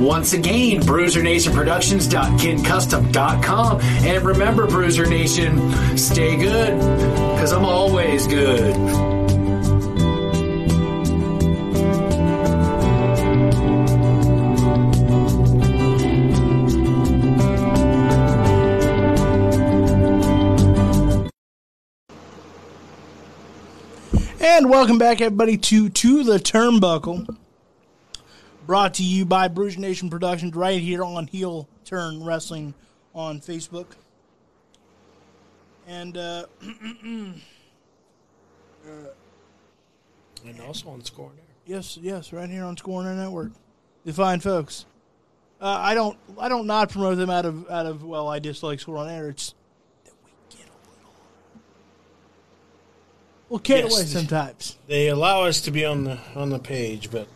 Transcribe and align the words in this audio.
Once 0.00 0.32
again, 0.32 0.80
bruisernationproductions.kincustom.com. 0.82 3.80
And 3.80 4.24
remember, 4.24 4.66
Bruiser 4.66 5.06
Nation, 5.06 5.96
stay 5.96 6.36
good, 6.36 6.76
because 6.78 7.52
I'm 7.52 7.64
always 7.64 8.26
good. 8.26 8.74
And 24.40 24.68
welcome 24.70 24.98
back, 24.98 25.20
everybody, 25.20 25.56
to 25.56 25.88
To 25.88 26.22
the 26.22 26.38
Turnbuckle. 26.38 27.36
Brought 28.66 28.94
to 28.94 29.04
you 29.04 29.24
by 29.26 29.48
Bruiser 29.48 29.78
Nation 29.80 30.08
Productions 30.08 30.54
right 30.54 30.80
here 30.80 31.04
on 31.04 31.26
Heel 31.26 31.68
Turn 31.84 32.24
Wrestling 32.24 32.72
on 33.14 33.40
Facebook. 33.40 33.86
And, 35.86 36.16
uh, 36.16 36.46
And 40.46 40.60
also 40.66 40.90
on 40.90 41.02
Score 41.04 41.30
Air. 41.36 41.44
yes, 41.64 41.98
yes, 42.00 42.32
right 42.32 42.48
here 42.50 42.64
on 42.64 42.76
Scorner 42.76 43.14
Network. 43.14 43.52
The 44.04 44.12
fine 44.12 44.40
folks. 44.40 44.84
Uh, 45.60 45.66
I 45.80 45.94
don't, 45.94 46.18
I 46.38 46.50
don't 46.50 46.66
not 46.66 46.90
promote 46.90 47.16
them 47.16 47.30
out 47.30 47.46
of, 47.46 47.68
out 47.70 47.86
of. 47.86 48.04
Well, 48.04 48.28
I 48.28 48.38
dislike 48.40 48.78
Score 48.80 48.98
on 48.98 49.08
Air. 49.08 49.30
It's 49.30 49.54
that 50.04 50.12
we 50.22 50.30
get 50.50 50.66
a 50.66 50.90
little, 50.90 51.12
we'll 53.48 53.60
get 53.60 53.84
Yes. 53.84 53.94
away 53.94 54.04
sometimes. 54.04 54.76
They 54.86 55.08
allow 55.08 55.44
us 55.44 55.62
to 55.62 55.70
be 55.70 55.86
on 55.86 56.04
the 56.04 56.18
on 56.34 56.50
the 56.50 56.58
page, 56.58 57.10
but 57.10 57.26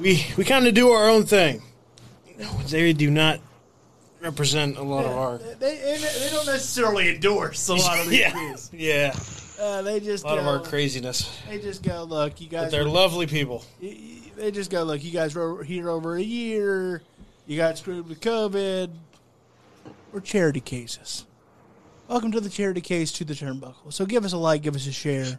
we 0.00 0.26
we 0.36 0.44
kind 0.44 0.66
of 0.66 0.74
do 0.74 0.90
our 0.90 1.08
own 1.08 1.24
thing. 1.24 1.62
They 2.68 2.92
do 2.92 3.10
not 3.10 3.40
represent 4.20 4.76
a 4.78 4.82
lot 4.82 5.04
of 5.04 5.12
our. 5.12 5.38
They, 5.38 5.54
they, 5.76 6.28
don't 6.30 6.46
necessarily 6.46 7.14
endorse 7.14 7.68
a 7.68 7.74
lot 7.74 8.00
of 8.00 8.08
these 8.08 8.18
Yeah, 8.20 8.32
views. 8.32 8.70
yeah, 8.72 9.14
Uh, 9.60 9.82
they 9.82 10.00
just 10.00 10.24
a 10.24 10.26
lot 10.26 10.34
go, 10.36 10.40
of 10.40 10.46
our 10.46 10.60
craziness. 10.60 11.38
They 11.48 11.58
just 11.58 11.82
go, 11.82 12.04
look, 12.04 12.40
you 12.40 12.48
But 12.50 12.56
guys. 12.62 12.70
they're 12.70 12.84
were- 12.84 12.90
lovely 12.90 13.26
people. 13.26 13.64
they 13.80 14.50
just 14.50 14.70
go, 14.70 14.84
look, 14.84 15.02
you 15.04 15.10
guys 15.10 15.34
were 15.34 15.62
here 15.64 15.88
over 15.90 16.16
a 16.16 16.22
year. 16.22 17.02
You 17.46 17.56
got 17.56 17.76
screwed 17.78 18.08
with 18.08 18.20
COVID. 18.20 18.90
We're 20.12 20.20
charity 20.20 20.60
cases. 20.60 21.24
Welcome 22.08 22.32
to 22.32 22.40
the 22.40 22.50
charity 22.50 22.80
case 22.80 23.12
to 23.12 23.24
the 23.24 23.34
turnbuckle. 23.34 23.92
So 23.92 24.04
give 24.06 24.24
us 24.24 24.32
a 24.32 24.38
like, 24.38 24.62
give 24.62 24.74
us 24.76 24.86
a 24.86 24.92
share. 24.92 25.38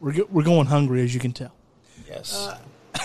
We're 0.00 0.12
go- 0.12 0.28
we're 0.30 0.42
going 0.44 0.66
hungry, 0.66 1.02
as 1.02 1.14
you 1.14 1.20
can 1.20 1.32
tell. 1.32 1.52
Yes, 2.08 2.48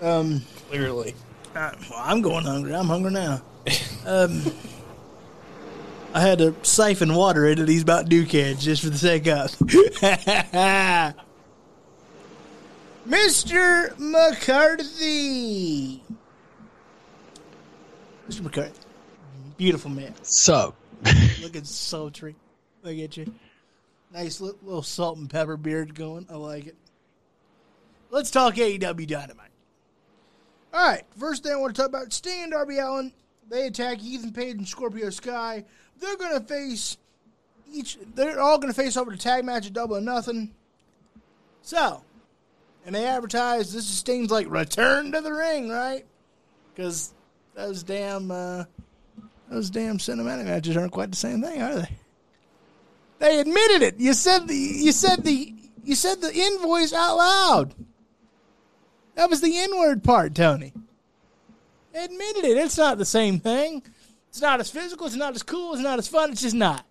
um, 0.00 0.42
clearly. 0.68 1.14
Uh, 1.54 1.72
well, 1.90 2.00
I'm 2.02 2.22
going 2.22 2.44
hungry. 2.44 2.74
I'm 2.74 2.86
hungry 2.86 3.12
now. 3.12 3.42
Um, 4.06 4.42
I 6.14 6.22
had 6.22 6.38
to 6.38 6.54
siphon 6.62 7.14
water 7.14 7.46
into 7.46 7.66
these 7.66 7.86
Mountain 7.86 8.08
Dew 8.08 8.24
cans 8.24 8.64
just 8.64 8.82
for 8.82 8.88
the 8.88 8.96
sake 8.96 9.26
of. 9.26 9.50
Mr. 13.06 13.98
McCarthy. 13.98 16.02
Mr. 18.28 18.42
McCarthy. 18.42 18.80
Beautiful 19.58 19.90
man. 19.90 20.14
So, 20.22 20.74
Looking 21.42 21.64
sultry. 21.64 22.36
Look 22.82 22.98
at 22.98 23.16
you. 23.16 23.32
Nice 24.12 24.40
little 24.40 24.82
salt 24.82 25.18
and 25.18 25.28
pepper 25.28 25.56
beard 25.56 25.94
going. 25.94 26.26
I 26.30 26.36
like 26.36 26.68
it. 26.68 26.76
Let's 28.10 28.30
talk 28.30 28.54
AEW 28.54 29.06
Dynamite. 29.06 29.50
All 30.72 30.86
right. 30.86 31.04
First 31.18 31.42
thing 31.42 31.52
I 31.52 31.56
want 31.56 31.74
to 31.74 31.80
talk 31.80 31.88
about 31.88 32.12
Sting 32.12 32.44
and 32.44 32.52
Darby 32.52 32.78
Allin. 32.78 33.12
They 33.48 33.66
attack 33.66 34.02
Ethan 34.02 34.32
Page 34.32 34.56
and 34.56 34.68
Scorpio 34.68 35.10
Sky. 35.10 35.64
They're 36.00 36.16
to 36.16 36.40
face 36.40 36.96
each. 37.72 37.98
They're 38.14 38.40
all 38.40 38.58
going 38.58 38.72
to 38.72 38.80
face 38.80 38.96
over 38.96 39.10
the 39.10 39.16
tag 39.16 39.44
match 39.44 39.66
at 39.66 39.72
Double 39.72 39.96
or 39.96 40.00
Nothing. 40.00 40.54
So, 41.62 42.02
and 42.86 42.94
they 42.94 43.06
advertise 43.06 43.72
this 43.72 43.84
is 43.84 43.96
Sting's 43.96 44.30
like 44.30 44.50
return 44.50 45.12
to 45.12 45.20
the 45.20 45.32
ring, 45.32 45.68
right? 45.68 46.04
Because 46.74 47.12
those 47.54 47.82
damn. 47.82 48.30
Uh, 48.30 48.64
those 49.50 49.70
damn 49.70 49.98
cinematic 49.98 50.44
matches 50.44 50.76
aren't 50.76 50.92
quite 50.92 51.10
the 51.10 51.16
same 51.16 51.40
thing, 51.40 51.62
are 51.62 51.74
they? 51.76 51.96
They 53.18 53.40
admitted 53.40 53.82
it. 53.82 53.98
You 53.98 54.12
said 54.12 54.46
the 54.46 54.54
you 54.54 54.92
said 54.92 55.24
the 55.24 55.54
you 55.82 55.94
said 55.94 56.20
the 56.20 56.34
invoice 56.34 56.92
out 56.92 57.16
loud. 57.16 57.74
That 59.18 59.28
was 59.28 59.40
the 59.40 59.58
N-word 59.58 60.04
part, 60.04 60.32
Tony. 60.32 60.72
Admitted 61.92 62.44
it. 62.44 62.56
It's 62.56 62.78
not 62.78 62.98
the 62.98 63.04
same 63.04 63.40
thing. 63.40 63.82
It's 64.28 64.40
not 64.40 64.60
as 64.60 64.70
physical. 64.70 65.08
It's 65.08 65.16
not 65.16 65.34
as 65.34 65.42
cool. 65.42 65.72
It's 65.72 65.82
not 65.82 65.98
as 65.98 66.06
fun. 66.06 66.30
It's 66.30 66.42
just 66.42 66.54
not. 66.54 66.86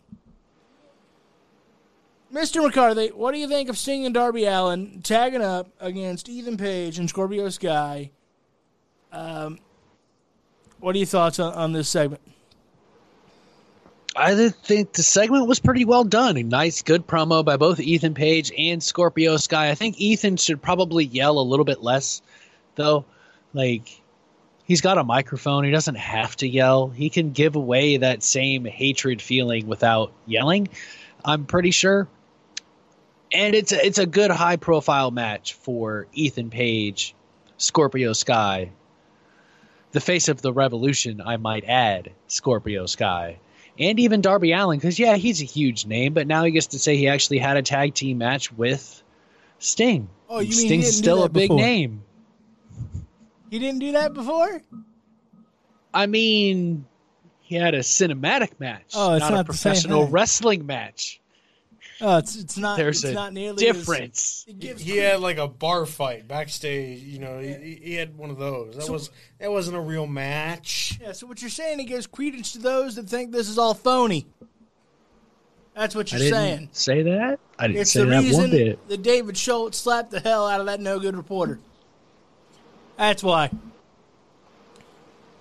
Mr. 2.34 2.62
McCarthy, 2.62 3.14
what 3.14 3.32
do 3.32 3.38
you 3.38 3.48
think 3.48 3.70
of 3.70 3.78
Sting 3.78 4.06
and 4.06 4.14
Darby 4.14 4.44
Allin 4.44 5.02
tagging 5.04 5.42
up 5.42 5.70
against 5.80 6.28
Ethan 6.28 6.58
Page 6.58 7.00
and 7.00 7.08
Scorpio 7.08 7.48
Sky? 7.48 8.12
Um, 9.14 9.60
what 10.82 10.96
are 10.96 11.00
your 11.00 11.08
thoughts 11.08 11.40
on, 11.40 11.54
on 11.54 11.72
this 11.72 11.88
segment? 11.88 12.22
I 14.18 14.34
did 14.34 14.56
think 14.56 14.94
the 14.94 15.04
segment 15.04 15.46
was 15.46 15.60
pretty 15.60 15.86
well 15.86 16.04
done. 16.04 16.38
A 16.38 16.44
nice, 16.44 16.82
good 16.82 17.06
promo 17.06 17.46
by 17.46 17.56
both 17.56 17.80
Ethan 17.80 18.16
Page 18.16 18.52
and 18.58 18.82
Scorpio 18.82 19.38
Sky. 19.38 19.70
I 19.70 19.76
think 19.76 20.02
Ethan 20.02 20.38
should 20.38 20.60
probably 20.60 21.06
yell 21.06 21.38
a 21.38 21.42
little 21.42 21.66
bit 21.66 21.84
less, 21.84 22.24
though. 22.74 23.06
Like, 23.54 24.02
he's 24.66 24.82
got 24.82 24.98
a 24.98 25.04
microphone. 25.04 25.66
He 25.66 25.70
doesn't 25.70 25.98
have 25.98 26.36
to 26.38 26.48
yell. 26.48 26.88
He 26.88 27.12
can 27.12 27.30
give 27.30 27.56
away 27.56 27.98
that 27.98 28.24
same 28.24 28.66
hatred 28.66 29.22
feeling 29.22 29.68
without 29.68 30.12
yelling. 30.26 30.70
I'm 31.24 31.46
pretty 31.46 31.72
sure. 31.72 32.08
And 33.32 33.54
it's 33.54 33.72
a, 33.72 33.86
it's 33.86 34.00
a 34.00 34.08
good 34.08 34.32
high 34.32 34.56
profile 34.56 35.12
match 35.12 35.54
for 35.54 36.08
Ethan 36.14 36.50
Page, 36.50 37.14
Scorpio 37.58 38.14
Sky, 38.14 38.72
the 39.92 40.00
face 40.00 40.28
of 40.28 40.42
the 40.42 40.54
revolution, 40.54 41.22
I 41.24 41.38
might 41.38 41.66
add, 41.66 42.14
Scorpio 42.28 42.88
Sky 42.88 43.38
and 43.80 44.00
even 44.00 44.22
Darby 44.22 44.52
Allin, 44.54 44.80
because 44.80 44.98
yeah, 45.00 45.16
he's 45.16 45.42
a 45.42 45.46
huge 45.46 45.86
name, 45.86 46.14
but 46.14 46.28
now 46.28 46.44
he 46.44 46.52
gets 46.52 46.68
to 46.68 46.80
say 46.80 46.98
he 46.98 47.08
actually 47.08 47.38
had 47.40 47.58
a 47.58 47.62
tag 47.62 47.94
team 47.94 48.18
match 48.18 48.52
with 48.52 49.04
Sting. 49.60 50.10
Oh, 50.30 50.40
you 50.40 50.50
mean 50.50 50.68
Sting's 50.68 50.86
didn't 50.86 50.96
still 50.96 51.24
a 51.24 51.30
big 51.30 51.50
before? 51.50 51.58
name. 51.58 52.04
He 53.50 53.60
didn't 53.60 53.80
do 53.80 53.94
that 53.94 54.14
before? 54.14 54.62
I 55.94 56.06
mean, 56.06 56.86
he 57.42 57.56
had 57.56 57.74
a 57.74 57.80
cinematic 57.80 58.60
match, 58.60 58.92
Oh, 58.94 59.14
it's 59.14 59.22
not, 59.22 59.32
not 59.32 59.40
a 59.42 59.44
professional 59.46 60.08
wrestling 60.08 60.66
match. 60.66 61.22
Oh, 62.00 62.18
it's 62.18 62.36
it's 62.36 62.58
not. 62.58 62.78
There's 62.78 63.04
it's 63.04 63.12
a 63.12 63.16
not 63.16 63.34
nearly 63.34 63.64
difference. 63.66 64.46
it 64.48 64.60
gives 64.60 64.82
He 64.84 64.98
had 64.98 65.20
like 65.20 65.38
a 65.38 65.48
bar 65.48 65.86
fight 65.88 66.28
backstage. 66.28 67.00
You 67.02 67.18
know, 67.20 67.40
he, 67.40 67.80
he 67.82 67.94
had 67.96 68.16
one 68.18 68.30
of 68.30 68.38
those. 68.38 68.76
That 68.76 68.84
So- 68.84 68.94
was 68.94 69.10
that 69.40 69.52
wasn't 69.52 69.78
a 69.78 69.82
real 69.82 70.06
match. 70.06 71.00
Yeah. 71.02 71.14
So 71.14 71.26
what 71.28 71.42
you're 71.42 71.50
saying? 71.50 71.80
he 71.80 71.86
gives 71.86 72.06
credence 72.06 72.52
to 72.54 72.60
those 72.60 72.96
that 72.96 73.10
think 73.10 73.32
this 73.32 73.50
is 73.50 73.58
all 73.58 73.74
phony. 73.74 74.28
That's 75.76 75.96
what 75.96 76.12
you're 76.12 76.20
didn't 76.20 76.34
saying. 76.34 76.70
say 76.72 77.04
that. 77.04 77.40
I 77.60 77.68
didn't 77.68 77.82
It's 77.82 77.92
say 77.92 78.00
the 78.02 78.06
that 78.08 78.16
one 78.16 78.24
reason 78.26 78.50
bit. 78.52 78.88
that 78.90 79.02
David 79.04 79.38
Schultz 79.38 79.78
slapped 79.78 80.10
the 80.12 80.20
hell 80.20 80.48
out 80.48 80.60
of 80.60 80.66
that 80.68 80.80
no 80.80 81.00
good 81.00 81.16
reporter. 81.16 81.60
That's 82.98 83.24
why. 83.24 83.52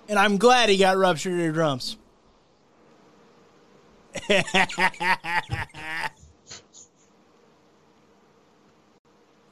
And 0.09 0.17
I'm 0.19 0.37
glad 0.37 0.69
he 0.69 0.77
got 0.77 0.95
ruptured 0.97 1.39
eardrums. 1.39 1.97
I 4.29 6.09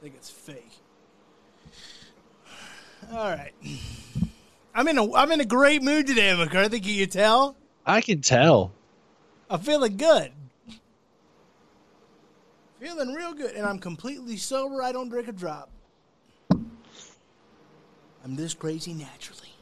think 0.02 0.14
it's 0.14 0.30
fake. 0.30 0.70
All 3.12 3.30
right. 3.30 3.52
I'm 4.74 4.88
in 4.88 4.98
a 4.98 5.14
I'm 5.14 5.32
in 5.32 5.40
a 5.40 5.44
great 5.44 5.82
mood 5.82 6.06
today, 6.06 6.36
McCarthy. 6.36 6.80
Can 6.80 6.90
you 6.90 7.06
tell? 7.06 7.56
I 7.84 8.00
can 8.00 8.20
tell. 8.20 8.72
I'm 9.48 9.60
feeling 9.60 9.96
good. 9.96 10.32
Feeling 12.80 13.14
real 13.14 13.32
good. 13.32 13.54
And 13.54 13.64
I'm 13.64 13.78
completely 13.78 14.36
sober. 14.36 14.82
I 14.82 14.92
don't 14.92 15.08
drink 15.08 15.28
a 15.28 15.32
drop. 15.32 15.70
I'm 16.50 18.34
this 18.34 18.54
crazy 18.54 18.92
naturally. 18.92 19.54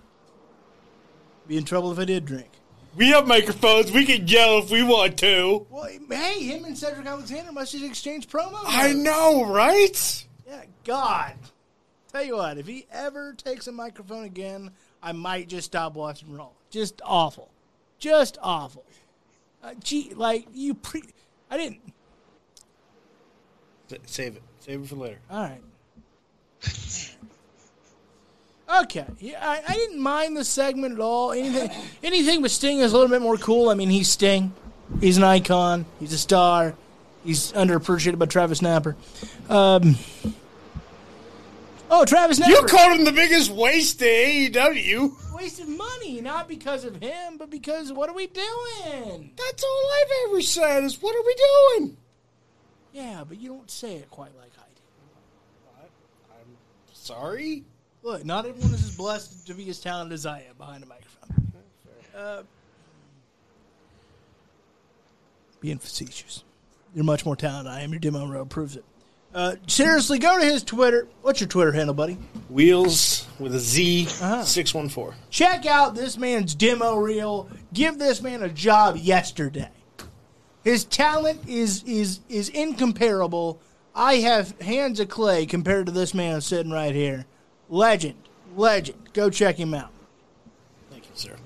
Be 1.47 1.59
in 1.59 1.65
trouble 1.65 1.93
if 1.93 1.99
I 1.99 2.07
did 2.07 2.25
drink. 2.25 2.49
We 2.97 3.09
have 3.09 3.27
microphones. 3.27 3.93
We 3.93 4.07
can 4.07 4.27
yell 4.27 4.59
if 4.59 4.71
we 4.71 4.83
want 4.83 5.19
to. 5.19 5.67
Well, 5.69 5.89
hey, 6.11 6.45
him 6.45 6.65
and 6.65 6.79
Cedric 6.79 7.07
Alexander 7.07 7.53
must 7.53 7.73
just 7.73 7.85
exchange 7.85 8.29
promos. 8.29 8.65
I 8.67 8.93
know, 8.93 9.45
right? 9.45 10.27
Yeah, 10.47 10.63
God. 10.85 11.35
Tell 12.15 12.23
you 12.23 12.37
what, 12.37 12.59
if 12.59 12.69
he 12.69 12.87
ever 12.93 13.33
takes 13.33 13.67
a 13.67 13.73
microphone 13.73 14.23
again, 14.23 14.71
I 15.03 15.11
might 15.11 15.49
just 15.49 15.67
stop 15.67 15.95
watching 15.95 16.33
Raw. 16.33 16.51
Just 16.71 17.03
awful. 17.05 17.51
Just 17.99 18.39
awful. 18.41 18.85
Uh, 19.65 19.75
gee, 19.83 20.13
like, 20.15 20.47
you 20.55 20.75
pre. 20.75 21.03
I 21.51 21.57
didn't. 21.57 21.81
S- 23.91 23.99
Save 24.07 24.37
it. 24.37 24.43
Save 24.61 24.83
it 24.83 24.89
for 24.89 24.95
later. 24.95 25.19
All 25.29 25.43
right. 25.43 25.61
Okay, 28.83 29.05
yeah, 29.19 29.41
I, 29.43 29.63
I 29.69 29.75
didn't 29.75 29.99
mind 30.01 30.37
the 30.37 30.45
segment 30.45 30.95
at 30.95 31.01
all. 31.01 31.33
Anything, 31.33 31.71
anything 32.05 32.43
with 32.43 32.53
Sting 32.53 32.79
is 32.79 32.93
a 32.93 32.97
little 32.97 33.11
bit 33.11 33.23
more 33.23 33.37
cool. 33.37 33.69
I 33.71 33.75
mean, 33.75 33.91
he's 33.91 34.09
Sting, 34.09 34.55
he's 35.01 35.17
an 35.19 35.25
icon, 35.25 35.85
he's 36.01 36.13
a 36.15 36.19
star, 36.19 36.75
he's 37.25 37.53
underappreciated 37.53 38.19
by 38.19 38.25
Travis 38.27 38.63
Napper. 38.63 38.97
Um, 39.51 39.97
oh, 41.95 42.05
Travis 42.05 42.39
Napper 42.39 42.53
You 42.53 42.63
called 42.67 42.99
him 42.99 43.05
the 43.05 43.13
biggest 43.13 43.51
waste 43.51 43.99
to 44.01 44.05
AEW. 44.05 45.35
wasted 45.35 45.69
money, 45.69 46.21
not 46.21 46.49
because 46.49 46.85
of 46.85 46.97
him, 46.97 47.39
but 47.39 47.51
because 47.51 47.93
what 47.93 48.09
are 48.09 48.15
we 48.15 48.27
doing? 48.27 49.33
That's 49.37 49.65
all 49.65 49.91
I've 50.01 50.29
ever 50.29 50.41
said 50.41 50.85
is, 50.85 51.01
what 51.01 51.15
are 51.15 51.23
we 51.25 51.35
doing? 51.79 51.97
Yeah, 52.93 53.25
but 53.27 53.41
you 53.41 53.49
don't 53.51 53.71
say 53.71 53.97
it 53.97 54.11
quite 54.11 54.37
like 54.37 54.53
I 54.59 54.67
do. 54.75 55.83
I'm 56.33 56.57
sorry? 56.93 57.65
Look, 58.03 58.25
not 58.25 58.47
everyone 58.47 58.75
is 58.75 58.85
as 58.85 58.97
blessed 58.97 59.47
to 59.47 59.55
be 59.55 59.69
as 59.71 59.81
talented 59.81 60.15
as 60.15 60.27
I 60.27 60.41
am 60.41 60.57
behind 60.59 60.83
a 60.83 60.87
microphone. 60.87 61.53
Uh, 62.17 62.43
being 65.61 65.79
facetious. 65.79 66.45
You're 66.95 67.05
much 67.05 67.27
more 67.27 67.35
talented 67.35 67.67
than 67.67 67.73
I 67.73 67.83
am. 67.83 67.91
Your 67.91 67.99
demo 67.99 68.27
row 68.27 68.45
proves 68.45 68.77
it. 68.77 68.85
Uh, 69.35 69.57
seriously, 69.67 70.19
go 70.21 70.39
to 70.39 70.45
his 70.45 70.63
Twitter. 70.63 71.09
What's 71.23 71.41
your 71.41 71.49
Twitter 71.49 71.73
handle, 71.73 71.95
buddy? 71.95 72.17
Wheels 72.49 73.27
with 73.41 73.53
a 73.55 73.59
Z, 73.59 74.07
Uh-huh. 74.23 74.45
614. 74.45 75.19
Check 75.31 75.67
out 75.67 75.97
this 75.97 76.17
man's 76.17 76.55
demo 76.55 76.95
reel. 76.97 77.49
Give 77.73 77.99
this 77.99 78.23
man 78.23 78.43
a 78.45 78.49
job 78.49 78.97
yesterday. 78.97 79.71
His 80.63 80.85
talent 80.85 81.41
is 81.49 81.83
is 81.85 82.21
is 82.29 82.49
incomparable. 82.49 83.61
I 83.95 84.17
have 84.17 84.59
hands 84.61 84.99
of 85.01 85.09
clay 85.09 85.47
compared 85.47 85.87
to 85.87 85.93
this 85.93 86.15
man 86.15 86.41
sitting 86.41 86.73
right 86.73 86.95
here. 86.95 87.27
Legend, 87.69 88.15
legend. 88.57 88.99
Go 89.15 89.31
check 89.31 89.57
him 89.57 89.75
out. 89.75 89.91
Thank 90.91 91.05
you, 91.05 91.11
sir. 91.15 91.37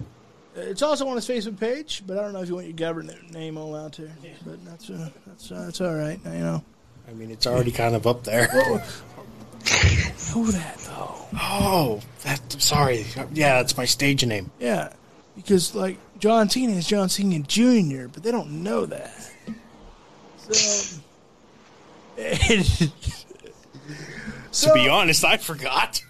It's 0.55 0.83
also 0.83 1.09
on 1.09 1.17
his 1.17 1.27
Facebook 1.27 1.59
page, 1.59 2.03
but 2.07 2.19
I 2.19 2.23
don't 2.23 2.33
know 2.33 2.43
if 2.43 2.49
you 2.49 2.55
want 2.55 2.67
your 2.67 2.77
government 2.77 3.33
name 3.33 3.57
all 3.57 3.75
out 3.75 3.93
there. 3.95 4.15
But 4.45 4.65
that's 4.65 4.91
uh, 4.91 5.09
that's 5.27 5.51
uh, 5.51 5.63
that's 5.65 5.81
all 5.81 5.95
right. 5.95 6.21
You 6.25 6.31
know, 6.31 6.65
I 7.09 7.13
mean, 7.15 7.31
it's 7.31 7.47
already 7.47 7.71
kind 7.73 7.95
of 7.95 8.07
up 8.07 8.25
there. 8.25 8.49
know 8.53 10.47
that 10.51 10.79
though. 10.79 11.15
Oh, 11.41 12.01
that, 12.23 12.41
sorry. 12.61 13.07
Yeah, 13.33 13.57
that's 13.57 13.77
my 13.77 13.85
stage 13.85 14.25
name. 14.25 14.51
Yeah, 14.59 14.93
because 15.37 15.75
like 15.75 15.99
John 16.19 16.49
Cena 16.51 16.73
is 16.73 16.87
John 16.87 17.09
Cena 17.09 17.41
Jr., 17.41 18.09
but 18.09 18.23
they 18.23 18.31
don't 18.31 18.63
know 18.63 18.87
that. 18.87 19.33
So, 24.51 24.69
To 24.69 24.75
be 24.75 24.89
honest, 24.89 25.25
I 25.25 25.37
forgot. 25.37 26.03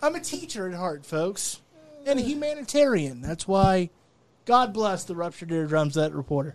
I'm 0.00 0.14
a 0.14 0.20
teacher 0.20 0.68
at 0.68 0.74
heart, 0.74 1.04
folks, 1.04 1.60
and 2.06 2.18
a 2.18 2.22
humanitarian. 2.22 3.20
That's 3.20 3.46
why 3.46 3.90
God 4.46 4.72
bless 4.72 5.04
the 5.04 5.16
ruptured 5.16 5.50
eardrums 5.50 5.94
that 5.96 6.14
reporter. 6.14 6.54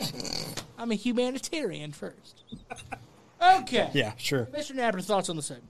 I'm 0.78 0.90
a 0.90 0.94
humanitarian 0.94 1.92
first. 1.92 2.42
Okay. 3.42 3.90
Yeah, 3.92 4.12
sure. 4.16 4.46
Mr. 4.46 4.74
Napper, 4.74 5.00
thoughts 5.02 5.28
on 5.28 5.36
the 5.36 5.42
segment? 5.42 5.68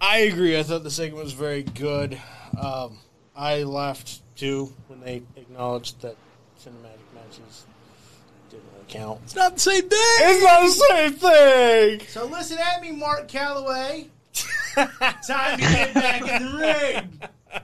I 0.00 0.18
agree. 0.18 0.58
I 0.58 0.62
thought 0.62 0.84
the 0.84 0.90
segment 0.90 1.24
was 1.24 1.32
very 1.32 1.62
good. 1.62 2.20
Um, 2.60 2.98
I 3.34 3.62
laughed 3.62 4.20
too 4.36 4.72
when 4.88 5.00
they 5.00 5.22
acknowledged 5.36 6.02
that 6.02 6.16
cinematic 6.60 7.00
matches 7.14 7.64
didn't 8.50 8.64
really 8.74 8.84
count. 8.88 9.20
It's 9.24 9.34
not 9.34 9.54
the 9.54 9.60
same 9.60 9.88
thing. 9.88 9.90
It's 9.92 10.44
not 10.44 10.62
the 10.62 10.94
same 10.94 11.12
thing. 11.14 12.08
So 12.08 12.26
listen 12.26 12.58
at 12.58 12.82
me, 12.82 12.92
Mark 12.92 13.26
Calaway. 13.26 14.08
Time 15.26 15.58
to 15.58 15.64
get 15.64 15.94
back 15.94 16.20
in 16.20 16.46
the 16.46 16.58
ring. 16.58 17.20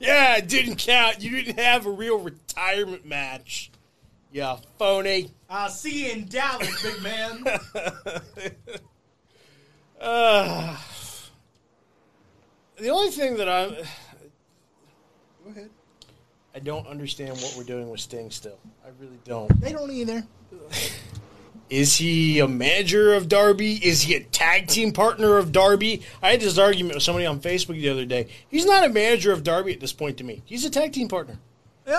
Yeah, 0.00 0.36
it 0.36 0.48
didn't 0.48 0.76
count. 0.76 1.22
You 1.22 1.42
didn't 1.42 1.58
have 1.58 1.84
a 1.84 1.90
real 1.90 2.20
retirement 2.20 3.04
match. 3.04 3.72
Yeah, 4.30 4.56
phony. 4.78 5.30
I'll 5.48 5.70
see 5.70 6.06
you 6.06 6.12
in 6.12 6.28
Dallas, 6.28 6.82
big 6.82 7.02
man. 7.02 7.44
Uh, 10.00 10.76
the 12.78 12.88
only 12.88 13.10
thing 13.10 13.36
that 13.36 13.48
I'm. 13.48 13.70
Go 13.70 15.50
ahead. 15.50 15.70
I 16.54 16.60
don't 16.60 16.86
understand 16.86 17.36
what 17.36 17.54
we're 17.56 17.64
doing 17.64 17.90
with 17.90 18.00
Sting 18.00 18.30
still. 18.30 18.58
I 18.84 18.88
really 19.00 19.18
don't. 19.24 19.60
They 19.60 19.72
don't 19.72 19.90
either. 19.90 20.24
Is 21.70 21.96
he 21.96 22.38
a 22.38 22.48
manager 22.48 23.12
of 23.12 23.28
Darby? 23.28 23.74
Is 23.74 24.00
he 24.02 24.14
a 24.14 24.20
tag 24.20 24.68
team 24.68 24.90
partner 24.92 25.36
of 25.36 25.52
Darby? 25.52 26.02
I 26.22 26.30
had 26.30 26.40
this 26.40 26.56
argument 26.56 26.94
with 26.94 27.02
somebody 27.02 27.26
on 27.26 27.40
Facebook 27.40 27.74
the 27.74 27.90
other 27.90 28.06
day. 28.06 28.28
He's 28.48 28.64
not 28.64 28.86
a 28.86 28.88
manager 28.88 29.32
of 29.32 29.42
Darby 29.42 29.74
at 29.74 29.80
this 29.80 29.92
point 29.92 30.16
to 30.18 30.24
me. 30.24 30.42
He's 30.46 30.64
a 30.64 30.70
tag 30.70 30.94
team 30.94 31.08
partner. 31.08 31.38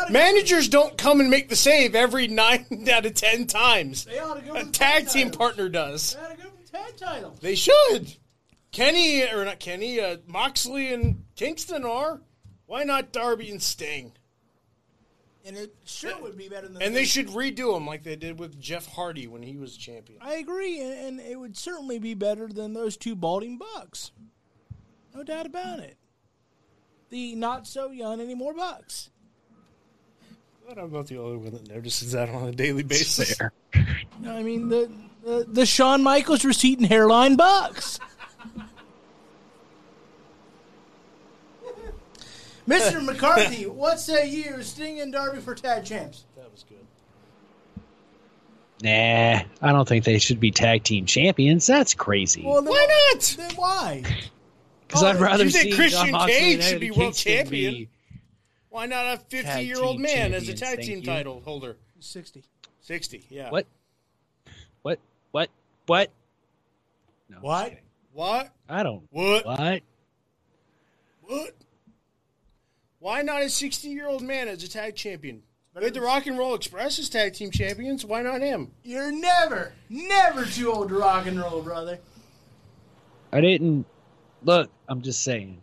Managers 0.09 0.67
don't 0.69 0.97
come 0.97 1.19
and 1.19 1.29
make 1.29 1.49
the 1.49 1.55
save 1.55 1.95
every 1.95 2.27
nine 2.29 2.87
out 2.91 3.05
of 3.05 3.13
ten 3.13 3.47
times. 3.47 4.05
they 4.05 4.19
ought 4.19 4.35
to 4.35 4.41
go 4.41 4.53
A 4.55 4.65
tag 4.65 5.07
team 5.07 5.27
titles. 5.27 5.37
partner 5.37 5.69
does. 5.69 6.15
They 6.15 6.21
ought 6.21 6.37
to 6.65 6.71
tag 6.71 6.97
titles. 6.97 7.39
They 7.39 7.55
should. 7.55 8.13
Kenny 8.71 9.23
or 9.23 9.45
not 9.45 9.59
Kenny, 9.59 9.99
uh, 9.99 10.17
Moxley 10.27 10.93
and 10.93 11.25
Kingston 11.35 11.83
are. 11.85 12.21
Why 12.67 12.83
not 12.83 13.11
Darby 13.11 13.49
and 13.49 13.61
Sting? 13.61 14.11
And 15.43 15.57
it 15.57 15.73
sure 15.85 16.21
would 16.21 16.37
be 16.37 16.49
better 16.49 16.67
than. 16.67 16.79
And 16.81 16.95
they 16.95 17.05
should 17.05 17.29
redo 17.29 17.73
them 17.73 17.87
like 17.87 18.03
they 18.03 18.15
did 18.15 18.37
with 18.37 18.59
Jeff 18.59 18.85
Hardy 18.85 19.25
when 19.25 19.41
he 19.41 19.57
was 19.57 19.75
champion. 19.75 20.19
I 20.21 20.35
agree, 20.35 20.79
and, 20.81 20.93
and 20.93 21.19
it 21.19 21.39
would 21.39 21.57
certainly 21.57 21.97
be 21.97 22.13
better 22.13 22.47
than 22.47 22.73
those 22.73 22.95
two 22.97 23.15
balding 23.15 23.57
bucks. 23.57 24.11
No 25.15 25.23
doubt 25.23 25.47
about 25.47 25.79
it. 25.79 25.97
The 27.09 27.33
not 27.35 27.65
so 27.65 27.89
young 27.89 28.21
anymore 28.21 28.53
bucks. 28.53 29.09
I'm 30.77 30.91
not 30.91 31.07
the 31.07 31.17
only 31.17 31.37
one 31.37 31.51
that 31.51 31.67
notices 31.69 32.11
that 32.11 32.29
on 32.29 32.47
a 32.47 32.51
daily 32.51 32.83
basis. 32.83 33.35
Fair. 33.35 33.51
I 33.73 34.43
mean 34.43 34.69
the 34.69 34.91
the, 35.23 35.45
the 35.47 35.65
Shawn 35.65 36.03
Michaels 36.03 36.45
receipt 36.45 36.77
and 36.79 36.87
hairline 36.87 37.35
bucks. 37.35 37.99
Mr. 42.67 43.03
McCarthy, 43.03 43.65
what 43.65 43.99
say 43.99 44.29
you, 44.29 44.61
Sting 44.61 44.99
and 45.01 45.11
Darby 45.11 45.39
for 45.39 45.55
tag 45.55 45.85
champs? 45.85 46.25
That 46.35 46.51
was 46.51 46.63
good. 46.63 46.77
Nah, 48.81 49.41
I 49.61 49.71
don't 49.71 49.87
think 49.87 50.05
they 50.05 50.19
should 50.19 50.39
be 50.39 50.51
tag 50.51 50.83
team 50.83 51.05
champions. 51.05 51.65
That's 51.67 51.95
crazy. 51.95 52.43
Well, 52.45 52.61
then, 52.61 52.71
Why 52.71 53.09
not? 53.13 53.35
Then 53.37 53.51
why? 53.55 54.03
Because 54.87 55.03
I'd 55.03 55.17
oh, 55.17 55.19
rather 55.19 55.43
you 55.43 55.51
think 55.51 55.65
see 55.65 55.77
Christian 55.77 56.05
John 56.05 56.11
Moxley 56.13 56.33
Cage 56.33 56.63
should 56.63 56.79
be 56.79 56.89
world 56.89 57.13
champion? 57.13 57.73
be- 57.75 57.89
Why 58.69 58.85
not 58.85 59.05
a 59.05 59.17
50 59.17 59.43
Tag 59.43 59.65
year 59.65 59.81
old 59.81 59.99
man 59.99 60.33
as 60.33 60.47
a 60.47 60.53
tag 60.53 60.77
thank 60.77 60.87
team 60.87 60.99
you. 60.99 61.05
title 61.05 61.41
holder? 61.41 61.77
Sixty. 61.99 62.43
60, 62.81 63.25
yeah. 63.29 63.49
What? 63.49 63.65
What? 64.83 64.99
What? 65.31 65.49
What? 65.85 66.11
No, 67.29 67.37
What? 67.41 67.73
What? 68.13 68.49
I 68.67 68.83
don't. 68.83 69.03
What? 69.11 69.45
What? 69.45 69.81
What? 71.21 71.55
Why 72.99 73.21
not 73.21 73.41
a 73.43 73.49
60 73.49 73.87
year 73.89 74.07
old 74.07 74.21
man 74.21 74.47
as 74.47 74.63
a 74.63 74.67
tag 74.69 74.95
champion? 74.95 75.43
We 75.75 75.85
had 75.85 75.93
the 75.93 76.01
Rock 76.01 76.25
and 76.27 76.37
Roll 76.37 76.55
Express 76.55 76.99
as 76.99 77.09
tag 77.09 77.33
team 77.33 77.51
champions. 77.51 78.03
Why 78.03 78.21
not 78.21 78.41
him? 78.41 78.71
You're 78.83 79.11
never, 79.11 79.71
never 79.87 80.43
too 80.45 80.71
old 80.71 80.89
to 80.89 80.95
rock 80.95 81.25
and 81.25 81.39
roll, 81.39 81.61
brother. 81.61 81.99
I 83.31 83.39
didn't. 83.39 83.85
Look, 84.43 84.69
I'm 84.89 85.01
just 85.01 85.21
saying. 85.23 85.61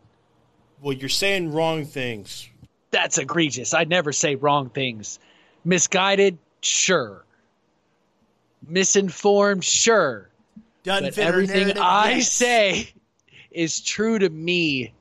Well, 0.81 0.95
you're 0.95 1.09
saying 1.09 1.53
wrong 1.53 1.85
things. 1.85 2.49
That's 2.90 3.19
egregious. 3.19 3.75
I 3.75 3.85
never 3.85 4.12
say 4.12 4.37
wrong 4.37 4.71
things. 4.71 5.19
Misguided, 5.64 6.38
sure. 6.61 7.25
Misinformed, 8.66 9.64
sure. 9.64 10.28
Doesn't 10.85 11.05
But 11.05 11.14
fit 11.14 11.26
everything 11.26 11.61
narrative, 11.62 11.83
I 11.83 12.12
yes. 12.14 12.33
say 12.33 12.93
is 13.50 13.81
true 13.81 14.19
to 14.19 14.28
me, 14.28 14.93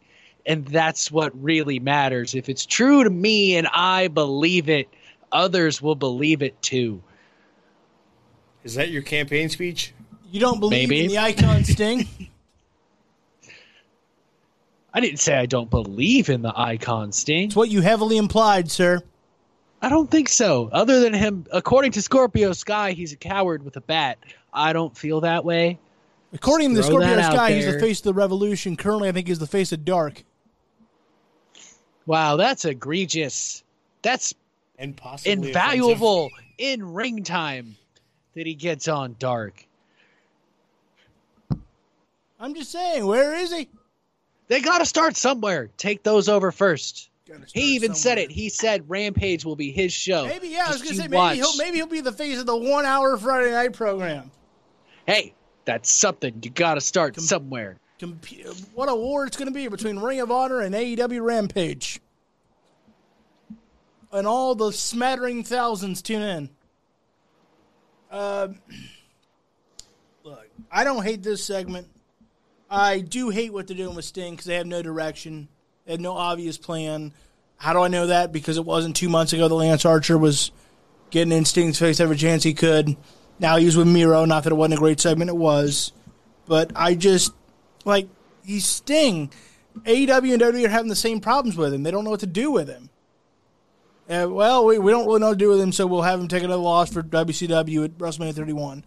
and 0.45 0.65
that's 0.65 1.11
what 1.11 1.31
really 1.41 1.79
matters. 1.79 2.33
If 2.33 2.49
it's 2.49 2.65
true 2.65 3.03
to 3.03 3.09
me 3.09 3.55
and 3.55 3.67
I 3.71 4.07
believe 4.07 4.69
it, 4.69 4.87
others 5.31 5.81
will 5.81 5.95
believe 5.95 6.41
it 6.41 6.59
too. 6.61 7.01
Is 8.63 8.73
that 8.75 8.89
your 8.89 9.03
campaign 9.03 9.49
speech? 9.49 9.93
You 10.31 10.39
don't 10.39 10.59
believe 10.59 10.89
Maybe. 10.89 11.05
in 11.05 11.11
the 11.11 11.19
icon 11.19 11.63
Sting? 11.63 12.07
I 14.95 15.01
didn't 15.01 15.19
say 15.19 15.35
I 15.35 15.45
don't 15.45 15.69
believe 15.69 16.29
in 16.29 16.41
the 16.41 16.53
icon 16.55 17.11
Sting. 17.11 17.47
It's 17.47 17.55
what 17.55 17.69
you 17.69 17.81
heavily 17.81 18.15
implied, 18.15 18.71
sir. 18.71 19.01
I 19.81 19.89
don't 19.89 20.09
think 20.09 20.29
so. 20.29 20.69
Other 20.71 21.01
than 21.01 21.13
him, 21.13 21.45
according 21.51 21.91
to 21.91 22.01
Scorpio 22.01 22.53
Sky, 22.53 22.93
he's 22.93 23.11
a 23.11 23.17
coward 23.17 23.63
with 23.63 23.75
a 23.75 23.81
bat. 23.81 24.17
I 24.53 24.71
don't 24.71 24.97
feel 24.97 25.19
that 25.21 25.43
way. 25.43 25.79
According 26.31 26.75
to 26.75 26.81
Scorpio 26.81 27.21
Sky, 27.21 27.51
he's 27.51 27.65
the 27.65 27.77
face 27.77 27.99
of 27.99 28.05
the 28.05 28.13
revolution. 28.13 28.77
Currently, 28.77 29.09
I 29.09 29.11
think 29.11 29.27
he's 29.27 29.37
the 29.37 29.45
face 29.45 29.73
of 29.73 29.83
dark. 29.83 30.23
Wow, 32.05 32.37
that's 32.37 32.63
egregious. 32.63 33.63
That's 34.01 34.33
and 34.79 34.95
possibly 34.95 35.49
invaluable 35.49 36.29
in 36.57 36.93
ring 36.93 37.23
time 37.23 37.75
that 38.33 38.47
he 38.47 38.53
gets 38.53 38.87
on 38.87 39.17
dark. 39.19 39.65
I'm 42.39 42.53
just 42.53 42.71
saying, 42.71 43.05
where 43.05 43.35
is 43.35 43.51
he? 43.51 43.67
They 44.47 44.61
got 44.61 44.79
to 44.79 44.85
start 44.85 45.17
somewhere. 45.17 45.69
Take 45.77 46.03
those 46.03 46.29
over 46.29 46.51
first. 46.51 47.09
He 47.53 47.75
even 47.75 47.95
said 47.95 48.17
it. 48.19 48.31
He 48.31 48.49
said 48.49 48.87
Rampage 48.87 49.45
will 49.45 49.55
be 49.55 49.71
his 49.71 49.91
show. 49.91 50.27
Maybe 50.27 50.49
yeah, 50.49 50.65
I 50.67 50.71
was 50.71 50.83
gonna 50.83 50.95
say 50.95 51.03
maybe 51.03 51.15
watch. 51.15 51.35
he'll 51.37 51.57
maybe 51.57 51.77
he'll 51.77 51.87
be 51.87 52.01
the 52.01 52.11
face 52.11 52.39
of 52.39 52.45
the 52.45 52.55
one 52.55 52.85
hour 52.85 53.17
Friday 53.17 53.51
night 53.51 53.73
program. 53.73 54.29
Hey, 55.07 55.33
that's 55.65 55.91
something. 55.91 56.39
You 56.43 56.51
got 56.51 56.75
to 56.75 56.81
start 56.81 57.19
somewhere. 57.19 57.77
Comp- 57.99 58.25
what 58.73 58.89
a 58.89 58.95
war 58.95 59.25
it's 59.25 59.37
gonna 59.37 59.51
be 59.51 59.67
between 59.67 59.97
Ring 59.97 60.19
of 60.19 60.29
Honor 60.29 60.61
and 60.61 60.75
AEW 60.75 61.23
Rampage. 61.23 61.99
And 64.11 64.27
all 64.27 64.53
the 64.53 64.71
smattering 64.71 65.43
thousands 65.43 66.01
tune 66.01 66.21
in. 66.21 66.49
Um, 68.11 68.59
look, 70.23 70.47
I 70.71 70.83
don't 70.83 71.03
hate 71.03 71.23
this 71.23 71.43
segment. 71.43 71.87
I 72.69 72.99
do 72.99 73.29
hate 73.29 73.53
what 73.53 73.67
they're 73.67 73.77
doing 73.77 73.95
with 73.95 74.05
Sting 74.05 74.33
because 74.33 74.45
they 74.45 74.55
have 74.55 74.67
no 74.67 74.81
direction. 74.81 75.47
They 75.85 75.93
had 75.93 76.01
no 76.01 76.13
obvious 76.13 76.57
plan. 76.57 77.13
How 77.57 77.73
do 77.73 77.79
I 77.79 77.87
know 77.87 78.07
that? 78.07 78.31
Because 78.31 78.57
it 78.57 78.65
wasn't 78.65 78.95
two 78.95 79.09
months 79.09 79.33
ago 79.33 79.47
that 79.47 79.53
Lance 79.53 79.85
Archer 79.85 80.17
was 80.17 80.51
getting 81.09 81.31
in 81.31 81.45
Sting's 81.45 81.79
face 81.79 81.99
every 81.99 82.17
chance 82.17 82.43
he 82.43 82.53
could. 82.53 82.97
Now 83.39 83.57
he 83.57 83.65
was 83.65 83.77
with 83.77 83.87
Miro. 83.87 84.25
Not 84.25 84.43
that 84.43 84.51
it 84.51 84.55
wasn't 84.55 84.75
a 84.75 84.77
great 84.77 84.99
segment, 84.99 85.29
it 85.29 85.37
was. 85.37 85.93
But 86.47 86.71
I 86.75 86.95
just, 86.95 87.33
like, 87.85 88.07
he's 88.43 88.65
Sting. 88.65 89.31
AEW 89.83 90.33
and 90.33 90.41
WWE 90.41 90.65
are 90.65 90.69
having 90.69 90.89
the 90.89 90.95
same 90.95 91.19
problems 91.19 91.57
with 91.57 91.73
him. 91.73 91.83
They 91.83 91.91
don't 91.91 92.03
know 92.03 92.11
what 92.11 92.21
to 92.21 92.27
do 92.27 92.51
with 92.51 92.67
him. 92.67 92.89
Well, 94.07 94.65
we, 94.65 94.77
we 94.77 94.91
don't 94.91 95.05
really 95.05 95.19
know 95.19 95.27
what 95.27 95.33
to 95.33 95.39
do 95.39 95.49
with 95.49 95.59
him, 95.59 95.71
so 95.71 95.87
we'll 95.87 96.03
have 96.03 96.19
him 96.19 96.27
take 96.27 96.43
another 96.43 96.61
loss 96.61 96.91
for 96.91 97.01
WCW 97.01 97.85
at 97.85 97.97
WrestleMania 97.97 98.35
31. 98.35 98.83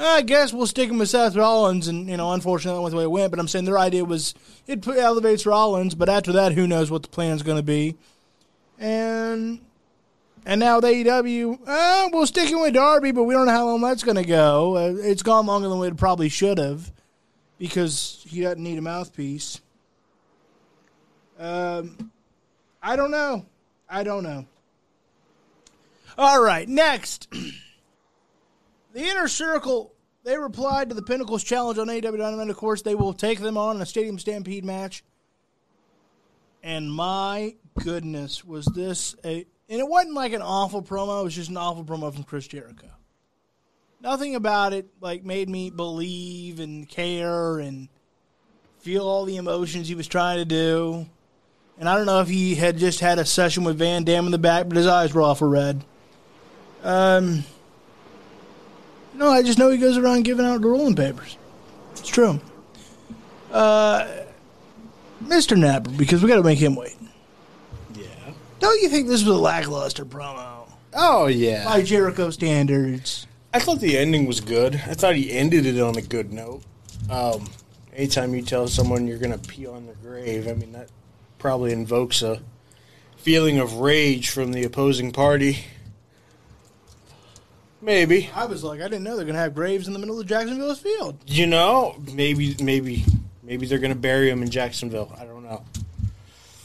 I 0.00 0.22
guess 0.22 0.52
we'll 0.52 0.68
stick 0.68 0.90
him 0.90 0.98
with 0.98 1.08
Seth 1.08 1.34
Rollins, 1.34 1.88
and 1.88 2.08
you 2.08 2.16
know, 2.16 2.32
unfortunately, 2.32 2.78
that 2.78 2.82
went 2.82 2.92
the 2.92 2.98
way 2.98 3.02
it 3.02 3.10
went. 3.10 3.30
But 3.30 3.40
I'm 3.40 3.48
saying 3.48 3.64
their 3.64 3.78
idea 3.78 4.04
was 4.04 4.32
it 4.66 4.86
elevates 4.86 5.44
Rollins, 5.44 5.96
but 5.96 6.08
after 6.08 6.32
that, 6.32 6.52
who 6.52 6.68
knows 6.68 6.90
what 6.90 7.02
the 7.02 7.08
plan 7.08 7.34
is 7.34 7.42
going 7.42 7.56
to 7.56 7.64
be? 7.64 7.96
And 8.78 9.60
and 10.46 10.60
now 10.60 10.76
with 10.76 10.84
AEW, 10.84 11.58
uh, 11.66 12.08
we'll 12.12 12.26
stick 12.26 12.48
him 12.48 12.60
with 12.60 12.74
Darby, 12.74 13.10
but 13.10 13.24
we 13.24 13.34
don't 13.34 13.46
know 13.46 13.52
how 13.52 13.66
long 13.66 13.80
that's 13.80 14.04
going 14.04 14.16
to 14.16 14.24
go. 14.24 14.76
Uh, 14.76 14.94
it's 14.98 15.22
gone 15.22 15.46
longer 15.46 15.68
than 15.68 15.80
we 15.80 15.90
probably 15.90 16.28
should 16.28 16.58
have 16.58 16.92
because 17.58 18.24
he 18.26 18.42
doesn't 18.42 18.62
need 18.62 18.78
a 18.78 18.82
mouthpiece. 18.82 19.60
Um, 21.40 22.12
I 22.80 22.94
don't 22.94 23.10
know. 23.10 23.46
I 23.90 24.04
don't 24.04 24.22
know. 24.22 24.46
All 26.16 26.40
right, 26.40 26.68
next. 26.68 27.28
The 28.98 29.08
Inner 29.08 29.28
Circle, 29.28 29.94
they 30.24 30.36
replied 30.36 30.88
to 30.88 30.94
the 30.96 31.02
Pinnacles 31.02 31.44
challenge 31.44 31.78
on 31.78 31.88
AW 31.88 32.00
Dynamite. 32.00 32.50
Of 32.50 32.56
course, 32.56 32.82
they 32.82 32.96
will 32.96 33.12
take 33.12 33.38
them 33.38 33.56
on 33.56 33.76
in 33.76 33.82
a 33.82 33.86
Stadium 33.86 34.18
Stampede 34.18 34.64
match. 34.64 35.04
And 36.64 36.92
my 36.92 37.54
goodness, 37.78 38.44
was 38.44 38.64
this 38.66 39.14
a. 39.24 39.46
And 39.68 39.78
it 39.78 39.86
wasn't 39.86 40.14
like 40.14 40.32
an 40.32 40.42
awful 40.42 40.82
promo, 40.82 41.20
it 41.20 41.24
was 41.24 41.36
just 41.36 41.48
an 41.48 41.56
awful 41.56 41.84
promo 41.84 42.12
from 42.12 42.24
Chris 42.24 42.48
Jericho. 42.48 42.88
Nothing 44.00 44.34
about 44.34 44.72
it 44.72 44.88
like 45.00 45.24
made 45.24 45.48
me 45.48 45.70
believe 45.70 46.58
and 46.58 46.88
care 46.88 47.60
and 47.60 47.88
feel 48.80 49.06
all 49.06 49.26
the 49.26 49.36
emotions 49.36 49.86
he 49.86 49.94
was 49.94 50.08
trying 50.08 50.38
to 50.38 50.44
do. 50.44 51.06
And 51.78 51.88
I 51.88 51.96
don't 51.96 52.06
know 52.06 52.20
if 52.20 52.26
he 52.26 52.56
had 52.56 52.78
just 52.78 52.98
had 52.98 53.20
a 53.20 53.24
session 53.24 53.62
with 53.62 53.78
Van 53.78 54.02
Dam 54.02 54.26
in 54.26 54.32
the 54.32 54.38
back, 54.38 54.66
but 54.66 54.76
his 54.76 54.88
eyes 54.88 55.14
were 55.14 55.22
awful 55.22 55.48
red. 55.48 55.84
Um, 56.82 57.44
no, 59.18 59.28
I 59.30 59.42
just 59.42 59.58
know 59.58 59.70
he 59.70 59.78
goes 59.78 59.96
around 59.98 60.22
giving 60.24 60.46
out 60.46 60.60
the 60.60 60.68
rolling 60.68 60.94
papers. 60.96 61.36
It's 61.92 62.06
true. 62.08 62.40
Uh, 63.52 64.06
Mr. 65.24 65.56
Napper, 65.58 65.90
because 65.90 66.22
we 66.22 66.28
got 66.28 66.36
to 66.36 66.42
make 66.42 66.58
him 66.58 66.76
wait. 66.76 66.96
Yeah. 67.94 68.04
Don't 68.60 68.80
you 68.82 68.88
think 68.88 69.08
this 69.08 69.24
was 69.24 69.36
a 69.36 69.40
lackluster 69.40 70.04
promo 70.04 70.70
Oh 70.94 71.26
yeah. 71.26 71.64
by 71.64 71.82
Jericho 71.82 72.30
standards? 72.30 73.26
I 73.52 73.58
thought 73.60 73.80
the 73.80 73.96
ending 73.98 74.26
was 74.26 74.40
good. 74.40 74.74
I 74.86 74.94
thought 74.94 75.16
he 75.16 75.32
ended 75.32 75.66
it 75.66 75.80
on 75.80 75.96
a 75.96 76.02
good 76.02 76.32
note. 76.32 76.62
Um, 77.10 77.48
anytime 77.94 78.34
you 78.34 78.42
tell 78.42 78.68
someone 78.68 79.06
you're 79.06 79.18
going 79.18 79.32
to 79.38 79.48
pee 79.48 79.66
on 79.66 79.86
their 79.86 79.94
grave, 79.96 80.46
I 80.48 80.52
mean 80.54 80.72
that 80.72 80.88
probably 81.38 81.72
invokes 81.72 82.20
a 82.22 82.40
feeling 83.16 83.58
of 83.58 83.74
rage 83.74 84.30
from 84.30 84.52
the 84.52 84.64
opposing 84.64 85.10
party. 85.12 85.64
Maybe. 87.80 88.28
I 88.34 88.46
was 88.46 88.64
like, 88.64 88.80
I 88.80 88.84
didn't 88.84 89.04
know 89.04 89.16
they're 89.16 89.24
going 89.24 89.34
to 89.36 89.40
have 89.40 89.54
graves 89.54 89.86
in 89.86 89.92
the 89.92 89.98
middle 89.98 90.18
of 90.18 90.26
Jacksonville 90.26 90.74
field. 90.74 91.18
You 91.26 91.46
know, 91.46 91.96
maybe 92.12 92.56
maybe 92.60 93.04
maybe 93.42 93.66
they're 93.66 93.78
going 93.78 93.92
to 93.92 93.98
bury 93.98 94.30
him 94.30 94.42
in 94.42 94.50
Jacksonville. 94.50 95.14
I 95.18 95.24
don't 95.24 95.44
know. 95.44 95.64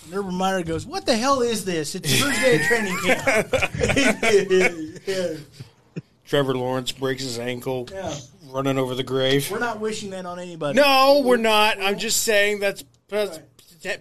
And 0.05 0.13
Urban 0.13 0.33
Meyer 0.35 0.63
goes, 0.63 0.85
"What 0.85 1.05
the 1.05 1.15
hell 1.15 1.41
is 1.41 1.65
this? 1.65 1.93
It's 1.95 2.19
first 2.19 2.41
day 2.41 2.55
of 2.55 2.61
training 2.63 2.97
camp." 3.03 3.47
yeah. 5.07 5.33
Trevor 6.25 6.55
Lawrence 6.55 6.91
breaks 6.91 7.21
his 7.21 7.37
ankle 7.37 7.87
Yeah. 7.91 8.13
running 8.47 8.79
over 8.79 8.95
the 8.95 9.03
grave. 9.03 9.51
We're 9.51 9.59
not 9.59 9.79
wishing 9.79 10.09
that 10.11 10.25
on 10.25 10.39
anybody. 10.39 10.79
No, 10.79 11.21
we're 11.23 11.37
not. 11.37 11.79
I'm 11.79 11.99
just 11.99 12.23
saying 12.23 12.59
that's 12.59 12.83
that's 13.07 13.39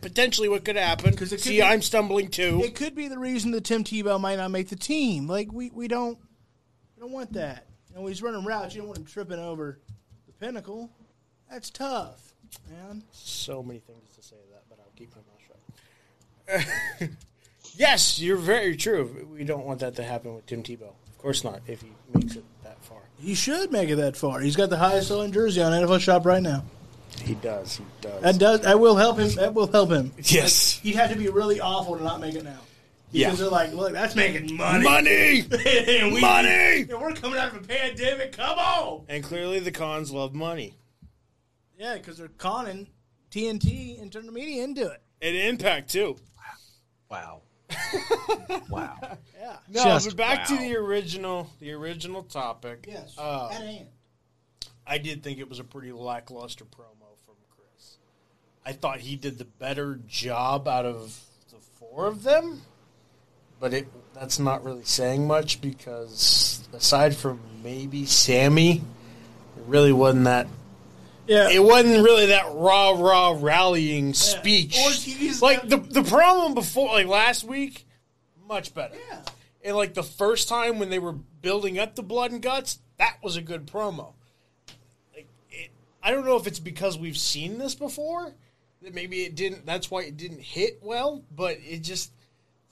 potentially 0.00 0.49
what 0.49 0.64
could 0.64 0.76
happen. 0.76 1.14
could 1.14 1.28
See, 1.38 1.57
be- 1.57 1.62
I'm 1.62 1.83
stumbling 1.83 2.28
too. 2.28 2.62
It 2.64 2.75
could 2.75 2.95
be 2.95 3.09
the 3.09 3.19
reason 3.19 3.50
that 3.50 3.64
Tim 3.64 3.85
Tebow 3.85 4.19
might 4.21 4.37
not 4.37 4.50
make 4.50 4.69
the 4.71 4.76
team. 4.76 5.26
Like 5.26 5.52
we, 5.52 5.69
we 5.71 5.88
don't 5.88 6.16
don't 7.02 7.12
want 7.12 7.32
that. 7.32 7.66
You 7.90 7.97
know, 7.97 8.02
when 8.02 8.12
he's 8.12 8.23
running 8.23 8.44
routes, 8.44 8.75
you 8.75 8.80
don't 8.80 8.88
want 8.88 8.99
him 8.99 9.04
tripping 9.04 9.40
over 9.40 9.80
the 10.26 10.32
pinnacle. 10.35 10.88
That's 11.50 11.68
tough, 11.68 12.32
man. 12.71 13.02
so 13.11 13.62
many 13.62 13.80
things 13.80 14.14
to 14.16 14.23
say 14.23 14.37
to 14.37 14.52
that, 14.52 14.62
but 14.71 14.78
I'll 14.78 14.92
keep 14.97 15.11
my 15.16 16.54
mouth 16.54 16.62
shut. 17.00 17.11
yes, 17.76 18.21
you're 18.21 18.37
very 18.37 18.76
true. 18.76 19.28
We 19.32 19.42
don't 19.42 19.66
want 19.66 19.80
that 19.80 19.97
to 19.97 20.04
happen 20.04 20.35
with 20.37 20.47
Tim 20.47 20.62
Tebow. 20.62 20.92
Of 21.09 21.18
course 21.18 21.42
not, 21.42 21.61
if 21.66 21.82
he 21.82 21.90
makes 22.14 22.37
it 22.37 22.44
that 22.62 22.82
far. 22.85 23.00
He 23.18 23.35
should 23.35 23.73
make 23.73 23.90
it 23.90 23.97
that 23.97 24.16
far. 24.16 24.38
He's 24.40 24.56
got 24.56 24.71
the 24.71 24.78
highest 24.78 25.09
selling 25.09 25.32
jersey 25.32 25.61
on 25.61 25.73
NFL 25.73 26.00
Shop 26.00 26.25
right 26.25 26.42
now. 26.42 26.64
He 27.21 27.35
does. 27.35 27.76
He 27.76 27.85
does. 28.00 28.23
That 28.23 28.38
does 28.38 28.61
that 28.61 28.78
will 28.78 28.97
help 28.97 29.18
him. 29.18 29.28
That 29.35 29.54
will 29.54 29.71
help 29.71 29.90
him. 29.90 30.12
yes. 30.23 30.78
He'd 30.78 30.94
have 30.94 31.11
to 31.11 31.18
be 31.18 31.28
really 31.28 31.61
awful 31.61 31.99
to 31.99 32.04
not 32.04 32.21
make 32.21 32.37
it 32.37 32.44
now. 32.44 32.61
Yeah. 33.12 33.28
Because 33.28 33.40
they're 33.40 33.49
like, 33.49 33.73
look, 33.73 33.92
that's 33.92 34.16
making 34.16 34.57
money. 34.57 34.85
Money! 34.85 35.40
and 35.50 36.12
we, 36.12 36.21
Money! 36.21 36.83
And 36.83 37.00
we're 37.00 37.12
coming 37.12 37.38
out 37.38 37.54
of 37.54 37.62
a 37.62 37.66
pandemic. 37.66 38.33
Come 38.33 38.59
on. 38.59 39.04
And 39.09 39.23
clearly 39.23 39.61
the 39.61 39.71
cons 39.71 40.11
love 40.11 40.35
money. 40.35 40.75
Yeah, 41.78 41.95
because 41.95 42.16
they're 42.16 42.28
conning 42.28 42.88
TNT 43.31 44.00
and 44.00 44.11
turning 44.11 44.26
the 44.26 44.33
media 44.33 44.64
into 44.64 44.90
it. 44.90 45.02
And 45.21 45.37
Impact, 45.37 45.90
too. 45.90 46.16
Wow. 47.11 47.42
wow. 48.71 48.97
Yeah. 49.38 49.57
No, 49.69 49.85
Just 49.85 50.09
but 50.09 50.16
back 50.16 50.47
to 50.47 50.57
the 50.57 50.76
original 50.76 51.50
the 51.61 51.73
original 51.73 52.23
topic. 52.23 52.87
Yes. 52.88 53.14
Uh, 53.19 53.49
at 53.52 53.61
hand. 53.61 53.87
I 54.87 54.99
did 54.99 55.23
think 55.23 55.38
it 55.38 55.49
was 55.49 55.59
a 55.59 55.64
pretty 55.64 55.92
lackluster 55.92 56.64
promo 56.64 57.16
from 57.25 57.35
Chris. 57.50 57.99
I 58.64 58.73
thought 58.73 59.00
he 59.00 59.16
did 59.16 59.38
the 59.38 59.45
better 59.45 60.00
job 60.07 60.66
out 60.66 60.87
of 60.87 61.19
the 61.50 61.59
four 61.78 62.07
of 62.07 62.23
them, 62.23 62.62
but 63.62 63.73
it 63.73 63.87
that's 64.12 64.40
not 64.40 64.64
really 64.64 64.83
saying 64.83 65.26
much 65.26 65.61
because 65.61 66.66
aside 66.73 67.14
from 67.14 67.40
maybe 67.62 68.04
Sammy, 68.04 68.83
it 69.57 69.62
really 69.69 69.92
wasn't 69.92 70.25
that. 70.25 70.49
Yeah. 71.28 71.49
It 71.49 71.62
wasn't 71.62 72.04
really 72.04 72.26
that 72.26 72.47
raw, 72.52 72.90
raw 72.90 73.38
rallying 73.38 74.14
speech. 74.14 74.76
Or 74.76 74.90
he's 74.90 75.40
like 75.40 75.69
the 75.69 75.76
the 75.76 76.02
promo 76.02 76.52
before, 76.52 76.88
like 76.88 77.07
last 77.07 77.45
week, 77.45 77.87
much 78.49 78.75
better. 78.75 78.97
Yeah. 79.09 79.21
And 79.64 79.76
like 79.76 79.95
the 79.95 80.02
first 80.02 80.49
time 80.49 80.81
when 80.81 80.90
they 80.90 80.99
were 80.99 81.12
building 81.12 81.78
up 81.78 81.95
the 81.95 82.02
blood 82.02 82.33
and 82.33 82.42
guts, 82.42 82.81
that 82.99 83.19
was 83.23 83.37
a 83.37 83.42
good 83.42 83.69
promo. 83.69 84.12
Like 85.14 85.28
it, 85.50 85.71
I 86.02 86.11
don't 86.11 86.26
know 86.26 86.37
if 86.37 86.49
it's 86.49 86.59
because 86.59 86.99
we've 86.99 87.16
seen 87.16 87.59
this 87.59 87.76
before 87.76 88.35
that 88.83 88.92
maybe 88.92 89.23
it 89.23 89.37
didn't. 89.37 89.64
That's 89.64 89.88
why 89.88 90.02
it 90.02 90.16
didn't 90.16 90.40
hit 90.40 90.81
well. 90.83 91.23
But 91.31 91.59
it 91.61 91.83
just 91.83 92.11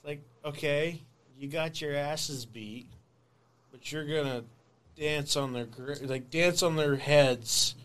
like 0.03 0.21
okay, 0.45 1.01
you 1.37 1.47
got 1.47 1.81
your 1.81 1.95
asses 1.95 2.45
beat, 2.45 2.87
but 3.71 3.91
you're 3.91 4.05
gonna 4.05 4.43
dance 4.97 5.35
on 5.35 5.53
their 5.53 5.65
gra- 5.65 5.97
like 6.03 6.29
dance 6.29 6.63
on 6.63 6.75
their 6.75 6.95
heads, 6.95 7.75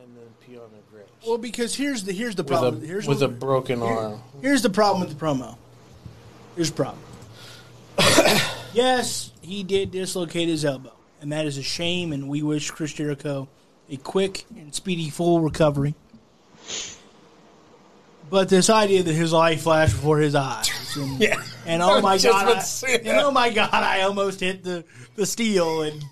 and 0.00 0.16
then 0.16 0.26
pee 0.40 0.56
on 0.56 0.70
their 0.72 0.82
graves. 0.90 1.10
Well, 1.26 1.38
because 1.38 1.74
here's 1.74 2.04
the 2.04 2.12
here's 2.12 2.34
the 2.34 2.42
with 2.42 2.52
a, 2.52 2.54
problem. 2.54 2.84
here's 2.84 3.06
with 3.06 3.22
a 3.22 3.28
broken 3.28 3.82
arm. 3.82 4.20
Here's 4.42 4.62
the 4.62 4.70
problem 4.70 5.06
with 5.06 5.18
the 5.18 5.24
promo. 5.24 5.56
Here's 6.54 6.70
the 6.70 6.76
problem. 6.76 7.02
yes, 8.72 9.32
he 9.40 9.62
did 9.62 9.90
dislocate 9.90 10.48
his 10.48 10.64
elbow, 10.64 10.92
and 11.20 11.32
that 11.32 11.46
is 11.46 11.58
a 11.58 11.62
shame. 11.62 12.12
And 12.12 12.28
we 12.28 12.42
wish 12.42 12.70
Chris 12.70 12.92
Jericho 12.92 13.48
a 13.88 13.96
quick 13.96 14.44
and 14.56 14.74
speedy 14.74 15.10
full 15.10 15.40
recovery. 15.40 15.94
But 18.28 18.48
this 18.48 18.68
idea 18.68 19.02
that 19.04 19.12
his 19.12 19.32
life 19.32 19.62
flashed 19.62 19.94
before 19.94 20.18
his 20.18 20.34
eyes, 20.34 20.68
and, 20.96 21.20
Yeah. 21.20 21.42
and 21.66 21.82
oh 21.82 22.00
my 22.00 22.18
god, 22.22 22.46
I, 22.56 22.90
and 22.90 23.18
oh 23.20 23.30
my 23.30 23.50
god, 23.50 23.70
I 23.72 24.02
almost 24.02 24.40
hit 24.40 24.62
the 24.64 24.84
the 25.16 25.26
steel, 25.26 25.82
and 25.82 26.02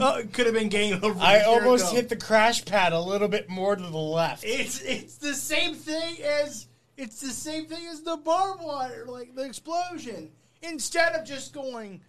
oh, 0.00 0.18
it 0.18 0.32
could 0.32 0.46
have 0.46 0.54
been 0.54 0.68
game 0.68 1.00
over. 1.02 1.14
for 1.14 1.20
I 1.20 1.40
almost 1.42 1.84
Jericho. 1.84 1.96
hit 1.96 2.08
the 2.08 2.16
crash 2.16 2.64
pad 2.64 2.92
a 2.92 3.00
little 3.00 3.28
bit 3.28 3.48
more 3.48 3.74
to 3.76 3.82
the 3.82 3.96
left. 3.96 4.44
It's 4.46 4.80
it's 4.82 5.16
the 5.16 5.34
same 5.34 5.74
thing 5.74 6.16
as 6.22 6.66
it's 6.96 7.20
the 7.20 7.30
same 7.30 7.66
thing 7.66 7.86
as 7.90 8.02
the 8.02 8.16
barbed 8.16 8.62
wire, 8.62 9.04
like 9.06 9.34
the 9.34 9.42
explosion. 9.44 10.30
Instead 10.62 11.14
of 11.14 11.26
just 11.26 11.52
going, 11.52 12.00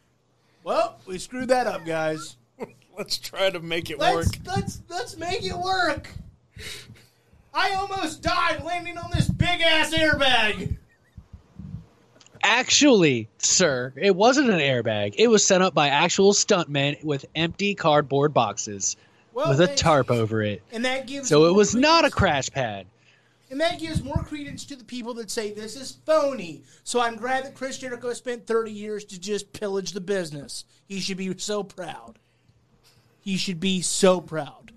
well, 0.63 0.99
we 1.07 1.17
screwed 1.17 1.47
that 1.49 1.65
up, 1.65 1.85
guys. 1.85 2.37
Let's 2.97 3.17
try 3.17 3.49
to 3.49 3.59
make 3.59 3.89
it 3.89 3.97
Let's 3.97 4.15
work. 4.15 4.25
let's 4.45 4.81
let's 4.87 5.17
make 5.17 5.43
it 5.43 5.57
work. 5.57 6.09
I 7.51 7.71
almost 7.71 8.21
died 8.21 8.63
landing 8.63 8.97
on 8.99 9.09
this 9.11 9.27
big 9.27 9.61
ass 9.61 9.91
airbag. 9.95 10.77
Actually, 12.43 13.29
sir, 13.37 13.93
it 13.95 14.15
wasn't 14.15 14.49
an 14.49 14.59
airbag. 14.59 15.15
It 15.17 15.29
was 15.29 15.45
set 15.45 15.61
up 15.61 15.73
by 15.73 15.87
actual 15.87 16.33
stuntmen 16.33 17.01
with 17.03 17.25
empty 17.35 17.73
cardboard 17.73 18.33
boxes 18.33 18.97
Well, 19.33 19.49
with 19.49 19.61
a 19.61 19.73
tarp 19.73 20.11
over 20.11 20.41
it. 20.43 20.61
and 20.73 20.83
that 20.83 21.07
gives 21.07 21.29
So 21.29 21.45
it 21.45 21.53
was 21.53 21.73
not 21.73 22.03
a 22.03 22.11
crash 22.11 22.49
pad. 22.49 22.85
And 23.49 23.61
that 23.61 23.79
gives 23.79 24.03
more 24.03 24.23
credence 24.23 24.65
to 24.65 24.75
the 24.75 24.83
people 24.83 25.13
that 25.15 25.31
say 25.31 25.53
this 25.53 25.75
is 25.77 25.97
phony. 26.05 26.63
So 26.83 26.99
I'm 26.99 27.15
glad 27.15 27.45
that 27.45 27.53
Chris 27.55 27.77
Jericho 27.77 28.11
spent 28.13 28.45
30 28.45 28.71
years 28.71 29.05
to 29.05 29.19
just 29.19 29.53
pillage 29.53 29.91
the 29.91 30.01
business. 30.01 30.65
He 30.87 30.99
should 30.99 31.17
be 31.17 31.37
so 31.37 31.63
proud. 31.63 32.19
He 33.21 33.37
should 33.37 33.59
be 33.61 33.81
so 33.81 34.19
proud. 34.19 34.71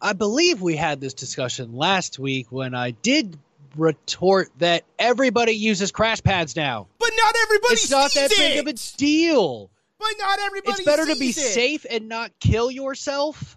I 0.00 0.14
believe 0.14 0.60
we 0.60 0.74
had 0.76 1.00
this 1.00 1.14
discussion 1.14 1.76
last 1.76 2.18
week 2.18 2.50
when 2.50 2.74
I 2.74 2.90
did 2.90 3.38
retort 3.78 4.50
that 4.58 4.84
everybody 4.98 5.52
uses 5.52 5.90
crash 5.92 6.22
pads 6.22 6.56
now. 6.56 6.86
But 6.98 7.10
not 7.16 7.34
everybody 7.42 7.72
it's 7.74 7.90
not 7.90 8.12
that 8.14 8.30
big 8.30 8.56
it. 8.56 8.60
of 8.60 8.66
a 8.66 8.72
deal. 8.96 9.70
But 9.98 10.08
not 10.18 10.38
everybody 10.40 10.72
It's 10.72 10.84
better 10.84 11.06
to 11.06 11.16
be 11.16 11.28
it. 11.30 11.34
safe 11.34 11.86
and 11.88 12.08
not 12.08 12.30
kill 12.38 12.70
yourself 12.70 13.56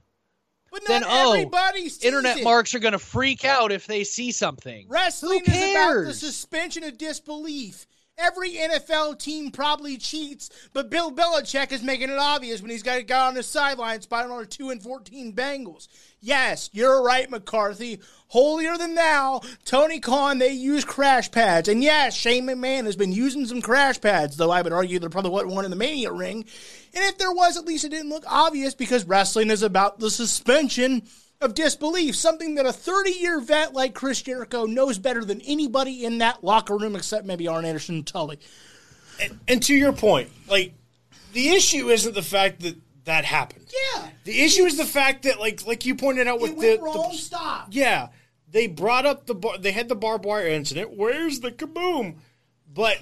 But 0.72 0.86
than 0.86 1.02
not 1.02 1.10
oh, 1.12 1.34
everybody 1.34 1.90
sees 1.90 2.04
internet 2.04 2.38
it. 2.38 2.44
marks 2.46 2.74
are 2.74 2.80
going 2.80 2.94
to 2.94 3.00
freak 3.00 3.44
out 3.44 3.72
if 3.74 3.88
they 3.88 4.04
see 4.06 4.32
something. 4.32 4.86
Wrestling 4.90 5.44
Who 5.46 5.52
is 5.52 5.58
about 5.58 5.64
the 5.64 5.74
cares? 6.04 6.20
suspension 6.20 6.84
of 6.86 6.98
disbelief. 6.98 7.88
Every 8.22 8.52
NFL 8.52 9.18
team 9.18 9.50
probably 9.52 9.98
cheats, 9.98 10.50
but 10.74 10.90
Bill 10.90 11.12
Belichick 11.12 11.72
is 11.72 11.82
making 11.82 12.10
it 12.10 12.18
obvious 12.18 12.62
when 12.62 12.70
he's 12.70 12.84
got 12.84 13.00
a 13.00 13.04
guy 13.04 13.28
on 13.28 13.34
the 13.34 13.44
sideline 13.44 14.02
spotting 14.02 14.32
on 14.32 14.44
a 14.44 14.46
2 14.46 14.72
and 14.72 14.84
14 14.84 15.34
Bengals. 15.34 15.88
Yes, 16.20 16.70
you're 16.74 17.02
right, 17.02 17.30
McCarthy. 17.30 18.02
Holier 18.28 18.78
than 18.78 18.94
thou, 18.94 19.42
Tony 19.64 20.00
Khan, 20.00 20.38
they 20.38 20.52
use 20.52 20.84
crash 20.84 21.32
pads. 21.32 21.70
And 21.70 21.82
yes, 21.82 22.14
Shane 22.14 22.46
McMahon 22.46 22.86
has 22.86 22.96
been 22.96 23.14
using 23.14 23.46
some 23.46 23.62
crash 23.62 24.02
pads, 24.02 24.36
though 24.36 24.52
I 24.52 24.62
would 24.62 24.74
argue 24.74 25.00
there 25.00 25.10
probably 25.10 25.32
wasn't 25.32 25.54
one 25.54 25.66
in 25.66 25.72
the 25.72 25.78
Mania 25.78 26.12
ring. 26.12 26.46
And 26.94 27.04
if 27.06 27.18
there 27.18 27.32
was, 27.32 27.58
at 27.58 27.66
least 27.66 27.86
it 27.86 27.90
didn't 27.90 28.10
look 28.10 28.26
obvious 28.28 28.76
because 28.76 29.06
wrestling 29.06 29.50
is 29.50 29.64
about 29.64 30.00
the 30.00 30.12
suspension 30.12 31.04
of 31.42 31.54
disbelief, 31.54 32.16
something 32.16 32.56
that 32.56 32.66
a 32.66 32.74
30 32.74 33.12
year 33.12 33.40
vet 33.40 33.74
like 33.74 33.94
Chris 33.94 34.22
Jericho 34.22 34.66
knows 34.66 35.00
better 35.00 35.24
than 35.24 35.42
anybody 35.42 36.06
in 36.06 36.18
that 36.18 36.44
locker 36.44 36.76
room 36.78 36.96
except 36.96 37.26
maybe 37.26 37.48
Arn 37.48 37.66
Anderson 37.66 37.96
and 37.96 38.08
Tully. 38.08 38.40
And 39.48 39.62
to 39.64 39.74
your 39.74 39.94
point, 39.94 40.30
like 40.50 40.74
the 41.34 41.50
issue 41.50 41.90
isn't 41.90 42.14
the 42.14 42.22
fact 42.22 42.62
that 42.62 42.76
that 43.06 43.26
happened. 43.26 43.66
Yeah. 43.96 44.10
The 44.24 44.42
issue 44.42 44.64
is 44.64 44.78
the 44.78 44.86
fact 44.86 45.24
that, 45.24 45.40
like, 45.40 45.66
like 45.66 45.86
you 45.86 45.96
pointed 45.96 46.28
out 46.28 46.40
with 46.40 46.52
It 46.52 46.80
the, 46.80 46.84
wrong, 46.84 47.10
the 47.12 47.18
stop. 47.18 47.68
yeah, 47.72 48.10
they 48.52 48.68
brought 48.68 49.06
up 49.06 49.26
the 49.26 49.36
bar, 49.36 49.58
they 49.58 49.72
had 49.72 49.90
the 49.90 49.96
barbed 49.96 50.26
wire 50.26 50.48
incident. 50.48 50.96
Where's 50.96 51.40
the 51.40 51.52
kaboom? 51.52 52.16
But 52.72 52.98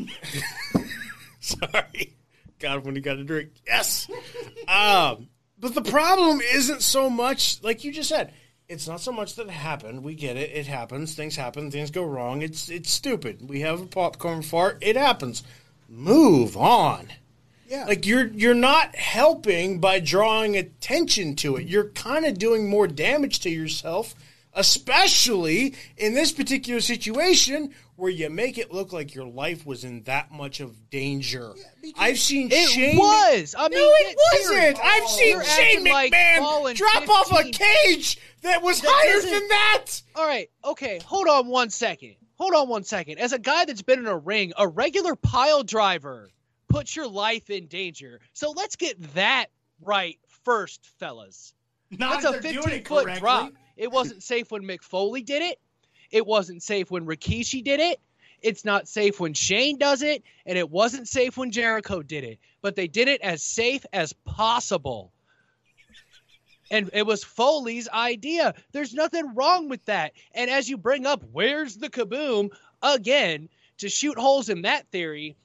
sorry, 1.40 2.16
God, 2.60 2.86
when 2.86 2.96
you 2.96 3.02
got 3.02 3.18
a 3.18 3.24
drink, 3.24 3.50
yes. 3.66 4.08
um, 4.68 5.28
but 5.60 5.74
the 5.74 5.82
problem 5.82 6.42
isn't 6.42 6.82
so 6.82 7.10
much 7.10 7.64
like 7.64 7.84
you 7.84 7.92
just 7.92 8.10
said. 8.10 8.34
It's 8.70 8.88
not 8.88 9.00
so 9.00 9.14
much 9.14 9.36
that 9.36 9.48
it 9.48 9.52
happened. 9.52 10.04
We 10.04 10.14
get 10.14 10.36
it. 10.36 10.52
It 10.54 10.68
happens. 10.68 11.16
Things 11.16 11.38
happen. 11.38 11.72
Things 11.72 11.90
go 11.90 12.04
wrong. 12.04 12.42
It's 12.42 12.70
it's 12.70 12.92
stupid. 12.92 13.48
We 13.48 13.62
have 13.62 13.82
a 13.82 13.86
popcorn 13.86 14.42
fart. 14.42 14.80
It 14.82 14.98
happens. 14.98 15.44
Move 15.88 16.58
on. 16.58 17.08
Yeah. 17.70 17.86
Like 17.86 18.06
you're 18.06 18.28
you're 18.28 18.54
not 18.54 18.96
helping 18.96 19.80
by 19.80 20.00
drawing 20.00 20.58
attention 20.58 21.36
to 21.38 21.58
it. 21.58 21.68
You're 21.68 21.90
kind 21.90 22.26
of 22.26 22.38
doing 22.38 22.70
more 22.70 22.88
damage 22.88 23.40
to 23.42 23.50
yourself, 23.50 24.16
especially 24.58 25.76
in 25.98 26.14
this 26.14 26.32
particular 26.32 26.82
situation 26.82 27.74
where 27.96 28.12
you 28.12 28.30
make 28.30 28.58
it 28.58 28.72
look 28.74 28.92
like 28.94 29.16
your 29.16 29.26
life 29.28 29.66
was 29.66 29.84
in 29.84 30.04
that 30.04 30.32
much 30.32 30.60
of 30.60 30.90
danger. 30.90 31.54
I've 31.98 32.20
seen 32.20 32.50
It 32.52 32.70
Shane 32.70 32.98
was. 32.98 33.56
I 33.58 33.70
mean, 33.70 33.80
no, 33.80 33.90
it 33.92 34.18
get 34.18 34.18
wasn't. 34.34 34.80
I've 34.84 35.04
oh, 35.04 35.08
seen 35.08 35.42
Shane 35.42 35.78
acting 35.78 35.94
like 35.94 36.14
McMahon 36.14 36.38
falling 36.38 36.76
drop 36.76 37.10
off 37.10 37.32
a 37.32 37.44
cage 37.52 38.20
that 38.42 38.62
was 38.62 38.82
higher 38.84 39.14
doesn't- 39.14 39.32
than 39.32 39.48
that. 39.48 39.86
All 40.16 40.28
right, 40.28 40.50
okay, 40.66 41.00
hold 41.06 41.28
on 41.28 41.48
one 41.48 41.70
second. 41.70 42.16
Hold 42.36 42.54
on 42.54 42.68
one 42.70 42.84
second. 42.84 43.18
As 43.18 43.34
a 43.34 43.40
guy 43.40 43.66
that's 43.66 43.82
been 43.82 44.00
in 44.00 44.06
a 44.08 44.18
ring, 44.18 44.54
a 44.58 44.68
regular 44.68 45.16
pile 45.16 45.64
driver 45.64 46.30
puts 46.70 46.96
your 46.96 47.08
life 47.08 47.50
in 47.50 47.66
danger. 47.66 48.20
So 48.34 48.52
let's 48.52 48.76
get 48.76 49.16
that 49.16 49.48
right 49.82 50.20
first, 50.44 50.86
fellas. 51.00 51.54
Not 51.90 52.22
That's 52.22 52.26
a 52.26 52.38
if 52.38 52.44
they're 52.44 52.52
doing 52.54 52.64
15 52.66 52.80
it 52.80 52.88
foot 52.88 53.04
correctly. 53.06 53.20
drop. 53.22 53.54
It 53.78 53.92
wasn't 53.92 54.24
safe 54.24 54.52
when 54.52 54.64
Mick 54.64 54.82
Foley 54.82 55.22
did 55.22 55.44
it. 55.44 55.60
It 56.12 56.26
wasn't 56.26 56.64
safe 56.64 56.90
when 56.90 57.06
Rikishi 57.06 57.64
did 57.64 57.80
it. 57.80 58.00
It's 58.42 58.66
not 58.66 58.88
safe 58.88 59.20
when 59.20 59.34
Shane 59.34 59.78
does 59.78 60.02
it. 60.02 60.24
And 60.46 60.58
it 60.58 60.70
wasn't 60.70 61.08
safe 61.08 61.38
when 61.38 61.52
Jericho 61.52 62.02
did 62.02 62.24
it. 62.24 62.40
But 62.62 62.76
they 62.76 62.88
did 62.88 63.08
it 63.08 63.22
as 63.22 63.44
safe 63.44 63.86
as 63.94 64.14
possible. 64.26 65.12
And 66.70 66.90
it 66.94 67.06
was 67.06 67.24
Foley's 67.24 67.88
idea. 67.90 68.54
There's 68.74 68.94
nothing 68.94 69.36
wrong 69.36 69.70
with 69.70 69.84
that. 69.86 70.14
And 70.34 70.50
as 70.50 70.70
you 70.70 70.78
bring 70.78 71.06
up, 71.06 71.24
where's 71.32 71.78
the 71.78 71.90
kaboom? 71.90 72.50
Again, 72.82 73.50
to 73.80 73.90
shoot 73.90 74.18
holes 74.18 74.50
in 74.50 74.64
that 74.64 74.88
theory 74.92 75.38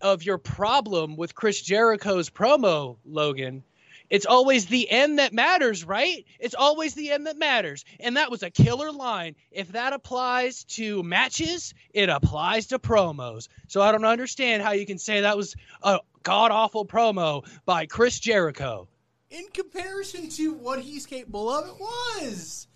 of 0.00 0.22
your 0.22 0.38
problem 0.38 1.16
with 1.16 1.34
Chris 1.34 1.60
Jericho's 1.60 2.30
promo, 2.30 2.96
Logan, 3.04 3.64
it's 4.10 4.26
always 4.26 4.66
the 4.66 4.90
end 4.90 5.18
that 5.18 5.32
matters, 5.32 5.84
right? 5.84 6.24
It's 6.38 6.54
always 6.54 6.94
the 6.94 7.10
end 7.12 7.26
that 7.26 7.36
matters. 7.36 7.84
And 8.00 8.16
that 8.16 8.30
was 8.30 8.42
a 8.42 8.50
killer 8.50 8.90
line. 8.90 9.36
If 9.50 9.72
that 9.72 9.92
applies 9.92 10.64
to 10.64 11.02
matches, 11.02 11.74
it 11.92 12.08
applies 12.08 12.68
to 12.68 12.78
promos. 12.78 13.48
So 13.68 13.82
I 13.82 13.92
don't 13.92 14.04
understand 14.04 14.62
how 14.62 14.72
you 14.72 14.86
can 14.86 14.98
say 14.98 15.20
that 15.20 15.36
was 15.36 15.56
a 15.82 16.00
god 16.22 16.50
awful 16.50 16.86
promo 16.86 17.46
by 17.64 17.86
Chris 17.86 18.18
Jericho. 18.18 18.88
In 19.30 19.46
comparison 19.52 20.30
to 20.30 20.54
what 20.54 20.80
he's 20.80 21.04
capable 21.04 21.50
of, 21.50 21.68
it 21.68 21.74
was. 21.78 22.66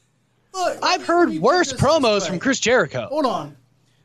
Look, 0.53 0.79
I've 0.83 1.07
heard 1.07 1.29
let 1.29 1.35
me 1.35 1.39
put 1.39 1.45
worse 1.45 1.73
promos 1.73 2.27
from 2.27 2.39
Chris 2.39 2.61
Jericho. 2.61 3.07
Hold 3.09 3.25
on. 3.25 3.57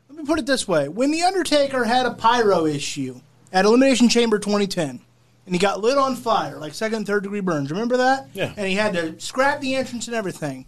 Let 0.08 0.18
me 0.18 0.24
put 0.24 0.38
it 0.38 0.46
this 0.46 0.66
way. 0.66 0.88
When 0.88 1.10
The 1.10 1.22
Undertaker 1.22 1.84
had 1.84 2.06
a 2.06 2.14
pyro 2.14 2.64
issue 2.64 3.20
at 3.52 3.66
Elimination 3.66 4.08
Chamber 4.08 4.38
2010, 4.38 5.00
and 5.48 5.54
he 5.54 5.58
got 5.58 5.80
lit 5.80 5.96
on 5.96 6.14
fire, 6.14 6.58
like 6.58 6.74
second 6.74 6.98
and 6.98 7.06
third 7.06 7.22
degree 7.22 7.40
burns, 7.40 7.70
remember 7.70 7.96
that? 7.96 8.28
Yeah. 8.34 8.52
And 8.54 8.66
he 8.66 8.74
had 8.74 8.92
to 8.92 9.18
scrap 9.18 9.62
the 9.62 9.74
entrance 9.74 10.06
and 10.06 10.14
everything. 10.14 10.66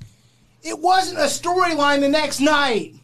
It 0.63 0.79
wasn't 0.79 1.19
a 1.19 1.25
storyline 1.25 2.01
the 2.01 2.09
next 2.09 2.41
night. 2.41 2.95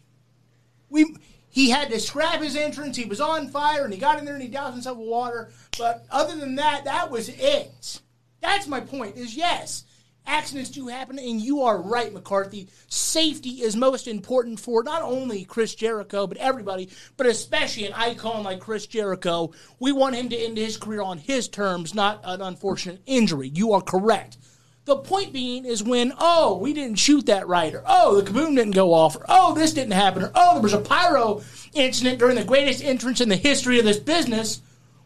We 0.88 1.16
he 1.50 1.68
had 1.70 1.90
to 1.90 2.00
scrap 2.00 2.40
his 2.40 2.56
entrance. 2.56 2.96
He 2.96 3.04
was 3.04 3.20
on 3.20 3.48
fire, 3.48 3.84
and 3.84 3.92
he 3.92 3.98
got 3.98 4.18
in 4.18 4.24
there 4.24 4.34
and 4.34 4.42
he 4.42 4.48
doused 4.48 4.74
himself 4.74 4.96
with 4.96 5.08
water. 5.08 5.50
But 5.78 6.06
other 6.10 6.34
than 6.36 6.54
that, 6.56 6.84
that 6.84 7.10
was 7.10 7.28
it. 7.28 8.00
That's 8.40 8.66
my 8.66 8.80
point. 8.80 9.16
Is 9.16 9.36
yes, 9.36 9.84
accidents 10.26 10.70
do 10.70 10.88
happen, 10.88 11.18
and 11.18 11.40
you 11.40 11.62
are 11.62 11.80
right, 11.80 12.12
McCarthy. 12.12 12.68
Safety 12.88 13.62
is 13.62 13.76
most 13.76 14.06
important 14.06 14.60
for 14.60 14.82
not 14.82 15.02
only 15.02 15.44
Chris 15.44 15.74
Jericho, 15.74 16.26
but 16.26 16.38
everybody, 16.38 16.88
but 17.16 17.26
especially 17.26 17.86
an 17.86 17.92
icon 17.94 18.42
like 18.42 18.60
Chris 18.60 18.86
Jericho. 18.86 19.52
We 19.78 19.92
want 19.92 20.16
him 20.16 20.28
to 20.30 20.36
end 20.36 20.58
his 20.58 20.76
career 20.76 21.02
on 21.02 21.18
his 21.18 21.48
terms, 21.48 21.94
not 21.94 22.20
an 22.24 22.40
unfortunate 22.40 23.00
injury. 23.06 23.48
You 23.48 23.72
are 23.72 23.82
correct. 23.82 24.38
The 24.84 24.96
point 24.96 25.32
being 25.32 25.64
is 25.64 25.82
when, 25.82 26.12
oh, 26.18 26.58
we 26.58 26.72
didn't 26.72 27.00
shoot 27.00 27.26
that 27.26 27.46
or 27.46 27.82
oh, 27.86 28.20
the 28.20 28.30
kaboom 28.30 28.54
didn't 28.54 28.70
go 28.70 28.94
off, 28.94 29.16
or 29.16 29.24
oh, 29.28 29.52
this 29.52 29.74
didn't 29.74 29.94
happen, 29.94 30.22
or 30.22 30.30
oh, 30.34 30.54
there 30.54 30.62
was 30.62 30.74
a 30.74 30.80
pyro 30.80 31.42
incident 31.74 32.20
during 32.20 32.36
the 32.36 32.44
greatest 32.44 32.84
entrance 32.84 33.20
in 33.20 33.28
the 33.28 33.36
history 33.36 33.80
of 33.80 33.84
this 33.84 33.98
business, 33.98 34.60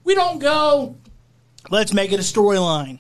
we 0.04 0.14
don't 0.14 0.38
go, 0.38 0.96
let's 1.70 1.92
make 1.92 2.12
it 2.12 2.20
a 2.20 2.22
storyline. 2.22 2.98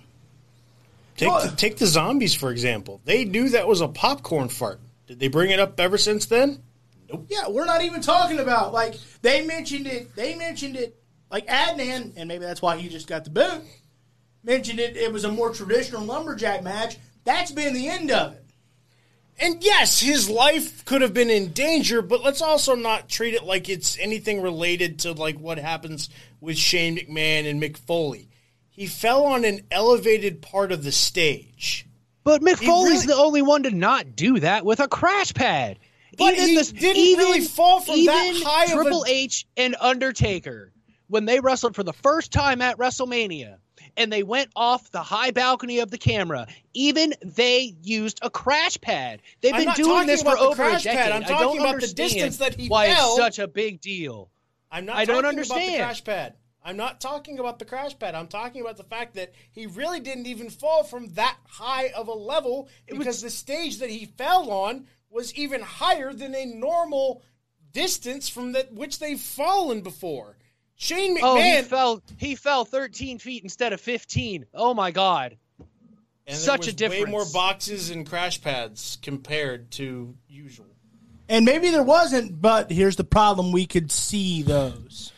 Take 1.20 1.50
the, 1.50 1.56
take 1.56 1.76
the 1.76 1.86
zombies 1.86 2.34
for 2.34 2.50
example. 2.50 3.00
They 3.04 3.24
knew 3.24 3.50
that 3.50 3.68
was 3.68 3.80
a 3.80 3.88
popcorn 3.88 4.48
fart. 4.48 4.80
Did 5.06 5.20
they 5.20 5.28
bring 5.28 5.50
it 5.50 5.60
up 5.60 5.78
ever 5.78 5.98
since 5.98 6.26
then? 6.26 6.62
Nope. 7.08 7.26
Yeah, 7.28 7.48
we're 7.48 7.66
not 7.66 7.82
even 7.82 8.00
talking 8.00 8.38
about 8.38 8.72
like 8.72 8.94
they 9.22 9.44
mentioned 9.44 9.86
it. 9.86 10.14
They 10.14 10.34
mentioned 10.36 10.76
it 10.76 11.00
like 11.30 11.46
Adnan, 11.46 12.12
and 12.16 12.28
maybe 12.28 12.44
that's 12.44 12.62
why 12.62 12.76
he 12.76 12.88
just 12.88 13.06
got 13.06 13.24
the 13.24 13.30
boot. 13.30 13.62
Mentioned 14.42 14.80
it. 14.80 14.96
It 14.96 15.12
was 15.12 15.24
a 15.24 15.30
more 15.30 15.52
traditional 15.52 16.02
lumberjack 16.02 16.62
match. 16.62 16.96
That's 17.24 17.52
been 17.52 17.74
the 17.74 17.88
end 17.88 18.10
of 18.10 18.32
it. 18.32 18.44
And 19.38 19.62
yes, 19.64 20.00
his 20.00 20.28
life 20.28 20.84
could 20.84 21.00
have 21.00 21.14
been 21.14 21.30
in 21.30 21.52
danger, 21.52 22.02
but 22.02 22.22
let's 22.22 22.42
also 22.42 22.74
not 22.74 23.08
treat 23.08 23.34
it 23.34 23.44
like 23.44 23.68
it's 23.68 23.98
anything 23.98 24.42
related 24.42 25.00
to 25.00 25.12
like 25.12 25.38
what 25.38 25.58
happens 25.58 26.10
with 26.40 26.58
Shane 26.58 26.98
McMahon 26.98 27.50
and 27.50 27.60
Mick 27.60 27.78
Foley. 27.78 28.28
He 28.80 28.86
fell 28.86 29.26
on 29.26 29.44
an 29.44 29.60
elevated 29.70 30.40
part 30.40 30.72
of 30.72 30.84
the 30.84 30.90
stage. 30.90 31.84
But 32.24 32.40
Mick 32.40 32.60
He 32.60 32.66
Foley's 32.66 32.92
really- 33.04 33.06
the 33.08 33.14
only 33.14 33.42
one 33.42 33.64
to 33.64 33.70
not 33.70 34.16
do 34.16 34.40
that 34.40 34.64
with 34.64 34.80
a 34.80 34.88
crash 34.88 35.34
pad. 35.34 35.78
But 36.16 36.34
he 36.34 36.56
didn't 36.56 37.18
really 37.18 37.42
fall 37.42 37.80
from 37.82 38.02
that 38.06 38.26
even 38.28 38.40
high 38.42 38.64
of 38.64 38.70
a- 38.70 38.74
Triple 38.76 39.04
H 39.06 39.46
and 39.54 39.76
Undertaker, 39.78 40.72
when 41.08 41.26
they 41.26 41.40
wrestled 41.40 41.74
for 41.74 41.82
the 41.82 41.92
first 41.92 42.32
time 42.32 42.62
at 42.62 42.78
WrestleMania, 42.78 43.56
and 43.98 44.10
they 44.10 44.22
went 44.22 44.48
off 44.56 44.90
the 44.90 45.02
high 45.02 45.30
balcony 45.30 45.80
of 45.80 45.90
the 45.90 45.98
camera, 45.98 46.46
even 46.72 47.12
they 47.22 47.74
used 47.82 48.18
a 48.22 48.30
crash 48.30 48.80
pad. 48.80 49.20
They've 49.42 49.52
been 49.52 49.74
doing 49.74 50.06
this 50.06 50.22
for 50.22 50.38
over 50.38 50.52
a 50.62 50.68
crash 50.70 50.84
pad. 50.84 50.94
decade. 50.94 51.12
I'm 51.12 51.22
I 51.24 51.26
talking 51.26 51.36
don't 51.38 51.56
about 51.58 51.62
the 51.66 51.68
understand 51.74 52.10
distance 52.12 52.36
that 52.38 52.54
he 52.58 52.68
why 52.68 52.94
fell. 52.94 53.08
it's 53.10 53.16
such 53.18 53.38
a 53.40 53.46
big 53.46 53.82
deal. 53.82 54.30
I'm 54.72 54.86
not 54.86 54.96
I 54.96 55.04
don't 55.04 55.16
talking 55.16 55.18
about 55.20 55.28
understand. 55.28 55.74
the 55.74 55.78
crash 55.84 56.02
pad. 56.04 56.34
I'm 56.62 56.76
not 56.76 57.00
talking 57.00 57.38
about 57.38 57.58
the 57.58 57.64
crash 57.64 57.98
pad. 57.98 58.14
I'm 58.14 58.26
talking 58.28 58.60
about 58.60 58.76
the 58.76 58.84
fact 58.84 59.14
that 59.14 59.32
he 59.50 59.66
really 59.66 60.00
didn't 60.00 60.26
even 60.26 60.50
fall 60.50 60.84
from 60.84 61.08
that 61.14 61.36
high 61.48 61.88
of 61.88 62.08
a 62.08 62.12
level 62.12 62.68
because 62.86 63.22
the 63.22 63.30
stage 63.30 63.78
that 63.78 63.90
he 63.90 64.04
fell 64.04 64.50
on 64.50 64.86
was 65.08 65.34
even 65.34 65.62
higher 65.62 66.12
than 66.12 66.34
a 66.34 66.44
normal 66.44 67.22
distance 67.72 68.28
from 68.28 68.52
that 68.52 68.72
which 68.72 68.98
they've 68.98 69.20
fallen 69.20 69.80
before. 69.80 70.36
Shane 70.76 71.18
Oh, 71.20 71.36
he 71.36 71.42
McMahon 71.42 71.64
fell. 71.64 72.02
He 72.16 72.34
fell 72.34 72.64
13 72.64 73.18
feet 73.18 73.42
instead 73.42 73.72
of 73.72 73.80
15. 73.80 74.46
Oh 74.54 74.74
my 74.74 74.90
God. 74.90 75.36
and 75.58 75.68
there 76.26 76.36
such 76.36 76.68
a 76.68 76.88
was 76.88 76.90
Way 76.90 77.04
more 77.04 77.26
boxes 77.32 77.90
and 77.90 78.06
crash 78.06 78.40
pads 78.40 78.98
compared 79.02 79.70
to 79.72 80.14
usual. 80.28 80.66
And 81.28 81.44
maybe 81.44 81.70
there 81.70 81.82
wasn't, 81.82 82.40
but 82.40 82.72
here's 82.72 82.96
the 82.96 83.04
problem: 83.04 83.52
we 83.52 83.66
could 83.66 83.92
see 83.92 84.42
those. 84.42 85.09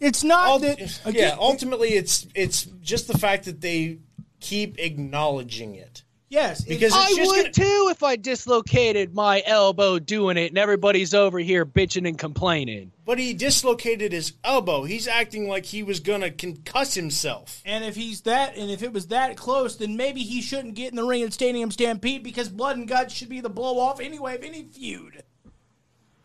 It's 0.00 0.22
not 0.24 0.48
Ul- 0.48 0.58
that. 0.60 0.78
yeah, 0.80 0.88
again, 1.04 1.36
ultimately, 1.38 1.90
it's 1.94 2.26
it's 2.34 2.64
just 2.82 3.08
the 3.08 3.16
fact 3.18 3.44
that 3.46 3.60
they 3.60 3.98
keep 4.40 4.78
acknowledging 4.78 5.74
it. 5.74 6.02
yes, 6.28 6.60
because 6.62 6.92
it's- 6.92 7.10
it's 7.10 7.12
I 7.12 7.16
just 7.22 7.30
would 7.30 7.54
gonna- 7.54 7.68
too 7.70 7.88
if 7.90 8.02
I 8.02 8.16
dislocated 8.16 9.14
my 9.14 9.42
elbow 9.46 9.98
doing 9.98 10.36
it 10.36 10.48
and 10.50 10.58
everybody's 10.58 11.14
over 11.14 11.38
here 11.38 11.64
bitching 11.64 12.06
and 12.06 12.18
complaining. 12.18 12.92
But 13.06 13.18
he 13.20 13.32
dislocated 13.32 14.12
his 14.12 14.32
elbow. 14.44 14.82
He's 14.84 15.06
acting 15.08 15.48
like 15.48 15.64
he 15.64 15.82
was 15.84 16.00
gonna 16.00 16.30
concuss 16.30 16.94
himself. 16.94 17.62
And 17.64 17.84
if 17.84 17.94
he's 17.94 18.22
that, 18.22 18.56
and 18.56 18.70
if 18.70 18.82
it 18.82 18.92
was 18.92 19.06
that 19.06 19.36
close, 19.36 19.76
then 19.76 19.96
maybe 19.96 20.20
he 20.22 20.42
shouldn't 20.42 20.74
get 20.74 20.90
in 20.90 20.96
the 20.96 21.04
ring 21.04 21.22
at 21.22 21.32
Stadium 21.32 21.70
Stampede 21.70 22.22
because 22.24 22.48
blood 22.48 22.76
and 22.76 22.86
guts 22.88 23.14
should 23.14 23.28
be 23.30 23.40
the 23.40 23.48
blow 23.48 23.78
off 23.78 24.00
anyway 24.00 24.34
of 24.34 24.42
any 24.42 24.64
feud. 24.64 25.22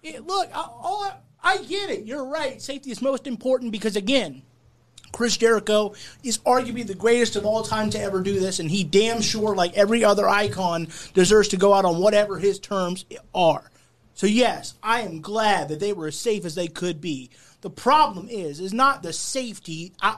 It- 0.03 0.25
look, 0.25 0.49
I, 0.53 0.61
all 0.61 1.03
I, 1.03 1.13
I 1.43 1.57
get 1.63 1.89
it. 1.89 2.05
You're 2.05 2.25
right. 2.25 2.61
Safety 2.61 2.91
is 2.91 3.01
most 3.01 3.27
important 3.27 3.71
because 3.71 3.95
again, 3.95 4.43
Chris 5.11 5.37
Jericho 5.37 5.93
is 6.23 6.37
arguably 6.39 6.85
the 6.85 6.95
greatest 6.95 7.35
of 7.35 7.45
all 7.45 7.63
time 7.63 7.89
to 7.91 7.99
ever 7.99 8.21
do 8.21 8.39
this, 8.39 8.59
and 8.59 8.69
he 8.71 8.83
damn 8.83 9.21
sure, 9.21 9.55
like 9.55 9.75
every 9.77 10.03
other 10.03 10.27
icon, 10.27 10.87
deserves 11.13 11.49
to 11.49 11.57
go 11.57 11.73
out 11.73 11.85
on 11.85 11.99
whatever 11.99 12.37
his 12.37 12.59
terms 12.59 13.05
are. 13.35 13.69
So 14.13 14.27
yes, 14.27 14.75
I 14.81 15.01
am 15.01 15.21
glad 15.21 15.69
that 15.69 15.79
they 15.79 15.93
were 15.93 16.07
as 16.07 16.17
safe 16.17 16.45
as 16.45 16.55
they 16.55 16.67
could 16.67 17.01
be. 17.01 17.29
The 17.61 17.69
problem 17.69 18.27
is, 18.29 18.59
is 18.59 18.73
not 18.73 19.03
the 19.03 19.13
safety. 19.13 19.93
I, 20.01 20.17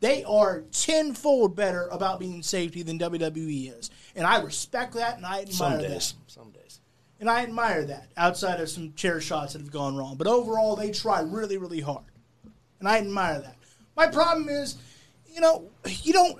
they 0.00 0.24
are 0.24 0.62
tenfold 0.72 1.56
better 1.56 1.88
about 1.88 2.20
being 2.20 2.42
safety 2.42 2.82
than 2.82 2.98
WWE 2.98 3.78
is, 3.78 3.90
and 4.14 4.26
I 4.26 4.40
respect 4.42 4.94
that, 4.94 5.16
and 5.16 5.24
I 5.24 5.40
admire 5.40 5.52
Some 5.52 5.72
that. 5.78 5.88
days. 5.88 6.14
Some 6.26 6.50
days. 6.50 6.80
And 7.18 7.30
I 7.30 7.42
admire 7.42 7.84
that 7.84 8.08
outside 8.16 8.60
of 8.60 8.68
some 8.68 8.92
chair 8.92 9.20
shots 9.20 9.54
that 9.54 9.62
have 9.62 9.72
gone 9.72 9.96
wrong. 9.96 10.16
But 10.16 10.26
overall, 10.26 10.76
they 10.76 10.90
try 10.90 11.20
really, 11.20 11.56
really 11.56 11.80
hard. 11.80 12.04
And 12.78 12.88
I 12.88 12.98
admire 12.98 13.40
that. 13.40 13.56
My 13.96 14.06
problem 14.06 14.48
is, 14.48 14.76
you 15.32 15.40
know, 15.40 15.68
you 16.02 16.12
don't, 16.12 16.38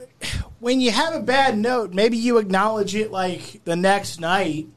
when 0.61 0.81
you 0.81 0.91
have 0.91 1.15
a 1.15 1.21
bad 1.21 1.57
note, 1.57 1.95
maybe 1.95 2.19
you 2.19 2.39
acknowledge 2.39 2.95
it 2.95 3.11
like 3.11 3.65
the 3.65 3.77
next 3.77 4.21
night. 4.21 4.69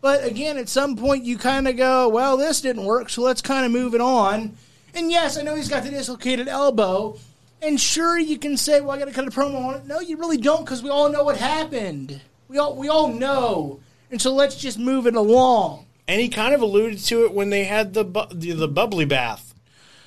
But 0.00 0.24
again, 0.24 0.58
at 0.58 0.68
some 0.68 0.96
point, 0.96 1.24
you 1.24 1.38
kind 1.38 1.66
of 1.66 1.76
go, 1.76 2.08
well, 2.08 2.36
this 2.36 2.60
didn't 2.60 2.84
work, 2.84 3.08
so 3.08 3.22
let's 3.22 3.42
kind 3.42 3.64
of 3.64 3.72
move 3.72 3.94
it 3.94 4.00
on. 4.00 4.56
And 4.94 5.10
yes, 5.10 5.38
I 5.38 5.42
know 5.42 5.54
he's 5.54 5.68
got 5.68 5.84
the 5.84 5.90
dislocated 5.90 6.48
elbow. 6.48 7.18
And 7.60 7.80
sure, 7.80 8.18
you 8.18 8.38
can 8.38 8.56
say, 8.56 8.80
well, 8.80 8.90
I 8.90 8.98
got 8.98 9.04
to 9.04 9.12
cut 9.12 9.28
a 9.28 9.30
promo 9.30 9.64
on 9.64 9.74
it. 9.76 9.86
No, 9.86 10.00
you 10.00 10.16
really 10.16 10.38
don't 10.38 10.64
because 10.64 10.82
we 10.82 10.90
all 10.90 11.08
know 11.08 11.22
what 11.22 11.36
happened. 11.36 12.20
We 12.48 12.58
all, 12.58 12.76
we 12.76 12.88
all 12.88 13.08
know. 13.08 13.80
And 14.12 14.20
so 14.22 14.32
let's 14.34 14.54
just 14.56 14.78
move 14.78 15.06
it 15.08 15.16
along. 15.16 15.86
And 16.06 16.20
he 16.20 16.28
kind 16.28 16.54
of 16.54 16.60
alluded 16.62 16.98
to 17.06 17.24
it 17.24 17.32
when 17.32 17.50
they 17.50 17.64
had 17.64 17.94
the 17.94 18.04
bu- 18.04 18.32
the, 18.32 18.52
the 18.52 18.68
bubbly 18.68 19.06
bath. 19.06 19.54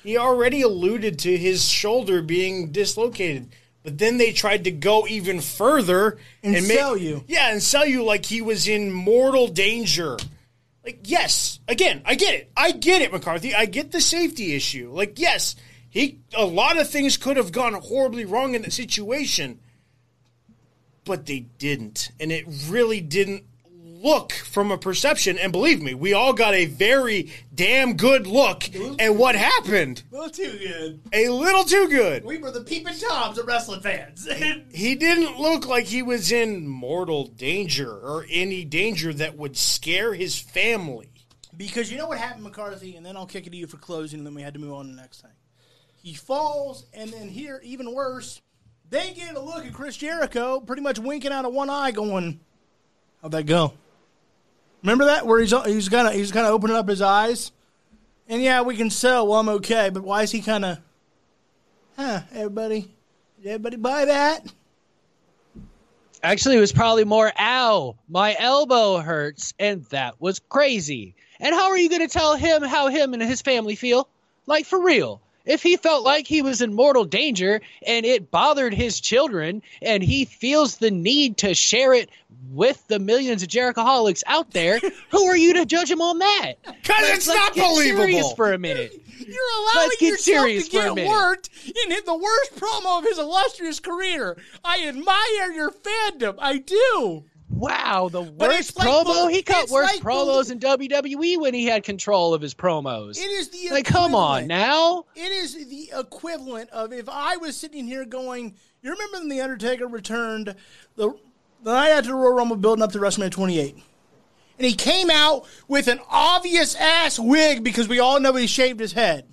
He 0.04 0.16
already 0.16 0.62
alluded 0.62 1.18
to 1.20 1.36
his 1.36 1.68
shoulder 1.68 2.22
being 2.22 2.70
dislocated, 2.70 3.48
but 3.82 3.98
then 3.98 4.16
they 4.18 4.32
tried 4.32 4.64
to 4.64 4.70
go 4.70 5.06
even 5.08 5.40
further 5.40 6.18
And 6.44 6.52
make- 6.52 6.64
sell 6.64 6.96
you. 6.96 7.24
Yeah, 7.26 7.50
and 7.50 7.60
sell 7.60 7.84
you 7.84 8.04
like 8.04 8.24
he 8.24 8.40
was 8.40 8.68
in 8.68 8.92
mortal 8.92 9.48
danger. 9.48 10.16
Like, 10.84 11.00
yes, 11.02 11.58
again, 11.66 12.02
I 12.04 12.14
get 12.14 12.34
it. 12.34 12.52
I 12.56 12.70
get 12.70 13.02
it, 13.02 13.10
McCarthy. 13.12 13.52
I 13.56 13.64
get 13.64 13.90
the 13.90 14.00
safety 14.00 14.54
issue. 14.54 14.92
Like, 14.92 15.18
yes, 15.18 15.56
he 15.90 16.20
a 16.36 16.44
lot 16.46 16.78
of 16.78 16.88
things 16.88 17.16
could 17.16 17.36
have 17.38 17.50
gone 17.50 17.72
horribly 17.72 18.24
wrong 18.24 18.54
in 18.54 18.62
the 18.62 18.70
situation, 18.70 19.58
but 21.04 21.26
they 21.26 21.40
didn't. 21.58 22.12
And 22.20 22.30
it 22.30 22.44
really 22.68 23.00
didn't 23.00 23.42
look 24.06 24.32
from 24.32 24.70
a 24.70 24.78
perception. 24.78 25.36
And 25.38 25.50
believe 25.52 25.82
me, 25.82 25.92
we 25.94 26.12
all 26.14 26.32
got 26.32 26.54
a 26.54 26.66
very 26.66 27.32
damn 27.54 27.96
good 27.96 28.26
look 28.26 28.64
at 28.98 29.14
what 29.14 29.34
happened. 29.34 30.02
A 30.12 30.14
little 30.14 30.30
too 30.30 30.58
good. 30.58 31.00
A 31.12 31.28
little 31.28 31.64
too 31.64 31.88
good. 31.88 32.24
We 32.24 32.38
were 32.38 32.50
the 32.50 32.62
peeping 32.62 32.94
toms 32.98 33.36
of 33.38 33.46
wrestling 33.46 33.80
fans. 33.80 34.26
He 34.72 34.94
didn't 34.94 35.38
look 35.38 35.66
like 35.66 35.86
he 35.86 36.02
was 36.02 36.30
in 36.32 36.68
mortal 36.68 37.26
danger 37.26 37.90
or 37.90 38.24
any 38.30 38.64
danger 38.64 39.12
that 39.14 39.36
would 39.36 39.56
scare 39.56 40.14
his 40.14 40.38
family. 40.38 41.10
because 41.56 41.90
you 41.90 41.98
know 41.98 42.06
what 42.08 42.18
happened, 42.18 42.44
McCarthy, 42.44 42.96
and 42.96 43.04
then 43.04 43.16
I'll 43.16 43.26
kick 43.26 43.46
it 43.46 43.50
to 43.50 43.56
you 43.56 43.66
for 43.66 43.78
closing, 43.78 44.20
and 44.20 44.26
then 44.26 44.34
we 44.34 44.42
had 44.42 44.54
to 44.54 44.60
move 44.60 44.74
on 44.74 44.86
to 44.86 44.90
the 44.94 45.00
next 45.00 45.22
thing. 45.22 45.30
He 46.02 46.14
falls, 46.14 46.84
and 46.94 47.10
then 47.10 47.28
here, 47.28 47.60
even 47.64 47.92
worse, 47.94 48.40
they 48.90 49.12
get 49.12 49.34
a 49.34 49.40
look 49.40 49.64
at 49.64 49.72
Chris 49.72 49.96
Jericho, 49.96 50.60
pretty 50.60 50.82
much 50.82 50.98
winking 50.98 51.32
out 51.32 51.44
of 51.44 51.52
one 51.52 51.70
eye, 51.70 51.90
going, 51.90 52.40
"How'd 53.22 53.32
that 53.32 53.46
go?" 53.46 53.72
Remember 54.82 55.06
that 55.06 55.26
where 55.26 55.40
he's 55.40 55.52
he's 55.64 55.88
kind 55.88 56.08
of 56.08 56.14
he's 56.14 56.32
kind 56.32 56.46
of 56.46 56.52
opening 56.52 56.76
up 56.76 56.88
his 56.88 57.02
eyes, 57.02 57.52
and 58.28 58.42
yeah, 58.42 58.62
we 58.62 58.76
can 58.76 58.90
sell. 58.90 59.26
Well, 59.26 59.40
I'm 59.40 59.48
okay, 59.48 59.90
but 59.90 60.02
why 60.02 60.22
is 60.22 60.30
he 60.30 60.42
kind 60.42 60.64
of, 60.64 60.78
huh? 61.96 62.20
Everybody, 62.32 62.94
did 63.42 63.48
everybody 63.48 63.76
buy 63.76 64.04
that? 64.04 64.46
Actually, 66.22 66.56
it 66.56 66.60
was 66.60 66.72
probably 66.72 67.04
more, 67.04 67.32
ow, 67.38 67.96
my 68.08 68.34
elbow 68.38 68.98
hurts, 68.98 69.54
and 69.58 69.84
that 69.86 70.20
was 70.20 70.40
crazy. 70.48 71.14
And 71.38 71.54
how 71.54 71.70
are 71.70 71.78
you 71.78 71.88
going 71.88 72.00
to 72.00 72.08
tell 72.08 72.34
him 72.34 72.62
how 72.62 72.88
him 72.88 73.12
and 73.12 73.22
his 73.22 73.42
family 73.42 73.76
feel? 73.76 74.08
Like, 74.46 74.66
for 74.66 74.82
real. 74.82 75.20
If 75.44 75.62
he 75.62 75.76
felt 75.76 76.04
like 76.04 76.26
he 76.26 76.42
was 76.42 76.60
in 76.60 76.74
mortal 76.74 77.04
danger 77.04 77.60
and 77.86 78.04
it 78.04 78.32
bothered 78.32 78.74
his 78.74 79.00
children 79.00 79.62
and 79.80 80.02
he 80.02 80.24
feels 80.24 80.78
the 80.78 80.90
need 80.90 81.36
to 81.38 81.54
share 81.54 81.94
it 81.94 82.10
with 82.50 82.86
the 82.88 82.98
millions 82.98 83.42
of 83.42 83.48
Jericho 83.48 83.76
Jerichoholics 83.76 84.22
out 84.26 84.50
there, 84.52 84.80
who 85.10 85.24
are 85.24 85.36
you 85.36 85.54
to 85.54 85.66
judge 85.66 85.90
him 85.90 86.00
on 86.00 86.18
that? 86.18 86.54
Because 86.64 87.08
it's 87.10 87.26
Let's 87.26 87.26
not 87.26 87.54
get 87.54 87.76
serious 87.76 88.32
for 88.32 88.52
a 88.52 88.58
minute. 88.58 88.92
You're 89.18 89.36
allowing 89.60 89.88
Let's 89.88 89.96
get 89.96 90.08
yourself 90.10 90.44
serious 90.44 90.68
to 90.68 90.76
for 90.76 90.82
a 90.82 90.88
get 90.88 90.94
minute. 90.94 91.10
worked 91.10 91.50
and 91.66 91.92
hit 91.92 92.06
the 92.06 92.16
worst 92.16 92.56
promo 92.56 92.98
of 92.98 93.04
his 93.04 93.18
illustrious 93.18 93.80
career. 93.80 94.36
I 94.64 94.86
admire 94.86 95.52
your 95.52 95.70
fandom. 95.70 96.36
I 96.38 96.58
do. 96.58 97.24
Wow, 97.48 98.08
the 98.10 98.22
worst 98.22 98.76
like 98.76 98.86
promo. 98.86 99.30
he 99.30 99.42
cut 99.42 99.70
worse 99.70 99.90
like 99.90 100.02
promos 100.02 100.50
in 100.50 100.58
WWE 100.58 101.40
when 101.40 101.54
he 101.54 101.64
had 101.64 101.84
control 101.84 102.34
of 102.34 102.42
his 102.42 102.54
promos. 102.54 103.18
It 103.18 103.30
is 103.30 103.48
the 103.48 103.70
like, 103.70 103.86
come 103.86 104.14
on 104.14 104.46
now. 104.46 105.04
It 105.14 105.32
is 105.32 105.54
the 105.54 105.90
equivalent 105.96 106.70
of 106.70 106.92
if 106.92 107.08
I 107.08 107.36
was 107.36 107.56
sitting 107.56 107.86
here 107.86 108.04
going, 108.04 108.56
you 108.82 108.90
remember 108.90 109.18
when 109.18 109.28
the 109.28 109.40
Undertaker 109.40 109.86
returned 109.86 110.54
the 110.96 111.14
the 111.62 111.72
night 111.72 111.90
after 111.90 112.10
the 112.10 112.14
Royal 112.14 112.34
Rumble, 112.34 112.56
building 112.56 112.82
up 112.82 112.92
to 112.92 112.98
WrestleMania 112.98 113.30
28, 113.30 113.76
and 114.58 114.66
he 114.66 114.74
came 114.74 115.10
out 115.10 115.46
with 115.68 115.88
an 115.88 116.00
obvious 116.08 116.74
ass 116.76 117.18
wig 117.18 117.62
because 117.62 117.88
we 117.88 117.98
all 117.98 118.20
know 118.20 118.34
he 118.34 118.46
shaved 118.46 118.80
his 118.80 118.92
head. 118.92 119.26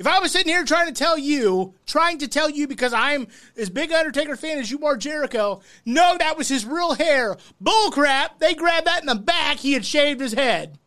If 0.00 0.06
I 0.06 0.18
was 0.18 0.32
sitting 0.32 0.50
here 0.50 0.64
trying 0.64 0.86
to 0.86 0.94
tell 0.94 1.18
you, 1.18 1.74
trying 1.84 2.16
to 2.20 2.28
tell 2.28 2.48
you 2.48 2.66
because 2.66 2.94
I'm 2.94 3.28
as 3.58 3.68
big 3.68 3.92
Undertaker 3.92 4.34
fan 4.34 4.58
as 4.58 4.70
you 4.70 4.86
are 4.86 4.96
Jericho, 4.96 5.60
no, 5.84 6.16
that 6.18 6.38
was 6.38 6.48
his 6.48 6.64
real 6.64 6.94
hair. 6.94 7.36
Bullcrap. 7.62 8.38
They 8.38 8.54
grabbed 8.54 8.86
that 8.86 9.02
in 9.02 9.06
the 9.06 9.14
back. 9.14 9.58
He 9.58 9.74
had 9.74 9.84
shaved 9.84 10.22
his 10.22 10.32
head. 10.32 10.78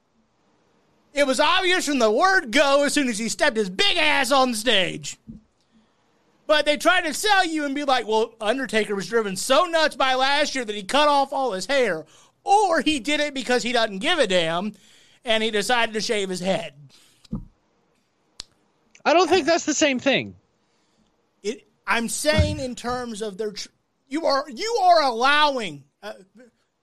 It 1.14 1.28
was 1.28 1.40
obvious 1.40 1.86
from 1.86 2.00
the 2.00 2.10
word 2.12 2.52
go 2.52 2.86
as 2.86 2.94
soon 2.94 3.08
as 3.08 3.20
he 3.20 3.30
stepped 3.30 3.56
his 3.56 3.70
big 3.70 3.98
ass 3.98 4.32
on 4.32 4.50
the 4.50 4.58
stage. 4.58 5.20
But 6.46 6.66
they 6.66 6.78
try 6.78 7.02
to 7.02 7.14
sell 7.14 7.46
you 7.46 7.66
and 7.66 7.74
be 7.74 7.86
like, 7.86 8.08
well, 8.08 8.36
Undertaker 8.42 8.96
was 8.96 9.08
driven 9.08 9.36
so 9.36 9.66
nuts 9.66 9.96
by 9.96 10.16
last 10.16 10.56
year 10.56 10.66
that 10.66 10.76
he 10.76 10.84
cut 10.84 11.08
off 11.08 11.32
all 11.32 11.54
his 11.54 11.66
hair. 11.66 12.06
Or 12.44 12.82
he 12.82 13.00
did 13.00 13.22
it 13.22 13.34
because 13.34 13.64
he 13.64 13.72
doesn't 13.72 14.00
give 14.00 14.20
a 14.20 14.28
damn 14.28 14.74
and 15.24 15.42
he 15.42 15.52
decided 15.52 15.94
to 15.94 16.02
shave 16.02 16.30
his 16.30 16.42
head. 16.42 16.74
I 19.06 19.14
don't 19.14 19.28
think 19.28 19.46
that's 19.46 19.66
the 19.66 19.74
same 19.74 20.00
thing. 20.00 20.36
It, 21.42 21.68
I'm 21.88 22.10
saying 22.10 22.60
in 22.60 22.76
terms 22.76 23.22
of 23.22 23.38
their, 23.38 23.52
tr- 23.52 23.70
you 24.08 24.26
are 24.26 24.46
you 24.50 24.80
are 24.82 25.02
allowing 25.02 25.84
uh, 26.02 26.14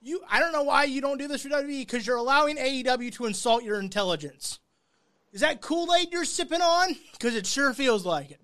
you. 0.01 0.21
I 0.29 0.39
don't 0.39 0.51
know 0.51 0.63
why 0.63 0.83
you 0.83 1.01
don't 1.01 1.17
do 1.17 1.27
this 1.27 1.43
for 1.43 1.49
WWE 1.49 1.79
because 1.79 2.05
you're 2.05 2.17
allowing 2.17 2.57
AEW 2.57 3.13
to 3.13 3.25
insult 3.25 3.63
your 3.63 3.79
intelligence. 3.79 4.59
Is 5.31 5.41
that 5.41 5.61
Kool 5.61 5.93
Aid 5.95 6.09
you're 6.11 6.25
sipping 6.25 6.61
on? 6.61 6.95
Because 7.13 7.35
it 7.35 7.47
sure 7.47 7.73
feels 7.73 8.05
like 8.05 8.31
it. 8.31 8.41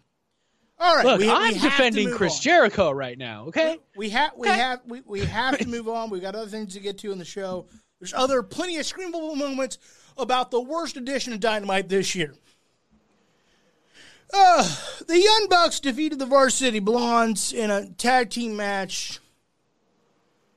All 0.79 0.95
right, 0.95 1.05
Look, 1.05 1.19
we- 1.19 1.25
we 1.27 1.31
I'm 1.33 1.53
to 1.53 1.59
defending 1.59 2.11
Chris 2.11 2.35
on. 2.35 2.41
Jericho 2.41 2.91
right 2.91 3.17
now. 3.17 3.45
Okay, 3.47 3.79
We 3.95 4.09
have 4.11 4.31
we 4.37 4.47
have 4.47 4.81
we, 4.85 5.01
we 5.05 5.21
have 5.21 5.57
to 5.57 5.67
move 5.67 5.87
on. 5.87 6.09
We've 6.09 6.21
got 6.21 6.35
other 6.35 6.49
things 6.49 6.73
to 6.75 6.79
get 6.79 6.99
to 6.99 7.11
in 7.11 7.17
the 7.17 7.25
show. 7.25 7.65
There's 7.99 8.13
other 8.13 8.43
plenty 8.43 8.77
of 8.77 8.85
screamable 8.85 9.35
moments 9.35 9.79
about 10.17 10.51
the 10.51 10.61
worst 10.61 10.95
edition 10.97 11.33
of 11.33 11.39
Dynamite 11.39 11.89
this 11.89 12.13
year. 12.13 12.35
Uh, 14.31 14.75
the 15.07 15.19
Young 15.19 15.47
Bucks 15.49 15.79
defeated 15.79 16.19
the 16.19 16.25
Varsity 16.25 16.79
Blondes 16.79 17.53
in 17.53 17.71
a 17.71 17.89
tag 17.93 18.29
team 18.29 18.55
match. 18.55 19.19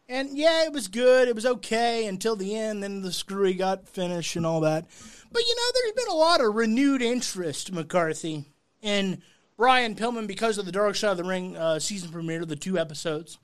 And 0.09 0.37
yeah, 0.37 0.65
it 0.65 0.73
was 0.73 0.89
good. 0.89 1.29
It 1.29 1.37
was 1.37 1.47
okay 1.47 2.07
until 2.07 2.35
the 2.35 2.57
end. 2.57 2.83
Then 2.83 3.01
the 3.01 3.13
screwy 3.13 3.55
got 3.55 3.89
finished 3.89 4.35
and 4.35 4.45
all 4.45 4.61
that. 4.63 4.87
But 5.31 5.43
you 5.43 5.55
know, 5.55 5.63
there's 5.73 6.05
been 6.05 6.13
a 6.15 6.19
lot 6.19 6.41
of 6.45 6.55
renewed 6.55 7.01
interest, 7.01 7.71
McCarthy, 7.73 8.45
in 8.83 9.23
Brian 9.61 9.95
Pillman 9.95 10.27
because 10.27 10.57
of 10.57 10.65
the 10.65 10.73
Dark 10.73 10.97
Side 10.97 11.11
of 11.11 11.17
the 11.19 11.25
Ring 11.25 11.55
uh, 11.55 11.79
season 11.79 12.11
premiere, 12.11 12.47
the 12.47 12.57
two 12.57 12.79
episodes. 12.79 13.37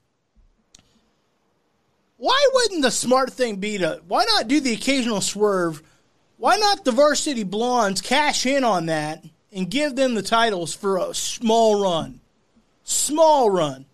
Why 2.17 2.49
wouldn't 2.55 2.81
the 2.81 2.91
smart 2.91 3.35
thing 3.35 3.57
be 3.57 3.77
to 3.77 4.01
why 4.09 4.25
not 4.25 4.49
do 4.49 4.59
the 4.61 4.73
occasional 4.73 5.21
swerve? 5.21 5.83
Why 6.39 6.57
not 6.57 6.87
the 6.87 6.93
Varsity 6.93 7.43
Blondes 7.43 8.01
cash 8.01 8.47
in 8.47 8.65
on 8.65 8.87
that 8.87 9.27
and 9.53 9.71
give 9.71 9.95
them 9.95 10.15
the 10.15 10.23
titles 10.23 10.75
for 10.75 10.97
a 10.97 11.13
small 11.13 11.83
run, 11.83 12.21
small 12.83 13.51
run, 13.51 13.85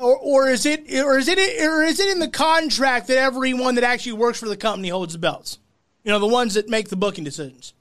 or 0.00 0.16
or 0.16 0.48
is 0.50 0.66
it 0.66 0.92
or 0.92 1.18
is 1.18 1.28
it 1.28 1.38
or 1.38 1.84
is 1.84 2.00
it 2.00 2.10
in 2.10 2.18
the 2.18 2.26
contract 2.26 3.06
that 3.06 3.18
everyone 3.18 3.76
that 3.76 3.84
actually 3.84 4.14
works 4.14 4.40
for 4.40 4.48
the 4.48 4.56
company 4.56 4.88
holds 4.88 5.12
the 5.12 5.20
belts? 5.20 5.60
You 6.02 6.10
know, 6.10 6.18
the 6.18 6.26
ones 6.26 6.54
that 6.54 6.68
make 6.68 6.88
the 6.88 6.96
booking 6.96 7.22
decisions. 7.22 7.74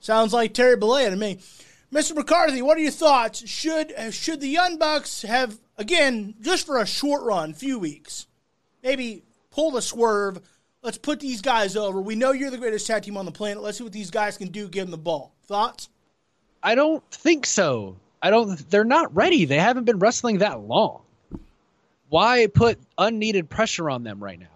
Sounds 0.00 0.32
like 0.32 0.52
Terry 0.52 0.76
Bollea 0.76 1.10
to 1.10 1.16
me. 1.16 1.38
Mr. 1.96 2.14
McCarthy, 2.14 2.60
what 2.60 2.76
are 2.76 2.82
your 2.82 2.90
thoughts? 2.90 3.48
Should 3.48 3.90
uh, 3.94 4.10
should 4.10 4.42
the 4.42 4.48
Young 4.48 4.76
Bucks 4.76 5.22
have 5.22 5.58
again 5.78 6.34
just 6.42 6.66
for 6.66 6.76
a 6.76 6.84
short 6.84 7.22
run, 7.22 7.54
few 7.54 7.78
weeks, 7.78 8.26
maybe 8.82 9.22
pull 9.50 9.70
the 9.70 9.80
swerve? 9.80 10.42
Let's 10.82 10.98
put 10.98 11.20
these 11.20 11.40
guys 11.40 11.74
over. 11.74 11.98
We 12.02 12.14
know 12.14 12.32
you're 12.32 12.50
the 12.50 12.58
greatest 12.58 12.86
tag 12.86 13.04
team 13.04 13.16
on 13.16 13.24
the 13.24 13.32
planet. 13.32 13.62
Let's 13.62 13.78
see 13.78 13.84
what 13.84 13.94
these 13.94 14.10
guys 14.10 14.36
can 14.36 14.48
do. 14.48 14.68
Give 14.68 14.84
them 14.84 14.90
the 14.90 14.98
ball. 14.98 15.32
Thoughts? 15.46 15.88
I 16.62 16.74
don't 16.74 17.02
think 17.10 17.46
so. 17.46 17.96
I 18.22 18.28
don't. 18.28 18.58
They're 18.68 18.84
not 18.84 19.16
ready. 19.16 19.46
They 19.46 19.58
haven't 19.58 19.84
been 19.84 19.98
wrestling 19.98 20.38
that 20.38 20.60
long. 20.60 21.00
Why 22.10 22.46
put 22.46 22.78
unneeded 22.98 23.48
pressure 23.48 23.88
on 23.88 24.04
them 24.04 24.22
right 24.22 24.38
now? 24.38 24.46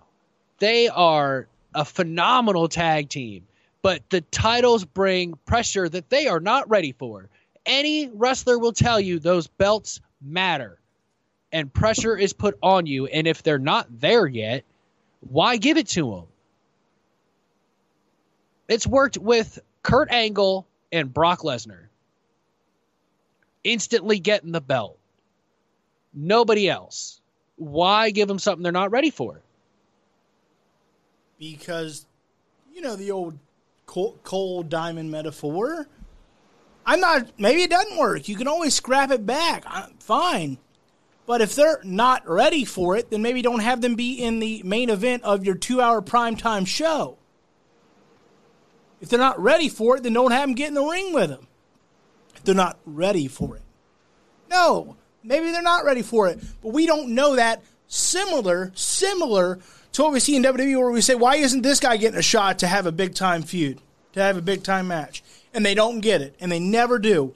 They 0.58 0.88
are 0.88 1.48
a 1.74 1.86
phenomenal 1.86 2.68
tag 2.68 3.08
team, 3.08 3.46
but 3.82 4.08
the 4.10 4.20
titles 4.20 4.84
bring 4.84 5.34
pressure 5.46 5.88
that 5.88 6.10
they 6.10 6.26
are 6.26 6.40
not 6.40 6.68
ready 6.68 6.92
for. 6.92 7.28
Any 7.66 8.08
wrestler 8.08 8.58
will 8.58 8.72
tell 8.72 9.00
you 9.00 9.18
those 9.18 9.46
belts 9.46 10.00
matter, 10.20 10.78
and 11.52 11.72
pressure 11.72 12.16
is 12.16 12.32
put 12.32 12.58
on 12.62 12.86
you. 12.86 13.06
And 13.06 13.26
if 13.26 13.42
they're 13.42 13.58
not 13.58 13.86
there 14.00 14.26
yet, 14.26 14.64
why 15.20 15.56
give 15.56 15.76
it 15.76 15.88
to 15.88 16.10
them? 16.10 16.24
It's 18.68 18.86
worked 18.86 19.18
with 19.18 19.58
Kurt 19.82 20.10
Angle 20.10 20.66
and 20.92 21.12
Brock 21.12 21.40
Lesnar. 21.40 21.86
Instantly 23.62 24.20
getting 24.20 24.52
the 24.52 24.60
belt. 24.60 24.98
Nobody 26.14 26.68
else. 26.68 27.20
Why 27.56 28.10
give 28.10 28.26
them 28.26 28.38
something 28.38 28.62
they're 28.62 28.72
not 28.72 28.90
ready 28.90 29.10
for? 29.10 29.42
because 31.40 32.06
you 32.72 32.82
know 32.82 32.94
the 32.94 33.10
old 33.10 33.36
coal 33.90 34.62
diamond 34.62 35.10
metaphor. 35.10 35.88
I'm 36.86 37.00
not. 37.00 37.38
Maybe 37.38 37.62
it 37.62 37.70
doesn't 37.70 37.98
work. 37.98 38.28
You 38.28 38.36
can 38.36 38.48
always 38.48 38.74
scrap 38.74 39.10
it 39.10 39.26
back. 39.26 39.64
i 39.66 39.88
fine. 40.00 40.58
But 41.26 41.40
if 41.40 41.54
they're 41.54 41.80
not 41.84 42.28
ready 42.28 42.64
for 42.64 42.96
it, 42.96 43.10
then 43.10 43.22
maybe 43.22 43.42
don't 43.42 43.60
have 43.60 43.80
them 43.80 43.94
be 43.94 44.14
in 44.14 44.40
the 44.40 44.62
main 44.64 44.90
event 44.90 45.22
of 45.22 45.44
your 45.44 45.54
two-hour 45.54 46.02
primetime 46.02 46.66
show. 46.66 47.18
If 49.00 49.08
they're 49.08 49.18
not 49.18 49.40
ready 49.40 49.68
for 49.68 49.96
it, 49.96 50.02
then 50.02 50.12
don't 50.12 50.32
have 50.32 50.48
them 50.48 50.54
get 50.54 50.68
in 50.68 50.74
the 50.74 50.82
ring 50.82 51.12
with 51.12 51.30
them. 51.30 51.46
If 52.34 52.42
they're 52.42 52.54
not 52.54 52.78
ready 52.84 53.28
for 53.28 53.56
it. 53.56 53.62
No, 54.50 54.96
maybe 55.22 55.52
they're 55.52 55.62
not 55.62 55.84
ready 55.84 56.02
for 56.02 56.26
it, 56.28 56.40
but 56.62 56.72
we 56.72 56.86
don't 56.86 57.14
know 57.14 57.36
that. 57.36 57.62
Similar, 57.86 58.72
similar 58.74 59.58
to 59.92 60.02
what 60.02 60.12
we 60.12 60.20
see 60.20 60.36
in 60.36 60.42
WWE, 60.42 60.78
where 60.78 60.90
we 60.90 61.00
say, 61.00 61.14
why 61.14 61.36
isn't 61.36 61.62
this 61.62 61.80
guy 61.80 61.96
getting 61.96 62.18
a 62.18 62.22
shot 62.22 62.58
to 62.60 62.66
have 62.66 62.86
a 62.86 62.92
big 62.92 63.14
time 63.14 63.42
feud, 63.42 63.80
to 64.12 64.22
have 64.22 64.36
a 64.36 64.42
big 64.42 64.62
time 64.62 64.88
match? 64.88 65.22
And 65.52 65.66
they 65.66 65.74
don't 65.74 66.00
get 66.00 66.22
it, 66.22 66.36
and 66.40 66.50
they 66.50 66.60
never 66.60 66.98
do. 66.98 67.34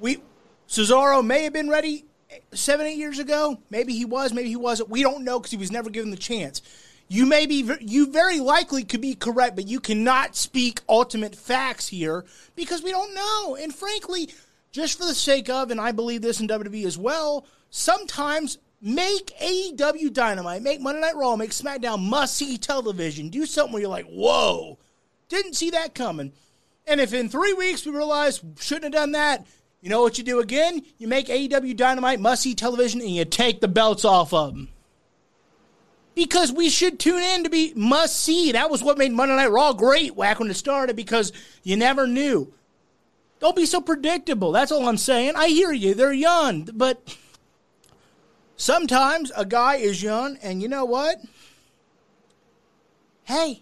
We 0.00 0.22
Cesaro 0.68 1.24
may 1.24 1.44
have 1.44 1.52
been 1.52 1.68
ready 1.68 2.06
seven, 2.54 2.86
eight 2.86 2.96
years 2.96 3.18
ago. 3.18 3.60
Maybe 3.70 3.92
he 3.92 4.06
was, 4.06 4.32
maybe 4.32 4.48
he 4.48 4.56
wasn't. 4.56 4.88
We 4.88 5.02
don't 5.02 5.24
know 5.24 5.38
because 5.38 5.50
he 5.50 5.58
was 5.58 5.70
never 5.70 5.90
given 5.90 6.10
the 6.10 6.16
chance. 6.16 6.62
You 7.08 7.26
may 7.26 7.44
be, 7.44 7.70
you 7.80 8.10
very 8.10 8.40
likely 8.40 8.84
could 8.84 9.02
be 9.02 9.14
correct, 9.14 9.54
but 9.54 9.68
you 9.68 9.80
cannot 9.80 10.34
speak 10.34 10.80
ultimate 10.88 11.36
facts 11.36 11.88
here 11.88 12.24
because 12.56 12.82
we 12.82 12.90
don't 12.90 13.14
know. 13.14 13.56
And 13.56 13.74
frankly, 13.74 14.30
just 14.70 14.98
for 14.98 15.04
the 15.04 15.14
sake 15.14 15.50
of, 15.50 15.70
and 15.70 15.78
I 15.78 15.92
believe 15.92 16.22
this 16.22 16.40
in 16.40 16.48
WWE 16.48 16.86
as 16.86 16.96
well, 16.96 17.44
sometimes 17.68 18.56
make 18.82 19.32
AEW 19.40 20.12
Dynamite, 20.12 20.62
make 20.62 20.80
Monday 20.80 21.00
Night 21.00 21.16
Raw, 21.16 21.36
make 21.36 21.52
SmackDown 21.52 22.02
must 22.02 22.36
see 22.36 22.58
television. 22.58 23.28
Do 23.28 23.46
something 23.46 23.72
where 23.72 23.82
you're 23.82 23.90
like, 23.90 24.06
whoa, 24.06 24.78
didn't 25.28 25.54
see 25.54 25.70
that 25.70 25.94
coming. 25.94 26.32
And 26.86 27.00
if 27.00 27.14
in 27.14 27.28
three 27.28 27.52
weeks 27.52 27.86
we 27.86 27.92
realize 27.92 28.42
shouldn't 28.58 28.92
have 28.92 28.92
done 28.92 29.12
that, 29.12 29.46
you 29.80 29.88
know 29.88 30.02
what 30.02 30.18
you 30.18 30.24
do 30.24 30.40
again? 30.40 30.82
You 30.98 31.06
make 31.06 31.28
AEW 31.28 31.76
Dynamite 31.76 32.20
must 32.20 32.42
see 32.42 32.54
television 32.54 33.00
and 33.00 33.10
you 33.10 33.24
take 33.24 33.60
the 33.60 33.68
belts 33.68 34.04
off 34.04 34.34
of 34.34 34.54
them. 34.54 34.68
Because 36.14 36.52
we 36.52 36.68
should 36.68 36.98
tune 36.98 37.22
in 37.22 37.44
to 37.44 37.50
be 37.50 37.72
must 37.74 38.20
see. 38.20 38.52
That 38.52 38.70
was 38.70 38.82
what 38.82 38.98
made 38.98 39.12
Monday 39.12 39.34
Night 39.34 39.50
Raw 39.50 39.72
great 39.72 40.16
back 40.16 40.40
when 40.40 40.50
it 40.50 40.54
started 40.54 40.94
because 40.94 41.32
you 41.62 41.76
never 41.76 42.06
knew. 42.06 42.52
Don't 43.40 43.56
be 43.56 43.64
so 43.66 43.80
predictable. 43.80 44.52
That's 44.52 44.70
all 44.70 44.86
I'm 44.86 44.98
saying. 44.98 45.34
I 45.36 45.48
hear 45.48 45.72
you. 45.72 45.94
They're 45.94 46.12
young, 46.12 46.68
but 46.74 47.16
sometimes 48.62 49.32
a 49.36 49.44
guy 49.44 49.76
is 49.76 50.02
young, 50.02 50.38
and 50.40 50.62
you 50.62 50.68
know 50.68 50.84
what? 50.84 51.20
Hey, 53.24 53.60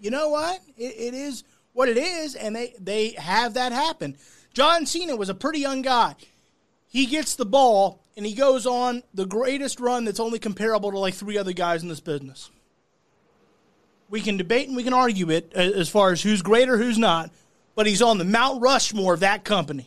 you 0.00 0.10
know 0.10 0.30
what? 0.30 0.60
It, 0.78 0.94
it 0.96 1.14
is 1.14 1.44
what 1.74 1.88
it 1.88 1.98
is, 1.98 2.34
and 2.34 2.56
they, 2.56 2.74
they 2.80 3.10
have 3.10 3.54
that 3.54 3.72
happen. 3.72 4.16
John 4.54 4.86
Cena 4.86 5.16
was 5.16 5.28
a 5.28 5.34
pretty 5.34 5.60
young 5.60 5.82
guy. 5.82 6.14
He 6.88 7.06
gets 7.06 7.36
the 7.36 7.44
ball, 7.44 8.00
and 8.16 8.24
he 8.24 8.34
goes 8.34 8.66
on 8.66 9.02
the 9.12 9.26
greatest 9.26 9.78
run 9.78 10.06
that's 10.06 10.18
only 10.18 10.38
comparable 10.38 10.90
to 10.90 10.98
like 10.98 11.14
three 11.14 11.36
other 11.36 11.52
guys 11.52 11.82
in 11.82 11.88
this 11.88 12.00
business. 12.00 12.50
We 14.08 14.22
can 14.22 14.36
debate 14.36 14.66
and 14.66 14.76
we 14.76 14.82
can 14.82 14.94
argue 14.94 15.30
it 15.30 15.52
uh, 15.54 15.60
as 15.60 15.88
far 15.88 16.10
as 16.10 16.22
who's 16.22 16.42
great 16.42 16.68
or 16.68 16.78
who's 16.78 16.98
not, 16.98 17.30
but 17.76 17.86
he's 17.86 18.02
on 18.02 18.18
the 18.18 18.24
Mount 18.24 18.60
Rushmore 18.60 19.14
of 19.14 19.20
that 19.20 19.44
company. 19.44 19.86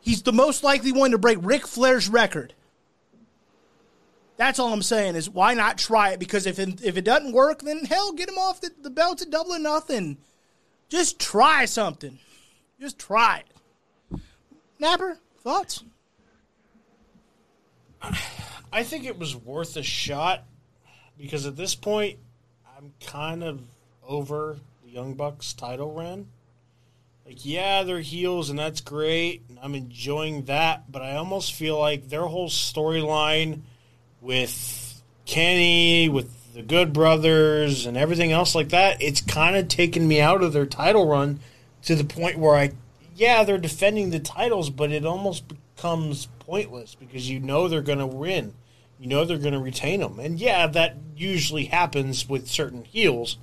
He's 0.00 0.22
the 0.22 0.32
most 0.32 0.62
likely 0.62 0.92
one 0.92 1.10
to 1.10 1.18
break 1.18 1.38
Ric 1.42 1.66
Flair's 1.66 2.08
record. 2.08 2.54
That's 4.36 4.58
all 4.58 4.72
I'm 4.72 4.82
saying 4.82 5.16
is 5.16 5.30
why 5.30 5.54
not 5.54 5.78
try 5.78 6.10
it? 6.10 6.20
Because 6.20 6.46
if 6.46 6.58
it, 6.58 6.82
if 6.84 6.96
it 6.96 7.04
doesn't 7.04 7.32
work, 7.32 7.62
then 7.62 7.86
hell, 7.86 8.12
get 8.12 8.28
him 8.28 8.38
off 8.38 8.60
the, 8.60 8.70
the 8.82 8.90
belt 8.90 9.22
at 9.22 9.30
double 9.30 9.54
or 9.54 9.58
nothing. 9.58 10.18
Just 10.88 11.18
try 11.18 11.64
something. 11.64 12.18
Just 12.80 12.98
try 12.98 13.42
it. 14.10 14.20
Napper, 14.78 15.18
thoughts? 15.42 15.82
I 18.72 18.82
think 18.82 19.04
it 19.04 19.18
was 19.18 19.34
worth 19.34 19.76
a 19.76 19.82
shot 19.82 20.44
because 21.18 21.46
at 21.46 21.56
this 21.56 21.74
point, 21.74 22.18
I'm 22.76 22.92
kind 23.00 23.42
of 23.42 23.62
over 24.06 24.58
the 24.84 24.90
Young 24.90 25.14
Bucks 25.14 25.54
title 25.54 25.92
run. 25.94 26.28
Like, 27.24 27.44
yeah, 27.44 27.82
they're 27.82 28.00
heels, 28.00 28.50
and 28.50 28.58
that's 28.58 28.80
great. 28.80 29.42
and 29.48 29.58
I'm 29.60 29.74
enjoying 29.74 30.44
that, 30.44 30.92
but 30.92 31.02
I 31.02 31.16
almost 31.16 31.54
feel 31.54 31.78
like 31.78 32.08
their 32.08 32.26
whole 32.26 32.48
storyline 32.48 33.62
with 34.26 35.02
Kenny, 35.24 36.08
with 36.08 36.52
the 36.52 36.62
Good 36.62 36.92
Brothers, 36.92 37.86
and 37.86 37.96
everything 37.96 38.32
else 38.32 38.54
like 38.56 38.70
that, 38.70 39.00
it's 39.00 39.20
kind 39.20 39.56
of 39.56 39.68
taken 39.68 40.06
me 40.06 40.20
out 40.20 40.42
of 40.42 40.52
their 40.52 40.66
title 40.66 41.06
run 41.06 41.38
to 41.82 41.94
the 41.94 42.04
point 42.04 42.36
where 42.36 42.56
I, 42.56 42.72
yeah, 43.14 43.44
they're 43.44 43.56
defending 43.56 44.10
the 44.10 44.18
titles, 44.18 44.68
but 44.68 44.90
it 44.90 45.06
almost 45.06 45.44
becomes 45.48 46.26
pointless 46.40 46.96
because 46.96 47.30
you 47.30 47.38
know 47.38 47.68
they're 47.68 47.82
going 47.82 48.00
to 48.00 48.06
win. 48.06 48.52
You 48.98 49.08
know 49.08 49.24
they're 49.24 49.38
going 49.38 49.52
to 49.52 49.60
retain 49.60 50.00
them. 50.00 50.18
And 50.18 50.40
yeah, 50.40 50.66
that 50.66 50.96
usually 51.16 51.66
happens 51.66 52.28
with 52.28 52.48
certain 52.48 52.82
heels 52.82 53.38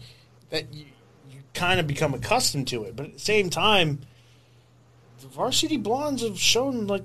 that 0.49 0.73
you, 0.73 0.85
you 1.31 1.39
kind 1.53 1.79
of 1.79 1.87
become 1.87 2.13
accustomed 2.13 2.67
to 2.69 2.83
it. 2.83 2.95
But 2.95 3.05
at 3.05 3.13
the 3.13 3.19
same 3.19 3.49
time, 3.49 3.99
the 5.21 5.27
Varsity 5.27 5.77
Blondes 5.77 6.23
have 6.23 6.39
shown 6.39 6.87
like 6.87 7.03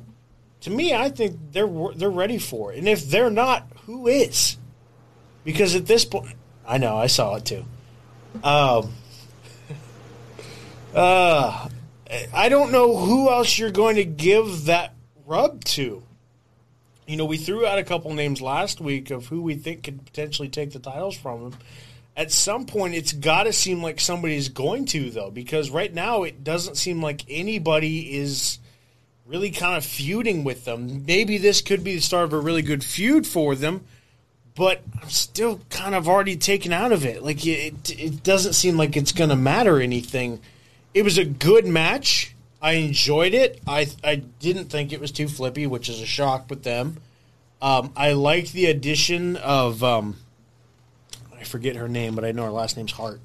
to 0.62 0.70
me, 0.70 0.94
I 0.94 1.10
think 1.10 1.38
they're 1.52 1.70
they're 1.94 2.10
ready 2.10 2.38
for 2.38 2.72
it. 2.72 2.78
And 2.78 2.88
if 2.88 3.08
they're 3.08 3.30
not, 3.30 3.66
who 3.86 4.06
is? 4.08 4.56
Because 5.44 5.74
at 5.74 5.86
this 5.86 6.04
point, 6.04 6.36
I 6.66 6.78
know 6.78 6.96
I 6.96 7.06
saw 7.06 7.36
it 7.36 7.44
too. 7.44 7.64
Um, 8.42 8.92
uh, 10.94 11.68
I 12.32 12.48
don't 12.48 12.72
know 12.72 12.96
who 12.96 13.30
else 13.30 13.58
you're 13.58 13.70
going 13.70 13.96
to 13.96 14.04
give 14.04 14.66
that 14.66 14.94
rub 15.26 15.64
to. 15.64 16.02
You 17.06 17.16
know, 17.16 17.24
we 17.24 17.38
threw 17.38 17.66
out 17.66 17.78
a 17.78 17.84
couple 17.84 18.12
names 18.12 18.42
last 18.42 18.80
week 18.80 19.10
of 19.10 19.26
who 19.26 19.40
we 19.40 19.54
think 19.54 19.84
could 19.84 20.04
potentially 20.04 20.48
take 20.48 20.72
the 20.72 20.78
titles 20.78 21.16
from 21.16 21.42
them. 21.42 21.58
At 22.16 22.32
some 22.32 22.66
point, 22.66 22.94
it's 22.94 23.12
got 23.12 23.44
to 23.44 23.52
seem 23.52 23.82
like 23.82 24.00
somebody's 24.00 24.48
going 24.48 24.86
to, 24.86 25.08
though, 25.10 25.30
because 25.30 25.70
right 25.70 25.92
now 25.92 26.24
it 26.24 26.42
doesn't 26.42 26.76
seem 26.76 27.00
like 27.00 27.22
anybody 27.28 28.18
is 28.18 28.58
really 29.28 29.50
kind 29.50 29.76
of 29.76 29.84
feuding 29.84 30.42
with 30.42 30.64
them. 30.64 31.04
Maybe 31.06 31.38
this 31.38 31.60
could 31.60 31.84
be 31.84 31.94
the 31.94 32.00
start 32.00 32.24
of 32.24 32.32
a 32.32 32.40
really 32.40 32.62
good 32.62 32.82
feud 32.82 33.26
for 33.26 33.54
them, 33.54 33.84
but 34.54 34.82
I'm 35.00 35.10
still 35.10 35.60
kind 35.70 35.94
of 35.94 36.08
already 36.08 36.36
taken 36.36 36.72
out 36.72 36.92
of 36.92 37.04
it. 37.04 37.22
Like 37.22 37.46
it, 37.46 37.90
it 37.90 38.22
doesn't 38.22 38.54
seem 38.54 38.76
like 38.76 38.96
it's 38.96 39.12
going 39.12 39.30
to 39.30 39.36
matter 39.36 39.80
anything. 39.80 40.40
It 40.94 41.02
was 41.02 41.18
a 41.18 41.24
good 41.24 41.66
match. 41.66 42.34
I 42.60 42.72
enjoyed 42.72 43.34
it. 43.34 43.60
I 43.68 43.86
I 44.02 44.16
didn't 44.16 44.64
think 44.64 44.92
it 44.92 45.00
was 45.00 45.12
too 45.12 45.28
flippy, 45.28 45.66
which 45.66 45.88
is 45.88 46.00
a 46.00 46.06
shock 46.06 46.50
with 46.50 46.64
them. 46.64 46.96
Um, 47.60 47.92
I 47.96 48.12
like 48.12 48.50
the 48.50 48.66
addition 48.66 49.36
of 49.36 49.84
um, 49.84 50.16
I 51.38 51.44
forget 51.44 51.76
her 51.76 51.88
name, 51.88 52.14
but 52.14 52.24
I 52.24 52.32
know 52.32 52.44
her 52.44 52.50
last 52.50 52.76
name's 52.76 52.92
Hart. 52.92 53.20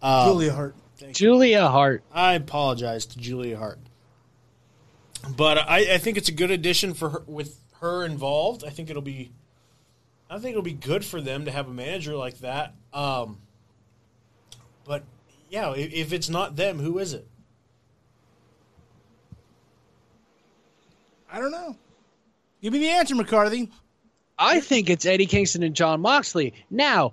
Um, 0.00 0.28
Julia 0.28 0.52
Hart. 0.52 0.74
Julia 1.12 1.68
Hart. 1.68 2.02
I 2.12 2.34
apologize 2.34 3.04
to 3.06 3.18
Julia 3.18 3.58
Hart, 3.58 3.78
but 5.36 5.58
I, 5.58 5.94
I 5.94 5.98
think 5.98 6.16
it's 6.16 6.28
a 6.28 6.32
good 6.32 6.50
addition 6.50 6.94
for 6.94 7.10
her 7.10 7.22
with 7.26 7.58
her 7.80 8.04
involved. 8.04 8.64
I 8.64 8.70
think 8.70 8.90
it'll 8.90 9.02
be, 9.02 9.32
I 10.30 10.38
think 10.38 10.52
it'll 10.52 10.62
be 10.62 10.72
good 10.72 11.04
for 11.04 11.20
them 11.20 11.44
to 11.44 11.50
have 11.50 11.68
a 11.68 11.72
manager 11.72 12.14
like 12.14 12.38
that. 12.38 12.74
Um, 12.92 13.38
but 14.84 15.02
yeah, 15.50 15.72
if, 15.72 15.92
if 15.92 16.12
it's 16.12 16.28
not 16.28 16.56
them, 16.56 16.78
who 16.78 16.98
is 16.98 17.12
it? 17.12 17.26
I 21.30 21.40
don't 21.40 21.50
know. 21.50 21.76
Give 22.62 22.72
me 22.72 22.78
the 22.78 22.90
answer, 22.90 23.14
McCarthy. 23.14 23.70
I 24.38 24.60
think 24.60 24.88
it's 24.88 25.04
Eddie 25.04 25.26
Kingston 25.26 25.62
and 25.62 25.74
Jon 25.74 26.00
Moxley. 26.00 26.54
Now, 26.70 27.12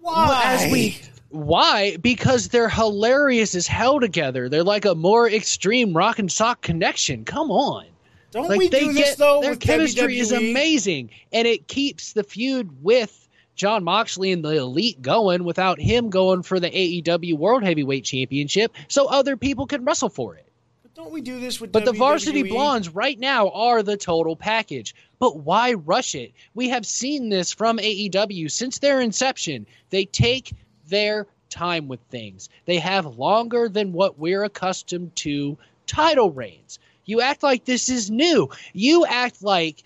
why? 0.00 0.42
As 0.44 0.72
we 0.72 1.00
why? 1.30 1.96
Because 1.96 2.48
they're 2.48 2.68
hilarious 2.68 3.54
as 3.54 3.66
hell 3.66 4.00
together. 4.00 4.48
They're 4.48 4.64
like 4.64 4.84
a 4.84 4.94
more 4.94 5.28
extreme 5.28 5.96
rock 5.96 6.18
and 6.18 6.30
sock 6.30 6.60
connection. 6.60 7.24
Come 7.24 7.50
on. 7.50 7.86
Don't 8.32 8.48
like 8.48 8.58
we 8.58 8.68
they 8.68 8.80
do 8.80 8.92
get, 8.92 8.94
this 8.94 9.16
though? 9.16 9.40
Their 9.40 9.50
with 9.50 9.60
chemistry 9.60 10.18
is 10.18 10.32
amazing, 10.32 11.10
and 11.32 11.48
it 11.48 11.66
keeps 11.66 12.12
the 12.12 12.22
feud 12.22 12.82
with 12.82 13.28
Jon 13.56 13.82
Moxley 13.82 14.32
and 14.32 14.44
the 14.44 14.56
Elite 14.56 15.02
going 15.02 15.44
without 15.44 15.80
him 15.80 16.10
going 16.10 16.42
for 16.42 16.60
the 16.60 16.70
AEW 16.70 17.36
World 17.36 17.64
Heavyweight 17.64 18.04
Championship, 18.04 18.74
so 18.88 19.06
other 19.06 19.36
people 19.36 19.66
can 19.66 19.84
wrestle 19.84 20.08
for 20.08 20.36
it. 20.36 20.46
But 20.82 20.94
don't 20.94 21.12
we 21.12 21.20
do 21.20 21.40
this 21.40 21.60
with? 21.60 21.72
But 21.72 21.84
the 21.84 21.92
Varsity 21.92 22.44
Blondes 22.44 22.88
right 22.88 23.18
now 23.18 23.50
are 23.50 23.82
the 23.82 23.96
total 23.96 24.36
package. 24.36 24.94
But 25.18 25.40
why 25.40 25.74
rush 25.74 26.14
it? 26.14 26.32
We 26.54 26.68
have 26.68 26.86
seen 26.86 27.28
this 27.28 27.52
from 27.52 27.78
AEW 27.78 28.50
since 28.50 28.78
their 28.78 29.00
inception. 29.00 29.66
They 29.90 30.04
take 30.04 30.52
their 30.90 31.26
time 31.48 31.88
with 31.88 32.00
things. 32.10 32.48
They 32.66 32.78
have 32.78 33.18
longer 33.18 33.68
than 33.68 33.92
what 33.92 34.18
we're 34.18 34.44
accustomed 34.44 35.16
to 35.16 35.56
title 35.86 36.30
reigns. 36.30 36.78
You 37.04 37.20
act 37.20 37.42
like 37.42 37.64
this 37.64 37.88
is 37.88 38.10
new. 38.10 38.50
You 38.72 39.04
act 39.06 39.42
like 39.42 39.82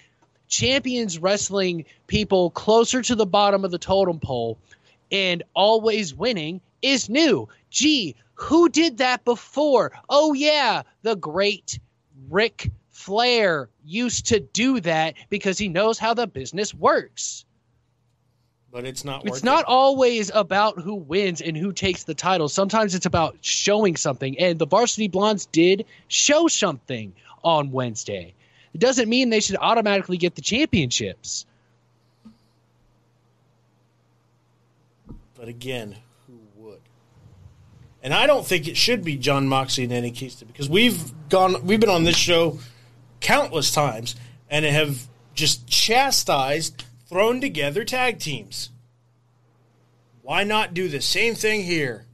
champions 0.48 1.18
wrestling 1.18 1.84
people 2.06 2.50
closer 2.50 3.00
to 3.02 3.14
the 3.14 3.26
bottom 3.26 3.64
of 3.64 3.70
the 3.70 3.78
totem 3.78 4.20
pole 4.20 4.58
and 5.10 5.42
always 5.54 6.14
winning 6.14 6.60
is 6.82 7.08
new. 7.08 7.48
Gee, 7.70 8.16
who 8.34 8.68
did 8.68 8.98
that 8.98 9.24
before? 9.24 9.92
Oh, 10.08 10.32
yeah, 10.32 10.82
the 11.02 11.16
great 11.16 11.78
Ric 12.28 12.70
Flair 12.90 13.68
used 13.84 14.26
to 14.26 14.40
do 14.40 14.80
that 14.80 15.14
because 15.28 15.58
he 15.58 15.68
knows 15.68 15.98
how 15.98 16.14
the 16.14 16.26
business 16.26 16.74
works. 16.74 17.44
But 18.74 18.84
it's 18.84 19.04
not. 19.04 19.24
It's 19.24 19.44
not 19.44 19.64
always 19.66 20.32
about 20.34 20.80
who 20.80 20.96
wins 20.96 21.40
and 21.40 21.56
who 21.56 21.72
takes 21.72 22.02
the 22.02 22.14
title. 22.14 22.48
Sometimes 22.48 22.96
it's 22.96 23.06
about 23.06 23.36
showing 23.40 23.94
something. 23.94 24.36
And 24.40 24.58
the 24.58 24.66
Varsity 24.66 25.06
Blondes 25.06 25.46
did 25.46 25.86
show 26.08 26.48
something 26.48 27.14
on 27.44 27.70
Wednesday. 27.70 28.34
It 28.74 28.80
doesn't 28.80 29.08
mean 29.08 29.30
they 29.30 29.38
should 29.38 29.58
automatically 29.60 30.16
get 30.16 30.34
the 30.34 30.42
championships. 30.42 31.46
But 35.36 35.46
again, 35.46 35.94
who 36.26 36.40
would? 36.56 36.80
And 38.02 38.12
I 38.12 38.26
don't 38.26 38.44
think 38.44 38.66
it 38.66 38.76
should 38.76 39.04
be 39.04 39.16
Jon 39.16 39.46
Moxley 39.46 39.84
and 39.84 40.14
Kingston 40.16 40.48
because 40.48 40.68
we've 40.68 41.28
gone, 41.28 41.64
we've 41.64 41.78
been 41.78 41.90
on 41.90 42.02
this 42.02 42.16
show 42.16 42.58
countless 43.20 43.70
times 43.70 44.16
and 44.50 44.64
have 44.64 45.06
just 45.32 45.68
chastised, 45.68 46.82
thrown 47.08 47.40
together 47.40 47.84
tag 47.84 48.18
teams. 48.18 48.70
Why 50.22 50.44
not 50.44 50.74
do 50.74 50.88
the 50.88 51.00
same 51.00 51.34
thing 51.34 51.62
here? 51.62 52.06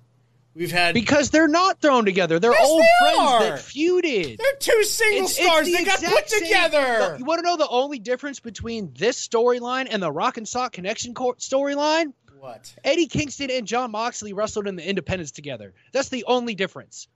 We've 0.52 0.72
had 0.72 0.94
Because 0.94 1.30
they're 1.30 1.46
not 1.46 1.80
thrown 1.80 2.04
together. 2.04 2.40
They're 2.40 2.50
Yes, 2.52 2.68
old 2.68 2.82
they 2.82 2.88
friends 3.00 3.18
are. 3.20 3.40
that 3.44 3.58
feuded. 3.60 4.36
they're 4.36 4.56
two 4.58 4.82
single 4.84 5.24
It's- 5.26 5.38
it's 5.38 5.46
stars. 5.46 5.66
the 5.66 5.72
They 5.74 5.84
got 5.84 6.02
put 6.02 6.28
same- 6.28 6.42
together. 6.42 6.98
Look, 6.98 7.18
you 7.20 7.24
want 7.24 7.38
to 7.38 7.44
know 7.46 7.56
the 7.56 7.68
only 7.68 8.00
difference 8.00 8.40
between 8.40 8.92
this 8.98 9.26
storyline 9.26 9.86
and 9.88 10.02
the 10.02 10.10
Rock 10.10 10.38
and 10.38 10.48
Sock 10.48 10.72
Connection 10.72 11.14
storyline? 11.14 12.12
what? 12.40 12.74
Eddie 12.82 13.06
Kingston 13.06 13.50
and 13.50 13.66
Jon 13.66 13.90
Moxley 13.92 14.32
wrestled 14.32 14.66
in 14.66 14.74
the 14.74 14.86
Independence 14.86 15.30
together. 15.30 15.72
That's 15.92 16.08
the 16.08 16.24
only 16.24 16.54
difference. 16.56 17.06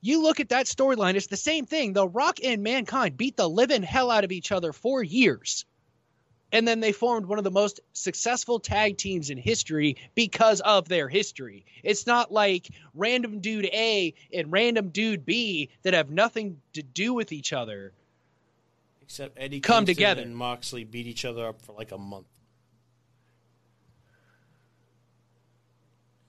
You 0.00 0.22
look 0.22 0.40
at 0.40 0.48
that 0.48 0.66
storyline, 0.66 1.14
it's 1.14 1.28
the 1.28 1.36
same 1.36 1.66
thing. 1.66 1.92
The 1.92 2.08
Rock 2.08 2.38
and 2.42 2.62
Mankind 2.62 3.16
beat 3.16 3.36
the 3.36 3.48
living 3.48 3.82
hell 3.82 4.10
out 4.10 4.24
of 4.24 4.32
each 4.32 4.50
other 4.50 4.72
for 4.72 5.02
years. 5.02 5.64
And 6.54 6.68
then 6.68 6.78
they 6.78 6.92
formed 6.92 7.26
one 7.26 7.38
of 7.38 7.42
the 7.42 7.50
most 7.50 7.80
successful 7.94 8.60
tag 8.60 8.96
teams 8.96 9.28
in 9.28 9.38
history 9.38 9.96
because 10.14 10.60
of 10.60 10.88
their 10.88 11.08
history. 11.08 11.66
It's 11.82 12.06
not 12.06 12.30
like 12.30 12.68
random 12.94 13.40
dude 13.40 13.64
A 13.66 14.14
and 14.32 14.52
random 14.52 14.90
dude 14.90 15.26
B 15.26 15.70
that 15.82 15.94
have 15.94 16.10
nothing 16.10 16.60
to 16.74 16.82
do 16.84 17.12
with 17.12 17.32
each 17.32 17.52
other. 17.52 17.92
Except 19.02 19.36
Eddie 19.36 19.58
Come 19.58 19.84
Kingston 19.84 19.94
together. 19.96 20.22
and 20.22 20.36
Moxley 20.36 20.84
beat 20.84 21.08
each 21.08 21.24
other 21.24 21.44
up 21.44 21.60
for 21.60 21.72
like 21.72 21.90
a 21.90 21.98
month. 21.98 22.28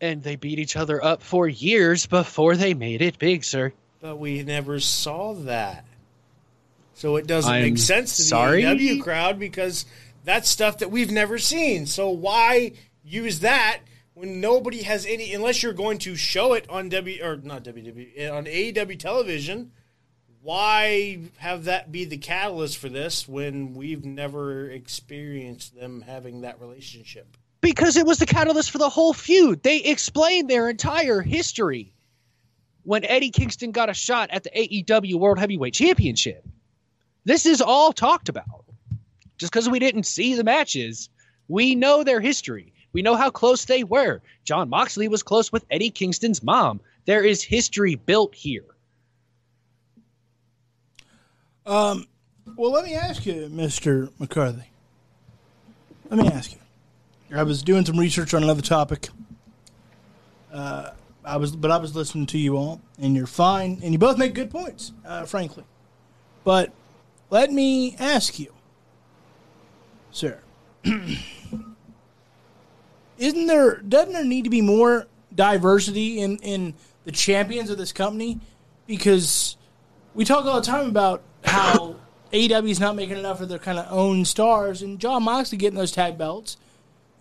And 0.02 0.24
they 0.24 0.38
beat 0.38 0.58
each 0.58 0.76
other 0.76 1.04
up 1.06 1.22
for 1.22 1.48
years 1.48 2.08
before 2.08 2.56
they 2.56 2.74
made 2.74 3.04
it 3.04 3.20
big, 3.20 3.44
sir. 3.44 3.74
But 4.02 4.18
we 4.18 4.42
never 4.42 4.80
saw 4.80 5.34
that. 5.34 5.86
So 6.96 7.18
it 7.18 7.28
doesn't 7.28 7.52
I'm 7.52 7.62
make 7.62 7.78
sense 7.78 8.16
to 8.18 8.22
the 8.24 8.28
sorry? 8.30 8.64
AEW 8.64 9.04
crowd 9.04 9.38
because 9.38 9.86
that's 10.26 10.50
stuff 10.50 10.80
that 10.80 10.92
we've 10.92 11.12
never 11.12 11.38
seen. 11.38 11.86
So 11.86 12.10
why 12.10 12.74
use 13.04 13.40
that 13.42 13.80
when 14.16 14.42
nobody 14.42 14.82
has 14.84 15.06
any 15.06 15.34
unless 15.34 15.62
you're 15.62 15.74
going 15.74 16.00
to 16.00 16.16
show 16.16 16.54
it 16.54 16.70
on 16.70 16.90
W 16.90 17.24
or 17.24 17.38
not 17.38 17.64
WWE 17.64 18.32
on 18.32 18.46
AEW 18.46 19.00
television? 19.00 19.72
Why 20.42 21.20
have 21.38 21.64
that 21.66 21.92
be 21.92 22.06
the 22.06 22.18
catalyst 22.18 22.78
for 22.78 22.90
this 22.90 23.28
when 23.28 23.74
we've 23.74 24.06
never 24.06 24.70
experienced 24.70 25.76
them 25.76 26.02
having 26.02 26.42
that 26.42 26.62
relationship? 26.62 27.38
Because 27.62 27.98
it 27.98 28.06
was 28.06 28.20
the 28.20 28.28
catalyst 28.28 28.70
for 28.70 28.78
the 28.78 28.90
whole 28.90 29.14
feud. 29.14 29.64
They 29.64 29.78
explained 29.78 30.50
their 30.50 30.70
entire 30.70 31.22
history 31.22 31.96
when 32.84 33.04
Eddie 33.06 33.32
Kingston 33.32 33.72
got 33.72 33.90
a 33.90 33.94
shot 33.96 34.30
at 34.32 34.44
the 34.44 34.52
AEW 34.52 35.16
World 35.16 35.40
Heavyweight 35.40 35.74
Championship. 35.74 36.46
This 37.24 37.48
is 37.48 37.60
all 37.60 37.92
talked 37.92 38.30
about. 38.30 38.65
Just 39.38 39.52
because 39.52 39.70
we 39.70 39.80
didn't 39.80 40.06
see 40.06 40.36
the 40.36 40.44
matches, 40.44 41.10
we 41.48 41.76
know 41.76 42.04
their 42.04 42.22
history. 42.22 42.74
We 42.94 43.02
know 43.02 43.16
how 43.16 43.30
close 43.30 43.66
they 43.66 43.84
were. 43.84 44.22
Jon 44.46 44.70
Moxley 44.70 45.08
was 45.08 45.24
close 45.24 45.52
with 45.52 45.66
Eddie 45.70 45.90
Kingston's 45.90 46.42
mom. 46.42 46.80
There 47.06 47.24
is 47.24 47.44
history 47.44 47.96
built 47.96 48.34
here. 48.34 48.66
Um, 51.66 52.08
well, 52.56 52.72
let 52.72 52.86
me 52.86 52.94
ask 52.94 53.26
you, 53.26 53.50
Mister 53.50 54.10
McCarthy. 54.20 54.70
Let 56.10 56.20
me 56.20 56.28
ask 56.30 56.52
you. 56.52 56.60
I 57.36 57.44
was 57.44 57.64
doing 57.64 57.86
some 57.86 58.00
research 58.00 58.34
on 58.34 58.44
another 58.44 58.62
topic. 58.62 59.10
Uh, 60.54 60.92
I 61.26 61.38
was, 61.38 61.56
but 61.56 61.72
I 61.72 61.78
was 61.78 61.96
listening 61.96 62.28
to 62.28 62.38
you 62.38 62.56
all, 62.56 62.82
and 63.00 63.16
you're 63.16 63.28
fine, 63.28 63.82
and 63.84 63.92
you 63.92 63.98
both 63.98 64.18
make 64.18 64.36
good 64.36 64.52
points, 64.52 64.94
uh, 65.06 65.26
frankly. 65.26 65.64
But 66.44 66.72
let 67.32 67.52
me 67.52 67.96
ask 67.98 68.40
you, 68.40 68.54
sir. 70.16 70.40
Isn't 73.18 73.48
there? 73.48 73.78
Doesn't 73.78 74.14
there 74.14 74.26
need 74.26 74.44
to 74.44 74.50
be 74.50 74.62
more 74.62 75.08
diversity 75.34 76.20
in 76.20 76.38
in 76.38 76.74
the 77.06 77.12
champions 77.12 77.70
of 77.70 77.78
this 77.78 77.92
company? 77.92 78.40
Because 78.88 79.58
we 80.14 80.26
talk 80.26 80.46
all 80.46 80.60
the 80.60 80.66
time 80.66 80.88
about 80.88 81.24
how 81.44 81.96
AEW 82.34 82.70
is 82.70 82.80
not 82.80 82.96
making 82.96 83.18
enough 83.18 83.42
of 83.42 83.50
their 83.50 83.60
kind 83.60 83.80
of 83.80 83.88
own 83.90 84.26
stars, 84.26 84.82
and 84.82 85.00
Jon 85.00 85.24
Moxley 85.24 85.58
getting 85.58 85.78
those 85.78 85.92
tag 85.92 86.18
belts. 86.18 86.58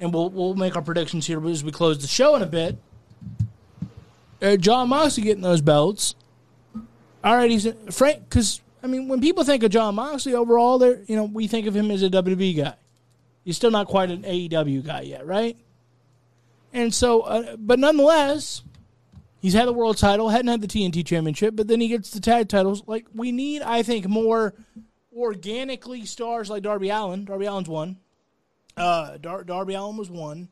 And 0.00 0.12
we'll 0.12 0.30
we'll 0.30 0.54
make 0.54 0.74
our 0.74 0.82
predictions 0.82 1.26
here 1.26 1.46
as 1.48 1.62
we 1.62 1.70
close 1.70 2.00
the 2.00 2.08
show 2.08 2.34
in 2.34 2.42
a 2.42 2.46
bit. 2.46 2.76
Uh, 4.42 4.56
Jon 4.56 4.88
Moxley 4.88 5.22
getting 5.22 5.42
those 5.42 5.60
belts. 5.60 6.16
All 7.22 7.36
right, 7.36 7.50
he's 7.50 7.68
Frank. 7.90 8.28
Because 8.28 8.60
I 8.82 8.88
mean, 8.88 9.08
when 9.08 9.20
people 9.20 9.44
think 9.44 9.62
of 9.62 9.70
Jon 9.70 9.94
Moxley 9.94 10.34
overall, 10.34 10.78
there 10.78 11.00
you 11.06 11.14
know 11.14 11.24
we 11.24 11.46
think 11.46 11.66
of 11.66 11.76
him 11.76 11.90
as 11.92 12.02
a 12.02 12.10
WWE 12.10 12.56
guy. 12.56 12.74
He's 13.44 13.56
still 13.56 13.70
not 13.70 13.86
quite 13.86 14.10
an 14.10 14.22
AEW 14.22 14.84
guy 14.84 15.02
yet, 15.02 15.26
right? 15.26 15.56
And 16.72 16.92
so, 16.92 17.20
uh, 17.20 17.56
but 17.56 17.78
nonetheless, 17.78 18.62
he's 19.40 19.52
had 19.52 19.68
the 19.68 19.72
world 19.72 19.96
title, 19.96 20.28
hadn't 20.28 20.48
had 20.48 20.60
the 20.60 20.66
TNT 20.66 21.06
championship, 21.06 21.54
but 21.54 21.68
then 21.68 21.80
he 21.80 21.88
gets 21.88 22.10
the 22.10 22.20
tag 22.20 22.48
titles. 22.48 22.82
Like 22.86 23.06
we 23.14 23.30
need, 23.30 23.62
I 23.62 23.82
think, 23.82 24.08
more 24.08 24.54
organically 25.16 26.04
stars 26.04 26.50
like 26.50 26.62
Darby 26.62 26.88
Allin. 26.88 27.26
Darby 27.26 27.46
Allin's 27.46 27.68
one. 27.68 27.98
Uh, 28.76 29.18
Dar- 29.18 29.44
Darby 29.44 29.74
Allin 29.74 29.96
was 29.96 30.10
one, 30.10 30.48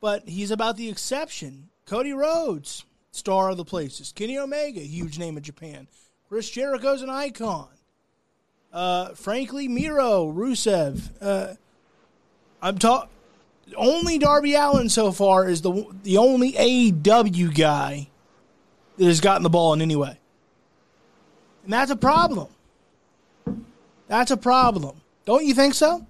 but 0.00 0.28
he's 0.28 0.50
about 0.50 0.76
the 0.76 0.88
exception. 0.88 1.68
Cody 1.86 2.12
Rhodes, 2.12 2.84
star 3.12 3.50
of 3.50 3.56
the 3.56 3.64
places. 3.64 4.12
Kenny 4.12 4.38
Omega, 4.38 4.80
huge 4.80 5.18
name 5.18 5.36
in 5.36 5.42
Japan. 5.42 5.86
Chris 6.28 6.50
Jericho's 6.50 7.02
an 7.02 7.10
icon. 7.10 7.68
Uh, 8.72 9.10
frankly, 9.14 9.68
Miro, 9.68 10.30
Rusev. 10.30 11.10
Uh, 11.20 11.54
I'm 12.62 12.78
talking. 12.78 13.10
Only 13.76 14.18
Darby 14.18 14.54
Allin 14.54 14.88
so 14.88 15.12
far 15.12 15.48
is 15.48 15.62
the 15.62 15.86
the 16.02 16.16
only 16.16 16.52
AEW 16.52 17.54
guy 17.54 18.08
that 18.96 19.04
has 19.04 19.20
gotten 19.20 19.42
the 19.42 19.50
ball 19.50 19.72
in 19.74 19.82
any 19.82 19.96
way, 19.96 20.18
and 21.64 21.72
that's 21.72 21.90
a 21.90 21.96
problem. 21.96 22.48
That's 24.08 24.30
a 24.30 24.36
problem. 24.36 25.00
Don't 25.26 25.44
you 25.44 25.54
think 25.54 25.74
so? 25.74 26.06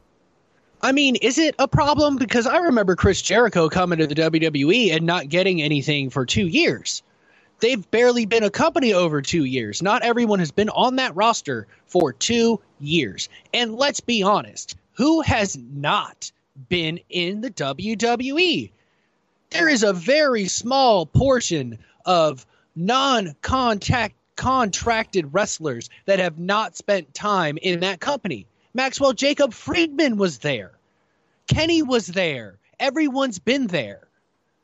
I 0.80 0.92
mean, 0.92 1.16
is 1.16 1.38
it 1.38 1.56
a 1.58 1.66
problem? 1.66 2.16
Because 2.16 2.46
I 2.46 2.58
remember 2.58 2.94
Chris 2.94 3.20
Jericho 3.20 3.68
coming 3.68 3.98
to 3.98 4.06
the 4.06 4.14
WWE 4.14 4.94
and 4.94 5.04
not 5.04 5.28
getting 5.28 5.60
anything 5.60 6.08
for 6.08 6.24
two 6.24 6.46
years. 6.46 7.02
They've 7.60 7.90
barely 7.90 8.24
been 8.24 8.44
a 8.44 8.50
company 8.50 8.92
over 8.92 9.20
two 9.20 9.44
years. 9.44 9.82
Not 9.82 10.02
everyone 10.02 10.38
has 10.38 10.52
been 10.52 10.68
on 10.68 10.94
that 10.96 11.16
roster 11.16 11.66
for 11.86 12.12
two 12.12 12.60
years. 12.78 13.28
And 13.52 13.74
let's 13.74 13.98
be 13.98 14.22
honest, 14.22 14.76
who 14.92 15.20
has 15.22 15.58
not 15.58 16.30
been 16.68 17.00
in 17.08 17.40
the 17.40 17.50
WWE? 17.50 18.70
There 19.50 19.68
is 19.68 19.82
a 19.82 19.92
very 19.92 20.46
small 20.46 21.06
portion 21.06 21.78
of 22.04 22.46
non 22.76 23.34
contact 23.42 24.14
contracted 24.36 25.32
wrestlers 25.34 25.90
that 26.06 26.18
have 26.20 26.38
not 26.38 26.76
spent 26.76 27.12
time 27.12 27.58
in 27.62 27.80
that 27.80 28.00
company. 28.00 28.46
Maxwell 28.74 29.12
Jacob 29.12 29.52
Friedman 29.52 30.16
was 30.16 30.38
there. 30.38 30.72
Kenny 31.48 31.82
was 31.82 32.06
there. 32.06 32.58
Everyone's 32.78 33.38
been 33.38 33.66
there. 33.66 34.06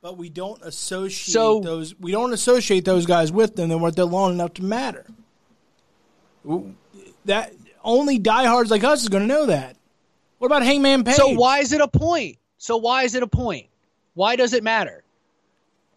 But 0.01 0.17
we 0.19 0.29
don't 0.29 0.61
associate 0.63 1.33
So- 1.33 1.61
those. 1.61 1.95
We 1.99 2.13
don't 2.13 2.33
associate 2.33 2.85
those 2.85 3.07
guys 3.07 3.33
with 3.33 3.57
them. 3.57 3.71
They 3.71 3.75
weren't 3.75 3.97
there 3.97 4.05
long 4.05 4.35
enough 4.35 4.55
to 4.55 4.63
matter. 4.65 5.07
That 7.25 7.53
only 7.83 8.19
diehards 8.19 8.71
like 8.71 8.85
us 8.85 9.03
is 9.03 9.09
going 9.09 9.23
to 9.23 9.27
know 9.35 9.47
that. 9.47 9.77
What 10.39 10.47
about 10.47 10.63
Hangman 10.63 11.05
Page? 11.05 11.17
So 11.17 11.29
why 11.29 11.61
is 11.61 11.73
it 11.73 11.81
a 11.81 11.89
point? 11.89 12.39
So 12.59 12.77
why 12.77 13.05
is 13.05 13.15
it 13.15 13.23
a 13.23 13.27
point? 13.27 13.67
Why 14.15 14.37
does 14.37 14.53
it 14.53 14.63
matter? 14.63 15.05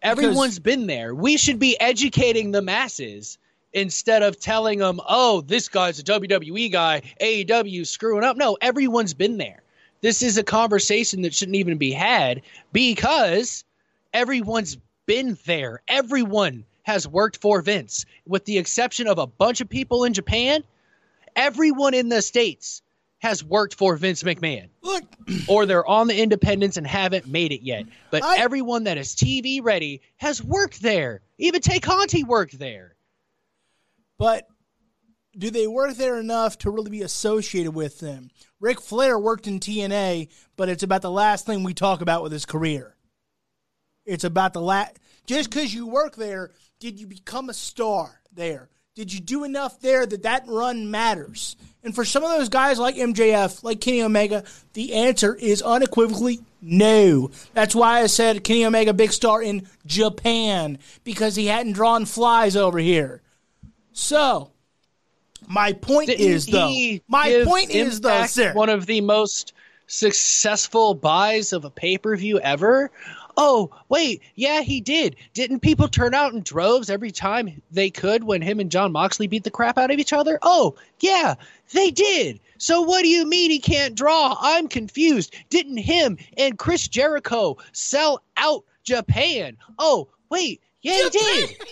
Everyone's 0.02 0.58
been 0.58 0.86
there. 0.86 1.14
We 1.14 1.36
should 1.36 1.58
be 1.58 1.78
educating 1.80 2.52
the 2.52 2.62
masses 2.62 3.38
instead 3.72 4.22
of 4.22 4.38
telling 4.38 4.78
them, 4.78 5.00
"Oh, 5.08 5.40
this 5.40 5.68
guy's 5.68 5.98
a 5.98 6.02
WWE 6.02 6.70
guy, 6.70 7.02
AEW 7.20 7.84
screwing 7.84 8.24
up." 8.24 8.36
No, 8.36 8.56
everyone's 8.60 9.14
been 9.14 9.38
there. 9.38 9.62
This 10.00 10.22
is 10.22 10.38
a 10.38 10.44
conversation 10.44 11.22
that 11.22 11.34
shouldn't 11.34 11.56
even 11.56 11.78
be 11.78 11.90
had 11.90 12.42
because 12.72 13.64
everyone's 14.14 14.78
been 15.06 15.36
there. 15.46 15.82
Everyone 15.88 16.64
has 16.84 17.08
worked 17.08 17.38
for 17.38 17.60
Vince, 17.60 18.06
with 18.26 18.44
the 18.44 18.58
exception 18.58 19.08
of 19.08 19.18
a 19.18 19.26
bunch 19.26 19.60
of 19.60 19.68
people 19.68 20.04
in 20.04 20.14
Japan. 20.14 20.62
Everyone 21.34 21.94
in 21.94 22.08
the 22.08 22.22
states 22.22 22.82
has 23.18 23.42
worked 23.44 23.74
for 23.74 23.96
Vince 23.96 24.22
McMahon 24.22 24.68
Look, 24.82 25.04
or 25.48 25.66
they're 25.66 25.86
on 25.86 26.06
the 26.06 26.20
independents 26.20 26.76
and 26.76 26.86
haven't 26.86 27.26
made 27.26 27.52
it 27.52 27.62
yet. 27.62 27.84
But 28.10 28.22
I- 28.22 28.38
everyone 28.38 28.84
that 28.84 28.96
is 28.98 29.14
TV 29.16 29.60
ready 29.62 30.02
has 30.16 30.42
worked 30.42 30.80
there. 30.82 31.20
Even 31.38 31.60
Tay 31.60 31.80
Conti 31.80 32.22
worked 32.24 32.58
there. 32.58 32.94
but 34.18 34.46
do 35.36 35.50
they 35.50 35.66
work 35.68 35.94
there 35.94 36.18
enough 36.18 36.58
to 36.58 36.70
really 36.70 36.90
be 36.90 37.02
associated 37.02 37.70
with 37.72 38.00
them? 38.00 38.28
Ric 38.58 38.80
Flair 38.80 39.16
worked 39.18 39.46
in 39.46 39.60
TNA, 39.60 40.28
but 40.56 40.68
it's 40.68 40.82
about 40.82 41.02
the 41.02 41.10
last 41.10 41.46
thing 41.46 41.62
we 41.62 41.74
talk 41.74 42.00
about 42.00 42.24
with 42.24 42.32
his 42.32 42.44
career. 42.44 42.96
It's 44.04 44.24
about 44.24 44.52
the 44.52 44.60
last. 44.60 44.98
Just 45.26 45.50
because 45.50 45.72
you 45.72 45.86
work 45.86 46.16
there, 46.16 46.50
did 46.80 46.98
you 46.98 47.06
become 47.06 47.50
a 47.50 47.54
star 47.54 48.20
there? 48.32 48.68
Did 48.98 49.12
you 49.12 49.20
do 49.20 49.44
enough 49.44 49.80
there 49.80 50.04
that 50.06 50.24
that 50.24 50.42
run 50.48 50.90
matters? 50.90 51.54
And 51.84 51.94
for 51.94 52.04
some 52.04 52.24
of 52.24 52.30
those 52.30 52.48
guys 52.48 52.80
like 52.80 52.96
MJF, 52.96 53.62
like 53.62 53.80
Kenny 53.80 54.02
Omega, 54.02 54.42
the 54.72 54.92
answer 54.92 55.36
is 55.36 55.62
unequivocally 55.62 56.40
no. 56.60 57.30
That's 57.54 57.76
why 57.76 58.00
I 58.00 58.06
said 58.06 58.42
Kenny 58.42 58.64
Omega 58.64 58.92
big 58.92 59.12
star 59.12 59.40
in 59.40 59.68
Japan 59.86 60.80
because 61.04 61.36
he 61.36 61.46
hadn't 61.46 61.74
drawn 61.74 62.06
flies 62.06 62.56
over 62.56 62.80
here. 62.80 63.22
So, 63.92 64.50
my 65.46 65.74
point 65.74 66.08
Didn't 66.08 66.26
is 66.26 66.46
though. 66.46 66.98
My 67.06 67.44
point 67.46 67.70
is 67.70 68.00
though, 68.00 68.26
sir. 68.26 68.52
one 68.52 68.68
of 68.68 68.86
the 68.86 69.00
most 69.00 69.52
successful 69.86 70.94
buys 70.94 71.52
of 71.52 71.64
a 71.64 71.70
pay 71.70 71.98
per 71.98 72.16
view 72.16 72.40
ever. 72.40 72.90
Oh, 73.40 73.70
wait, 73.88 74.20
yeah, 74.34 74.62
he 74.62 74.80
did. 74.80 75.14
Didn't 75.32 75.60
people 75.60 75.86
turn 75.86 76.12
out 76.12 76.32
in 76.32 76.42
droves 76.42 76.90
every 76.90 77.12
time 77.12 77.62
they 77.70 77.88
could 77.88 78.24
when 78.24 78.42
him 78.42 78.58
and 78.58 78.68
Jon 78.68 78.90
Moxley 78.90 79.28
beat 79.28 79.44
the 79.44 79.50
crap 79.50 79.78
out 79.78 79.92
of 79.92 79.98
each 80.00 80.12
other? 80.12 80.40
Oh, 80.42 80.74
yeah, 80.98 81.36
they 81.72 81.92
did. 81.92 82.40
So 82.58 82.82
what 82.82 83.02
do 83.02 83.08
you 83.08 83.24
mean 83.28 83.52
he 83.52 83.60
can't 83.60 83.94
draw? 83.94 84.36
I'm 84.40 84.66
confused. 84.66 85.36
Didn't 85.50 85.76
him 85.76 86.18
and 86.36 86.58
Chris 86.58 86.88
Jericho 86.88 87.58
sell 87.70 88.24
out 88.36 88.64
Japan? 88.82 89.56
Oh, 89.78 90.08
wait, 90.30 90.60
yeah, 90.82 91.04
he 91.04 91.10
did. 91.10 91.56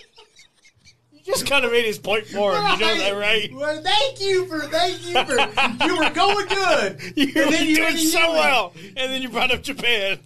You 1.11 1.33
just 1.33 1.47
kind 1.47 1.65
of 1.65 1.73
made 1.73 1.83
his 1.83 1.99
point 1.99 2.25
for 2.25 2.55
him. 2.55 2.63
You 2.63 2.77
know 2.79 2.97
that, 2.99 3.11
right? 3.17 3.53
Well, 3.53 3.81
thank 3.83 4.21
you 4.21 4.45
for 4.45 4.61
thank 4.61 5.05
you 5.05 5.25
for 5.25 5.85
you 5.85 5.97
were 5.97 6.09
going 6.11 6.47
good. 6.47 7.01
You 7.17 7.33
were 7.35 7.41
And 7.41 7.53
then 7.53 7.67
you 7.67 7.75
doing 7.75 7.97
so 7.97 8.31
well, 8.31 8.73
and 8.95 9.11
then 9.11 9.21
you 9.21 9.27
brought 9.27 9.51
up 9.51 9.61
Japan. 9.61 10.19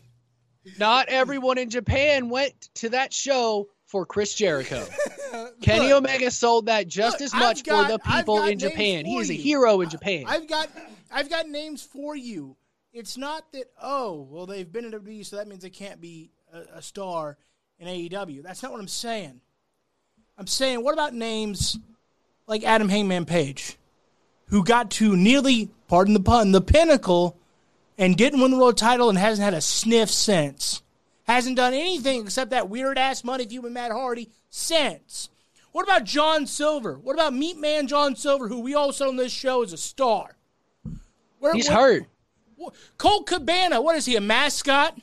Not 0.78 1.10
everyone 1.10 1.58
in 1.58 1.70
Japan 1.70 2.30
went 2.30 2.70
to 2.76 2.90
that 2.90 3.14
show 3.14 3.68
for 3.86 4.06
Chris 4.06 4.34
Jericho. 4.34 4.86
Kenny 5.62 5.90
Look, 5.90 5.98
Omega 6.06 6.32
sold 6.32 6.68
that 6.68 6.88
just 6.88 7.20
look, 7.20 7.26
as 7.26 7.34
much 7.34 7.64
got- 7.64 7.88
for 7.88 7.92
the 7.92 8.00
people 8.00 8.44
in 8.44 8.58
Japan. 8.58 9.06
He 9.06 9.18
is 9.18 9.30
a 9.30 9.34
hero 9.34 9.82
in 9.82 9.90
Japan. 9.90 10.26
I've 10.28 10.48
got 10.48 10.70
I've 11.12 11.30
got 11.30 11.50
names 11.50 11.84
for 11.84 12.16
you. 12.16 12.56
It's 12.94 13.18
not 13.18 13.52
that 13.54 13.66
oh 13.82 14.28
well 14.30 14.46
they've 14.46 14.72
been 14.72 14.86
in 14.86 14.92
WWE 14.92 15.26
so 15.26 15.36
that 15.36 15.48
means 15.48 15.64
they 15.64 15.70
can't 15.70 16.00
be 16.00 16.32
a, 16.54 16.78
a 16.78 16.82
star 16.82 17.38
in 17.80 17.88
AEW. 17.88 18.44
That's 18.44 18.64
not 18.64 18.72
what 18.72 18.80
I'm 18.80 18.88
saying. 18.88 19.42
I'm 20.38 20.48
saying 20.48 20.84
what 20.84 20.94
about 20.94 21.14
names 21.14 21.78
like 22.48 22.64
Adam 22.64 22.90
Hangman 22.90 23.26
Page, 23.26 23.78
who 24.48 24.64
got 24.64 24.92
to 24.92 25.16
nearly 25.16 25.70
pardon 25.88 26.14
the 26.14 26.20
pun 26.20 26.52
the 26.52 26.62
pinnacle 26.62 27.38
and 28.02 28.18
didn't 28.18 28.42
win 28.42 28.50
the 28.50 28.58
world 28.58 28.78
title 28.78 29.10
and 29.10 29.18
hasn't 29.18 29.46
had 29.46 29.54
a 29.54 29.62
sniff 29.62 30.10
since. 30.10 30.82
Hasn't 31.28 31.56
done 31.56 31.76
anything 31.76 32.22
except 32.24 32.50
that 32.50 32.68
weird 32.68 32.98
ass 32.98 33.24
money 33.24 33.46
feud 33.46 33.64
with 33.64 33.72
Matt 33.72 33.92
Hardy 33.92 34.30
since. 34.50 35.30
What 35.72 35.84
about 35.84 36.04
John 36.04 36.48
Silver? 36.48 36.98
What 36.98 37.14
about 37.14 37.36
Meat 37.36 37.58
Man 37.58 37.88
John 37.88 38.16
Silver, 38.16 38.48
who 38.48 38.60
we 38.60 38.74
all 38.74 38.92
said 38.92 39.08
on 39.08 39.18
this 39.18 39.32
show 39.32 39.62
is 39.62 39.72
a 39.72 39.78
star? 39.78 40.36
Where, 41.40 41.54
He's 41.54 41.70
where- 41.70 41.78
hurt. 41.78 42.06
Colt 42.98 43.28
Cabana, 43.28 43.82
what 43.82 43.96
is 43.96 44.06
he, 44.06 44.16
a 44.16 44.22
mascot? 44.22 44.98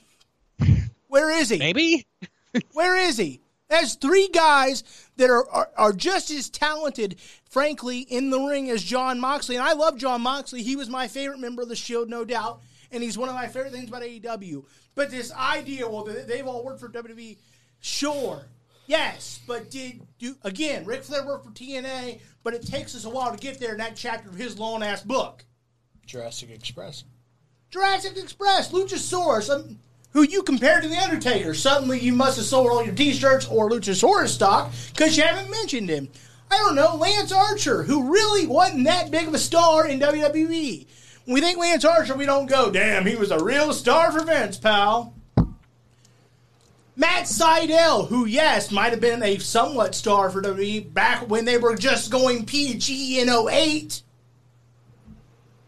Where 1.06 1.30
is 1.30 1.48
he? 1.48 1.58
Maybe? 1.58 2.06
Where 2.72 2.96
is 2.96 3.16
he? 3.16 3.40
There's 3.68 3.94
three 3.94 4.28
guys 4.28 4.82
that 5.16 5.30
are, 5.30 5.48
are, 5.50 5.70
are 5.76 5.92
just 5.92 6.30
as 6.30 6.48
talented, 6.50 7.16
frankly, 7.48 8.00
in 8.00 8.30
the 8.30 8.40
ring 8.40 8.70
as 8.70 8.82
Jon 8.82 9.18
Moxley. 9.20 9.56
And 9.56 9.64
I 9.64 9.72
love 9.72 9.96
Jon 9.96 10.20
Moxley. 10.20 10.62
He 10.62 10.76
was 10.76 10.88
my 10.88 11.08
favorite 11.08 11.38
member 11.40 11.62
of 11.62 11.68
the 11.68 11.76
Shield, 11.76 12.08
no 12.08 12.24
doubt. 12.24 12.60
And 12.90 13.02
he's 13.02 13.18
one 13.18 13.28
of 13.28 13.34
my 13.34 13.46
favorite 13.48 13.72
things 13.72 13.88
about 13.88 14.02
AEW. 14.02 14.64
But 14.94 15.10
this 15.10 15.32
idea, 15.32 15.88
well, 15.88 16.04
they- 16.04 16.22
they've 16.24 16.46
all 16.46 16.64
worked 16.64 16.80
for 16.80 16.88
WWE, 16.88 17.36
sure. 17.80 18.46
Yes, 18.86 19.40
but 19.46 19.70
did 19.70 20.00
do 20.18 20.34
again? 20.42 20.84
Ric 20.86 21.04
Flair 21.04 21.26
worked 21.26 21.44
for 21.44 21.50
TNA, 21.52 22.20
but 22.42 22.54
it 22.54 22.66
takes 22.66 22.94
us 22.94 23.04
a 23.04 23.10
while 23.10 23.30
to 23.30 23.36
get 23.36 23.60
there 23.60 23.72
in 23.72 23.78
that 23.78 23.96
chapter 23.96 24.30
of 24.30 24.34
his 24.36 24.58
long 24.58 24.82
ass 24.82 25.02
book. 25.02 25.44
Jurassic 26.06 26.48
Express. 26.50 27.04
Jurassic 27.70 28.16
Express, 28.16 28.72
Luchasaurus, 28.72 29.50
um, 29.54 29.78
who 30.12 30.22
you 30.22 30.42
compared 30.42 30.82
to 30.82 30.88
The 30.88 30.96
Undertaker. 30.96 31.52
Suddenly 31.52 32.00
you 32.00 32.14
must 32.14 32.38
have 32.38 32.46
sold 32.46 32.68
all 32.70 32.82
your 32.82 32.94
t 32.94 33.12
shirts 33.12 33.46
or 33.46 33.68
Luchasaurus 33.68 34.28
stock 34.28 34.72
because 34.94 35.18
you 35.18 35.22
haven't 35.22 35.50
mentioned 35.50 35.90
him. 35.90 36.08
I 36.50 36.56
don't 36.56 36.74
know, 36.74 36.96
Lance 36.96 37.30
Archer, 37.30 37.82
who 37.82 38.10
really 38.10 38.46
wasn't 38.46 38.84
that 38.84 39.10
big 39.10 39.28
of 39.28 39.34
a 39.34 39.38
star 39.38 39.86
in 39.86 40.00
WWE. 40.00 40.86
We 41.28 41.42
think 41.42 41.58
Lance 41.58 41.84
Archer, 41.84 42.16
we 42.16 42.24
don't 42.24 42.46
go, 42.46 42.70
damn, 42.70 43.04
he 43.04 43.14
was 43.14 43.30
a 43.30 43.44
real 43.44 43.74
star 43.74 44.10
for 44.10 44.24
Vince, 44.24 44.56
pal. 44.56 45.12
Matt 46.96 47.26
Sydal, 47.26 48.08
who, 48.08 48.24
yes, 48.24 48.70
might 48.70 48.92
have 48.92 49.00
been 49.00 49.22
a 49.22 49.36
somewhat 49.36 49.94
star 49.94 50.30
for 50.30 50.40
WWE 50.40 50.90
back 50.92 51.28
when 51.28 51.44
they 51.44 51.58
were 51.58 51.76
just 51.76 52.10
going 52.10 52.46
PG 52.46 53.20
in 53.20 53.28
08. 53.28 54.02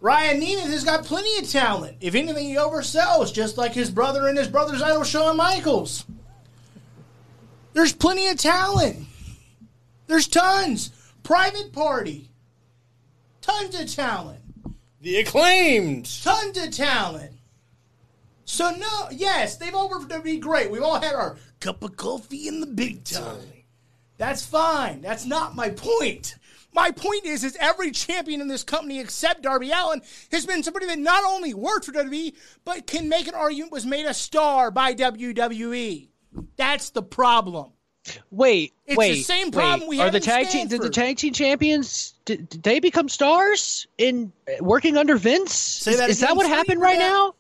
Ryan 0.01 0.41
Nemeth 0.41 0.71
has 0.71 0.83
got 0.83 1.05
plenty 1.05 1.39
of 1.39 1.51
talent. 1.51 1.99
If 2.01 2.15
anything, 2.15 2.49
he 2.49 2.55
oversells, 2.55 3.33
just 3.33 3.59
like 3.59 3.75
his 3.75 3.91
brother 3.91 4.29
and 4.29 4.39
his 4.39 4.49
brother's 4.49 4.81
idol, 4.81 5.05
Shawn 5.05 5.37
Michaels. 5.37 6.07
There's 7.75 7.93
plenty 7.93 8.29
of 8.29 8.39
talent. 8.39 9.07
There's 10.07 10.27
tons. 10.27 10.91
Private 11.23 11.71
Party. 11.75 12.31
Tons 13.43 13.79
of 13.79 13.95
talent. 13.95 14.40
The 15.01 15.17
acclaimed. 15.17 16.23
Tons 16.23 16.59
of 16.59 16.71
talent. 16.73 17.33
So, 18.45 18.71
no, 18.73 19.09
yes, 19.11 19.57
they've 19.57 19.75
all 19.75 19.89
worked 19.89 20.11
to 20.11 20.21
be 20.21 20.39
great. 20.39 20.71
We've 20.71 20.83
all 20.83 21.01
had 21.01 21.15
our 21.15 21.37
cup 21.61 21.83
of 21.83 21.97
coffee 21.97 22.49
in 22.49 22.61
the 22.61 22.67
big 22.67 23.05
time. 23.05 23.65
That's 24.19 24.45
fine. 24.45 25.01
That's 25.01 25.25
not 25.25 25.57
my 25.57 25.71
point. 25.71 26.35
My 26.75 26.91
point 26.91 27.25
is, 27.25 27.43
is 27.43 27.57
every 27.59 27.91
champion 27.91 28.41
in 28.41 28.49
this 28.49 28.63
company 28.63 29.01
except 29.01 29.43
Darby 29.43 29.71
Allin 29.71 30.03
has 30.31 30.47
been 30.47 30.63
somebody 30.63 30.87
that 30.87 30.99
not 30.99 31.25
only 31.25 31.55
worked 31.55 31.87
for 31.87 31.93
WWE, 31.93 32.35
but 32.65 32.87
can 32.87 33.09
make 33.09 33.27
an 33.27 33.35
argument 33.35 33.73
was 33.73 33.87
made 33.87 34.07
a 34.07 34.15
star 34.15 34.71
by 34.71 34.95
WWE. 34.95 36.09
That's 36.57 36.91
the 36.91 37.03
problem. 37.03 37.73
Wait, 38.31 38.73
It's 38.87 38.97
wait. 38.97 39.15
the 39.15 39.23
same 39.23 39.47
wait. 39.47 39.53
problem 39.55 39.89
we 39.89 40.01
are 40.01 40.11
the 40.11 40.21
tag 40.21 40.49
team. 40.49 40.69
Did 40.69 40.83
the 40.83 40.91
tag 40.91 41.17
team 41.17 41.33
champions? 41.33 42.15
Did, 42.25 42.49
did 42.49 42.63
they 42.63 42.81
become 42.81 43.09
stars 43.09 43.87
in 43.99 44.33
uh, 44.49 44.63
working 44.65 44.97
under 44.97 45.17
Vince? 45.17 45.55
Say 45.55 45.93
is, 45.93 45.99
that 45.99 46.11
is 46.11 46.23
again, 46.23 46.29
that 46.31 46.37
what 46.37 46.47
happened 46.49 46.81
right 46.81 46.99
now? 46.99 47.35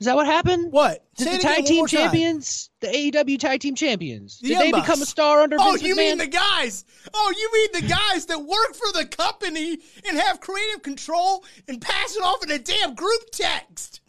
Is 0.00 0.06
that 0.06 0.16
what 0.16 0.26
happened? 0.26 0.72
What? 0.72 1.04
Did 1.16 1.28
Say 1.28 1.36
the 1.36 1.42
tag 1.42 1.64
team 1.64 1.76
more 1.78 1.88
time. 1.88 2.00
champions, 2.02 2.68
the 2.80 2.88
AEW 2.88 3.38
tag 3.38 3.60
team 3.60 3.74
champions, 3.76 4.40
The 4.40 4.48
did 4.48 4.58
they 4.58 4.72
become 4.72 5.00
a 5.00 5.06
star 5.06 5.40
under 5.40 5.56
Oh, 5.58 5.70
Vince 5.72 5.82
you 5.82 5.94
McMahon? 5.94 5.98
mean 5.98 6.18
the 6.18 6.26
guys? 6.26 6.84
Oh, 7.14 7.32
you 7.36 7.50
mean 7.52 7.82
the 7.82 7.88
guys 7.94 8.26
that 8.26 8.40
work 8.40 8.74
for 8.74 8.92
the 8.92 9.06
company 9.06 9.78
and 10.06 10.18
have 10.18 10.40
creative 10.40 10.82
control 10.82 11.44
and 11.68 11.80
pass 11.80 12.16
it 12.16 12.20
off 12.22 12.42
in 12.42 12.50
a 12.50 12.58
damn 12.58 12.94
group 12.94 13.30
text? 13.30 14.00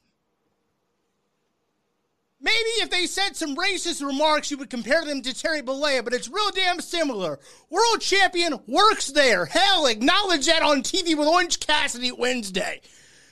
Maybe 2.46 2.70
if 2.84 2.92
they 2.92 3.08
said 3.08 3.36
some 3.36 3.56
racist 3.56 4.06
remarks, 4.06 4.52
you 4.52 4.58
would 4.58 4.70
compare 4.70 5.04
them 5.04 5.24
to 5.24 5.34
Terry 5.34 5.64
Bollea, 5.64 6.04
but 6.04 6.14
it's 6.14 6.30
real 6.30 6.52
damn 6.52 6.80
similar. 6.80 7.40
World 7.72 8.02
champion 8.02 8.60
works 8.68 9.08
there. 9.08 9.48
Hell, 9.48 9.88
acknowledge 9.88 10.46
that 10.46 10.62
on 10.62 10.84
TV 10.84 11.18
with 11.18 11.28
Orange 11.28 11.60
Cassidy 11.60 12.12
Wednesday. 12.12 12.82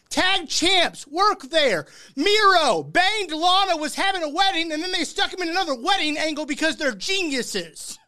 Tag 0.10 0.50
champs 0.50 1.06
work 1.06 1.44
there. 1.44 1.86
Miro 2.16 2.82
banged 2.82 3.32
Lana 3.32 3.78
was 3.78 3.94
having 3.94 4.24
a 4.24 4.30
wedding, 4.30 4.72
and 4.72 4.82
then 4.82 4.92
they 4.92 5.04
stuck 5.04 5.32
him 5.32 5.44
in 5.44 5.50
another 5.50 5.80
wedding 5.80 6.18
angle 6.18 6.48
because 6.48 6.78
they're 6.78 6.96
geniuses. 6.96 8.00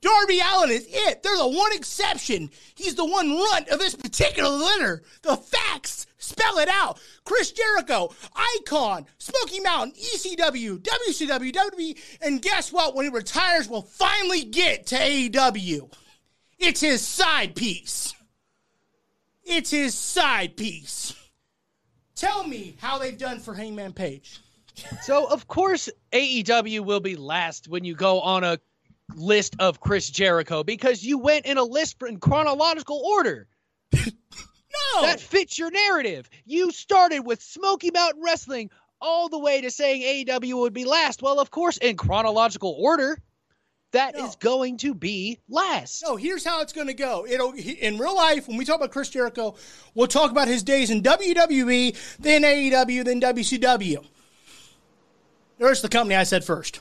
Darby 0.00 0.38
Allin 0.38 0.70
is 0.70 0.86
it. 0.88 1.24
They're 1.24 1.36
the 1.36 1.48
one 1.48 1.72
exception. 1.72 2.50
He's 2.76 2.94
the 2.94 3.04
one 3.04 3.36
runt 3.36 3.70
of 3.70 3.80
this 3.80 3.96
particular 3.96 4.50
litter. 4.50 5.02
The 5.22 5.36
facts 5.36 6.06
spell 6.26 6.58
it 6.58 6.68
out. 6.68 6.98
Chris 7.24 7.52
Jericho, 7.52 8.12
Icon, 8.34 9.06
Smoky 9.18 9.60
Mountain, 9.60 9.94
ECW, 9.94 10.78
WCW, 10.78 11.52
WWE, 11.52 11.98
and 12.20 12.42
guess 12.42 12.72
what? 12.72 12.94
When 12.94 13.06
he 13.06 13.10
retires, 13.10 13.68
we'll 13.68 13.82
finally 13.82 14.44
get 14.44 14.86
to 14.88 14.96
AEW. 14.96 15.92
It's 16.58 16.80
his 16.80 17.06
side 17.06 17.54
piece. 17.54 18.14
It's 19.44 19.70
his 19.70 19.94
side 19.94 20.56
piece. 20.56 21.14
Tell 22.16 22.46
me 22.46 22.76
how 22.80 22.98
they've 22.98 23.16
done 23.16 23.38
for 23.38 23.54
Hangman 23.54 23.92
Page. 23.92 24.40
So 25.02 25.26
of 25.26 25.46
course 25.48 25.88
AEW 26.12 26.80
will 26.80 27.00
be 27.00 27.16
last 27.16 27.68
when 27.68 27.84
you 27.84 27.94
go 27.94 28.20
on 28.20 28.44
a 28.44 28.58
list 29.14 29.56
of 29.58 29.80
Chris 29.80 30.10
Jericho 30.10 30.64
because 30.64 31.02
you 31.02 31.18
went 31.18 31.46
in 31.46 31.58
a 31.58 31.62
list 31.62 32.02
in 32.02 32.18
chronological 32.18 33.00
order. 33.04 33.48
No, 34.94 35.02
That 35.02 35.20
fits 35.20 35.58
your 35.58 35.70
narrative. 35.70 36.28
You 36.44 36.70
started 36.72 37.20
with 37.20 37.42
Smoky 37.42 37.90
Mountain 37.90 38.22
Wrestling 38.22 38.70
all 39.00 39.28
the 39.28 39.38
way 39.38 39.60
to 39.60 39.70
saying 39.70 40.02
AEW 40.26 40.54
would 40.60 40.72
be 40.72 40.84
last. 40.84 41.22
Well, 41.22 41.38
of 41.40 41.50
course, 41.50 41.76
in 41.76 41.96
chronological 41.96 42.74
order, 42.78 43.18
that 43.92 44.14
is 44.16 44.22
No. 44.22 44.34
going 44.40 44.78
to 44.78 44.94
be 44.94 45.38
last. 45.48 46.02
No, 46.02 46.16
here's 46.16 46.44
how 46.44 46.60
it's 46.62 46.72
going 46.72 46.86
to 46.88 46.94
go. 46.94 47.26
It'll 47.28 47.52
he, 47.52 47.72
in 47.72 47.98
real 47.98 48.16
life 48.16 48.48
when 48.48 48.56
we 48.56 48.64
talk 48.64 48.76
about 48.76 48.90
Chris 48.90 49.08
Jericho, 49.10 49.54
we'll 49.94 50.06
talk 50.08 50.30
about 50.30 50.48
his 50.48 50.62
days 50.62 50.90
in 50.90 51.02
WWE, 51.02 51.96
then 52.18 52.42
AEW, 52.42 53.04
then 53.04 53.20
WCW. 53.20 54.04
There's 55.58 55.82
the 55.82 55.88
company 55.88 56.14
I 56.16 56.24
said 56.24 56.44
first. 56.44 56.80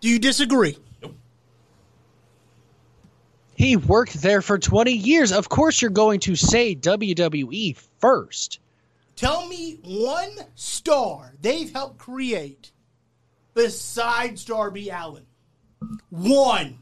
Do 0.00 0.08
you 0.08 0.18
disagree? 0.18 0.76
He 3.62 3.76
worked 3.76 4.14
there 4.14 4.42
for 4.42 4.58
20 4.58 4.90
years. 4.90 5.30
Of 5.30 5.48
course, 5.48 5.80
you're 5.80 5.92
going 5.92 6.18
to 6.20 6.34
say 6.34 6.74
WWE 6.74 7.76
first. 8.00 8.58
Tell 9.14 9.46
me 9.46 9.78
one 9.84 10.36
star 10.56 11.34
they've 11.40 11.72
helped 11.72 11.98
create 11.98 12.72
besides 13.54 14.44
Darby 14.44 14.88
Allin. 14.88 15.26
One. 16.10 16.80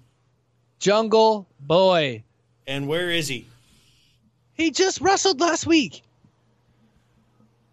Jungle 0.79 1.47
Boy. 1.61 2.25
And 2.67 2.89
where 2.89 3.11
is 3.11 3.29
he? 3.29 3.47
He 4.55 4.71
just 4.71 5.03
wrestled 5.03 5.39
last 5.39 5.67
week. 5.67 6.03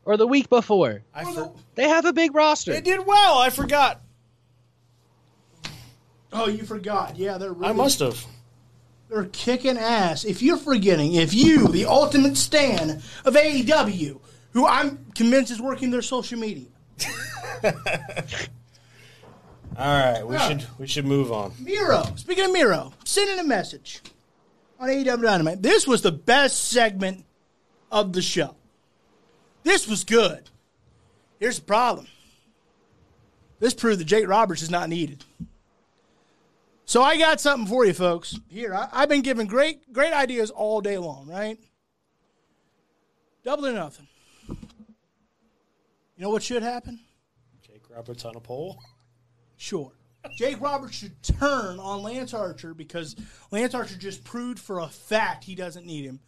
Or 0.03 0.17
the 0.17 0.27
week 0.27 0.49
before. 0.49 1.03
I 1.13 1.23
for- 1.23 1.55
They 1.75 1.87
have 1.87 2.03
a 2.03 2.11
big 2.11 2.35
roster. 2.35 2.73
They 2.73 2.81
did 2.81 3.05
well. 3.05 3.37
I 3.37 3.51
forgot. 3.51 4.01
Oh, 6.33 6.49
you 6.49 6.65
forgot. 6.65 7.15
Yeah, 7.15 7.37
they're 7.37 7.53
really 7.53 7.69
I 7.69 7.71
must 7.71 7.99
have. 7.99 8.27
They're 9.09 9.25
kicking 9.25 9.77
ass. 9.77 10.25
If 10.25 10.41
you're 10.41 10.57
forgetting, 10.57 11.13
if 11.13 11.33
you, 11.33 11.67
the 11.69 11.85
ultimate 11.85 12.37
stan 12.37 13.01
of 13.23 13.33
AEW, 13.35 14.19
who 14.51 14.67
I'm 14.67 15.05
convinced 15.15 15.51
is 15.51 15.61
working 15.61 15.91
their 15.91 16.01
social 16.01 16.39
media, 16.39 16.67
All 19.77 19.85
right, 19.85 20.25
we 20.25 20.39
should 20.39 20.65
we 20.79 20.87
should 20.87 21.05
move 21.05 21.31
on. 21.31 21.53
Miro, 21.59 22.03
speaking 22.15 22.45
of 22.45 22.51
Miro, 22.51 22.93
sending 23.03 23.37
a 23.37 23.43
message 23.43 24.01
on 24.79 24.89
AEW 24.89 25.21
Dynamite. 25.21 25.61
This 25.61 25.87
was 25.87 26.01
the 26.01 26.11
best 26.11 26.69
segment 26.69 27.25
of 27.91 28.13
the 28.13 28.21
show. 28.21 28.55
This 29.63 29.87
was 29.87 30.03
good. 30.03 30.49
Here's 31.39 31.59
the 31.59 31.65
problem. 31.65 32.07
This 33.59 33.73
proved 33.73 33.99
that 33.99 34.05
Jake 34.05 34.27
Roberts 34.27 34.61
is 34.61 34.71
not 34.71 34.89
needed. 34.89 35.23
So 36.87 37.03
I 37.03 37.17
got 37.17 37.41
something 37.41 37.67
for 37.67 37.85
you, 37.85 37.91
folks. 37.91 38.39
Here, 38.47 38.73
I, 38.73 38.87
I've 38.93 39.09
been 39.09 39.21
giving 39.21 39.45
great, 39.45 39.91
great 39.91 40.13
ideas 40.13 40.51
all 40.51 40.79
day 40.79 40.97
long, 40.97 41.27
right? 41.27 41.59
Double 43.43 43.67
or 43.67 43.73
nothing. 43.73 44.07
You 44.47 44.55
know 46.23 46.29
what 46.29 46.41
should 46.41 46.63
happen? 46.63 47.01
Jake 47.61 47.83
Roberts 47.89 48.23
on 48.23 48.37
a 48.37 48.39
pole. 48.39 48.79
Sure. 49.57 49.91
Jake 50.37 50.61
Roberts 50.61 50.95
should 50.95 51.21
turn 51.21 51.77
on 51.77 52.03
Lance 52.03 52.33
Archer 52.33 52.73
because 52.73 53.17
Lance 53.51 53.75
Archer 53.75 53.97
just 53.97 54.23
proved 54.23 54.57
for 54.57 54.79
a 54.79 54.87
fact 54.87 55.43
he 55.43 55.55
doesn't 55.55 55.85
need 55.85 56.05
him. 56.05 56.21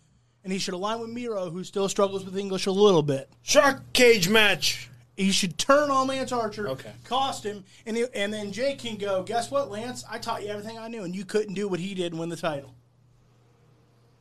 And 0.43 0.51
he 0.51 0.59
should 0.59 0.73
align 0.73 0.99
with 0.99 1.09
Miro, 1.09 1.49
who 1.49 1.63
still 1.63 1.87
struggles 1.87 2.25
with 2.25 2.37
English 2.37 2.65
a 2.65 2.71
little 2.71 3.03
bit. 3.03 3.29
Shark 3.43 3.93
cage 3.93 4.27
match. 4.27 4.89
He 5.19 5.33
should 5.33 5.57
turn 5.57 5.91
on 5.91 6.07
Lance 6.07 6.31
Archer, 6.31 6.69
Okay. 6.69 6.93
cost 7.03 7.43
him, 7.43 7.65
and, 7.85 7.97
he, 7.97 8.05
and 8.15 8.31
then 8.31 8.53
Jake 8.53 8.79
can 8.79 8.95
go, 8.95 9.21
guess 9.21 9.51
what, 9.51 9.69
Lance? 9.69 10.05
I 10.09 10.17
taught 10.17 10.43
you 10.43 10.47
everything 10.49 10.77
I 10.79 10.87
knew, 10.87 11.03
and 11.03 11.13
you 11.13 11.25
couldn't 11.25 11.55
do 11.55 11.67
what 11.67 11.81
he 11.81 11.93
did 11.93 12.13
and 12.13 12.19
win 12.21 12.29
the 12.29 12.37
title. 12.37 12.73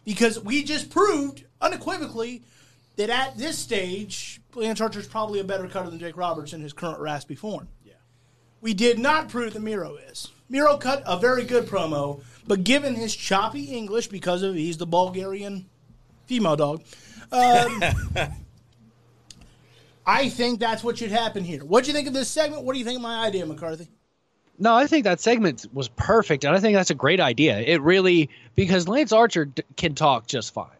Because 0.04 0.42
we 0.42 0.64
just 0.64 0.90
proved 0.90 1.44
unequivocally 1.60 2.42
that 2.96 3.10
at 3.10 3.38
this 3.38 3.56
stage, 3.56 4.40
Lance 4.56 4.80
Archer 4.80 4.98
is 4.98 5.06
probably 5.06 5.38
a 5.38 5.44
better 5.44 5.68
cutter 5.68 5.88
than 5.88 6.00
Jake 6.00 6.16
Roberts 6.16 6.52
in 6.52 6.60
his 6.62 6.72
current 6.72 6.98
raspy 6.98 7.36
form. 7.36 7.68
Yeah. 7.84 7.92
We 8.60 8.74
did 8.74 8.98
not 8.98 9.28
prove 9.28 9.52
that 9.52 9.62
Miro 9.62 9.94
is. 9.94 10.32
Miro 10.48 10.78
cut 10.78 11.04
a 11.06 11.16
very 11.16 11.44
good 11.44 11.66
promo, 11.66 12.24
but 12.48 12.64
given 12.64 12.96
his 12.96 13.14
choppy 13.14 13.66
English, 13.66 14.08
because 14.08 14.42
of 14.42 14.56
he's 14.56 14.78
the 14.78 14.86
Bulgarian 14.86 15.66
female 16.26 16.56
dog, 16.56 16.82
um, 17.30 17.82
I 20.08 20.30
think 20.30 20.58
that's 20.58 20.82
what 20.82 20.96
should 20.96 21.10
happen 21.10 21.44
here. 21.44 21.62
What 21.62 21.84
do 21.84 21.90
you 21.90 21.94
think 21.94 22.08
of 22.08 22.14
this 22.14 22.30
segment? 22.30 22.64
What 22.64 22.72
do 22.72 22.78
you 22.78 22.84
think 22.86 22.96
of 22.96 23.02
my 23.02 23.26
idea, 23.26 23.44
McCarthy? 23.44 23.88
No, 24.58 24.74
I 24.74 24.86
think 24.86 25.04
that 25.04 25.20
segment 25.20 25.66
was 25.74 25.88
perfect, 25.88 26.44
and 26.44 26.56
I 26.56 26.60
think 26.60 26.74
that's 26.74 26.90
a 26.90 26.94
great 26.94 27.20
idea. 27.20 27.60
It 27.60 27.82
really 27.82 28.30
because 28.54 28.88
Lance 28.88 29.12
Archer 29.12 29.44
d- 29.44 29.62
can 29.76 29.94
talk 29.94 30.26
just 30.26 30.54
fine, 30.54 30.70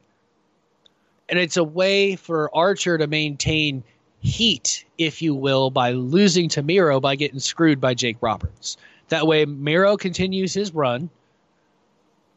and 1.29 1.39
it's 1.39 1.59
a 1.59 1.63
way 1.63 2.17
for 2.17 2.51
Archer 2.57 2.97
to 2.97 3.07
maintain 3.07 3.85
heat, 4.21 4.87
if 4.97 5.21
you 5.21 5.35
will, 5.35 5.71
by 5.71 5.93
losing 5.93 6.49
to 6.49 6.63
Miro 6.63 6.99
by 6.99 7.15
getting 7.15 7.39
screwed 7.39 7.83
by 7.83 7.93
Jake 7.93 8.17
Roberts. 8.23 8.79
That 9.11 9.27
way, 9.27 9.45
Miro 9.45 9.99
continues 9.99 10.55
his 10.55 10.73
run. 10.73 11.11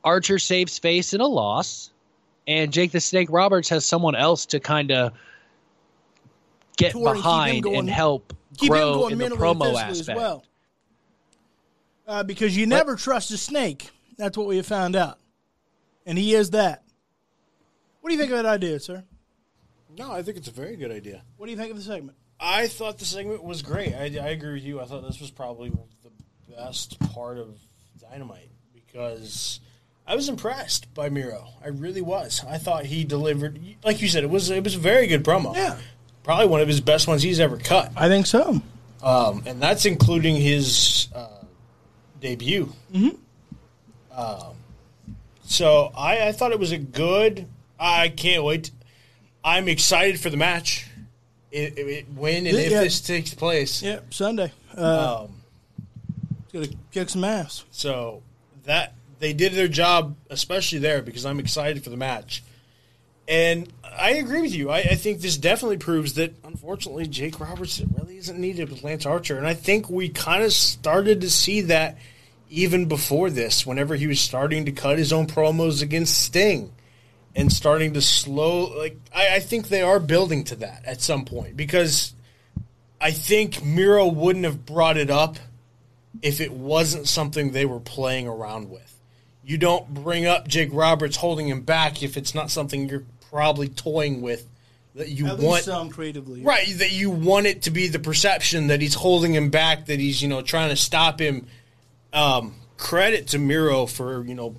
Archer 0.04 0.40
saves 0.40 0.78
face 0.78 1.14
in 1.14 1.22
a 1.22 1.28
loss, 1.28 1.90
and 2.48 2.74
Jake 2.74 2.92
the 2.92 3.00
Snake 3.00 3.30
Roberts 3.32 3.70
has 3.70 3.86
someone 3.86 4.16
else 4.16 4.46
to 4.48 4.60
kind 4.60 4.92
of 4.92 5.14
get 6.78 6.92
Tour 6.94 7.10
and 7.10 7.18
behind 7.18 7.64
going- 7.64 7.76
and 7.80 7.90
help 7.90 8.34
grow 8.58 9.08
in 9.08 9.18
the 9.18 9.26
promo 9.30 9.74
aspect. 9.74 10.10
as 10.10 10.16
well. 10.16 10.44
Uh, 12.08 12.24
because 12.24 12.56
you 12.58 12.66
never 12.66 12.96
trust 12.96 13.32
a 13.32 13.38
snake. 13.38 13.90
That's 14.18 14.38
what 14.38 14.48
we 14.48 14.58
have 14.58 14.66
found 14.66 14.96
out. 14.96 15.18
And 16.06 16.18
he 16.18 16.34
is 16.34 16.52
that. 16.52 16.84
What 18.02 18.10
do 18.10 18.16
you 18.16 18.20
think 18.20 18.32
of 18.32 18.38
that 18.38 18.46
idea, 18.46 18.80
sir? 18.80 19.04
No, 19.98 20.12
I 20.12 20.24
think 20.24 20.38
it's 20.38 20.48
a 20.48 20.52
very 20.52 20.76
good 20.76 20.92
idea. 20.92 21.24
What 21.38 21.46
do 21.46 21.52
you 21.52 21.58
think 21.58 21.72
of 21.72 21.78
the 21.78 21.84
segment? 21.84 22.18
I 22.40 22.68
thought 22.68 22.98
the 22.98 23.06
segment 23.06 23.44
was 23.44 23.62
great. 23.62 23.94
I, 23.94 24.06
I 24.06 24.30
agree 24.30 24.54
with 24.54 24.64
you. 24.64 24.82
I 24.82 24.86
thought 24.86 25.04
this 25.06 25.22
was 25.22 25.30
probably 25.30 25.70
the 25.70 26.56
best 26.56 27.00
part 27.14 27.38
of 27.38 27.60
Dynamite 28.00 28.50
because 28.74 29.60
I 30.08 30.16
was 30.16 30.28
impressed 30.28 30.92
by 30.94 31.10
Miro. 31.10 31.48
I 31.64 31.68
really 31.68 32.02
was. 32.02 32.44
I 32.48 32.58
thought 32.58 32.86
he 32.86 33.04
delivered, 33.04 33.60
like 33.84 34.02
you 34.02 34.08
said, 34.08 34.24
it 34.24 34.30
was 34.30 34.50
it 34.50 34.64
was 34.64 34.76
a 34.76 34.80
very 34.80 35.06
good 35.08 35.24
promo. 35.24 35.56
Yeah. 35.56 35.78
Probably 36.24 36.48
one 36.48 36.62
of 36.62 36.68
his 36.68 36.82
best 36.82 37.08
ones 37.08 37.22
he's 37.22 37.40
ever 37.40 37.58
cut, 37.58 37.92
I 37.96 38.08
think 38.08 38.26
so. 38.28 38.62
um, 39.04 39.44
and 39.46 39.62
that's 39.62 39.86
including 39.86 40.36
his 40.36 41.08
uh, 41.16 41.28
debut. 42.20 42.72
Mm-hmm. 42.94 44.20
Um, 44.20 44.54
so 45.44 45.92
I, 45.98 46.28
I 46.28 46.32
thought 46.32 46.52
it 46.52 46.60
was 46.60 46.72
a 46.72 46.78
good. 46.78 47.48
I 47.80 48.10
can't 48.10 48.44
wait. 48.44 48.72
I'm 49.44 49.68
excited 49.68 50.20
for 50.20 50.30
the 50.30 50.38
match. 50.38 50.88
It, 51.52 51.78
it, 51.78 52.06
when 52.16 52.46
and 52.48 52.56
if 52.58 52.72
Yeah. 52.72 52.82
this 52.82 53.02
takes 53.02 53.34
place. 53.34 53.82
Yeah, 53.82 54.00
Sunday. 54.12 54.52
Uh, 54.78 55.24
Um, 55.24 55.36
Gonna 56.54 56.68
kick 56.92 57.10
some 57.10 57.24
ass. 57.24 57.64
so 57.72 58.22
that 58.66 58.94
they 59.20 59.34
did 59.34 59.54
their 59.54 59.68
job, 59.70 60.16
especially 60.30 60.80
there, 60.80 61.02
because 61.02 61.26
I'm 61.26 61.40
excited 61.40 61.84
for 61.84 61.90
the 61.90 61.98
match. 61.98 62.44
And 63.32 63.72
I 63.98 64.16
agree 64.16 64.42
with 64.42 64.54
you. 64.54 64.70
I, 64.70 64.80
I 64.80 64.96
think 64.96 65.22
this 65.22 65.38
definitely 65.38 65.78
proves 65.78 66.16
that, 66.16 66.34
unfortunately, 66.44 67.08
Jake 67.08 67.40
Roberts 67.40 67.82
really 67.98 68.18
isn't 68.18 68.38
needed 68.38 68.70
with 68.70 68.84
Lance 68.84 69.06
Archer. 69.06 69.38
And 69.38 69.48
I 69.48 69.54
think 69.54 69.90
we 69.90 70.10
kind 70.10 70.44
of 70.44 70.52
started 70.52 71.22
to 71.22 71.30
see 71.30 71.62
that 71.62 71.98
even 72.50 72.90
before 72.90 73.30
this, 73.30 73.66
whenever 73.66 73.96
he 73.96 74.06
was 74.06 74.20
starting 74.20 74.66
to 74.66 74.74
cut 74.74 74.98
his 74.98 75.14
own 75.14 75.28
promos 75.28 75.82
against 75.82 76.22
Sting 76.22 76.74
and 77.34 77.54
starting 77.54 77.94
to 77.94 78.02
slow. 78.02 78.78
Like, 78.78 79.00
I, 79.16 79.36
I 79.36 79.40
think 79.40 79.70
they 79.70 79.82
are 79.82 80.02
building 80.02 80.44
to 80.46 80.58
that 80.58 80.84
at 80.86 81.00
some 81.00 81.24
point 81.24 81.56
because 81.56 82.14
I 83.00 83.12
think 83.12 83.64
Miro 83.64 84.08
wouldn't 84.08 84.44
have 84.44 84.66
brought 84.66 84.98
it 84.98 85.10
up 85.10 85.38
if 86.22 86.42
it 86.42 86.52
wasn't 86.52 87.08
something 87.08 87.52
they 87.52 87.66
were 87.66 87.80
playing 87.80 88.28
around 88.28 88.70
with. 88.70 89.00
You 89.46 89.58
don't 89.58 89.94
bring 89.94 90.26
up 90.26 90.50
Jake 90.50 90.70
Roberts 90.74 91.16
holding 91.16 91.48
him 91.48 91.62
back 91.62 92.04
if 92.04 92.18
it's 92.18 92.36
not 92.36 92.52
something 92.52 92.90
you're 92.90 93.06
probably 93.32 93.70
toying 93.70 94.22
with 94.22 94.48
that 94.96 95.08
you 95.08 95.26
At 95.28 95.40
want 95.40 95.64
some 95.64 95.90
creatively. 95.90 96.42
right 96.42 96.68
that 96.78 96.92
you 96.92 97.10
want 97.10 97.46
it 97.46 97.62
to 97.64 97.72
be 97.72 97.88
the 97.88 98.00
perception 98.00 98.68
that 98.68 98.82
he's 98.82 98.94
holding 98.94 99.34
him 99.34 99.50
back 99.50 99.86
that 99.86 100.00
he's 100.00 100.22
you 100.22 100.28
know 100.28 100.42
trying 100.42 100.70
to 100.70 100.76
stop 100.76 101.20
him 101.20 101.48
um, 102.12 102.54
credit 102.78 103.28
to 103.30 103.40
Miro 103.40 103.86
for 103.86 104.24
you 104.26 104.36
know 104.36 104.56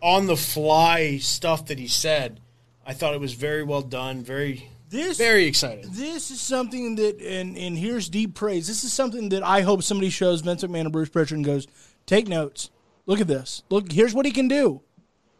on 0.00 0.26
the 0.26 0.36
fly 0.36 1.18
stuff 1.18 1.66
that 1.66 1.78
he 1.78 1.88
said 1.88 2.40
I 2.86 2.94
thought 2.94 3.12
it 3.12 3.20
was 3.20 3.34
very 3.34 3.62
well 3.62 3.82
done 3.82 4.22
very 4.22 4.70
This 4.88 5.18
very 5.18 5.44
excited 5.44 5.84
This 5.92 6.30
is 6.30 6.40
something 6.40 6.94
that, 6.96 7.20
and 7.20 7.58
and 7.58 7.76
here's 7.76 8.08
deep 8.08 8.34
praise. 8.34 8.66
This 8.66 8.82
is 8.82 8.94
something 8.94 9.28
that 9.28 9.42
I 9.42 9.60
hope 9.60 9.82
somebody 9.82 10.08
shows 10.08 10.40
Vince 10.40 10.64
McMahon 10.64 10.82
and 10.82 10.92
Bruce 10.92 11.10
Pritchard 11.10 11.36
and 11.36 11.44
goes, 11.44 11.66
take 12.06 12.28
notes. 12.28 12.70
Look 13.04 13.20
at 13.20 13.26
this. 13.26 13.62
Look, 13.68 13.92
here's 13.92 14.14
what 14.14 14.24
he 14.24 14.32
can 14.32 14.48
do. 14.48 14.80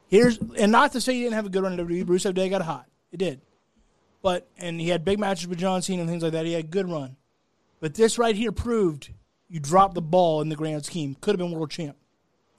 Here's 0.09 0.39
and 0.39 0.73
not 0.73 0.93
to 0.93 1.01
say 1.01 1.15
he 1.15 1.23
didn't 1.23 1.35
have 1.35 1.47
a 1.47 1.51
good 1.51 1.63
run 1.63 1.79
in 1.79 1.87
WWE. 1.87 2.07
Bruce 2.07 2.25
Day 2.25 2.49
got 2.49 2.63
hot. 2.63 2.87
It 3.13 3.19
did, 3.19 3.41
but 4.23 4.49
and 4.59 4.81
he 4.81 4.89
had 4.89 5.05
big 5.05 5.19
matches 5.19 5.47
with 5.47 5.59
John 5.59 5.83
Cena 5.83 6.03
and 6.03 6.11
things 6.11 6.23
like 6.23 6.33
that. 6.33 6.47
He 6.47 6.53
had 6.53 6.65
a 6.65 6.69
good 6.69 6.91
run, 6.91 7.17
but 7.81 7.95
this 7.95 8.19
right 8.19 8.35
here 8.35 8.53
proved 8.53 9.11
you 9.49 9.61
dropped 9.61 9.95
the 9.95 10.03
ball 10.03 10.41
in 10.41 10.49
the 10.49 10.57
grand 10.57 10.85
scheme. 10.85 11.17
Could 11.21 11.39
have 11.39 11.39
been 11.39 11.57
world 11.57 11.71
champ. 11.71 11.97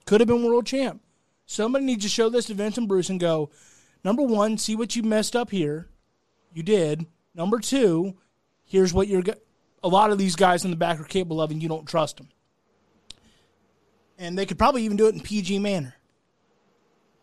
Could 0.06 0.20
have 0.20 0.28
been 0.28 0.44
world 0.44 0.66
champ. 0.66 1.00
Somebody 1.46 1.84
needs 1.84 2.04
to 2.04 2.08
show 2.08 2.28
this 2.28 2.46
to 2.46 2.54
Vince 2.54 2.78
and 2.78 2.88
Bruce 2.88 3.08
and 3.08 3.18
go, 3.18 3.50
number 4.04 4.22
one, 4.22 4.58
see 4.58 4.76
what 4.76 4.94
you 4.94 5.02
messed 5.02 5.34
up 5.34 5.50
here. 5.50 5.88
You 6.52 6.62
did. 6.62 7.06
Number 7.34 7.58
two, 7.58 8.16
here's 8.64 8.92
what 8.92 9.08
you're. 9.08 9.22
A 9.82 9.88
lot 9.88 10.10
of 10.10 10.18
these 10.18 10.36
guys 10.36 10.64
in 10.64 10.70
the 10.70 10.76
back 10.76 11.00
are 11.00 11.04
capable 11.04 11.40
of, 11.40 11.50
and 11.50 11.62
you 11.62 11.68
don't 11.68 11.88
trust 11.88 12.18
them. 12.18 12.28
And 14.18 14.36
they 14.36 14.46
could 14.46 14.58
probably 14.58 14.82
even 14.84 14.96
do 14.96 15.06
it 15.06 15.14
in 15.14 15.20
PG 15.20 15.58
manner. 15.58 15.94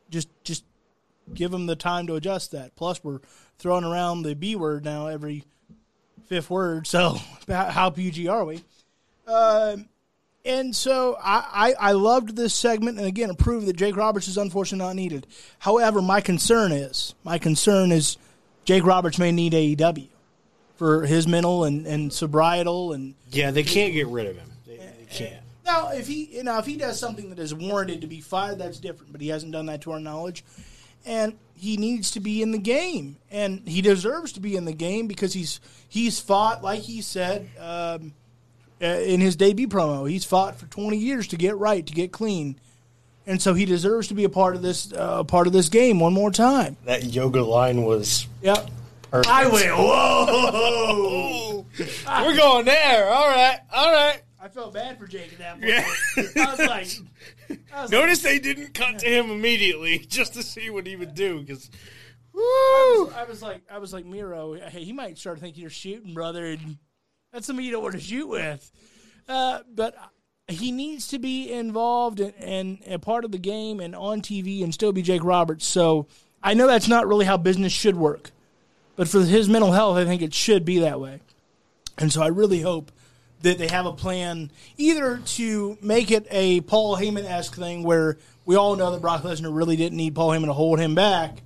Just, 0.10 0.30
just 0.44 0.64
give 1.34 1.52
them 1.52 1.66
the 1.66 1.76
time 1.76 2.08
to 2.08 2.16
adjust 2.16 2.52
that. 2.52 2.76
Plus, 2.76 3.04
we're 3.04 3.20
throwing 3.58 3.84
around 3.84 4.24
the 4.24 4.36
B 4.36 4.56
word 4.56 4.86
now 4.86 5.08
every 5.08 5.44
fifth 6.28 6.50
word. 6.50 6.88
So, 6.88 7.18
how 7.48 7.90
PG 7.90 8.28
are 8.28 8.46
we? 8.46 8.64
Um, 9.28 9.90
and 10.46 10.74
so 10.74 11.18
I, 11.22 11.74
I, 11.80 11.90
I 11.90 11.92
loved 11.92 12.36
this 12.36 12.54
segment, 12.54 12.98
and 12.98 13.06
again, 13.06 13.30
it 13.30 13.38
proved 13.38 13.68
that 13.68 13.76
Jake 13.76 13.98
Roberts 13.98 14.30
is 14.30 14.38
unfortunately 14.38 14.86
not 14.86 14.96
needed. 14.96 15.28
However, 15.60 16.02
my 16.02 16.22
concern 16.22 16.72
is 16.72 17.14
my 17.24 17.38
concern 17.38 17.92
is 17.92 18.18
Jake 18.64 18.86
Roberts 18.86 19.20
may 19.20 19.32
need 19.32 19.52
AEW 19.54 20.08
for 20.78 21.06
his 21.06 21.28
mental 21.28 21.66
and, 21.66 21.86
and 21.86 22.12
sobrietal 22.12 22.94
and 22.94 23.16
yeah 23.32 23.52
they 23.52 23.64
can't 23.64 23.94
get 23.94 24.08
rid 24.08 24.28
of 24.28 24.38
him 24.38 24.50
they, 24.66 24.78
they 24.78 25.08
can't 25.10 25.44
now 25.68 25.90
if 25.90 26.08
he 26.08 26.26
you 26.38 26.44
know 26.44 26.58
if 26.58 26.66
he 26.66 26.76
does 26.78 27.00
something 27.00 27.30
that 27.30 27.38
is 27.40 27.54
warranted 27.54 28.02
to 28.02 28.08
be 28.08 28.22
fired, 28.22 28.58
that's 28.58 28.80
different. 28.80 29.12
But 29.12 29.22
he 29.22 29.28
hasn't 29.28 29.52
done 29.52 29.68
that 29.68 29.82
to 29.82 29.92
our 29.92 30.00
knowledge, 30.00 30.44
and 31.06 31.38
he 31.54 31.78
needs 31.78 32.12
to 32.12 32.20
be 32.20 32.42
in 32.42 32.52
the 32.52 32.58
game, 32.58 33.18
and 33.30 33.68
he 33.68 33.82
deserves 33.82 34.32
to 34.34 34.40
be 34.40 34.56
in 34.56 34.66
the 34.66 34.74
game 34.74 35.08
because 35.08 35.34
he's 35.34 35.60
he's 35.88 36.20
fought 36.20 36.64
like 36.64 36.82
he 36.82 37.02
said 37.02 37.48
um, 37.60 38.14
uh, 38.82 38.86
in 38.86 39.22
his 39.22 39.36
debut 39.36 39.68
promo. 39.68 40.10
He's 40.10 40.26
fought 40.26 40.56
for 40.58 40.66
twenty 40.68 40.98
years 40.98 41.28
to 41.28 41.36
get 41.38 41.58
right, 41.58 41.86
to 41.86 41.94
get 41.94 42.12
clean, 42.12 42.60
and 43.26 43.42
so 43.42 43.54
he 43.54 43.66
deserves 43.66 44.08
to 44.10 44.14
be 44.14 44.24
a 44.24 44.30
part 44.30 44.56
of 44.56 44.62
this 44.62 44.92
uh, 44.94 45.24
part 45.24 45.48
of 45.48 45.54
this 45.54 45.70
game 45.70 46.00
one 46.00 46.14
more 46.14 46.32
time. 46.32 46.78
that 46.86 47.04
yoga 47.06 47.44
line 47.44 47.84
was 47.84 48.28
Yep. 48.42 48.70
perfect. 49.12 49.28
I 49.34 49.48
went 49.48 49.76
whoa. 49.78 51.66
we're 51.80 52.38
going 52.38 52.66
there 52.66 53.10
all 53.10 53.28
right 53.28 53.60
all 53.72 53.92
right 53.92 54.22
I 54.48 54.50
felt 54.50 54.74
bad 54.74 54.98
for 54.98 55.08
Jake 55.08 55.34
at 55.34 55.40
that 55.40 55.60
point. 55.60 55.68
Yeah. 55.68 56.46
I 56.46 56.52
was 56.52 56.60
like, 56.60 57.60
I 57.74 57.82
was 57.82 57.92
Notice 57.92 58.22
they 58.22 58.40
didn't 58.40 58.74
cut 58.74 59.00
to 59.00 59.06
him 59.06 59.30
immediately 59.30 60.00
just 60.08 60.36
to 60.36 60.44
see 60.44 60.70
what 60.70 60.88
he 60.88 60.96
would 60.96 61.14
do 61.14 61.42
because. 61.42 61.70
I 62.34 63.26
was 63.28 63.42
like, 63.42 63.64
I 63.70 63.80
was 63.80 63.92
like 63.92 64.06
Miro. 64.06 64.54
Hey, 64.54 64.86
he 64.86 64.94
might 64.94 65.18
start 65.18 65.40
thinking 65.40 65.60
you're 65.60 65.70
shooting, 65.70 66.14
brother, 66.14 66.46
and 66.46 66.78
that's 67.34 67.46
somebody 67.46 67.66
you 67.66 67.74
don't 67.74 67.84
want 67.84 67.96
to 67.96 68.00
shoot 68.00 68.28
with. 68.28 68.72
Uh, 69.28 69.60
but 69.76 69.96
he 70.48 70.72
needs 70.72 71.10
to 71.10 71.20
be 71.20 71.52
involved 71.52 72.22
and, 72.22 72.34
and 72.40 72.80
a 72.88 73.00
part 73.00 73.26
of 73.26 73.34
the 73.34 73.38
game 73.38 73.82
and 73.82 73.94
on 73.96 74.22
TV 74.22 74.64
and 74.64 74.74
still 74.74 74.94
be 74.94 75.02
Jake 75.02 75.26
Roberts. 75.26 75.66
So 75.66 76.08
I 76.42 76.54
know 76.54 76.68
that's 76.68 76.88
not 76.88 77.06
really 77.06 77.26
how 77.26 77.36
business 77.36 77.74
should 77.74 77.98
work, 77.98 78.32
but 78.96 79.10
for 79.10 79.20
his 79.20 79.50
mental 79.50 79.74
health, 79.74 79.98
I 79.98 80.06
think 80.06 80.22
it 80.22 80.34
should 80.34 80.64
be 80.64 80.80
that 80.80 81.02
way. 81.02 81.20
And 81.98 82.14
so 82.14 82.22
I 82.22 82.28
really 82.28 82.62
hope 82.62 82.92
that 83.42 83.58
they 83.58 83.68
have 83.68 83.86
a 83.86 83.94
plan 83.94 84.52
either 84.78 85.18
to 85.26 85.78
make 85.82 86.12
it 86.12 86.28
a 86.32 86.62
Paul 86.62 86.98
Heyman 86.98 87.26
esque 87.26 87.56
thing 87.56 87.84
where 87.84 88.18
we 88.46 88.56
all 88.56 88.76
know 88.76 88.92
that 88.92 89.02
Brock 89.02 89.24
Lesnar 89.24 89.56
really 89.56 89.76
didn't 89.76 89.98
need 89.98 90.16
Paul 90.16 90.30
Heyman 90.30 90.46
to 90.46 90.54
hold 90.54 90.80
him 90.80 90.96
back, 90.96 91.44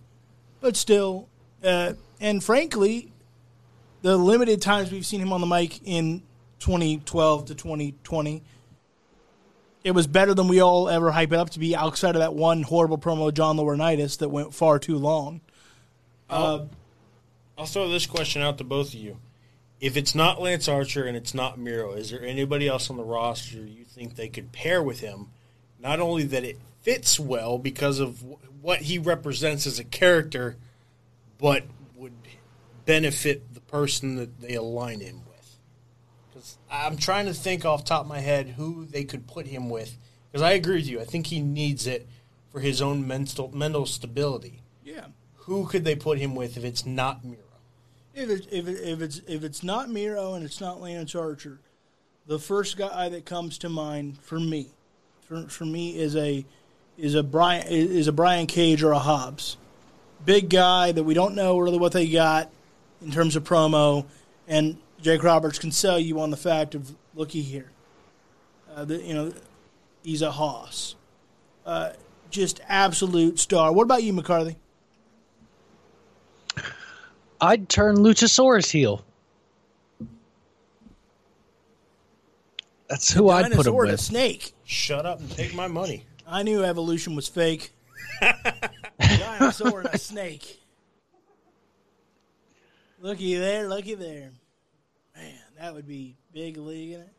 but 0.61 0.77
still, 0.77 1.27
uh, 1.63 1.93
and 2.19 2.43
frankly, 2.43 3.11
the 4.01 4.17
limited 4.17 4.61
times 4.61 4.91
we've 4.91 5.05
seen 5.05 5.19
him 5.19 5.33
on 5.33 5.41
the 5.41 5.47
mic 5.47 5.81
in 5.85 6.23
2012 6.59 7.45
to 7.45 7.55
2020, 7.55 8.43
it 9.83 9.91
was 9.91 10.07
better 10.07 10.33
than 10.33 10.47
we 10.47 10.61
all 10.61 10.87
ever 10.87 11.11
hype 11.11 11.33
it 11.33 11.39
up 11.39 11.49
to 11.51 11.59
be 11.59 11.75
outside 11.75 12.15
of 12.15 12.21
that 12.21 12.33
one 12.33 12.61
horrible 12.61 12.97
promo 12.97 13.33
John 13.33 13.57
Laurinaitis 13.57 14.19
that 14.19 14.29
went 14.29 14.53
far 14.53 14.79
too 14.79 14.97
long. 14.97 15.41
Uh, 16.29 16.65
I'll 17.57 17.65
throw 17.65 17.89
this 17.89 18.05
question 18.05 18.41
out 18.41 18.57
to 18.59 18.63
both 18.63 18.89
of 18.89 18.95
you. 18.95 19.17
If 19.82 19.97
it's 19.97 20.13
not 20.13 20.39
Lance 20.39 20.67
Archer 20.67 21.05
and 21.05 21.17
it's 21.17 21.34
not 21.34 21.57
Miro, 21.57 21.93
is 21.93 22.11
there 22.11 22.23
anybody 22.23 22.67
else 22.67 22.91
on 22.91 22.97
the 22.97 23.03
roster 23.03 23.57
you 23.65 23.84
think 23.84 24.15
they 24.15 24.29
could 24.29 24.51
pair 24.51 24.82
with 24.82 24.99
him? 24.99 25.29
Not 25.79 25.99
only 25.99 26.23
that 26.23 26.43
it 26.43 26.59
fits 26.82 27.19
well 27.19 27.57
because 27.57 27.99
of 27.99 28.21
wh- 28.21 28.63
what 28.63 28.82
he 28.84 28.99
represents 28.99 29.65
as 29.65 29.79
a 29.79 29.84
character, 29.84 30.55
but 31.39 31.63
would 31.95 32.13
benefit 32.86 33.55
the 33.55 33.59
person 33.61 34.17
that 34.17 34.39
they 34.39 34.53
align 34.53 34.99
him 34.99 35.21
with. 35.27 35.57
Because 36.29 36.59
I'm 36.69 36.95
trying 36.95 37.25
to 37.25 37.34
think 37.34 37.65
off 37.65 37.84
the 37.84 37.89
top 37.89 38.01
of 38.01 38.07
my 38.07 38.19
head 38.19 38.49
who 38.49 38.86
they 38.86 39.03
could 39.03 39.25
put 39.25 39.47
him 39.47 39.67
with. 39.67 39.97
Because 40.32 40.43
I 40.43 40.51
agree 40.51 40.75
with 40.75 40.88
you. 40.88 41.01
I 41.01 41.05
think 41.05 41.27
he 41.27 41.41
needs 41.41 41.88
it 41.88 42.07
for 42.51 42.59
his 42.59 42.84
own 42.84 43.07
mental 43.07 43.49
mental 43.51 43.88
stability. 43.88 44.61
Yeah. 44.84 45.07
Who 45.38 45.65
could 45.65 45.86
they 45.86 45.95
put 45.95 46.19
him 46.19 46.36
with 46.36 46.55
if 46.55 46.63
it's 46.63 46.86
not 46.86 47.25
Miro? 47.25 47.41
If 48.14 48.30
it, 48.30 48.47
if 48.51 48.68
it, 48.68 48.82
if 48.82 49.01
it's 49.01 49.22
if 49.28 49.43
it's 49.43 49.64
not 49.64 49.89
Miro 49.89 50.34
and 50.34 50.43
it's 50.43 50.59
not 50.59 50.82
Lance 50.82 51.16
Archer, 51.16 51.59
the 52.28 52.39
first 52.39 52.78
guy 52.78 53.09
that 53.09 53.26
comes 53.26 53.57
to 53.59 53.70
mind 53.70 54.20
for 54.20 54.39
me, 54.39 54.68
for, 55.28 55.43
for 55.47 55.66
me 55.66 55.97
is 55.97 56.16
a 56.16 56.45
is 56.97 57.16
a 57.16 57.24
Brian 57.24 57.66
is 57.68 58.07
a 58.07 58.12
Brian 58.12 58.47
Cage 58.47 58.84
or 58.84 58.91
a 58.91 58.99
Hobbs, 58.99 59.57
big 60.26 60.49
guy 60.49 60.91
that 60.91 61.03
we 61.03 61.14
don't 61.14 61.36
know 61.36 61.57
really 61.57 61.78
what 61.78 61.93
they 61.93 62.07
got 62.07 62.49
in 63.01 63.12
terms 63.12 63.36
of 63.36 63.43
promo, 63.43 64.05
and 64.47 64.78
Jake 65.01 65.24
Roberts 65.24 65.57
can 65.57 65.72
sell 65.72 65.97
you 65.97 66.20
on 66.20 66.30
the 66.30 66.38
fact 66.38 66.76
of 66.76 66.93
looky 67.16 67.41
here, 67.41 67.72
uh, 68.76 68.86
the, 68.86 69.01
you 69.01 69.14
know, 69.14 69.34
he's 70.03 70.22
a 70.22 70.32
hoss, 70.32 70.95
uh, 71.66 71.91
just 72.30 72.59
absolute 72.68 73.39
star. 73.39 73.72
What 73.74 73.84
about 73.84 74.03
you, 74.03 74.14
McCarthy? 74.14 74.57
I'd 77.41 77.67
turn 77.69 77.97
Luchasaurus 77.97 78.69
heel. 78.69 79.03
That's 82.87 83.11
who 83.11 83.29
I'd 83.29 83.43
put 83.43 83.51
him 83.51 83.57
Dinosaur 83.57 83.81
and 83.83 83.89
a 83.89 83.93
with. 83.93 83.99
snake. 84.01 84.53
Shut 84.65 85.05
up 85.05 85.19
and 85.19 85.31
take 85.31 85.55
my 85.55 85.67
money. 85.67 86.05
I 86.27 86.43
knew 86.43 86.63
evolution 86.63 87.15
was 87.15 87.27
fake. 87.27 87.73
Dinosaur 88.99 89.81
and 89.81 89.89
a 89.93 89.97
snake. 89.97 90.59
Looky 92.99 93.35
there, 93.35 93.67
looky 93.67 93.95
there. 93.95 94.31
Man, 95.15 95.33
that 95.59 95.73
would 95.73 95.87
be 95.87 96.17
big 96.33 96.57
league 96.57 96.93
in 96.93 96.99
it. 97.01 97.13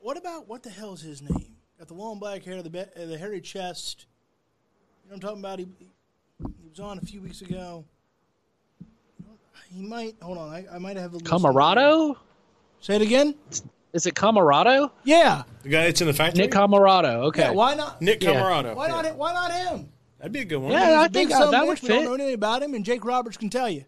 What 0.00 0.16
about 0.16 0.48
what 0.48 0.62
the 0.62 0.70
hell 0.70 0.94
is 0.94 1.00
his 1.00 1.22
name? 1.22 1.56
Got 1.78 1.88
the 1.88 1.94
long 1.94 2.18
black 2.18 2.42
hair, 2.44 2.62
the 2.62 2.70
be- 2.70 2.80
uh, 2.80 3.06
the 3.06 3.18
hairy 3.18 3.40
chest. 3.40 4.06
You 5.04 5.10
know 5.10 5.14
what 5.14 5.14
I'm 5.16 5.20
talking 5.20 5.38
about? 5.40 5.58
He, 5.58 5.68
he 6.62 6.68
was 6.68 6.80
on 6.80 6.98
a 6.98 7.02
few 7.02 7.20
weeks 7.22 7.40
ago. 7.42 7.84
He 9.70 9.82
might 9.82 10.14
hold 10.22 10.38
on. 10.38 10.50
I, 10.50 10.64
I 10.72 10.78
might 10.78 10.96
have 10.96 11.12
a 11.12 11.16
list 11.16 11.26
Comoroto? 11.26 12.16
Say 12.80 12.96
it 12.96 13.02
again. 13.02 13.34
Is 13.92 14.06
it 14.06 14.14
Comoroto? 14.14 14.90
Yeah. 15.04 15.42
The 15.62 15.68
guy 15.68 15.84
that's 15.84 16.00
in 16.00 16.06
the 16.06 16.12
factory? 16.12 16.42
Nick 16.42 16.52
Comoroto. 16.52 17.24
Okay. 17.26 17.42
Yeah. 17.42 17.50
Why 17.50 17.74
not? 17.74 18.00
Nick 18.00 18.22
Yeah. 18.22 18.34
Comoroto. 18.34 18.74
Why 18.76 18.88
not? 18.88 19.16
Why 19.16 19.32
not 19.32 19.52
him? 19.52 19.88
That'd 20.18 20.32
be 20.32 20.40
a 20.40 20.44
good 20.44 20.56
one. 20.58 20.72
Yeah, 20.72 20.86
He's 20.86 20.96
I 20.96 21.04
a 21.06 21.08
big 21.08 21.28
think 21.28 21.30
uh, 21.32 21.38
son 21.38 21.42
of 21.42 21.48
a 21.48 21.52
that 21.52 21.62
bitch. 21.64 21.68
would 21.68 21.82
We 21.82 21.88
don't 21.88 22.04
know 22.04 22.14
anything 22.14 22.34
about 22.34 22.62
him, 22.62 22.74
and 22.74 22.84
Jake 22.84 23.04
Roberts 23.04 23.36
can 23.36 23.50
tell 23.50 23.68
you. 23.68 23.84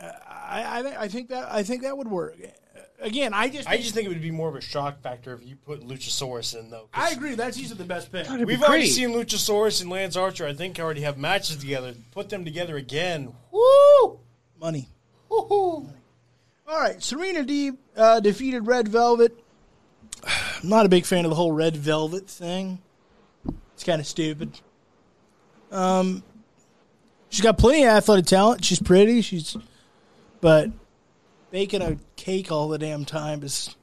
Uh, 0.00 0.10
I, 0.28 0.62
I, 0.62 1.02
I 1.04 1.08
think 1.08 1.28
that 1.30 1.50
I 1.52 1.62
think 1.62 1.82
that 1.82 1.96
would 1.96 2.08
work. 2.08 2.36
Again, 3.04 3.34
I 3.34 3.50
just 3.50 3.68
I 3.68 3.76
just 3.76 3.92
think 3.94 4.06
it 4.06 4.08
would 4.08 4.22
be 4.22 4.30
more 4.30 4.48
of 4.48 4.54
a 4.56 4.62
shock 4.62 5.02
factor 5.02 5.34
if 5.34 5.46
you 5.46 5.56
put 5.56 5.86
Luchasaurus 5.86 6.58
in, 6.58 6.70
though. 6.70 6.88
I 6.94 7.10
agree. 7.10 7.34
That's 7.34 7.58
usually 7.58 7.76
the 7.76 7.84
best 7.84 8.10
pick. 8.10 8.26
That'd 8.26 8.46
be 8.46 8.54
We've 8.54 8.62
already 8.62 8.84
great. 8.84 8.92
seen 8.92 9.10
Luchasaurus 9.10 9.82
and 9.82 9.90
Lance 9.90 10.16
Archer. 10.16 10.46
I 10.46 10.54
think 10.54 10.80
already 10.80 11.02
have 11.02 11.18
matches 11.18 11.58
together. 11.58 11.94
Put 12.12 12.30
them 12.30 12.46
together 12.46 12.78
again. 12.78 13.34
Woo! 13.52 14.18
Money. 14.58 14.88
Woo-hoo. 15.28 15.90
All 16.66 16.80
right, 16.80 17.02
Serena 17.02 17.44
Deeb 17.44 17.76
uh, 17.94 18.20
defeated 18.20 18.66
Red 18.66 18.88
Velvet. 18.88 19.38
I'm 20.62 20.70
not 20.70 20.86
a 20.86 20.88
big 20.88 21.04
fan 21.04 21.26
of 21.26 21.30
the 21.30 21.34
whole 21.36 21.52
Red 21.52 21.76
Velvet 21.76 22.26
thing. 22.26 22.78
It's 23.74 23.84
kind 23.84 24.00
of 24.00 24.06
stupid. 24.06 24.58
Um, 25.70 26.22
she's 27.28 27.42
got 27.42 27.58
plenty 27.58 27.82
of 27.82 27.90
athletic 27.90 28.24
talent. 28.24 28.64
She's 28.64 28.80
pretty. 28.80 29.20
She's, 29.20 29.58
but 30.40 30.70
baking 31.54 31.82
a 31.82 31.96
cake 32.16 32.50
all 32.50 32.66
the 32.66 32.78
damn 32.78 33.04
time 33.04 33.44
is. 33.44 33.76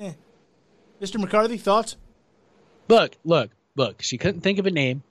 Eh. 0.00 0.14
Mr. 1.00 1.20
McCarthy, 1.20 1.56
thoughts? 1.56 1.94
Look, 2.88 3.16
look, 3.24 3.52
look. 3.76 4.02
She 4.02 4.18
couldn't 4.18 4.40
think 4.40 4.58
of 4.58 4.66
a 4.66 4.72
name. 4.72 5.04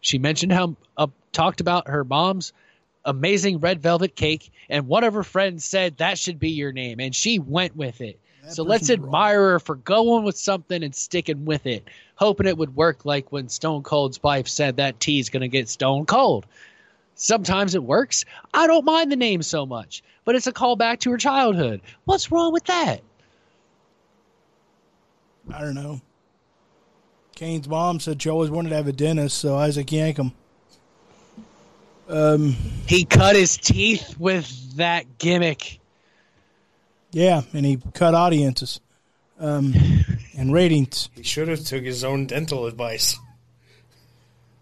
She 0.00 0.16
mentioned 0.16 0.50
how 0.52 0.76
uh, 0.96 1.08
talked 1.32 1.60
about 1.60 1.88
her 1.88 2.04
mom's 2.04 2.54
amazing 3.04 3.58
red 3.58 3.82
velvet 3.82 4.16
cake, 4.16 4.50
and 4.70 4.88
one 4.88 5.04
of 5.04 5.12
her 5.12 5.24
friends 5.24 5.66
said 5.66 5.98
that 5.98 6.18
should 6.18 6.38
be 6.38 6.48
your 6.48 6.72
name, 6.72 7.00
and 7.00 7.14
she 7.14 7.38
went 7.38 7.76
with 7.76 8.00
it. 8.00 8.18
so 8.48 8.62
let's 8.62 8.88
wrong. 8.88 8.98
admire 8.98 9.50
her 9.50 9.60
for 9.60 9.74
going 9.74 10.24
with 10.24 10.38
something 10.38 10.82
and 10.82 10.94
sticking 10.94 11.44
with 11.44 11.66
it, 11.66 11.86
hoping 12.14 12.46
it 12.46 12.56
would 12.56 12.74
work. 12.74 13.04
Like 13.04 13.30
when 13.30 13.50
Stone 13.50 13.82
Cold's 13.82 14.22
wife 14.22 14.48
said 14.48 14.78
that 14.78 15.00
tea's 15.00 15.28
gonna 15.28 15.48
get 15.48 15.68
Stone 15.68 16.06
Cold. 16.06 16.46
Sometimes 17.14 17.74
it 17.74 17.82
works. 17.82 18.24
I 18.54 18.66
don't 18.66 18.84
mind 18.84 19.12
the 19.12 19.16
name 19.16 19.42
so 19.42 19.66
much, 19.66 20.02
but 20.24 20.34
it's 20.34 20.46
a 20.46 20.52
callback 20.52 21.00
to 21.00 21.10
her 21.10 21.18
childhood. 21.18 21.80
What's 22.04 22.32
wrong 22.32 22.52
with 22.52 22.64
that? 22.64 23.02
I 25.52 25.60
don't 25.60 25.74
know. 25.74 26.00
Kane's 27.34 27.68
mom 27.68 28.00
said 28.00 28.20
she 28.22 28.28
always 28.28 28.50
wanted 28.50 28.70
to 28.70 28.76
have 28.76 28.86
a 28.86 28.92
dentist, 28.92 29.38
so 29.38 29.56
Isaac 29.56 29.86
Yankem. 29.88 30.32
Um, 32.08 32.56
He 32.86 33.04
cut 33.04 33.36
his 33.36 33.56
teeth 33.56 34.16
with 34.18 34.76
that 34.76 35.18
gimmick. 35.18 35.78
yeah, 37.12 37.42
and 37.52 37.64
he 37.64 37.78
cut 37.94 38.14
audiences 38.14 38.80
um, 39.38 39.74
and 40.36 40.52
ratings. 40.52 41.08
He 41.14 41.22
should 41.22 41.48
have 41.48 41.64
took 41.64 41.82
his 41.84 42.04
own 42.04 42.26
dental 42.26 42.66
advice. 42.66 43.18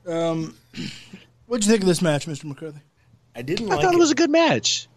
Um, 0.06 0.56
what'd 1.48 1.64
you 1.66 1.70
think 1.72 1.82
of 1.82 1.88
this 1.88 2.00
match, 2.00 2.26
Mr. 2.26 2.44
McCarthy? 2.44 2.80
I 3.34 3.42
didn't 3.42 3.70
I 3.70 3.74
like 3.74 3.82
thought 3.84 3.94
it. 3.94 3.96
it 3.96 4.00
was 4.00 4.10
a 4.12 4.14
good 4.14 4.30
match. 4.30 4.88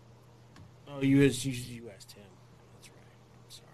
oh, 0.87 1.01
you, 1.01 1.25
asked- 1.25 1.43
you, 1.45 1.51
you 1.51 1.89
asked 1.95 2.11
him. 2.11 2.23
That's 2.75 2.89
right. 2.89 3.49
Sorry. 3.49 3.67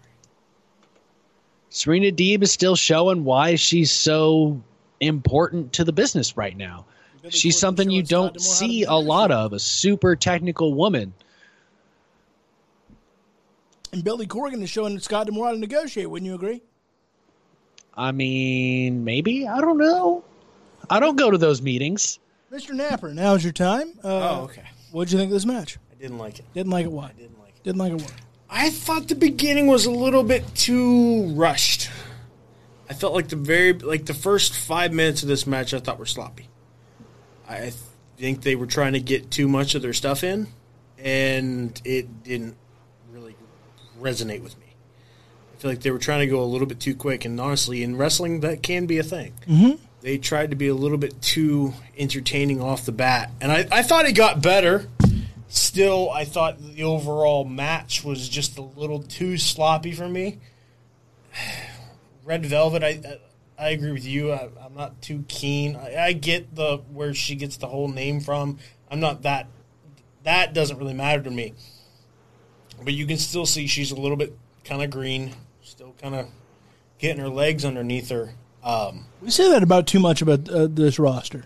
Serena 1.69 2.11
Deeb 2.11 2.41
is 2.43 2.51
still 2.51 2.75
showing 2.75 3.23
why 3.23 3.55
she's 3.55 3.91
so 3.91 4.61
important 4.99 5.73
to 5.73 5.84
the 5.84 5.91
business 5.93 6.38
right 6.38 6.55
now. 6.55 6.86
She's 7.30 7.59
something 7.59 7.89
you 7.89 8.03
don't 8.03 8.39
see 8.39 8.84
a 8.84 8.93
lot 8.93 9.32
of, 9.32 9.51
a 9.51 9.59
super 9.59 10.15
technical 10.15 10.73
woman. 10.73 11.13
And 13.91 14.03
Billy 14.03 14.25
Corgan 14.28 14.61
is 14.63 14.69
showing 14.69 14.97
Scott 14.99 15.28
D'Amore 15.28 15.47
how 15.47 15.51
to 15.51 15.57
negotiate. 15.57 16.09
Wouldn't 16.09 16.28
you 16.28 16.36
agree? 16.36 16.61
I 17.95 18.11
mean, 18.11 19.03
maybe, 19.03 19.45
I 19.47 19.59
don't 19.59 19.78
know. 19.78 20.23
I 20.89 20.99
don't 21.01 21.17
go 21.17 21.30
to 21.32 21.38
those 21.38 21.61
meetings. 21.61 22.19
Mr. 22.51 22.73
Napper, 22.73 23.13
now's 23.13 23.43
your 23.43 23.53
time. 23.53 23.93
Uh, 24.03 24.07
Oh, 24.39 24.43
okay. 24.45 24.63
What'd 24.91 25.11
you 25.11 25.17
think 25.19 25.29
of 25.29 25.33
this 25.33 25.45
match? 25.45 25.77
I 25.91 25.95
didn't 26.01 26.17
like 26.17 26.39
it. 26.39 26.45
Didn't 26.53 26.71
like 26.71 26.85
it. 26.85 26.91
Why? 26.91 27.07
I 27.07 27.11
didn't 27.11 27.39
like 27.39 27.49
it. 27.55 27.63
Didn't 27.63 27.77
like 27.79 27.91
it. 27.93 28.01
Why? 28.01 28.09
I 28.49 28.69
thought 28.69 29.09
the 29.09 29.15
beginning 29.15 29.67
was 29.67 29.85
a 29.85 29.91
little 29.91 30.23
bit 30.23 30.43
too 30.55 31.27
rushed. 31.33 31.89
I 32.89 32.93
felt 32.93 33.13
like 33.13 33.27
the 33.27 33.35
very 33.35 33.73
like 33.73 34.05
the 34.05 34.13
first 34.13 34.55
five 34.55 34.93
minutes 34.93 35.21
of 35.21 35.27
this 35.27 35.45
match 35.45 35.73
I 35.73 35.79
thought 35.79 35.99
were 35.99 36.05
sloppy. 36.05 36.47
I 37.49 37.73
think 38.17 38.43
they 38.43 38.55
were 38.55 38.65
trying 38.65 38.93
to 38.93 39.01
get 39.01 39.29
too 39.29 39.49
much 39.49 39.75
of 39.75 39.81
their 39.81 39.91
stuff 39.93 40.23
in, 40.23 40.47
and 40.97 41.79
it 41.83 42.23
didn't 42.23 42.55
really 43.11 43.35
resonate 43.99 44.41
with 44.41 44.57
me. 44.59 44.65
I 45.53 45.57
feel 45.61 45.71
like 45.71 45.81
they 45.81 45.91
were 45.91 45.97
trying 45.99 46.21
to 46.21 46.27
go 46.27 46.41
a 46.41 46.45
little 46.45 46.67
bit 46.67 46.79
too 46.79 46.95
quick, 46.95 47.25
and 47.25 47.39
honestly, 47.41 47.83
in 47.83 47.97
wrestling, 47.97 48.39
that 48.41 48.63
can 48.63 48.85
be 48.85 48.97
a 48.99 49.03
thing. 49.03 49.33
Mm-hmm. 49.45 49.83
They 50.07 50.17
tried 50.17 50.51
to 50.51 50.55
be 50.55 50.69
a 50.69 50.73
little 50.73 50.97
bit 50.97 51.21
too 51.21 51.73
entertaining 51.97 52.61
off 52.61 52.85
the 52.85 52.93
bat, 52.93 53.29
and 53.41 53.51
I, 53.51 53.67
I 53.69 53.83
thought 53.83 54.05
it 54.05 54.13
got 54.13 54.41
better 54.41 54.87
still, 55.49 56.09
I 56.09 56.23
thought 56.23 56.59
the 56.59 56.83
overall 56.83 57.43
match 57.43 58.05
was 58.05 58.29
just 58.29 58.57
a 58.57 58.61
little 58.61 59.03
too 59.03 59.37
sloppy 59.37 59.91
for 59.91 60.07
me. 60.07 60.39
Red 62.23 62.45
Velvet, 62.45 62.85
I 62.85 63.19
I, 63.59 63.71
agree 63.71 63.91
with 63.91 64.05
you. 64.05 64.31
I, 64.31 64.47
I'm 64.63 64.75
not 64.75 65.01
too 65.01 65.25
keen. 65.27 65.75
I, 65.75 65.97
I 65.97 66.13
get 66.13 66.55
the 66.55 66.77
where 66.93 67.13
she 67.13 67.35
gets 67.35 67.57
the 67.57 67.67
whole 67.67 67.89
name 67.89 68.21
from. 68.21 68.59
I'm 68.89 69.01
not 69.01 69.23
that. 69.23 69.47
That 70.23 70.53
doesn't 70.53 70.77
really 70.77 70.93
matter 70.93 71.23
to 71.23 71.31
me. 71.31 71.53
But 72.81 72.93
you 72.93 73.05
can 73.05 73.17
still 73.17 73.45
see 73.45 73.67
she's 73.67 73.91
a 73.91 73.99
little 73.99 74.15
bit 74.15 74.37
kind 74.63 74.81
of 74.81 74.89
green, 74.89 75.33
still 75.63 75.95
kind 76.01 76.15
of 76.15 76.27
getting 76.97 77.21
her 77.21 77.27
legs 77.27 77.65
underneath 77.65 78.07
her. 78.07 78.35
Um, 78.68 79.05
We 79.22 79.32
say 79.32 79.49
that 79.51 79.63
about 79.63 79.88
too 79.88 79.99
much 79.99 80.22
about 80.22 80.49
uh, 80.49 80.68
this 80.70 80.99
roster. 80.99 81.45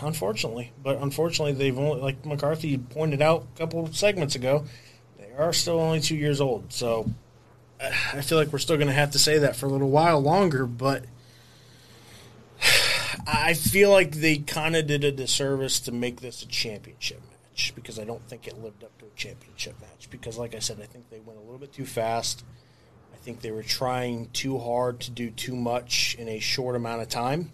unfortunately. 0.00 0.72
But 0.82 0.96
unfortunately, 1.02 1.52
they've 1.52 1.78
only, 1.78 2.00
like 2.00 2.24
McCarthy 2.24 2.78
pointed 2.78 3.20
out 3.20 3.46
a 3.54 3.58
couple 3.58 3.84
of 3.84 3.94
segments 3.94 4.34
ago, 4.34 4.64
they 5.18 5.30
are 5.38 5.52
still 5.52 5.78
only 5.78 6.00
two 6.00 6.16
years 6.16 6.40
old. 6.40 6.72
So 6.72 7.10
I 7.80 8.22
feel 8.22 8.38
like 8.38 8.52
we're 8.52 8.58
still 8.58 8.76
going 8.76 8.88
to 8.88 8.94
have 8.94 9.10
to 9.10 9.18
say 9.18 9.38
that 9.40 9.54
for 9.54 9.66
a 9.66 9.68
little 9.68 9.90
while 9.90 10.20
longer. 10.20 10.66
But 10.66 11.04
I 13.26 13.52
feel 13.52 13.90
like 13.90 14.12
they 14.12 14.38
kind 14.38 14.74
of 14.74 14.86
did 14.86 15.04
a 15.04 15.12
disservice 15.12 15.78
to 15.80 15.92
make 15.92 16.22
this 16.22 16.42
a 16.42 16.46
championship 16.46 17.20
match 17.30 17.74
because 17.74 17.98
I 17.98 18.04
don't 18.04 18.26
think 18.28 18.48
it 18.48 18.62
lived 18.62 18.82
up 18.82 18.96
to 18.98 19.04
a 19.04 19.10
championship 19.14 19.78
match. 19.80 20.08
Because, 20.10 20.38
like 20.38 20.54
I 20.54 20.58
said, 20.60 20.78
I 20.80 20.86
think 20.86 21.10
they 21.10 21.20
went 21.20 21.38
a 21.38 21.42
little 21.42 21.58
bit 21.58 21.72
too 21.74 21.86
fast. 21.86 22.44
I 23.12 23.16
think 23.16 23.40
they 23.40 23.50
were 23.50 23.62
trying 23.62 24.28
too 24.32 24.58
hard 24.58 25.00
to 25.00 25.10
do 25.10 25.30
too 25.30 25.54
much 25.54 26.16
in 26.18 26.28
a 26.28 26.38
short 26.38 26.76
amount 26.76 27.02
of 27.02 27.08
time. 27.08 27.52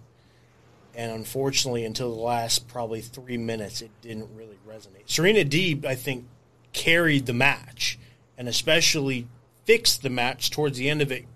And 0.94 1.12
unfortunately, 1.12 1.84
until 1.84 2.14
the 2.14 2.20
last 2.20 2.66
probably 2.68 3.00
three 3.00 3.36
minutes, 3.36 3.82
it 3.82 3.90
didn't 4.00 4.30
really 4.34 4.59
resonate. 4.68 5.02
Serena 5.06 5.44
Deeb, 5.44 5.84
I 5.84 5.94
think, 5.94 6.26
carried 6.72 7.26
the 7.26 7.32
match 7.32 7.98
and 8.36 8.48
especially 8.48 9.26
fixed 9.64 10.02
the 10.02 10.11
match 10.11 10.50
towards 10.50 10.78
the 10.78 10.88
end 10.88 11.02
of 11.02 11.12
it 11.12 11.26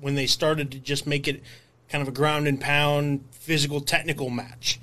when 0.00 0.14
they 0.14 0.26
started 0.26 0.70
to 0.72 0.78
just 0.78 1.06
make 1.06 1.26
it 1.26 1.42
kind 1.88 2.02
of 2.02 2.08
a 2.08 2.12
ground 2.12 2.46
and 2.46 2.60
pound 2.60 3.24
physical 3.30 3.80
technical 3.80 4.28
match 4.28 4.78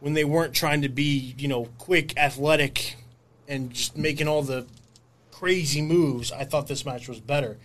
when 0.00 0.14
they 0.14 0.24
weren't 0.24 0.52
trying 0.52 0.82
to 0.82 0.88
be 0.88 1.34
you 1.38 1.48
know 1.48 1.66
quick 1.78 2.16
athletic 2.18 2.96
and 3.48 3.72
just 3.72 3.96
making 3.96 4.28
all 4.28 4.42
the 4.42 4.66
crazy 5.30 5.80
moves 5.80 6.30
i 6.32 6.44
thought 6.44 6.66
this 6.66 6.84
match 6.84 7.08
was 7.08 7.20
better 7.20 7.56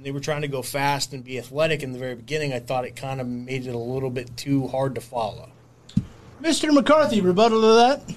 when 0.00 0.04
they 0.04 0.12
were 0.12 0.20
trying 0.20 0.40
to 0.40 0.48
go 0.48 0.62
fast 0.62 1.12
and 1.12 1.22
be 1.22 1.38
athletic 1.38 1.82
in 1.82 1.92
the 1.92 1.98
very 1.98 2.14
beginning 2.14 2.54
i 2.54 2.58
thought 2.58 2.86
it 2.86 2.96
kind 2.96 3.20
of 3.20 3.26
made 3.26 3.66
it 3.66 3.74
a 3.74 3.78
little 3.78 4.08
bit 4.08 4.34
too 4.36 4.66
hard 4.68 4.94
to 4.94 5.00
follow 5.00 5.50
Mr. 6.42 6.72
McCarthy, 6.72 7.20
rebuttal 7.20 7.60
to 7.60 7.66
that? 7.74 8.16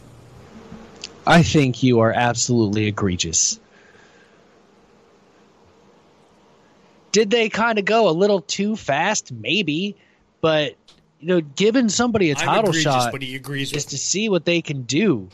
I 1.27 1.43
think 1.43 1.83
you 1.83 1.99
are 1.99 2.13
absolutely 2.13 2.87
egregious. 2.87 3.59
Did 7.11 7.29
they 7.29 7.49
kind 7.49 7.77
of 7.77 7.85
go 7.85 8.09
a 8.09 8.11
little 8.11 8.41
too 8.41 8.75
fast? 8.75 9.31
Maybe, 9.31 9.97
but 10.39 10.75
you 11.19 11.27
know, 11.27 11.41
giving 11.41 11.89
somebody 11.89 12.31
a 12.31 12.37
I'm 12.37 12.45
title 12.45 12.71
shot 12.71 13.11
but 13.11 13.21
he 13.21 13.35
agrees 13.35 13.71
is 13.71 13.83
with 13.83 13.89
to 13.89 13.97
see 13.97 14.29
what 14.29 14.45
they 14.45 14.61
can 14.61 14.83
do, 14.83 15.27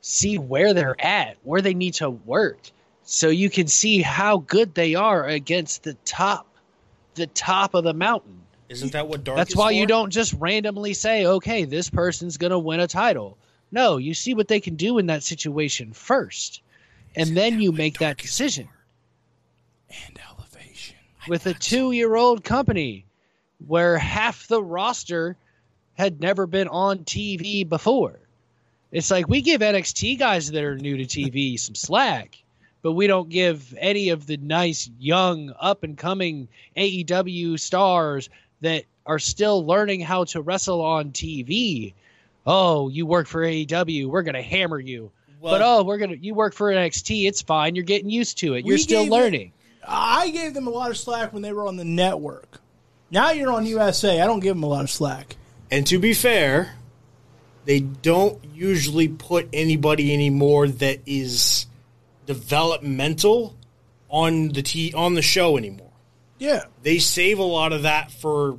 see 0.00 0.38
where 0.38 0.74
they're 0.74 1.00
at, 1.04 1.36
where 1.42 1.60
they 1.60 1.74
need 1.74 1.94
to 1.94 2.10
work, 2.10 2.70
so 3.12 3.28
you 3.28 3.50
can 3.50 3.66
see 3.66 4.00
how 4.00 4.38
good 4.38 4.74
they 4.74 4.94
are 4.94 5.26
against 5.26 5.82
the 5.82 5.92
top, 6.06 6.46
the 7.14 7.26
top 7.26 7.74
of 7.74 7.84
the 7.84 7.92
mountain. 7.92 8.40
isn't 8.70 8.92
that 8.92 9.06
what 9.06 9.22
dark 9.22 9.36
That's 9.36 9.54
why 9.54 9.72
you 9.72 9.86
don't 9.86 10.08
just 10.08 10.32
randomly 10.38 10.94
say, 10.94 11.26
okay, 11.26 11.66
this 11.66 11.90
person's 11.90 12.38
going 12.38 12.52
to 12.52 12.58
win 12.58 12.80
a 12.80 12.86
title. 12.86 13.36
No, 13.70 13.98
you 13.98 14.14
see 14.14 14.32
what 14.32 14.48
they 14.48 14.60
can 14.60 14.76
do 14.76 14.96
in 14.96 15.06
that 15.08 15.22
situation 15.22 15.92
first, 15.92 16.62
and 17.14 17.36
then 17.36 17.60
you 17.60 17.70
make 17.70 17.98
that 17.98 18.16
decision. 18.16 18.66
And 19.90 20.18
elevation. 20.30 20.96
With 21.28 21.44
a 21.44 21.52
two 21.52 21.92
year 21.92 22.16
old 22.16 22.42
company 22.42 23.04
where 23.66 23.98
half 23.98 24.48
the 24.48 24.62
roster 24.62 25.36
had 25.98 26.18
never 26.18 26.46
been 26.46 26.68
on 26.68 27.00
TV 27.00 27.68
before. 27.68 28.18
It's 28.90 29.10
like 29.10 29.28
we 29.28 29.42
give 29.42 29.60
NXT 29.60 30.18
guys 30.18 30.50
that 30.50 30.64
are 30.64 30.78
new 30.78 30.96
to 30.96 31.04
TV 31.04 31.60
some 31.60 31.74
slack, 31.74 32.41
but 32.82 32.92
we 32.92 33.06
don't 33.06 33.28
give 33.28 33.74
any 33.78 34.10
of 34.10 34.26
the 34.26 34.36
nice, 34.36 34.90
young, 34.98 35.52
up 35.58 35.84
and 35.84 35.96
coming 35.96 36.48
AEW 36.76 37.58
stars 37.58 38.28
that 38.60 38.84
are 39.06 39.18
still 39.18 39.64
learning 39.64 40.00
how 40.00 40.24
to 40.24 40.40
wrestle 40.40 40.82
on 40.82 41.10
TV. 41.10 41.94
Oh, 42.46 42.88
you 42.88 43.06
work 43.06 43.28
for 43.28 43.42
AEW, 43.42 44.06
we're 44.06 44.22
going 44.22 44.34
to 44.34 44.42
hammer 44.42 44.78
you. 44.78 45.10
Well- 45.40 45.54
but 45.54 45.62
oh, 45.62 45.84
we're 45.84 45.98
going 45.98 46.10
to 46.10 46.18
you 46.18 46.34
work 46.34 46.54
for 46.54 46.70
NXT, 46.72 47.26
it's 47.26 47.42
fine, 47.42 47.74
you're 47.74 47.84
getting 47.84 48.10
used 48.10 48.38
to 48.38 48.54
it. 48.54 48.66
You're 48.66 48.78
still 48.78 49.02
gave 49.02 49.12
it- 49.12 49.14
learning. 49.14 49.52
I 49.86 50.30
gave 50.30 50.54
them 50.54 50.68
a 50.68 50.70
lot 50.70 50.90
of 50.90 50.96
slack 50.96 51.32
when 51.32 51.42
they 51.42 51.52
were 51.52 51.66
on 51.66 51.76
the 51.76 51.84
network. 51.84 52.60
Now 53.10 53.32
you're 53.32 53.52
on 53.52 53.66
USA. 53.66 54.20
I 54.20 54.26
don't 54.26 54.40
give 54.40 54.54
them 54.54 54.62
a 54.62 54.68
lot 54.68 54.84
of 54.84 54.90
slack. 54.90 55.36
And 55.72 55.86
to 55.88 55.98
be 55.98 56.14
fair, 56.14 56.76
they 57.64 57.80
don't 57.80 58.38
usually 58.54 59.08
put 59.08 59.48
anybody 59.52 60.14
anymore 60.14 60.68
that 60.68 61.00
is 61.04 61.66
developmental 62.32 63.56
on 64.08 64.48
the 64.48 64.62
t- 64.62 64.92
on 64.94 65.14
the 65.14 65.22
show 65.22 65.56
anymore. 65.56 65.90
Yeah. 66.38 66.64
They 66.82 66.98
save 66.98 67.38
a 67.38 67.42
lot 67.44 67.72
of 67.72 67.82
that 67.82 68.10
for 68.10 68.58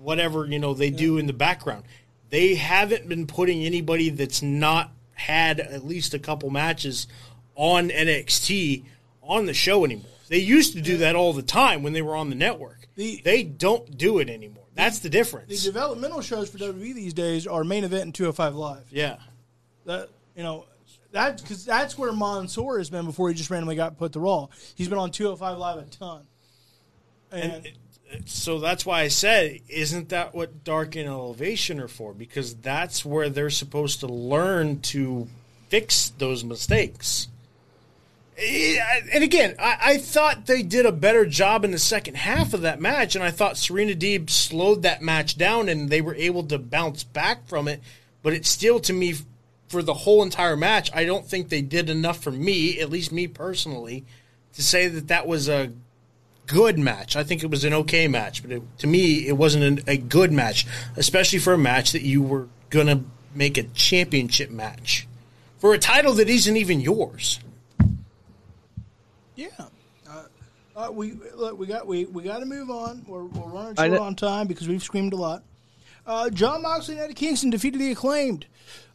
whatever, 0.00 0.44
you 0.46 0.58
know, 0.58 0.74
they 0.74 0.90
do 0.90 1.18
in 1.18 1.26
the 1.26 1.32
background. 1.32 1.84
They 2.30 2.54
haven't 2.54 3.08
been 3.08 3.26
putting 3.26 3.64
anybody 3.64 4.10
that's 4.10 4.42
not 4.42 4.90
had 5.14 5.60
at 5.60 5.84
least 5.86 6.14
a 6.14 6.18
couple 6.18 6.50
matches 6.50 7.06
on 7.54 7.90
NXT 7.90 8.84
on 9.22 9.46
the 9.46 9.54
show 9.54 9.84
anymore. 9.84 10.06
They 10.28 10.38
used 10.38 10.72
to 10.74 10.80
do 10.80 10.96
that 10.98 11.14
all 11.14 11.32
the 11.32 11.42
time 11.42 11.82
when 11.82 11.92
they 11.92 12.02
were 12.02 12.16
on 12.16 12.30
the 12.30 12.34
network. 12.34 12.88
The- 12.96 13.20
they 13.24 13.42
don't 13.44 13.96
do 13.96 14.18
it 14.18 14.28
anymore. 14.28 14.64
That's 14.74 14.98
the 15.00 15.04
The 15.08 15.10
difference. 15.10 15.48
The 15.62 15.70
developmental 15.70 16.22
shows 16.22 16.48
for 16.48 16.58
WWE 16.58 16.94
these 16.94 17.12
days 17.14 17.46
are 17.46 17.62
main 17.62 17.84
event 17.84 18.02
and 18.04 18.14
205 18.14 18.54
Live. 18.54 18.84
yeah. 18.90 19.16
That 19.84 20.08
you 20.36 20.42
know 20.42 20.64
that 21.12 21.40
because 21.40 21.64
that's 21.64 21.96
where 21.96 22.12
Mansoor 22.12 22.78
has 22.78 22.90
been 22.90 23.04
before 23.06 23.28
he 23.28 23.34
just 23.34 23.50
randomly 23.50 23.76
got 23.76 23.98
put 23.98 24.12
to 24.12 24.20
Raw. 24.20 24.48
He's 24.74 24.88
been 24.88 24.98
on 24.98 25.10
205 25.10 25.58
Live 25.58 25.78
a 25.78 25.82
ton. 25.84 26.22
And, 27.30 27.52
And 27.52 27.66
it- 27.66 27.76
so 28.26 28.58
that's 28.58 28.84
why 28.84 29.00
I 29.00 29.08
said, 29.08 29.60
isn't 29.68 30.10
that 30.10 30.34
what 30.34 30.64
Dark 30.64 30.96
and 30.96 31.08
Elevation 31.08 31.80
are 31.80 31.88
for? 31.88 32.12
Because 32.12 32.54
that's 32.56 33.06
where 33.06 33.30
they're 33.30 33.48
supposed 33.48 34.00
to 34.00 34.06
learn 34.06 34.80
to 34.80 35.28
fix 35.70 36.10
those 36.18 36.44
mistakes. 36.44 37.28
And 38.38 39.22
again, 39.22 39.54
I, 39.58 39.78
I 39.82 39.98
thought 39.98 40.46
they 40.46 40.62
did 40.62 40.84
a 40.84 40.92
better 40.92 41.24
job 41.26 41.64
in 41.64 41.70
the 41.70 41.78
second 41.78 42.16
half 42.16 42.54
of 42.54 42.62
that 42.62 42.80
match, 42.80 43.14
and 43.14 43.22
I 43.24 43.30
thought 43.30 43.56
Serena 43.56 43.94
Deeb 43.94 44.30
slowed 44.30 44.82
that 44.82 45.00
match 45.02 45.38
down, 45.38 45.68
and 45.68 45.88
they 45.88 46.00
were 46.00 46.14
able 46.14 46.42
to 46.44 46.58
bounce 46.58 47.04
back 47.04 47.46
from 47.46 47.68
it. 47.68 47.80
But 48.22 48.32
it's 48.32 48.48
still, 48.48 48.80
to 48.80 48.92
me, 48.92 49.14
for 49.72 49.82
the 49.82 49.94
whole 49.94 50.22
entire 50.22 50.54
match, 50.54 50.90
I 50.94 51.06
don't 51.06 51.26
think 51.26 51.48
they 51.48 51.62
did 51.62 51.88
enough 51.88 52.22
for 52.22 52.30
me, 52.30 52.78
at 52.78 52.90
least 52.90 53.10
me 53.10 53.26
personally, 53.26 54.04
to 54.52 54.62
say 54.62 54.86
that 54.86 55.08
that 55.08 55.26
was 55.26 55.48
a 55.48 55.72
good 56.46 56.78
match. 56.78 57.16
I 57.16 57.24
think 57.24 57.42
it 57.42 57.46
was 57.46 57.64
an 57.64 57.72
okay 57.72 58.06
match, 58.06 58.42
but 58.42 58.52
it, 58.52 58.78
to 58.80 58.86
me, 58.86 59.26
it 59.26 59.32
wasn't 59.32 59.64
an, 59.64 59.80
a 59.86 59.96
good 59.96 60.30
match, 60.30 60.66
especially 60.98 61.38
for 61.38 61.54
a 61.54 61.58
match 61.58 61.92
that 61.92 62.02
you 62.02 62.20
were 62.20 62.48
going 62.68 62.86
to 62.86 63.00
make 63.34 63.56
a 63.56 63.62
championship 63.62 64.50
match 64.50 65.08
for 65.56 65.72
a 65.72 65.78
title 65.78 66.12
that 66.14 66.28
isn't 66.28 66.56
even 66.58 66.82
yours. 66.82 67.40
yeah. 69.34 69.48
Uh, 70.06 70.24
uh, 70.76 70.88
we 70.92 71.14
look, 71.34 71.58
we 71.58 71.66
got 71.66 71.86
we, 71.86 72.04
we 72.04 72.22
got 72.24 72.40
to 72.40 72.44
move 72.44 72.68
on. 72.68 73.06
We're, 73.08 73.24
we're 73.24 73.48
running 73.48 73.74
I 73.78 73.88
short 73.88 74.00
on 74.00 74.16
time 74.16 74.48
because 74.48 74.68
we've 74.68 74.82
screamed 74.82 75.14
a 75.14 75.16
lot. 75.16 75.42
Uh, 76.06 76.28
Jon 76.28 76.60
Moxley 76.60 76.96
and 76.96 77.04
Eddie 77.04 77.14
Kingston 77.14 77.48
defeated 77.48 77.80
the 77.80 77.92
acclaimed. 77.92 78.44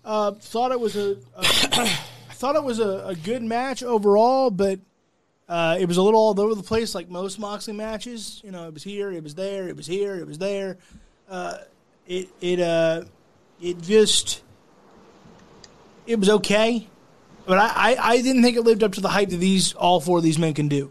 Uh, 0.08 0.32
thought 0.32 0.72
it 0.72 0.80
was 0.80 0.96
a, 0.96 1.18
a 1.36 1.42
I 1.42 2.34
thought 2.34 2.56
it 2.56 2.64
was 2.64 2.80
a, 2.80 3.08
a 3.08 3.16
good 3.16 3.44
match 3.44 3.84
overall, 3.84 4.50
but 4.50 4.80
uh, 5.50 5.76
it 5.78 5.86
was 5.86 5.98
a 5.98 6.02
little 6.02 6.22
all 6.22 6.40
over 6.40 6.56
the 6.56 6.64
place, 6.64 6.96
like 6.96 7.10
most 7.10 7.40
Moxley 7.40 7.74
matches. 7.74 8.40
You 8.42 8.52
know, 8.52 8.70
it 8.70 8.74
was 8.74 8.84
here, 8.84 9.12
it 9.12 9.22
was 9.22 9.36
there, 9.36 9.68
it 9.68 9.76
was 9.76 9.86
here, 9.86 10.16
it 10.16 10.26
was 10.26 10.38
there. 10.38 10.78
Uh, 11.30 11.58
it 12.08 12.30
it 12.40 12.62
uh, 12.62 13.04
it 13.62 13.82
just 13.82 14.42
it 16.06 16.18
was 16.18 16.30
okay, 16.30 16.88
but 17.46 17.58
I, 17.58 17.68
I, 17.68 17.98
I 18.12 18.22
didn't 18.22 18.44
think 18.44 18.56
it 18.56 18.62
lived 18.62 18.84
up 18.84 18.94
to 18.94 19.02
the 19.02 19.10
hype 19.10 19.28
that 19.28 19.38
these 19.38 19.74
all 19.74 20.00
four 20.00 20.20
of 20.20 20.24
these 20.24 20.40
men 20.40 20.54
can 20.54 20.70
do. 20.70 20.90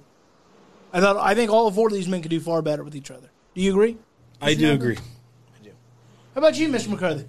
I 0.93 1.01
thought 1.01 1.17
I 1.17 1.35
think 1.35 1.51
all 1.51 1.71
four 1.71 1.87
of 1.87 1.95
these 1.95 2.07
men 2.07 2.21
could 2.21 2.31
do 2.31 2.41
far 2.41 2.61
better 2.61 2.85
with 2.85 2.95
each 2.95 3.11
other. 3.11 3.31
Do 3.55 3.63
you 3.63 3.71
agree? 3.71 3.97
I 4.43 4.53
do 4.53 4.73
agree. 4.73 4.99
I 4.99 5.65
do. 5.65 5.71
How 6.35 6.41
about 6.41 6.59
you, 6.59 6.69
Mr. 6.69 6.91
McCarthy? 6.91 7.25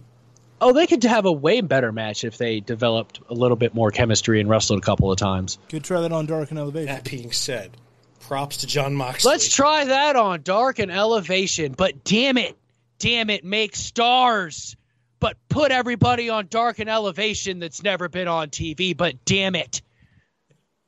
Oh, 0.59 0.73
they 0.73 0.87
could 0.87 1.03
have 1.03 1.25
a 1.25 1.31
way 1.31 1.61
better 1.61 1.91
match 1.91 2.23
if 2.23 2.37
they 2.37 2.59
developed 2.59 3.19
a 3.29 3.33
little 3.33 3.57
bit 3.57 3.75
more 3.75 3.91
chemistry 3.91 4.39
and 4.39 4.49
wrestled 4.49 4.79
a 4.79 4.81
couple 4.81 5.11
of 5.11 5.17
times. 5.17 5.59
Could 5.69 5.83
try 5.83 6.01
that 6.01 6.11
on 6.11 6.25
Dark 6.25 6.49
and 6.49 6.59
Elevation. 6.59 6.87
That 6.87 7.03
being 7.03 7.31
said, 7.31 7.77
props 8.21 8.57
to 8.57 8.67
Jon 8.67 8.95
Moxley. 8.95 9.31
Let's 9.31 9.53
try 9.53 9.85
that 9.85 10.15
on 10.15 10.41
Dark 10.41 10.79
and 10.79 10.91
Elevation, 10.91 11.73
but 11.73 12.03
damn 12.03 12.37
it, 12.37 12.57
damn 12.97 13.29
it, 13.29 13.43
make 13.43 13.75
stars. 13.75 14.75
But 15.19 15.37
put 15.49 15.71
everybody 15.71 16.29
on 16.29 16.47
Dark 16.47 16.79
and 16.79 16.89
Elevation 16.89 17.59
that's 17.59 17.83
never 17.83 18.07
been 18.09 18.27
on 18.27 18.49
TV, 18.49 18.95
but 18.95 19.25
damn 19.25 19.55
it. 19.55 19.81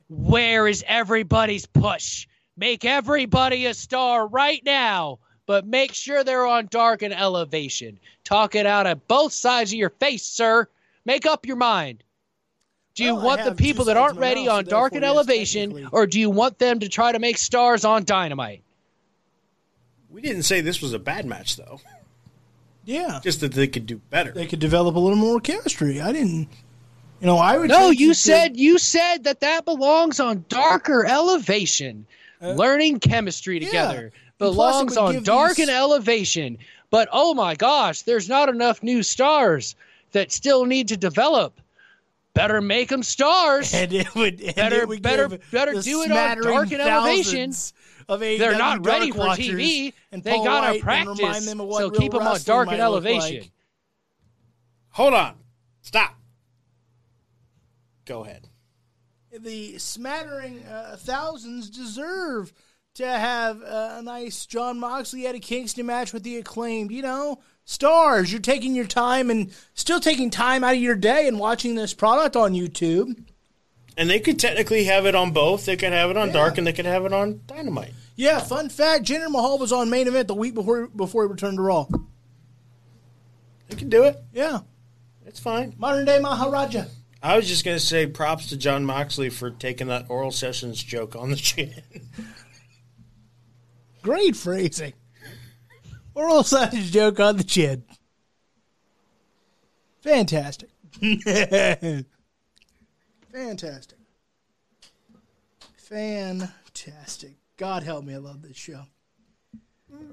Where 0.07 0.67
is 0.67 0.83
everybody's 0.87 1.65
push? 1.65 2.27
Make 2.57 2.85
everybody 2.85 3.67
a 3.67 3.73
star 3.73 4.27
right 4.27 4.61
now, 4.65 5.19
but 5.49 5.65
make 5.65 5.95
sure 5.95 6.23
they're 6.23 6.45
on 6.45 6.67
Dark 6.69 7.01
and 7.01 7.11
Elevation. 7.11 7.97
Talk 8.23 8.53
it 8.53 8.67
out 8.67 8.85
at 8.85 9.07
both 9.07 9.33
sides 9.33 9.71
of 9.71 9.79
your 9.79 9.89
face, 9.89 10.21
sir. 10.21 10.67
Make 11.05 11.25
up 11.25 11.47
your 11.47 11.55
mind. 11.55 12.03
Do 12.93 13.03
you 13.03 13.15
Well, 13.15 13.25
want 13.25 13.43
the 13.43 13.55
people 13.55 13.85
that 13.85 13.97
aren't 13.97 14.19
ready 14.19 14.47
on 14.47 14.65
so 14.65 14.69
Dark 14.69 14.93
and 14.93 15.01
therefore, 15.01 15.15
yes, 15.33 15.55
Elevation, 15.55 15.89
or 15.91 16.05
do 16.05 16.19
you 16.19 16.29
want 16.29 16.59
them 16.59 16.81
to 16.81 16.87
try 16.87 17.11
to 17.11 17.17
make 17.17 17.39
stars 17.39 17.83
on 17.83 18.03
Dynamite? 18.03 18.61
We 20.11 20.21
didn't 20.21 20.43
say 20.43 20.61
this 20.61 20.83
was 20.83 20.93
a 20.93 20.99
bad 20.99 21.25
match, 21.25 21.55
though. 21.55 21.81
Yeah, 22.85 23.19
Just 23.23 23.39
that 23.41 23.53
they 23.53 23.67
could 23.67 23.87
do 23.87 23.97
better. 24.11 24.31
they 24.31 24.45
could 24.45 24.59
develop 24.59 24.95
a 24.95 24.99
little 24.99 25.17
more 25.17 25.39
chemistry. 25.39 25.99
I 25.99 26.11
didn't. 26.11 26.47
You 27.21 27.25
know, 27.25 27.37
I 27.37 27.57
would. 27.57 27.69
No, 27.69 27.89
you 27.89 28.09
that 28.09 28.15
said 28.15 28.57
you 28.57 28.77
said 28.77 29.23
that 29.23 29.39
that 29.39 29.65
belongs 29.65 30.19
on 30.19 30.45
darker 30.47 31.05
elevation. 31.07 32.05
Uh, 32.39 32.51
Learning 32.53 32.99
chemistry 32.99 33.59
together. 33.59 34.11
yeah. 34.13 34.19
Together 34.39 34.49
And 34.49 34.55
belongs 34.55 34.97
on 34.97 35.23
dark 35.23 35.57
these- 35.57 35.67
and 35.67 35.75
elevation. 35.75 36.57
But 36.89 37.07
oh 37.11 37.33
my 37.33 37.55
gosh, 37.55 38.01
there's 38.03 38.27
not 38.29 38.49
enough 38.49 38.81
new 38.81 39.03
stars 39.03 39.75
that 40.11 40.31
still 40.31 40.65
need 40.65 40.87
to 40.87 40.97
develop. 40.97 41.59
Better 42.33 42.61
make 42.61 42.89
them 42.89 43.03
stars. 43.03 43.73
And 43.73 43.91
it 43.93 44.13
would 44.15 44.39
and 44.41 44.55
Better- 44.55 44.81
it 44.81 44.87
would 44.87 45.01
better- 45.01 45.39
better 45.51 45.73
do 45.81 46.01
it 46.01 46.05
on 46.11 46.17
smattering 46.17 46.47
Dark 46.55 46.71
and 46.71 46.81
Elevation. 46.81 47.53
Of 48.07 48.21
AEW 48.23 48.39
They're 48.39 48.57
not 48.57 48.81
Dark 48.81 48.85
ready 49.01 49.11
for 49.11 49.19
watchers 49.19 49.45
TV. 49.45 49.93
and 50.11 50.23
They 50.23 50.31
Paul 50.31 50.43
gotta 50.43 50.71
White 50.73 50.81
practice. 50.81 51.45
them 51.45 51.61
of 51.61 51.67
what 51.67 51.79
So 51.81 51.89
real 51.89 51.99
keep 52.01 52.11
them 52.11 52.23
on 52.23 52.39
Dark 52.43 52.69
and 52.71 52.81
Elevation. 52.81 53.41
like. 53.41 53.51
Hold 54.93 55.13
on. 55.13 55.35
Stop. 55.83 56.15
Go 58.05 58.23
ahead. 58.25 58.47
the 59.31 59.77
smattering 59.77 60.63
uh, 60.65 60.97
thousands 60.99 61.69
deserve 61.69 62.51
to 62.95 63.07
have 63.07 63.61
a 63.61 64.01
nice 64.03 64.45
Jon 64.45 64.79
Moxley 64.79 65.27
at 65.27 65.35
a 65.35 65.39
Kingston 65.39 65.85
match 65.85 66.13
with 66.13 66.23
the 66.23 66.37
acclaimed. 66.37 66.91
You 66.91 67.01
know, 67.01 67.39
stars. 67.65 68.31
You're 68.31 68.41
taking 68.41 68.75
your 68.75 68.87
time 68.87 69.29
and 69.29 69.51
still 69.73 69.99
taking 69.99 70.29
time 70.29 70.63
out 70.63 70.75
of 70.75 70.81
your 70.81 70.95
day 70.95 71.27
and 71.27 71.39
watching 71.39 71.75
this 71.75 71.93
product 71.93 72.35
on 72.35 72.53
YouTube. 72.53 73.23
And 73.97 74.09
they 74.09 74.19
could 74.19 74.39
technically 74.39 74.85
have 74.85 75.05
it 75.05 75.15
on 75.15 75.31
both. 75.31 75.65
They 75.65 75.75
could 75.75 75.91
have 75.91 76.09
it 76.09 76.17
on 76.17 76.31
Dark 76.31 76.57
and 76.57 76.65
they 76.65 76.73
could 76.73 76.85
have 76.85 77.05
it 77.05 77.11
on 77.13 77.41
Dynamite. 77.47 77.93
Yeah, 78.15 78.39
fun 78.39 78.69
fact: 78.69 79.05
Jinder 79.05 79.29
Mahal 79.29 79.57
was 79.59 79.71
on 79.71 79.89
main 79.89 80.07
event 80.07 80.27
the 80.27 80.35
week 80.35 80.53
before 80.53 80.87
before 80.87 81.23
he 81.25 81.31
returned 81.31 81.57
to 81.57 81.61
Raw. 81.61 81.87
They 83.69 83.75
can 83.75 83.89
do 83.89 84.03
it. 84.03 84.17
Yeah, 84.33 84.59
It's 85.25 85.39
fine. 85.39 85.75
modern 85.77 86.03
day 86.05 86.17
Maharaja. 86.19 86.85
I 87.21 87.35
was 87.35 87.47
just 87.47 87.63
going 87.65 87.77
to 87.77 87.85
say 87.85 88.07
props 88.07 88.47
to 88.47 88.57
Jon 88.57 88.83
Moxley 88.85 89.29
for 89.29 89.51
taking 89.51 89.87
that 89.87 90.05
oral 90.09 90.31
sessions 90.31 90.81
joke 90.81 91.15
on 91.15 91.29
the 91.29 91.35
chin. 91.35 91.73
Great 94.01 94.35
phrasing. 94.35 94.93
Oral 96.15 96.43
sausage 96.43 96.91
joke 96.91 97.19
on 97.19 97.37
the 97.37 97.43
chin. 97.43 97.83
Fantastic. 100.01 100.69
Fantastic. 103.31 103.97
Fantastic. 105.77 107.35
God 107.57 107.83
help 107.83 108.05
me, 108.05 108.13
I 108.13 108.17
love 108.17 108.41
this 108.41 108.57
show. 108.57 108.83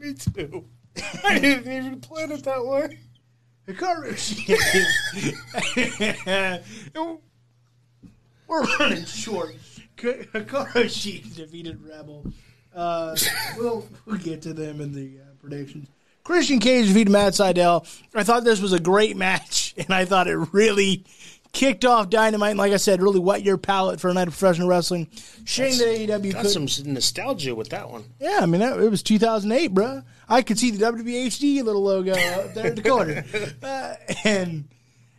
Me 0.00 0.14
too. 0.14 0.64
I 1.24 1.38
didn't 1.38 1.72
even 1.72 2.00
plan 2.00 2.32
it 2.32 2.42
that 2.44 2.64
way. 2.64 2.98
Hikaru. 3.68 4.14
We're 8.48 8.62
running 8.78 9.04
short. 9.04 9.56
Hikaru 9.96 10.84
Shida 10.86 11.34
defeated 11.34 11.82
Rebel. 11.82 12.32
Uh, 12.76 13.16
we'll, 13.56 13.86
we'll 14.04 14.18
get 14.18 14.42
to 14.42 14.52
them 14.52 14.80
in 14.80 14.92
the 14.92 15.18
uh, 15.20 15.24
predictions. 15.40 15.88
Christian 16.22 16.58
Cage 16.58 16.88
defeated 16.88 17.10
Matt 17.10 17.34
Sydal. 17.34 17.86
I 18.14 18.24
thought 18.24 18.44
this 18.44 18.60
was 18.60 18.72
a 18.72 18.80
great 18.80 19.16
match, 19.26 19.74
and 19.78 19.90
I 19.92 20.04
thought 20.04 20.26
it 20.26 20.36
really 20.52 21.04
kicked 21.52 21.84
off 21.84 22.10
Dynamite. 22.10 22.50
And 22.50 22.58
like 22.58 22.72
I 22.72 22.76
said, 22.76 23.00
really 23.00 23.20
wet 23.20 23.42
your 23.42 23.56
palate 23.56 24.00
for 24.00 24.10
a 24.10 24.14
night 24.14 24.28
of 24.28 24.36
professional 24.36 24.68
wrestling. 24.68 25.08
Shame 25.44 25.78
that 25.78 25.86
AEW 25.86 26.32
Got 26.32 26.44
couldn't. 26.44 26.68
some 26.68 26.92
nostalgia 26.92 27.54
with 27.54 27.70
that 27.70 27.90
one. 27.90 28.04
Yeah, 28.20 28.40
I 28.42 28.46
mean, 28.46 28.60
that, 28.60 28.78
it 28.78 28.90
was 28.90 29.02
2008, 29.02 29.72
bruh. 29.72 30.04
I 30.28 30.42
could 30.42 30.58
see 30.58 30.72
the 30.72 30.84
WWHD 30.84 31.62
little 31.62 31.82
logo 31.82 32.12
out 32.12 32.54
there 32.54 32.66
at 32.66 32.76
the 32.76 32.82
corner. 32.82 33.24
Uh, 33.62 33.94
and 34.24 34.68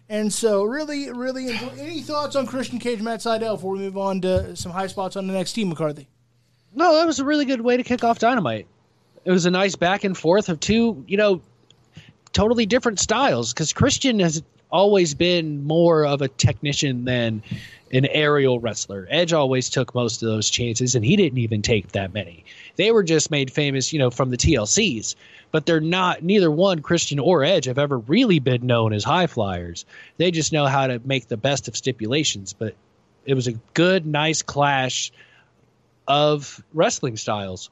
and 0.09 0.31
so, 0.31 0.63
really, 0.63 1.11
really 1.11 1.49
enjoy. 1.49 1.69
Any 1.77 2.01
thoughts 2.01 2.35
on 2.35 2.47
Christian 2.47 2.79
Cage, 2.79 3.01
Matt 3.01 3.19
Sydal 3.19 3.55
before 3.55 3.73
we 3.73 3.79
move 3.79 3.97
on 3.97 4.21
to 4.21 4.55
some 4.55 4.71
high 4.71 4.87
spots 4.87 5.15
on 5.15 5.27
the 5.27 5.33
next 5.33 5.53
team, 5.53 5.69
McCarthy? 5.69 6.07
No, 6.77 6.95
that 6.97 7.07
was 7.07 7.17
a 7.17 7.25
really 7.25 7.45
good 7.45 7.61
way 7.61 7.75
to 7.75 7.83
kick 7.83 8.03
off 8.03 8.19
Dynamite. 8.19 8.67
It 9.25 9.31
was 9.31 9.47
a 9.47 9.51
nice 9.51 9.75
back 9.75 10.03
and 10.03 10.15
forth 10.15 10.47
of 10.47 10.59
two, 10.59 11.03
you 11.07 11.17
know, 11.17 11.41
totally 12.33 12.67
different 12.67 12.99
styles 12.99 13.51
because 13.51 13.73
Christian 13.73 14.19
has 14.19 14.43
always 14.69 15.15
been 15.15 15.63
more 15.63 16.05
of 16.05 16.21
a 16.21 16.27
technician 16.27 17.03
than 17.03 17.41
an 17.91 18.05
aerial 18.05 18.59
wrestler. 18.59 19.07
Edge 19.09 19.33
always 19.33 19.71
took 19.71 19.95
most 19.95 20.21
of 20.21 20.29
those 20.29 20.51
chances, 20.51 20.93
and 20.93 21.03
he 21.03 21.15
didn't 21.15 21.39
even 21.39 21.63
take 21.63 21.93
that 21.93 22.13
many. 22.13 22.45
They 22.75 22.91
were 22.91 23.03
just 23.03 23.31
made 23.31 23.51
famous, 23.51 23.91
you 23.91 23.97
know, 23.97 24.11
from 24.11 24.29
the 24.29 24.37
TLCs, 24.37 25.15
but 25.49 25.65
they're 25.65 25.79
not. 25.79 26.21
Neither 26.21 26.51
one, 26.51 26.83
Christian 26.83 27.17
or 27.17 27.43
Edge, 27.43 27.65
have 27.65 27.79
ever 27.79 27.97
really 27.97 28.37
been 28.37 28.67
known 28.67 28.93
as 28.93 29.03
high 29.03 29.25
flyers. 29.25 29.83
They 30.17 30.29
just 30.29 30.53
know 30.53 30.67
how 30.67 30.85
to 30.85 31.01
make 31.03 31.27
the 31.27 31.37
best 31.37 31.67
of 31.67 31.75
stipulations. 31.75 32.53
But 32.53 32.75
it 33.25 33.33
was 33.33 33.47
a 33.47 33.53
good, 33.73 34.05
nice 34.05 34.43
clash 34.43 35.11
of 36.07 36.63
wrestling 36.73 37.17
styles. 37.17 37.69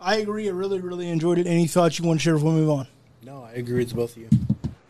I 0.00 0.16
agree. 0.16 0.48
I 0.48 0.52
really, 0.52 0.80
really 0.80 1.08
enjoyed 1.08 1.38
it. 1.38 1.46
Any 1.46 1.66
thoughts 1.66 1.98
you 1.98 2.06
want 2.06 2.20
to 2.20 2.24
share 2.24 2.34
before 2.34 2.52
we 2.52 2.60
move 2.60 2.70
on? 2.70 2.88
No, 3.22 3.42
I 3.42 3.52
agree 3.52 3.84
with 3.84 3.94
both 3.94 4.16
of 4.16 4.22
you. 4.22 4.28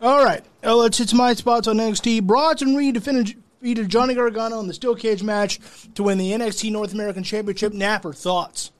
All 0.01 0.23
right. 0.23 0.43
Uh, 0.63 0.75
let's 0.75 0.97
hit 0.97 1.09
some 1.09 1.19
high 1.19 1.33
spots 1.33 1.67
on 1.67 1.77
NXT. 1.77 2.23
Bronson 2.23 2.75
Reed 2.75 2.95
defeated, 2.95 3.35
defeated 3.59 3.89
Johnny 3.89 4.15
Gargano 4.15 4.59
in 4.61 4.67
the 4.67 4.73
Steel 4.73 4.95
Cage 4.95 5.21
match 5.21 5.59
to 5.95 6.03
win 6.03 6.17
the 6.17 6.31
NXT 6.31 6.71
North 6.71 6.93
American 6.93 7.23
Championship. 7.23 7.73
Napper, 7.73 8.13
thoughts? 8.13 8.71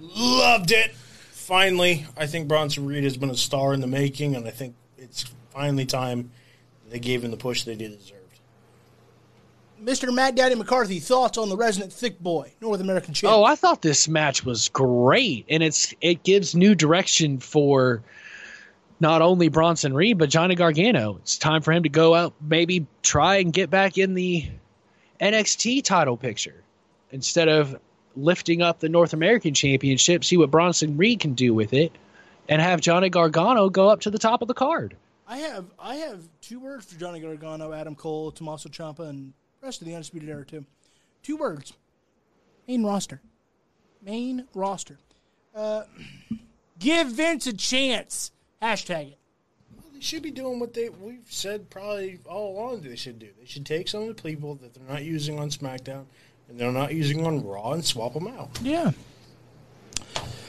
Loved 0.00 0.72
it. 0.72 0.94
Finally, 0.94 2.06
I 2.16 2.26
think 2.26 2.48
Bronson 2.48 2.86
Reed 2.86 3.04
has 3.04 3.16
been 3.16 3.30
a 3.30 3.36
star 3.36 3.72
in 3.74 3.80
the 3.80 3.86
making, 3.86 4.36
and 4.36 4.46
I 4.46 4.50
think 4.50 4.74
it's 4.96 5.24
finally 5.50 5.86
time 5.86 6.30
they 6.90 6.98
gave 6.98 7.24
him 7.24 7.30
the 7.30 7.36
push 7.36 7.64
they 7.64 7.74
did 7.74 7.98
deserved. 7.98 8.17
Mr. 9.82 10.12
Matt 10.12 10.34
Daddy 10.34 10.54
McCarthy, 10.54 10.98
thoughts 10.98 11.38
on 11.38 11.48
the 11.48 11.56
resident 11.56 11.92
thick 11.92 12.18
boy, 12.18 12.52
North 12.60 12.80
American 12.80 13.14
champ? 13.14 13.32
Oh, 13.32 13.44
I 13.44 13.54
thought 13.54 13.82
this 13.82 14.08
match 14.08 14.44
was 14.44 14.68
great, 14.68 15.46
and 15.48 15.62
it's 15.62 15.94
it 16.00 16.22
gives 16.22 16.54
new 16.54 16.74
direction 16.74 17.38
for 17.38 18.02
not 19.00 19.22
only 19.22 19.48
Bronson 19.48 19.94
Reed 19.94 20.18
but 20.18 20.30
Johnny 20.30 20.54
Gargano. 20.54 21.16
It's 21.18 21.38
time 21.38 21.62
for 21.62 21.72
him 21.72 21.84
to 21.84 21.88
go 21.88 22.14
out, 22.14 22.34
maybe 22.40 22.86
try 23.02 23.36
and 23.36 23.52
get 23.52 23.70
back 23.70 23.98
in 23.98 24.14
the 24.14 24.48
NXT 25.20 25.84
title 25.84 26.16
picture 26.16 26.62
instead 27.10 27.48
of 27.48 27.78
lifting 28.16 28.62
up 28.62 28.80
the 28.80 28.88
North 28.88 29.12
American 29.12 29.54
Championship. 29.54 30.24
See 30.24 30.36
what 30.36 30.50
Bronson 30.50 30.96
Reed 30.96 31.20
can 31.20 31.34
do 31.34 31.54
with 31.54 31.72
it, 31.72 31.92
and 32.48 32.60
have 32.60 32.80
Johnny 32.80 33.08
Gargano 33.08 33.68
go 33.70 33.88
up 33.88 34.00
to 34.00 34.10
the 34.10 34.18
top 34.18 34.42
of 34.42 34.48
the 34.48 34.54
card. 34.54 34.96
I 35.26 35.38
have 35.38 35.66
I 35.78 35.96
have 35.96 36.26
two 36.40 36.58
words 36.58 36.86
for 36.86 36.98
Johnny 36.98 37.20
Gargano, 37.20 37.72
Adam 37.72 37.94
Cole, 37.94 38.32
Tommaso 38.32 38.70
Ciampa, 38.70 39.08
and 39.08 39.34
rest 39.60 39.80
of 39.80 39.86
the 39.86 39.94
Undisputed 39.94 40.28
Era 40.28 40.44
too. 40.44 40.64
Two 41.22 41.36
words. 41.36 41.72
Main 42.66 42.84
roster. 42.84 43.20
Main 44.02 44.46
roster. 44.54 44.98
Uh, 45.54 45.84
give 46.78 47.08
Vince 47.08 47.46
a 47.46 47.52
chance. 47.52 48.30
Hashtag 48.62 49.12
it. 49.12 49.18
They 49.92 50.00
should 50.00 50.22
be 50.22 50.30
doing 50.30 50.60
what 50.60 50.74
they 50.74 50.88
we've 50.90 51.26
said 51.28 51.70
probably 51.70 52.20
all 52.24 52.56
along 52.56 52.82
they 52.82 52.96
should 52.96 53.18
do. 53.18 53.28
They 53.38 53.46
should 53.46 53.66
take 53.66 53.88
some 53.88 54.02
of 54.02 54.16
the 54.16 54.22
people 54.22 54.54
that 54.56 54.74
they're 54.74 54.88
not 54.88 55.04
using 55.04 55.38
on 55.38 55.50
SmackDown 55.50 56.04
and 56.48 56.58
they're 56.58 56.72
not 56.72 56.94
using 56.94 57.26
on 57.26 57.44
Raw 57.44 57.72
and 57.72 57.84
swap 57.84 58.14
them 58.14 58.28
out. 58.28 58.50
Yeah. 58.62 58.92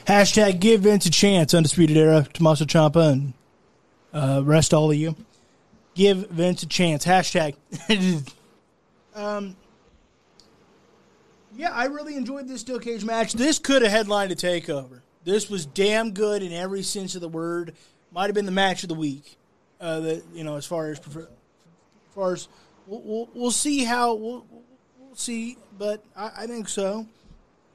Hashtag 0.06 0.60
give 0.60 0.82
Vince 0.82 1.06
a 1.06 1.10
chance, 1.10 1.54
Undisputed 1.54 1.96
Era, 1.96 2.26
Tommaso 2.32 2.64
Ciampa, 2.64 3.12
and 3.12 3.32
uh, 4.12 4.42
rest 4.44 4.72
all 4.72 4.90
of 4.90 4.96
you. 4.96 5.14
Give 5.94 6.28
Vince 6.28 6.62
a 6.62 6.66
chance. 6.66 7.04
Hashtag. 7.04 7.54
um, 9.14 9.56
yeah, 11.56 11.70
I 11.70 11.86
really 11.86 12.16
enjoyed 12.16 12.48
this 12.48 12.60
steel 12.60 12.78
cage 12.78 13.04
match. 13.04 13.32
This 13.32 13.58
could 13.58 13.82
have 13.82 13.90
headlined 13.90 14.32
a 14.32 14.36
takeover. 14.36 15.00
This 15.24 15.50
was 15.50 15.66
damn 15.66 16.12
good 16.12 16.42
in 16.42 16.52
every 16.52 16.82
sense 16.82 17.14
of 17.14 17.20
the 17.20 17.28
word. 17.28 17.74
Might 18.12 18.26
have 18.26 18.34
been 18.34 18.46
the 18.46 18.52
match 18.52 18.82
of 18.82 18.88
the 18.88 18.94
week. 18.94 19.36
Uh, 19.80 20.00
that 20.00 20.22
you 20.34 20.44
know, 20.44 20.56
as 20.56 20.66
far 20.66 20.90
as 20.90 21.00
as 21.00 21.26
far 22.14 22.32
as 22.34 22.48
we'll, 22.86 23.00
we'll, 23.02 23.28
we'll 23.34 23.50
see 23.50 23.84
how 23.84 24.14
we'll, 24.14 24.46
we'll 24.50 25.14
see, 25.14 25.56
but 25.78 26.04
I, 26.14 26.30
I 26.38 26.46
think 26.46 26.68
so. 26.68 27.06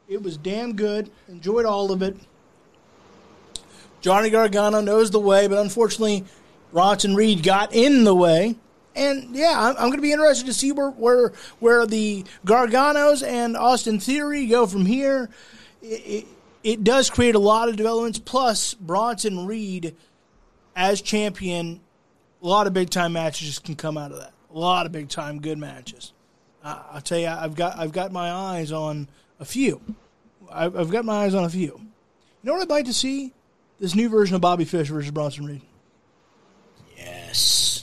It 0.07 0.21
was 0.21 0.37
damn 0.37 0.75
good. 0.75 1.09
Enjoyed 1.27 1.65
all 1.65 1.91
of 1.91 2.03
it. 2.03 2.15
Johnny 4.01 4.29
Gargano 4.29 4.81
knows 4.81 5.09
the 5.09 5.19
way, 5.19 5.47
but 5.47 5.57
unfortunately, 5.57 6.25
Bronson 6.71 7.15
Reed 7.15 7.41
got 7.41 7.73
in 7.73 8.03
the 8.03 8.13
way. 8.13 8.55
And 8.95 9.35
yeah, 9.35 9.53
I'm, 9.55 9.75
I'm 9.75 9.87
going 9.87 9.97
to 9.97 10.01
be 10.01 10.13
interested 10.13 10.45
to 10.45 10.53
see 10.53 10.71
where, 10.71 10.89
where 10.89 11.33
where 11.59 11.85
the 11.85 12.25
Garganos 12.45 13.27
and 13.27 13.57
Austin 13.57 13.99
Theory 13.99 14.47
go 14.47 14.65
from 14.65 14.85
here. 14.85 15.29
It, 15.81 15.85
it, 15.85 16.25
it 16.63 16.83
does 16.83 17.09
create 17.09 17.35
a 17.35 17.39
lot 17.39 17.69
of 17.69 17.75
developments. 17.75 18.19
Plus, 18.19 18.73
Bronson 18.73 19.45
Reed 19.45 19.95
as 20.75 21.01
champion, 21.01 21.81
a 22.41 22.47
lot 22.47 22.67
of 22.67 22.73
big 22.73 22.89
time 22.89 23.13
matches 23.13 23.59
can 23.59 23.75
come 23.75 23.97
out 23.97 24.11
of 24.11 24.19
that. 24.19 24.33
A 24.53 24.57
lot 24.57 24.85
of 24.85 24.91
big 24.91 25.09
time 25.09 25.41
good 25.41 25.57
matches. 25.57 26.13
I'll 26.63 27.01
tell 27.01 27.19
you, 27.19 27.27
I've 27.27 27.55
got 27.55 27.77
I've 27.77 27.91
got 27.91 28.11
my 28.11 28.31
eyes 28.31 28.71
on 28.71 29.07
a 29.39 29.45
few. 29.45 29.81
I've, 30.51 30.75
I've 30.75 30.89
got 30.89 31.05
my 31.05 31.25
eyes 31.25 31.35
on 31.35 31.43
a 31.43 31.49
few. 31.49 31.79
You 31.79 31.81
know 32.43 32.53
what 32.53 32.61
I'd 32.61 32.69
like 32.69 32.85
to 32.85 32.93
see? 32.93 33.33
This 33.79 33.93
new 33.93 34.09
version 34.09 34.35
of 34.35 34.41
Bobby 34.41 34.65
Fish 34.65 34.89
versus 34.89 35.11
Bronson 35.11 35.45
Reed. 35.45 35.61
Yes. 36.97 37.74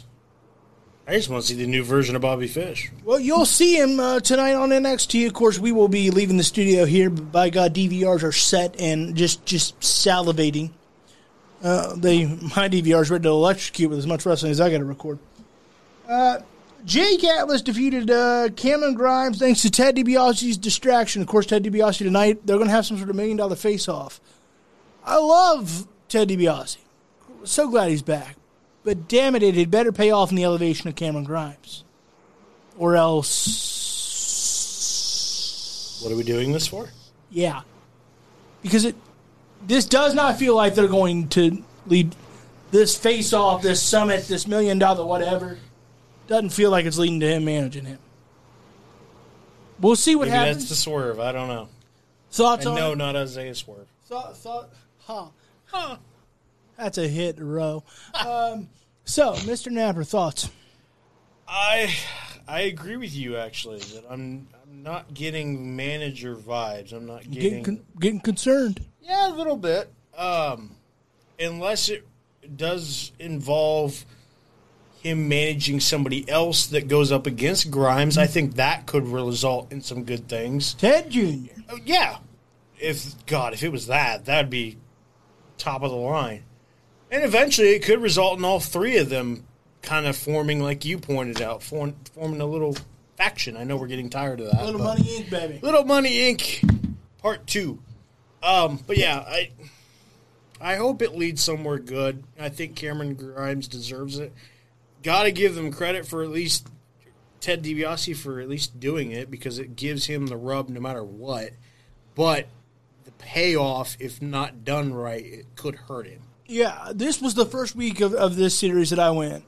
I 1.12 1.16
just 1.16 1.28
want 1.28 1.42
to 1.42 1.48
see 1.48 1.56
the 1.56 1.66
new 1.66 1.84
version 1.84 2.16
of 2.16 2.22
Bobby 2.22 2.46
Fish. 2.48 2.90
Well, 3.04 3.20
you'll 3.20 3.44
see 3.44 3.78
him 3.78 4.00
uh, 4.00 4.20
tonight 4.20 4.54
on 4.54 4.70
NXT. 4.70 5.26
Of 5.26 5.34
course, 5.34 5.58
we 5.58 5.70
will 5.70 5.88
be 5.88 6.10
leaving 6.10 6.38
the 6.38 6.42
studio 6.42 6.86
here. 6.86 7.10
But 7.10 7.30
by 7.30 7.50
God, 7.50 7.74
DVRs 7.74 8.22
are 8.22 8.32
set 8.32 8.80
and 8.80 9.14
just 9.14 9.44
just 9.44 9.78
salivating 9.80 10.70
Uh, 11.62 11.94
they 11.96 12.24
my 12.24 12.66
DVR 12.70 13.02
is 13.02 13.10
ready 13.10 13.24
to 13.24 13.28
electrocute 13.28 13.90
with 13.90 13.98
as 13.98 14.06
much 14.06 14.24
wrestling 14.24 14.52
as 14.52 14.60
I 14.60 14.70
got 14.70 14.78
to 14.78 14.86
record. 14.86 15.18
Uh, 16.08 16.38
Jake 16.86 17.22
Atlas 17.24 17.60
defeated 17.60 18.10
uh, 18.10 18.48
Cameron 18.56 18.94
Grimes 18.94 19.38
thanks 19.38 19.60
to 19.62 19.70
Ted 19.70 19.94
DiBiase's 19.96 20.56
distraction. 20.56 21.20
Of 21.20 21.28
course, 21.28 21.44
Ted 21.44 21.62
DiBiase 21.62 21.98
tonight 21.98 22.46
they're 22.46 22.56
going 22.56 22.68
to 22.68 22.74
have 22.74 22.86
some 22.86 22.96
sort 22.96 23.10
of 23.10 23.16
million 23.16 23.36
dollar 23.36 23.56
face 23.56 23.86
off. 23.86 24.18
I 25.04 25.18
love 25.18 25.86
Ted 26.08 26.30
DiBiase. 26.30 26.78
So 27.44 27.68
glad 27.68 27.90
he's 27.90 28.00
back. 28.00 28.36
But 28.84 29.06
damn 29.08 29.34
it, 29.36 29.42
it 29.42 29.54
had 29.54 29.70
better 29.70 29.92
pay 29.92 30.10
off 30.10 30.30
in 30.30 30.36
the 30.36 30.44
elevation 30.44 30.88
of 30.88 30.96
Cameron 30.96 31.24
Grimes, 31.24 31.84
or 32.76 32.96
else 34.62 36.00
What 36.02 36.12
are 36.12 36.16
we 36.16 36.24
doing 36.24 36.52
this 36.52 36.66
for? 36.66 36.88
yeah, 37.30 37.60
because 38.62 38.84
it 38.84 38.96
this 39.66 39.84
does 39.84 40.14
not 40.14 40.36
feel 40.38 40.56
like 40.56 40.74
they're 40.74 40.88
going 40.88 41.28
to 41.28 41.62
lead 41.86 42.16
this 42.72 42.96
face 42.98 43.32
off, 43.32 43.62
this 43.62 43.80
summit, 43.80 44.26
this 44.26 44.46
million 44.48 44.78
dollar 44.80 45.04
whatever. 45.06 45.58
Doesn't 46.26 46.50
feel 46.50 46.70
like 46.70 46.84
it's 46.86 46.98
leading 46.98 47.20
to 47.20 47.26
him 47.28 47.44
managing 47.44 47.84
him. 47.84 47.98
We'll 49.80 49.94
see 49.96 50.14
what 50.16 50.28
Maybe 50.28 50.36
happens. 50.38 50.56
that's 50.58 50.68
the 50.70 50.74
swerve. 50.76 51.20
I 51.20 51.30
don't 51.32 51.48
know. 51.48 51.68
Thoughts 52.30 52.64
And 52.66 52.72
on 52.74 52.80
no, 52.80 52.92
it? 52.92 52.96
not 52.96 53.14
Isaiah 53.16 53.54
Swerve. 53.54 53.86
Thought, 54.06 54.36
thought, 54.38 54.70
huh, 55.00 55.26
huh. 55.66 55.96
That's 56.76 56.98
a 56.98 57.06
hit 57.08 57.38
row. 57.38 57.84
Um, 58.14 58.68
so, 59.04 59.34
Mr. 59.34 59.70
Napper, 59.70 60.04
thoughts? 60.04 60.48
I 61.48 61.94
I 62.48 62.60
agree 62.62 62.96
with 62.96 63.14
you 63.14 63.36
actually 63.36 63.78
that 63.78 64.04
I'm 64.08 64.48
I'm 64.62 64.82
not 64.82 65.12
getting 65.14 65.76
manager 65.76 66.34
vibes. 66.34 66.92
I'm 66.92 67.06
not 67.06 67.22
Getting 67.22 67.34
getting 67.40 67.64
con- 67.64 67.84
getting 68.00 68.20
concerned. 68.20 68.84
yeah 69.00 69.28
a 69.28 69.34
little 69.34 69.56
bit. 69.56 69.92
Um, 70.16 70.74
unless 71.38 71.88
it 71.88 72.06
does 72.56 73.12
involve 73.18 74.04
him 75.02 75.28
managing 75.28 75.80
somebody 75.80 76.28
else 76.28 76.66
that 76.66 76.86
goes 76.88 77.10
up 77.12 77.26
against 77.26 77.70
Grimes, 77.70 78.16
I 78.16 78.26
think 78.26 78.54
that 78.54 78.86
could 78.86 79.06
result 79.08 79.72
in 79.72 79.80
some 79.82 80.04
good 80.04 80.28
things. 80.28 80.74
Ted 80.74 81.10
Jr. 81.10 81.52
Oh, 81.70 81.78
yeah, 81.84 82.18
if 82.78 83.24
God, 83.26 83.52
if 83.52 83.62
it 83.62 83.70
was 83.72 83.88
that, 83.88 84.26
that'd 84.26 84.50
be 84.50 84.76
top 85.58 85.82
of 85.82 85.90
the 85.90 85.96
line. 85.96 86.44
And 87.12 87.22
eventually, 87.24 87.68
it 87.68 87.84
could 87.84 88.00
result 88.00 88.38
in 88.38 88.44
all 88.44 88.58
three 88.58 88.96
of 88.96 89.10
them 89.10 89.44
kind 89.82 90.06
of 90.06 90.16
forming, 90.16 90.60
like 90.60 90.86
you 90.86 90.98
pointed 90.98 91.42
out, 91.42 91.62
form, 91.62 91.94
forming 92.14 92.40
a 92.40 92.46
little 92.46 92.74
faction. 93.18 93.54
I 93.56 93.64
know 93.64 93.76
we're 93.76 93.86
getting 93.86 94.08
tired 94.08 94.40
of 94.40 94.50
that. 94.50 94.64
Little 94.64 94.80
Money 94.80 95.02
Inc., 95.02 95.30
baby. 95.30 95.58
Little 95.62 95.84
Money 95.84 96.34
Inc. 96.34 96.96
Part 97.18 97.46
Two. 97.46 97.80
Um, 98.42 98.80
but 98.86 98.96
yeah, 98.96 99.18
I 99.18 99.50
I 100.58 100.76
hope 100.76 101.02
it 101.02 101.14
leads 101.14 101.42
somewhere 101.42 101.78
good. 101.78 102.24
I 102.40 102.48
think 102.48 102.76
Cameron 102.76 103.14
Grimes 103.14 103.68
deserves 103.68 104.18
it. 104.18 104.32
Got 105.02 105.24
to 105.24 105.32
give 105.32 105.54
them 105.54 105.70
credit 105.70 106.06
for 106.06 106.22
at 106.22 106.30
least 106.30 106.66
Ted 107.40 107.62
DiBiase 107.62 108.16
for 108.16 108.40
at 108.40 108.48
least 108.48 108.80
doing 108.80 109.10
it 109.10 109.30
because 109.30 109.58
it 109.58 109.76
gives 109.76 110.06
him 110.06 110.28
the 110.28 110.36
rub 110.36 110.70
no 110.70 110.80
matter 110.80 111.04
what. 111.04 111.50
But 112.14 112.46
the 113.04 113.10
payoff, 113.12 113.96
if 114.00 114.22
not 114.22 114.64
done 114.64 114.94
right, 114.94 115.24
it 115.24 115.46
could 115.56 115.74
hurt 115.74 116.06
him. 116.06 116.21
Yeah, 116.46 116.90
this 116.92 117.20
was 117.20 117.34
the 117.34 117.46
first 117.46 117.74
week 117.76 118.00
of, 118.00 118.14
of 118.14 118.36
this 118.36 118.58
series 118.58 118.90
that 118.90 118.98
I 118.98 119.10
went. 119.10 119.44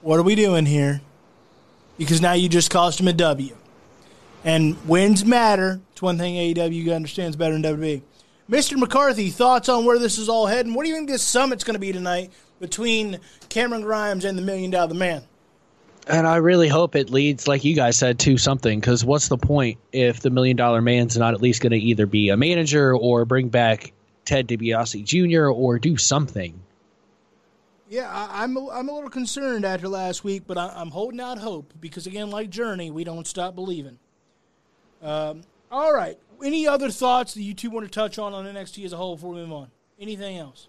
What 0.00 0.18
are 0.18 0.22
we 0.22 0.34
doing 0.34 0.66
here? 0.66 1.00
Because 1.98 2.20
now 2.20 2.32
you 2.32 2.48
just 2.48 2.70
cost 2.70 2.98
him 2.98 3.08
a 3.08 3.12
W. 3.12 3.56
And 4.44 4.76
wins 4.88 5.24
matter. 5.24 5.80
It's 5.92 6.00
one 6.00 6.16
thing 6.16 6.34
AEW 6.34 6.94
understands 6.94 7.36
better 7.36 7.52
than 7.58 7.62
WWE. 7.62 8.02
Mr. 8.50 8.78
McCarthy, 8.78 9.30
thoughts 9.30 9.68
on 9.68 9.84
where 9.84 9.98
this 9.98 10.18
is 10.18 10.28
all 10.28 10.46
heading? 10.46 10.74
What 10.74 10.84
do 10.84 10.88
you 10.88 10.96
think 10.96 11.08
this 11.08 11.22
summit's 11.22 11.62
going 11.62 11.74
to 11.74 11.80
be 11.80 11.92
tonight 11.92 12.32
between 12.58 13.20
Cameron 13.48 13.82
Grimes 13.82 14.24
and 14.24 14.36
the 14.36 14.42
Million 14.42 14.70
Dollar 14.70 14.94
Man? 14.94 15.22
And 16.08 16.26
I 16.26 16.36
really 16.36 16.66
hope 16.66 16.96
it 16.96 17.10
leads, 17.10 17.46
like 17.46 17.62
you 17.64 17.76
guys 17.76 17.96
said, 17.96 18.18
to 18.20 18.38
something. 18.38 18.80
Because 18.80 19.04
what's 19.04 19.28
the 19.28 19.36
point 19.36 19.78
if 19.92 20.20
the 20.20 20.30
Million 20.30 20.56
Dollar 20.56 20.80
Man's 20.80 21.16
not 21.16 21.34
at 21.34 21.42
least 21.42 21.60
going 21.60 21.72
to 21.72 21.78
either 21.78 22.06
be 22.06 22.30
a 22.30 22.36
manager 22.36 22.96
or 22.96 23.24
bring 23.24 23.50
back 23.50 23.92
Ted 24.30 24.46
DiBiase 24.46 25.02
Jr. 25.02 25.48
or 25.48 25.80
do 25.80 25.96
something? 25.96 26.62
Yeah, 27.88 28.08
I, 28.08 28.44
I'm 28.44 28.56
a, 28.56 28.70
I'm 28.70 28.88
a 28.88 28.92
little 28.92 29.10
concerned 29.10 29.64
after 29.64 29.88
last 29.88 30.22
week, 30.22 30.44
but 30.46 30.56
I, 30.56 30.68
I'm 30.68 30.92
holding 30.92 31.18
out 31.18 31.38
hope 31.38 31.74
because 31.80 32.06
again, 32.06 32.30
like 32.30 32.48
Journey, 32.48 32.92
we 32.92 33.02
don't 33.02 33.26
stop 33.26 33.56
believing. 33.56 33.98
Um, 35.02 35.42
all 35.68 35.92
right. 35.92 36.16
Any 36.44 36.64
other 36.68 36.90
thoughts 36.90 37.34
that 37.34 37.42
you 37.42 37.54
two 37.54 37.70
want 37.70 37.86
to 37.86 37.90
touch 37.90 38.20
on 38.20 38.32
on 38.32 38.44
NXT 38.44 38.84
as 38.84 38.92
a 38.92 38.96
whole 38.96 39.16
before 39.16 39.32
we 39.32 39.40
move 39.40 39.52
on? 39.52 39.70
Anything 39.98 40.38
else, 40.38 40.68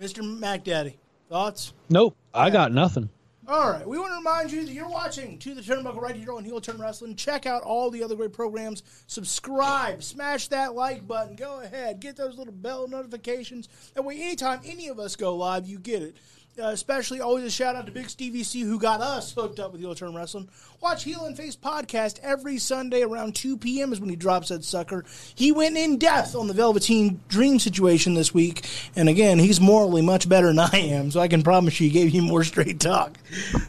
Mr. 0.00 0.22
MacDaddy? 0.22 0.94
Thoughts? 1.28 1.72
Nope, 1.88 2.16
I 2.32 2.50
got 2.50 2.70
nothing. 2.70 3.10
All 3.48 3.70
right. 3.70 3.88
We 3.88 3.98
want 3.98 4.10
to 4.10 4.16
remind 4.16 4.52
you 4.52 4.66
that 4.66 4.72
you're 4.72 4.90
watching 4.90 5.38
To 5.38 5.54
the 5.54 5.62
Turnbuckle 5.62 6.02
right 6.02 6.14
here 6.14 6.34
on 6.34 6.44
Heel 6.44 6.60
Turn 6.60 6.76
Wrestling. 6.76 7.14
Check 7.14 7.46
out 7.46 7.62
all 7.62 7.90
the 7.90 8.02
other 8.02 8.14
great 8.14 8.34
programs. 8.34 8.82
Subscribe. 9.06 10.02
Smash 10.02 10.48
that 10.48 10.74
like 10.74 11.08
button. 11.08 11.34
Go 11.34 11.60
ahead. 11.62 11.98
Get 11.98 12.14
those 12.14 12.36
little 12.36 12.52
bell 12.52 12.86
notifications. 12.88 13.70
That 13.94 14.02
way, 14.02 14.20
anytime 14.20 14.60
any 14.66 14.88
of 14.88 15.00
us 15.00 15.16
go 15.16 15.34
live, 15.34 15.66
you 15.66 15.78
get 15.78 16.02
it. 16.02 16.18
Uh, 16.60 16.70
especially 16.70 17.20
always 17.20 17.44
a 17.44 17.50
shout 17.50 17.76
out 17.76 17.86
to 17.86 17.92
Big 17.92 18.10
Stevie 18.10 18.42
C 18.42 18.62
who 18.62 18.80
got 18.80 19.00
us 19.00 19.32
hooked 19.32 19.60
up 19.60 19.70
with 19.70 19.80
Heel 19.80 19.94
Turn 19.94 20.12
Wrestling. 20.12 20.48
Watch 20.80 21.04
Heel 21.04 21.24
and 21.24 21.36
Face 21.36 21.54
podcast 21.54 22.18
every 22.20 22.58
Sunday 22.58 23.02
around 23.02 23.36
2 23.36 23.58
p.m. 23.58 23.92
is 23.92 24.00
when 24.00 24.10
he 24.10 24.16
drops 24.16 24.48
that 24.48 24.64
sucker. 24.64 25.04
He 25.36 25.52
went 25.52 25.76
in 25.76 25.98
depth 25.98 26.34
on 26.34 26.48
the 26.48 26.54
Velveteen 26.54 27.20
Dream 27.28 27.60
situation 27.60 28.14
this 28.14 28.34
week. 28.34 28.66
And 28.96 29.08
again, 29.08 29.38
he's 29.38 29.60
morally 29.60 30.02
much 30.02 30.28
better 30.28 30.48
than 30.48 30.58
I 30.58 30.70
am, 30.72 31.12
so 31.12 31.20
I 31.20 31.28
can 31.28 31.44
promise 31.44 31.78
you 31.78 31.88
he 31.88 31.92
gave 31.92 32.10
you 32.10 32.22
more 32.22 32.42
straight 32.42 32.80
talk. 32.80 33.18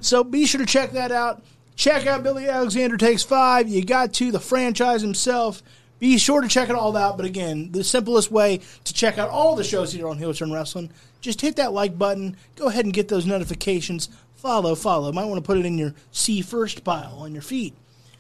So 0.02 0.24
be 0.24 0.48
sure 0.48 0.60
to 0.60 0.66
check 0.66 0.94
that 0.94 1.12
out. 1.12 1.44
Check 1.76 2.08
out 2.08 2.24
Billy 2.24 2.48
Alexander 2.48 2.98
Takes 2.98 3.22
Five. 3.24 3.70
You 3.70 3.86
got 3.86 4.14
to, 4.16 4.32
the 4.32 4.40
franchise 4.40 5.02
himself. 5.02 5.62
Be 6.00 6.18
sure 6.18 6.42
to 6.42 6.48
check 6.48 6.70
it 6.70 6.76
all 6.76 6.96
out. 6.96 7.18
But 7.18 7.26
again, 7.26 7.72
the 7.72 7.84
simplest 7.84 8.32
way 8.32 8.62
to 8.86 8.94
check 8.94 9.18
out 9.18 9.30
all 9.30 9.56
the 9.56 9.64
shows 9.64 9.92
here 9.92 10.08
on 10.08 10.18
Heel 10.18 10.34
Turn 10.34 10.52
Wrestling, 10.52 10.90
just 11.22 11.42
hit 11.42 11.58
that 11.58 11.74
like 11.74 11.98
button. 11.98 12.38
Go 12.56 12.68
ahead 12.68 12.86
and 12.86 12.94
get 12.94 13.10
those 13.10 13.26
notifications. 13.26 14.10
Follow, 14.38 14.76
follow. 14.76 15.12
Might 15.12 15.26
want 15.26 15.44
to 15.44 15.46
put 15.46 15.58
it 15.58 15.66
in 15.66 15.78
your 15.78 15.94
see 16.12 16.42
first 16.42 16.84
pile 16.84 17.18
on 17.20 17.34
your 17.34 17.42
feed. 17.42 17.74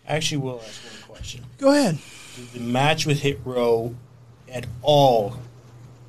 I 0.08 0.16
actually 0.16 0.40
will 0.40 0.62
ask 0.66 0.82
one 0.84 1.16
question. 1.16 1.45
Go 1.58 1.72
ahead. 1.72 1.98
Did 2.36 2.52
the 2.52 2.60
match 2.60 3.06
with 3.06 3.22
Hit 3.22 3.40
Row 3.45 3.95
at 4.52 4.66
all 4.82 5.38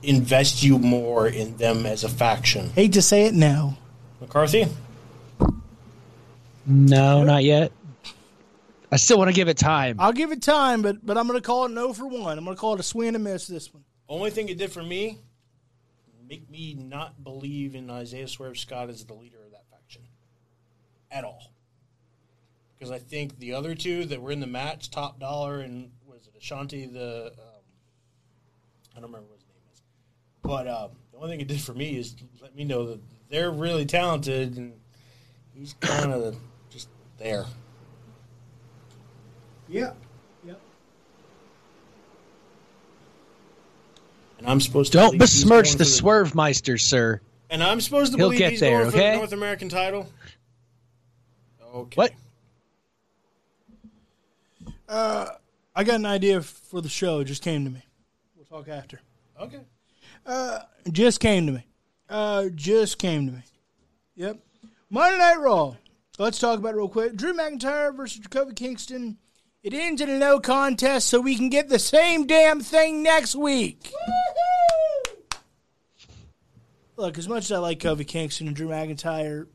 invest 0.02 0.62
you 0.62 0.78
more 0.78 1.28
in 1.28 1.56
them 1.58 1.86
as 1.86 2.02
a 2.02 2.08
faction? 2.08 2.70
Hate 2.70 2.94
to 2.94 3.02
say 3.02 3.26
it 3.26 3.34
now. 3.34 3.76
McCarthy? 4.20 4.66
No, 6.66 7.24
not 7.24 7.44
yet. 7.44 7.72
I 8.92 8.96
still 8.96 9.18
want 9.18 9.28
to 9.28 9.34
give 9.34 9.48
it 9.48 9.56
time. 9.56 9.96
I'll 10.00 10.12
give 10.12 10.32
it 10.32 10.42
time, 10.42 10.82
but 10.82 11.04
but 11.04 11.16
I'm 11.16 11.26
going 11.26 11.38
to 11.38 11.46
call 11.46 11.66
it 11.66 11.70
no 11.70 11.92
for 11.92 12.06
one. 12.06 12.36
I'm 12.38 12.44
going 12.44 12.56
to 12.56 12.60
call 12.60 12.74
it 12.74 12.80
a 12.80 12.84
swing 12.84 13.08
and 13.08 13.16
a 13.16 13.20
miss 13.20 13.46
this 13.46 13.72
one. 13.72 13.84
Only 14.08 14.30
thing 14.30 14.48
it 14.48 14.58
did 14.58 14.72
for 14.72 14.82
me, 14.82 15.18
make 16.28 16.50
me 16.50 16.74
not 16.74 17.22
believe 17.22 17.74
in 17.74 17.88
Isaiah 17.90 18.26
Swerve 18.26 18.58
Scott 18.58 18.90
as 18.90 19.04
the 19.04 19.14
leader 19.14 19.38
of 19.44 19.52
that 19.52 19.64
faction 19.70 20.02
at 21.10 21.24
all. 21.24 21.52
Because 22.76 22.90
I 22.90 22.98
think 22.98 23.38
the 23.38 23.54
other 23.54 23.74
two 23.74 24.06
that 24.06 24.20
were 24.20 24.32
in 24.32 24.40
the 24.40 24.46
match, 24.46 24.90
Top 24.90 25.20
Dollar 25.20 25.60
and 25.60 25.90
was 26.04 26.26
it 26.26 26.34
Ashanti? 26.36 26.86
The 26.86 27.26
um, 27.26 27.62
I 28.96 29.00
don't 29.00 29.10
remember 29.10 29.28
what 29.28 29.38
his 29.38 29.46
name 29.48 29.62
is, 29.72 29.82
but 30.42 30.66
um, 30.66 30.90
the 31.12 31.18
only 31.18 31.30
thing 31.30 31.40
it 31.40 31.48
did 31.48 31.60
for 31.60 31.74
me 31.74 31.96
is 31.96 32.16
let 32.42 32.56
me 32.56 32.64
know 32.64 32.86
that 32.86 33.00
they're 33.28 33.52
really 33.52 33.86
talented 33.86 34.56
and 34.56 34.72
he's 35.54 35.74
kind 35.74 36.12
of 36.12 36.36
just 36.70 36.88
there. 37.18 37.44
Yeah. 39.70 39.92
Yeah. 40.44 40.54
And 44.38 44.46
I'm 44.48 44.60
supposed 44.60 44.92
to 44.92 44.98
Don't 44.98 45.18
besmirch 45.18 45.66
going 45.66 45.78
the 45.78 45.84
for 45.84 45.90
Swerve 45.90 46.34
Meister, 46.34 46.76
sir. 46.76 47.20
And 47.50 47.62
I'm 47.62 47.80
supposed 47.80 48.12
to 48.12 48.18
He'll 48.18 48.28
believe 48.28 48.38
get 48.38 48.50
he's 48.52 48.60
there, 48.60 48.80
going 48.80 48.90
for 48.90 48.96
the 48.96 49.16
North 49.16 49.32
American 49.32 49.68
title. 49.68 50.08
Okay. 51.74 51.94
What? 51.94 52.12
Uh, 54.88 55.26
I 55.74 55.84
got 55.84 55.96
an 55.96 56.06
idea 56.06 56.42
for 56.42 56.80
the 56.80 56.88
show. 56.88 57.20
It 57.20 57.26
just 57.26 57.42
came 57.42 57.64
to 57.64 57.70
me. 57.70 57.82
We'll 58.36 58.44
talk 58.44 58.68
after. 58.68 59.00
Okay. 59.40 59.60
It 60.26 60.92
just 60.92 61.20
came 61.20 61.46
to 61.46 61.52
me. 61.52 61.64
Uh, 62.08 62.46
just 62.54 62.98
came 62.98 63.26
to 63.26 63.32
me. 63.32 63.42
Yep. 64.16 64.38
Monday 64.90 65.18
Night 65.18 65.38
Raw. 65.38 65.76
Let's 66.18 66.38
talk 66.38 66.58
about 66.58 66.74
it 66.74 66.76
real 66.76 66.88
quick. 66.88 67.14
Drew 67.14 67.32
McIntyre 67.32 67.94
versus 67.96 68.18
Jacoby 68.18 68.54
Kingston. 68.54 69.16
It 69.62 69.74
ends 69.74 70.00
in 70.00 70.08
a 70.08 70.18
no 70.18 70.40
contest, 70.40 71.08
so 71.08 71.20
we 71.20 71.36
can 71.36 71.50
get 71.50 71.68
the 71.68 71.78
same 71.78 72.26
damn 72.26 72.60
thing 72.60 73.02
next 73.02 73.34
week. 73.34 73.92
Look, 76.96 77.18
as 77.18 77.28
much 77.28 77.44
as 77.44 77.52
I 77.52 77.58
like 77.58 77.78
Kofi 77.78 78.06
Kingston 78.06 78.46
and 78.46 78.56
Drew 78.56 78.68
McIntyre, 78.68 79.48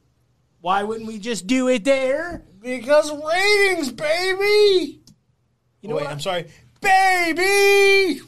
why 0.61 0.83
wouldn't 0.83 1.07
we 1.07 1.17
just 1.17 1.47
do 1.47 1.69
it 1.69 1.83
there? 1.83 2.43
Because 2.61 3.11
ratings, 3.11 3.91
baby. 3.91 5.01
You 5.81 5.85
oh, 5.85 5.89
know 5.89 5.95
Wait, 5.95 6.03
what? 6.03 6.11
I'm 6.11 6.19
sorry, 6.19 6.49
baby. 6.81 8.21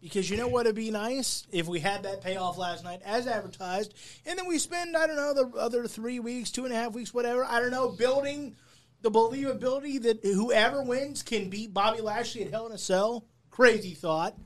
Because 0.00 0.30
you 0.30 0.36
know 0.36 0.46
what 0.46 0.66
would 0.66 0.76
be 0.76 0.92
nice 0.92 1.44
if 1.50 1.66
we 1.66 1.80
had 1.80 2.04
that 2.04 2.22
payoff 2.22 2.56
last 2.56 2.84
night 2.84 3.02
as 3.04 3.26
advertised, 3.26 3.94
and 4.26 4.38
then 4.38 4.46
we 4.46 4.58
spend 4.58 4.96
I 4.96 5.08
don't 5.08 5.16
know 5.16 5.34
the 5.34 5.58
other 5.58 5.88
three 5.88 6.20
weeks, 6.20 6.52
two 6.52 6.64
and 6.66 6.72
a 6.72 6.76
half 6.76 6.92
weeks, 6.92 7.12
whatever 7.12 7.44
I 7.44 7.58
don't 7.58 7.72
know, 7.72 7.88
building 7.88 8.54
the 9.02 9.10
believability 9.10 10.02
that 10.02 10.24
whoever 10.24 10.82
wins 10.82 11.22
can 11.22 11.48
beat 11.48 11.72
Bobby 11.72 12.00
Lashley 12.00 12.44
at 12.44 12.50
Hell 12.50 12.66
in 12.66 12.72
a 12.72 12.78
Cell. 12.78 13.24
Crazy 13.50 13.94
thought, 13.94 14.36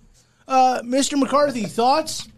uh, 0.48 0.80
Mr. 0.82 1.18
McCarthy. 1.18 1.64
Thoughts? 1.64 2.28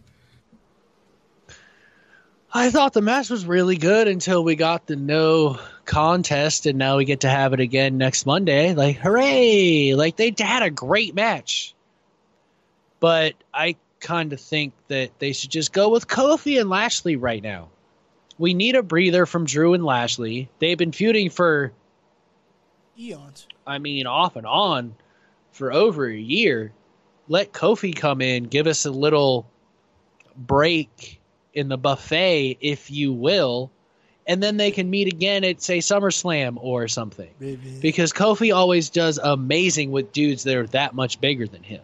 I 2.52 2.70
thought 2.70 2.92
the 2.92 3.02
match 3.02 3.28
was 3.28 3.44
really 3.44 3.76
good 3.76 4.08
until 4.08 4.42
we 4.42 4.56
got 4.56 4.86
the 4.86 4.96
no 4.96 5.58
contest, 5.84 6.66
and 6.66 6.78
now 6.78 6.96
we 6.96 7.04
get 7.04 7.20
to 7.20 7.28
have 7.28 7.52
it 7.52 7.60
again 7.60 7.98
next 7.98 8.24
Monday. 8.24 8.74
Like, 8.74 8.96
hooray! 8.96 9.94
Like, 9.94 10.16
they 10.16 10.34
had 10.38 10.62
a 10.62 10.70
great 10.70 11.14
match. 11.14 11.74
But 12.98 13.34
I 13.52 13.76
kind 14.00 14.32
of 14.32 14.40
think 14.40 14.72
that 14.88 15.18
they 15.18 15.32
should 15.32 15.50
just 15.50 15.72
go 15.72 15.90
with 15.90 16.08
Kofi 16.08 16.60
and 16.60 16.70
Lashley 16.70 17.16
right 17.16 17.42
now. 17.42 17.68
We 18.38 18.54
need 18.54 18.74
a 18.74 18.82
breather 18.82 19.26
from 19.26 19.44
Drew 19.44 19.74
and 19.74 19.84
Lashley. 19.84 20.48
They've 20.58 20.78
been 20.78 20.92
feuding 20.92 21.30
for, 21.30 21.72
Eons. 22.98 23.46
I 23.66 23.78
mean, 23.78 24.06
off 24.06 24.36
and 24.36 24.46
on 24.46 24.94
for 25.52 25.72
over 25.72 26.06
a 26.06 26.16
year. 26.16 26.72
Let 27.28 27.52
Kofi 27.52 27.94
come 27.94 28.20
in, 28.20 28.44
give 28.44 28.66
us 28.66 28.86
a 28.86 28.90
little 28.90 29.46
break 30.36 31.20
in 31.52 31.68
the 31.68 31.78
buffet, 31.78 32.58
if 32.60 32.90
you 32.90 33.12
will, 33.12 33.70
and 34.26 34.42
then 34.42 34.56
they 34.56 34.70
can 34.70 34.90
meet 34.90 35.12
again 35.12 35.44
at 35.44 35.62
say 35.62 35.78
SummerSlam 35.78 36.56
or 36.60 36.86
something. 36.88 37.30
Baby. 37.38 37.78
Because 37.80 38.12
Kofi 38.12 38.54
always 38.54 38.90
does 38.90 39.18
amazing 39.18 39.90
with 39.90 40.12
dudes 40.12 40.44
that 40.44 40.56
are 40.56 40.66
that 40.68 40.94
much 40.94 41.20
bigger 41.20 41.46
than 41.46 41.62
him. 41.62 41.82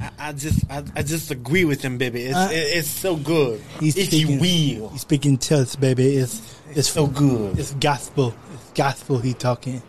I, 0.00 0.10
I 0.28 0.32
just 0.32 0.70
I, 0.70 0.84
I 0.96 1.02
just 1.02 1.30
agree 1.30 1.64
with 1.64 1.82
him, 1.82 1.98
baby. 1.98 2.22
It's 2.22 2.36
Uh, 2.36 2.48
it, 2.52 2.56
it's 2.78 2.88
so 2.88 3.16
good. 3.16 3.60
he's 3.80 3.96
if 3.96 4.06
speaking- 4.08 4.42
you 4.44 4.80
will, 4.80 4.88
He's 4.90 5.00
speaking 5.02 5.38
truth, 5.38 5.78
baby. 5.80 6.16
It's 6.16 6.40
it's 6.70 6.88
so 6.88 7.06
good. 7.06 7.58
It's 7.58 7.72
gospel. 7.74 8.34
It's 8.54 8.70
gospel. 8.74 9.18
He 9.18 9.34
talking. 9.34 9.82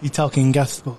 He 0.00 0.08
talking 0.08 0.52
gospel. 0.52 0.98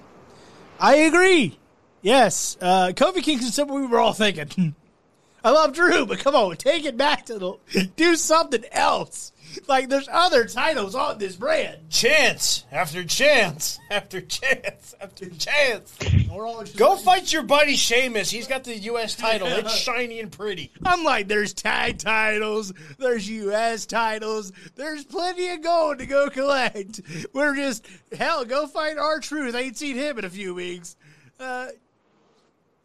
I 0.80 0.95
agree. 0.95 1.57
Yes, 2.01 2.57
uh, 2.61 2.89
Kofi 2.95 3.23
Kingston 3.23 3.51
said 3.51 3.67
what 3.69 3.81
we 3.81 3.88
were 3.88 3.99
all 3.99 4.13
thinking. 4.13 4.76
I 5.43 5.51
love 5.51 5.73
Drew, 5.73 6.05
but 6.05 6.19
come 6.19 6.35
on, 6.35 6.55
take 6.57 6.85
it 6.85 6.97
back 6.97 7.26
to 7.27 7.38
the 7.39 7.89
do 7.95 8.15
something 8.15 8.63
else. 8.72 9.31
Like 9.68 9.90
there's 9.90 10.07
other 10.11 10.45
titles 10.45 10.95
on 10.95 11.18
this 11.18 11.36
brand. 11.36 11.90
Chance 11.90 12.65
after 12.72 13.03
chance 13.03 13.80
after 13.90 14.22
chance 14.22 14.94
after 15.02 15.30
chance. 15.30 15.98
We're 16.32 16.48
all 16.48 16.64
just 16.64 16.77
Go 16.77 16.95
fight 16.98 17.32
your 17.34 17.44
buddy 17.44 17.76
Sheamus. 17.76 18.30
He's 18.30 18.48
got 18.48 18.64
the 18.64 18.77
U.S. 18.77 19.15
title. 19.15 19.48
It's 19.48 19.76
shiny 19.76 20.19
and 20.19 20.32
pretty. 20.32 20.72
I'm 20.86 21.03
like, 21.03 21.27
there's 21.27 21.53
tag 21.53 21.98
titles, 21.98 22.73
there's 22.98 23.27
U.S. 23.30 23.86
titles, 23.86 24.52
there's 24.76 25.03
plenty 25.03 25.49
of 25.49 25.61
gold 25.64 25.99
to 25.99 26.06
go 26.06 26.30
collect. 26.30 27.02
We're 27.34 27.56
just 27.56 27.86
hell, 28.18 28.45
go 28.45 28.68
find 28.68 28.99
our 28.99 29.19
truth. 29.19 29.56
I 29.56 29.61
ain't 29.61 29.77
seen 29.77 29.95
him 29.95 30.19
in 30.19 30.26
a 30.26 30.30
few 30.30 30.53
weeks. 30.53 30.95
Uh, 31.40 31.68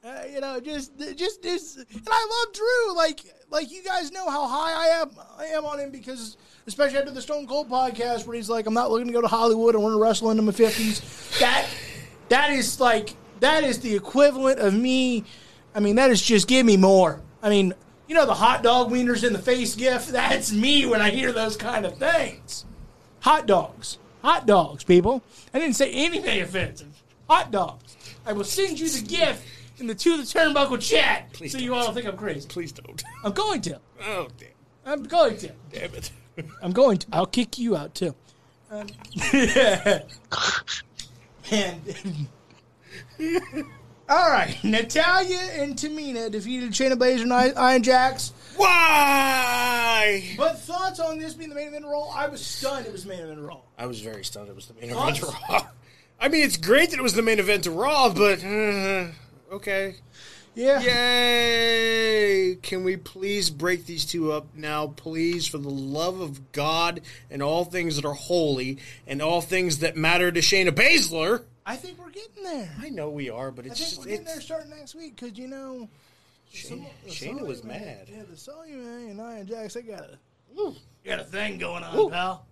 uh, 0.03 0.23
you 0.33 0.41
know, 0.41 0.59
just, 0.61 0.99
just, 1.17 1.43
just, 1.43 1.77
and 1.77 2.09
I 2.11 2.45
love 2.45 2.55
Drew. 2.55 2.97
Like, 2.97 3.21
like 3.51 3.71
you 3.71 3.83
guys 3.83 4.11
know 4.11 4.31
how 4.31 4.47
high 4.47 4.73
I 4.73 4.87
am, 5.03 5.11
I 5.39 5.45
am 5.47 5.65
on 5.65 5.79
him 5.79 5.91
because, 5.91 6.37
especially 6.67 6.99
after 6.99 7.11
the 7.11 7.21
Stone 7.21 7.47
Cold 7.47 7.69
podcast, 7.69 8.27
where 8.27 8.35
he's 8.35 8.49
like, 8.49 8.67
I'm 8.67 8.75
not 8.75 8.91
looking 8.91 9.09
to 9.09 9.13
go 9.13 9.21
to 9.21 9.29
Hollywood. 9.29 9.75
I 9.75 9.79
want 9.79 9.93
to 9.93 10.01
wrestle 10.01 10.31
into 10.31 10.43
my 10.43 10.53
fifties. 10.53 11.01
That, 11.39 11.69
that 12.31 12.51
is 12.51 12.81
like, 12.81 13.15
that 13.41 13.63
is 13.63 13.81
the 13.81 13.95
equivalent 13.95 14.59
of 14.59 14.73
me. 14.75 15.25
I 15.75 15.81
mean, 15.81 15.97
that 15.97 16.11
is 16.11 16.23
just 16.23 16.49
give 16.49 16.65
me 16.65 16.79
more. 16.79 17.21
I 17.43 17.51
mean, 17.51 17.75
you 18.09 18.15
know, 18.15 18.27
the 18.27 18.35
hot 18.35 18.63
dog 18.63 18.91
wieners 18.91 19.23
in 19.23 19.35
the 19.35 19.39
face 19.39 19.75
gift. 19.77 20.09
That's 20.13 20.51
me 20.51 20.87
when 20.87 21.03
I 21.03 21.11
hear 21.11 21.33
those 21.33 21.57
kind 21.57 21.85
of 21.85 21.99
things. 21.99 22.65
Hot 23.21 23.47
dogs, 23.47 23.99
hot 24.23 24.47
dogs, 24.47 24.83
people. 24.83 25.23
I 25.53 25.59
didn't 25.59 25.77
say 25.77 25.93
anything 25.93 26.41
offensive. 26.41 27.03
Hot 27.29 27.51
dogs. 27.51 27.97
I 28.25 28.33
will 28.33 28.45
send 28.45 28.81
you 28.81 28.89
the 28.89 29.07
gift 29.07 29.45
in 29.81 29.87
the 29.87 29.95
to 29.95 30.17
the 30.17 30.23
turnbuckle 30.23 30.81
chat, 30.81 31.33
Please 31.33 31.53
so 31.53 31.59
you 31.59 31.75
all 31.75 31.85
don't 31.85 31.95
think 31.95 32.07
I'm 32.07 32.17
crazy. 32.17 32.49
Please 32.49 32.73
don't. 32.73 33.03
I'm 33.25 33.33
going 33.33 33.61
to. 33.63 33.81
Oh 34.05 34.29
damn! 34.39 34.49
I'm 34.85 35.03
going 35.05 35.37
to. 35.39 35.53
Damn 35.73 35.95
it! 35.95 36.11
I'm 36.63 36.73
going 36.73 36.99
to. 36.99 37.07
I'll 37.13 37.27
kick 37.27 37.59
you 37.59 37.77
out 37.77 37.95
too. 37.95 38.15
Um, 38.71 38.87
and 41.51 41.81
all 44.09 44.31
right, 44.31 44.57
Natalya 44.63 45.39
and 45.55 45.77
Tamina 45.77 46.31
defeated 46.31 46.71
Shayna 46.73 46.95
Baszler 46.95 47.23
and 47.23 47.55
Nia 47.57 47.81
Jax. 47.81 48.33
Why? 48.57 50.35
But 50.37 50.59
thoughts 50.59 51.01
on 51.01 51.19
this 51.19 51.35
being 51.35 51.49
the 51.49 51.57
main 51.57 51.69
event 51.69 51.85
role? 51.85 52.13
I 52.15 52.29
was 52.29 52.45
stunned 52.45 52.87
it 52.87 52.93
was 52.93 53.05
the 53.05 53.11
main 53.11 53.21
event 53.21 53.41
role. 53.41 53.65
I 53.79 53.87
was 53.87 54.01
very 54.01 54.25
stunned. 54.25 54.49
It 54.49 54.55
was 54.55 54.67
the 54.67 54.75
main 54.75 54.91
event 54.91 55.23
of 55.23 55.29
Raw. 55.49 55.67
I 56.21 56.29
mean, 56.29 56.45
it's 56.45 56.59
great 56.59 56.91
that 56.91 56.99
it 56.99 57.03
was 57.03 57.15
the 57.15 57.23
main 57.23 57.39
event 57.39 57.67
of 57.67 57.77
Raw, 57.77 58.11
but 58.11 58.45
uh, 58.45 59.07
okay. 59.51 59.97
Yeah. 60.55 60.81
Yay! 60.81 62.57
Can 62.63 62.83
we 62.85 62.97
please 62.97 63.51
break 63.51 63.87
these 63.87 64.05
two 64.05 64.33
up 64.33 64.47
now, 64.57 64.89
please, 64.89 65.47
for 65.47 65.59
the 65.59 65.71
love 65.71 66.21
of 66.21 66.53
God 66.53 67.03
and 67.31 67.43
all 67.43 67.65
things 67.65 67.97
that 67.97 68.05
are 68.05 68.13
holy 68.15 68.79
and 69.07 69.23
all 69.23 69.41
things 69.41 69.79
that 69.79 69.97
matter 69.97 70.33
to 70.33 70.41
Shayna 70.41 70.71
Baszler? 70.71 71.45
I 71.65 71.77
think 71.77 71.99
we're 71.99 72.11
getting 72.11 72.43
there. 72.43 72.71
I 72.81 72.89
know 72.89 73.11
we 73.11 73.31
are, 73.31 73.53
but 73.53 73.65
I 73.65 73.69
it's 73.69 73.79
think 73.79 73.91
just 73.91 74.01
we're 74.01 74.07
getting 74.11 74.25
there 74.25 74.41
starting 74.41 74.71
next 74.71 74.95
week 74.95 75.15
because 75.17 75.39
you 75.39 75.47
know. 75.47 75.89
Shayna, 76.53 76.89
Shayna 77.07 77.47
was 77.47 77.63
man- 77.63 77.81
mad. 77.81 78.09
Yeah, 78.13 78.23
the 78.29 78.37
Sully 78.37 78.73
man 78.73 79.11
and 79.11 79.17
Nia 79.19 79.45
Jax, 79.45 79.75
they 79.75 79.83
got 79.83 80.01
a 80.01 80.19
Ooh. 80.59 80.75
got 81.05 81.21
a 81.21 81.25
thing 81.25 81.59
going 81.59 81.85
on, 81.85 81.97
Ooh. 81.97 82.11
pal. 82.11 82.45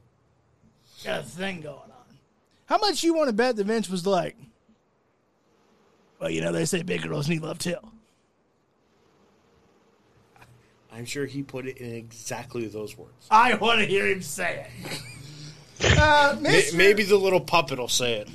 Got 1.05 1.21
a 1.21 1.25
thing 1.25 1.63
going 1.63 1.77
on. 1.77 2.17
How 2.67 2.79
much 2.79 3.03
you 3.03 3.13
want 3.13 3.29
to 3.29 3.33
bet 3.33 3.57
that 3.57 3.65
Vince 3.65 3.91
was 3.91 4.07
like? 4.07 4.37
Well, 6.19 6.31
you 6.31 6.41
know 6.41 6.53
they 6.53 6.65
say 6.65 6.83
big 6.83 7.03
girls 7.03 7.29
need 7.29 7.43
love 7.43 7.59
too. 7.59 7.77
I'm 10.93 11.05
sure 11.05 11.27
he 11.27 11.43
put 11.43 11.67
it 11.67 11.79
in 11.79 11.95
exactly 11.95 12.67
those 12.67 12.99
words. 12.99 13.29
I 13.31 13.55
want 13.55 13.81
to 13.81 13.87
hear 13.87 14.09
him 14.09 14.21
say 14.21 14.67
it. 14.83 15.03
Uh, 15.99 16.37
Mr. 16.41 16.75
Maybe 16.75 17.05
the 17.05 17.17
little 17.17 17.41
puppet 17.41 17.79
will 17.79 17.87
say 17.89 18.15
it. 18.15 18.29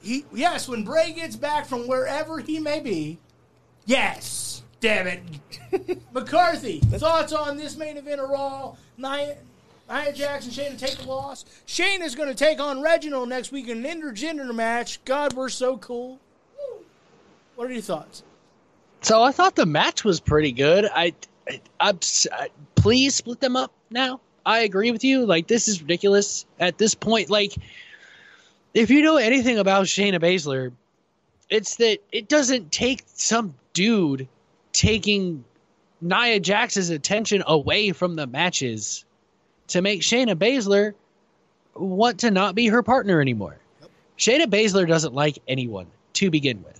He, 0.00 0.24
yes, 0.32 0.68
when 0.68 0.84
Bray 0.84 1.12
gets 1.12 1.36
back 1.36 1.66
from 1.66 1.88
wherever 1.88 2.38
he 2.38 2.60
may 2.60 2.80
be, 2.80 3.18
yes, 3.86 4.62
damn 4.80 5.06
it. 5.08 5.22
McCarthy, 6.12 6.78
thoughts 6.78 7.32
on 7.32 7.56
this 7.56 7.76
main 7.76 7.96
event 7.96 8.20
of 8.20 8.30
Raw? 8.30 8.76
Nia, 8.96 9.36
Nia 9.90 10.12
Jackson, 10.12 10.52
Shayna 10.52 10.78
take 10.78 10.96
the 10.96 11.08
loss. 11.08 11.44
Shane 11.66 12.02
is 12.02 12.14
going 12.14 12.28
to 12.28 12.34
take 12.34 12.60
on 12.60 12.80
Reginald 12.80 13.28
next 13.28 13.50
week 13.52 13.68
in 13.68 13.84
an 13.84 14.00
intergender 14.00 14.54
match. 14.54 15.04
God, 15.04 15.32
we're 15.32 15.48
so 15.48 15.76
cool. 15.78 16.20
What 17.60 17.68
are 17.68 17.74
your 17.74 17.82
thoughts? 17.82 18.22
So 19.02 19.22
I 19.22 19.32
thought 19.32 19.54
the 19.54 19.66
match 19.66 20.02
was 20.02 20.18
pretty 20.18 20.50
good. 20.50 20.88
I, 20.94 21.12
I, 21.46 21.60
I'm 21.78 21.96
s- 21.96 22.26
I- 22.32 22.48
please 22.74 23.14
split 23.14 23.40
them 23.40 23.54
up 23.54 23.70
now. 23.90 24.18
I 24.46 24.60
agree 24.60 24.90
with 24.92 25.04
you. 25.04 25.26
Like 25.26 25.46
this 25.46 25.68
is 25.68 25.82
ridiculous 25.82 26.46
at 26.58 26.78
this 26.78 26.94
point. 26.94 27.28
Like 27.28 27.52
if 28.72 28.88
you 28.88 29.02
know 29.02 29.18
anything 29.18 29.58
about 29.58 29.84
Shayna 29.84 30.18
Baszler, 30.18 30.72
it's 31.50 31.76
that 31.76 31.98
it 32.10 32.30
doesn't 32.30 32.72
take 32.72 33.02
some 33.12 33.52
dude 33.74 34.26
taking 34.72 35.44
Nia 36.00 36.40
Jax's 36.40 36.88
attention 36.88 37.42
away 37.46 37.92
from 37.92 38.14
the 38.16 38.26
matches 38.26 39.04
to 39.66 39.82
make 39.82 40.00
Shayna 40.00 40.34
Baszler 40.34 40.94
want 41.74 42.20
to 42.20 42.30
not 42.30 42.54
be 42.54 42.68
her 42.68 42.82
partner 42.82 43.20
anymore. 43.20 43.58
Shayna 44.16 44.46
Baszler 44.46 44.88
doesn't 44.88 45.12
like 45.12 45.38
anyone 45.46 45.88
to 46.14 46.30
begin 46.30 46.62
with 46.62 46.79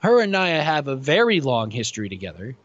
her 0.00 0.20
and 0.20 0.32
Nia 0.32 0.62
have 0.62 0.88
a 0.88 0.96
very 0.96 1.40
long 1.40 1.70
history 1.70 2.08
together. 2.08 2.56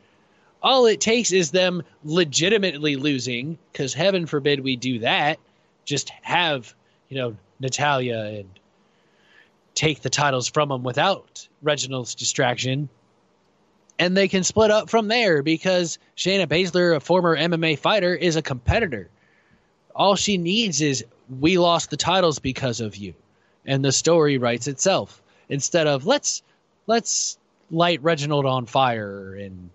All 0.62 0.86
it 0.86 1.02
takes 1.02 1.32
is 1.32 1.52
them 1.52 1.84
legitimately 2.04 2.96
losing, 2.96 3.58
because 3.72 3.94
heaven 3.94 4.26
forbid 4.26 4.62
we 4.62 4.76
do 4.76 5.00
that. 5.00 5.40
Just 5.84 6.10
have, 6.22 6.74
you 7.10 7.18
know, 7.18 7.36
Natalya 7.60 8.40
and 8.40 8.50
take 9.76 10.02
the 10.02 10.10
titles 10.10 10.48
from 10.48 10.70
them 10.70 10.84
without 10.84 11.48
Reginald's 11.62 12.16
distraction. 12.16 12.90
And 14.00 14.16
they 14.16 14.28
can 14.28 14.44
split 14.44 14.72
up 14.72 14.90
from 14.90 15.08
there 15.08 15.44
because 15.44 16.00
Shayna 16.16 16.48
Baszler, 16.48 16.96
a 16.96 17.00
former 17.00 17.38
MMA 17.38 17.78
fighter, 17.78 18.16
is 18.16 18.36
a 18.36 18.42
competitor. 18.42 19.10
All 19.96 20.16
she 20.16 20.38
needs 20.38 20.82
is 20.82 21.06
we 21.40 21.58
lost 21.58 21.90
the 21.90 21.98
titles 21.98 22.40
because 22.40 22.80
of 22.80 22.96
you. 22.96 23.14
And 23.66 23.84
the 23.84 23.92
story 23.92 24.38
writes 24.38 24.68
itself. 24.68 25.22
Instead 25.50 25.88
of 25.88 26.06
let's 26.06 26.42
let's 26.88 27.38
light 27.72 28.02
Reginald 28.04 28.46
on 28.46 28.66
fire 28.66 29.36
and 29.36 29.70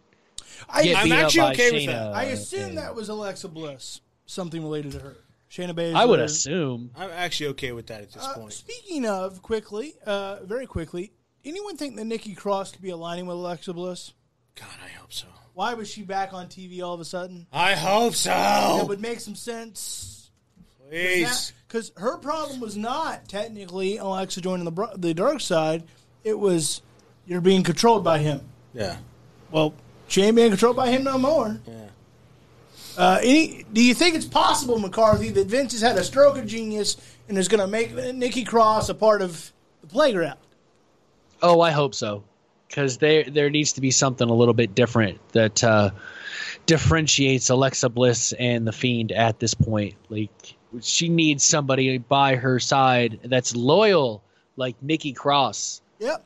I, 0.69 0.83
get 0.85 0.97
I'm 0.99 1.05
beat 1.05 1.13
up 1.13 1.19
actually 1.25 1.41
by 1.41 1.53
okay 1.53 1.73
with 1.73 1.87
that. 1.87 2.13
I 2.15 2.23
assume 2.25 2.63
and- 2.71 2.79
that 2.79 2.95
was 2.95 3.09
Alexa 3.09 3.49
Bliss, 3.49 4.01
something 4.27 4.63
related 4.63 4.93
to 4.93 4.99
her. 5.01 5.17
Shayna 5.51 5.73
Baszler. 5.73 5.95
I 5.95 6.05
would 6.05 6.21
assume. 6.21 6.91
I'm 6.95 7.11
actually 7.11 7.47
okay 7.49 7.73
with 7.73 7.87
that 7.87 8.03
at 8.03 8.13
this 8.13 8.23
Uh, 8.23 8.35
point. 8.35 8.53
speaking 8.53 9.07
of 9.07 9.41
quickly, 9.41 9.95
uh, 10.05 10.41
very 10.45 10.67
quickly, 10.67 11.11
anyone 11.43 11.77
think 11.79 11.97
that 11.97 12.05
Nikki 12.05 12.35
Cross 12.35 12.73
could 12.73 12.83
be 12.83 12.91
aligning 12.91 13.27
with 13.27 13.37
Alexa 13.39 13.73
Bliss? 13.73 14.13
God, 14.57 14.69
I 14.85 14.89
hope 14.91 15.11
so. 15.13 15.27
Why 15.55 15.73
was 15.75 15.89
she 15.91 16.03
back 16.03 16.35
on 16.35 16.49
TV 16.49 16.83
all 16.83 16.93
of 16.93 17.01
a 17.01 17.05
sudden? 17.05 17.47
I 17.51 17.75
hope 17.75 18.15
so. 18.15 18.29
That 18.31 18.89
would 18.89 19.01
make 19.01 19.21
some 19.21 19.35
sense. 19.35 20.31
Please. 20.89 21.53
Because 21.67 21.93
her 21.97 22.19
problem 22.19 22.61
was 22.61 22.77
not 22.77 23.27
technically 23.29 23.97
Alexa 23.97 24.41
joining 24.43 24.65
the 24.67 24.89
the 24.97 25.15
dark 25.15 25.41
side. 25.41 25.85
It 26.25 26.39
was 26.39 26.83
you're 27.29 27.43
being 27.43 27.63
controlled 27.63 28.03
by 28.03 28.19
him. 28.19 28.41
Yeah. 28.75 28.97
Well, 29.51 29.75
she 30.09 30.23
ain't 30.23 30.35
being 30.35 30.49
controlled 30.49 30.77
by 30.77 30.89
him 30.89 31.05
no 31.05 31.19
more. 31.19 31.61
Yeah. 31.67 31.89
Uh, 32.97 33.21
any, 33.23 33.65
do 33.73 33.85
you 33.85 33.95
think 33.95 34.17
it's 34.17 34.25
possible, 34.25 34.79
McCarthy, 34.79 35.29
that 35.31 35.47
Vince 35.47 35.73
has 35.73 35.83
had 35.83 35.97
a 35.97 36.03
stroke 36.03 36.39
of 36.39 36.47
genius 36.47 36.97
and 37.29 37.39
is 37.39 37.47
going 37.47 37.61
to 37.61 37.69
make 37.69 37.95
Nikki 38.15 38.43
Cross 38.43 38.89
a 38.89 38.95
part 38.95 39.23
of 39.23 39.53
the 39.83 39.87
playground? 39.87 40.39
Oh, 41.41 41.61
I 41.61 41.71
hope 41.71 41.95
so, 41.95 42.25
because 42.67 42.97
there 42.97 43.23
there 43.23 43.51
needs 43.51 43.75
to 43.75 43.81
be 43.81 43.93
something 43.93 44.29
a 44.29 44.35
little 44.35 44.55
bit 44.55 44.75
different 44.75 45.21
that 45.33 45.63
uh, 45.63 45.91
differentiates 46.67 47.51
Alexa 47.51 47.89
Bliss 47.91 48.33
and 48.33 48.67
the 48.67 48.73
Fiend 48.73 49.13
at 49.13 49.39
this 49.39 49.55
point. 49.55 49.95
Like 50.09 50.57
she 50.81 51.09
needs 51.09 51.45
somebody 51.45 51.99
by 51.99 52.35
her 52.35 52.59
side 52.59 53.21
that's 53.23 53.55
loyal, 53.55 54.25
like 54.57 54.75
Nikki 54.83 55.13
Cross. 55.13 55.83
Yep. 56.01 56.25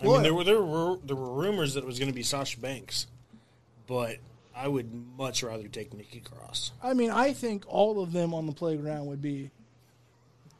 I 0.00 0.04
mean, 0.04 0.22
there 0.22 0.34
were 0.34 0.44
there 0.44 0.62
were 0.62 0.96
there 1.04 1.16
were 1.16 1.32
rumors 1.32 1.74
that 1.74 1.80
it 1.80 1.86
was 1.86 1.98
going 1.98 2.10
to 2.10 2.14
be 2.14 2.22
Sasha 2.22 2.58
Banks, 2.58 3.06
but 3.86 4.16
I 4.54 4.66
would 4.68 4.90
much 5.16 5.42
rather 5.42 5.68
take 5.68 5.94
Nikki 5.94 6.20
Cross. 6.20 6.72
I 6.82 6.94
mean, 6.94 7.10
I 7.10 7.32
think 7.32 7.64
all 7.66 8.02
of 8.02 8.12
them 8.12 8.34
on 8.34 8.46
the 8.46 8.52
playground 8.52 9.06
would 9.06 9.22
be 9.22 9.50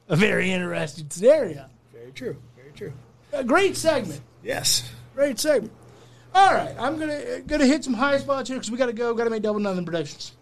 a 0.07 0.15
very 0.15 0.51
interesting 0.51 1.09
scenario. 1.09 1.65
Very 1.93 2.11
true. 2.11 2.37
Very 2.55 2.71
true. 2.71 2.93
A 3.33 3.43
great 3.43 3.77
segment. 3.77 4.21
Yes. 4.43 4.89
Great 5.15 5.39
segment. 5.39 5.73
All 6.33 6.53
right, 6.53 6.73
I'm 6.79 6.97
gonna 6.97 7.41
gonna 7.45 7.65
hit 7.65 7.83
some 7.83 7.93
high 7.93 8.17
spots 8.17 8.47
here 8.47 8.57
because 8.57 8.71
we 8.71 8.77
gotta 8.77 8.93
go. 8.93 9.13
Gotta 9.13 9.29
make 9.29 9.43
double 9.43 9.59
nothing 9.59 9.83
predictions. 9.85 10.33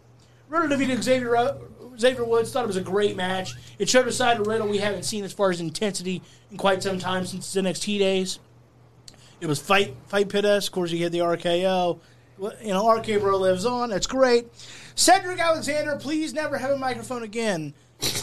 Riddle 0.48 0.68
defeated 0.70 1.04
Xavier 1.04 1.36
uh, 1.36 1.58
Xavier 1.98 2.26
Woods. 2.26 2.52
Thought 2.52 2.66
it 2.66 2.68
was 2.68 2.78
a 2.78 2.82
great 2.82 3.16
match. 3.16 3.56
It 3.80 3.90
showed 3.90 4.08
a 4.08 4.12
side 4.12 4.40
of 4.40 4.46
Riddle 4.48 4.68
we 4.68 4.78
haven't 4.78 5.04
seen 5.04 5.24
as 5.24 5.34
far 5.34 5.50
as 5.50 5.60
intensity 5.60 6.22
in 6.52 6.58
quite 6.58 6.84
some 6.84 7.00
time 7.00 7.26
since 7.26 7.52
his 7.52 7.64
NXT 7.64 8.00
days. 8.00 8.40
It 9.42 9.48
was 9.48 9.60
fight 9.60 9.96
fight 10.08 10.30
pit 10.30 10.46
Of 10.46 10.72
course, 10.72 10.92
he 10.92 11.02
had 11.02 11.12
the 11.12 11.20
RKO. 11.20 12.00
You 12.62 12.70
know, 12.70 12.90
RK 12.90 13.20
Bro 13.20 13.38
lives 13.38 13.66
on. 13.66 13.90
That's 13.90 14.08
great. 14.08 14.48
Cedric 14.96 15.40
Alexander, 15.40 15.98
please 15.98 16.34
never 16.34 16.58
have 16.58 16.72
a 16.72 16.78
microphone 16.78 17.24
again. 17.24 17.74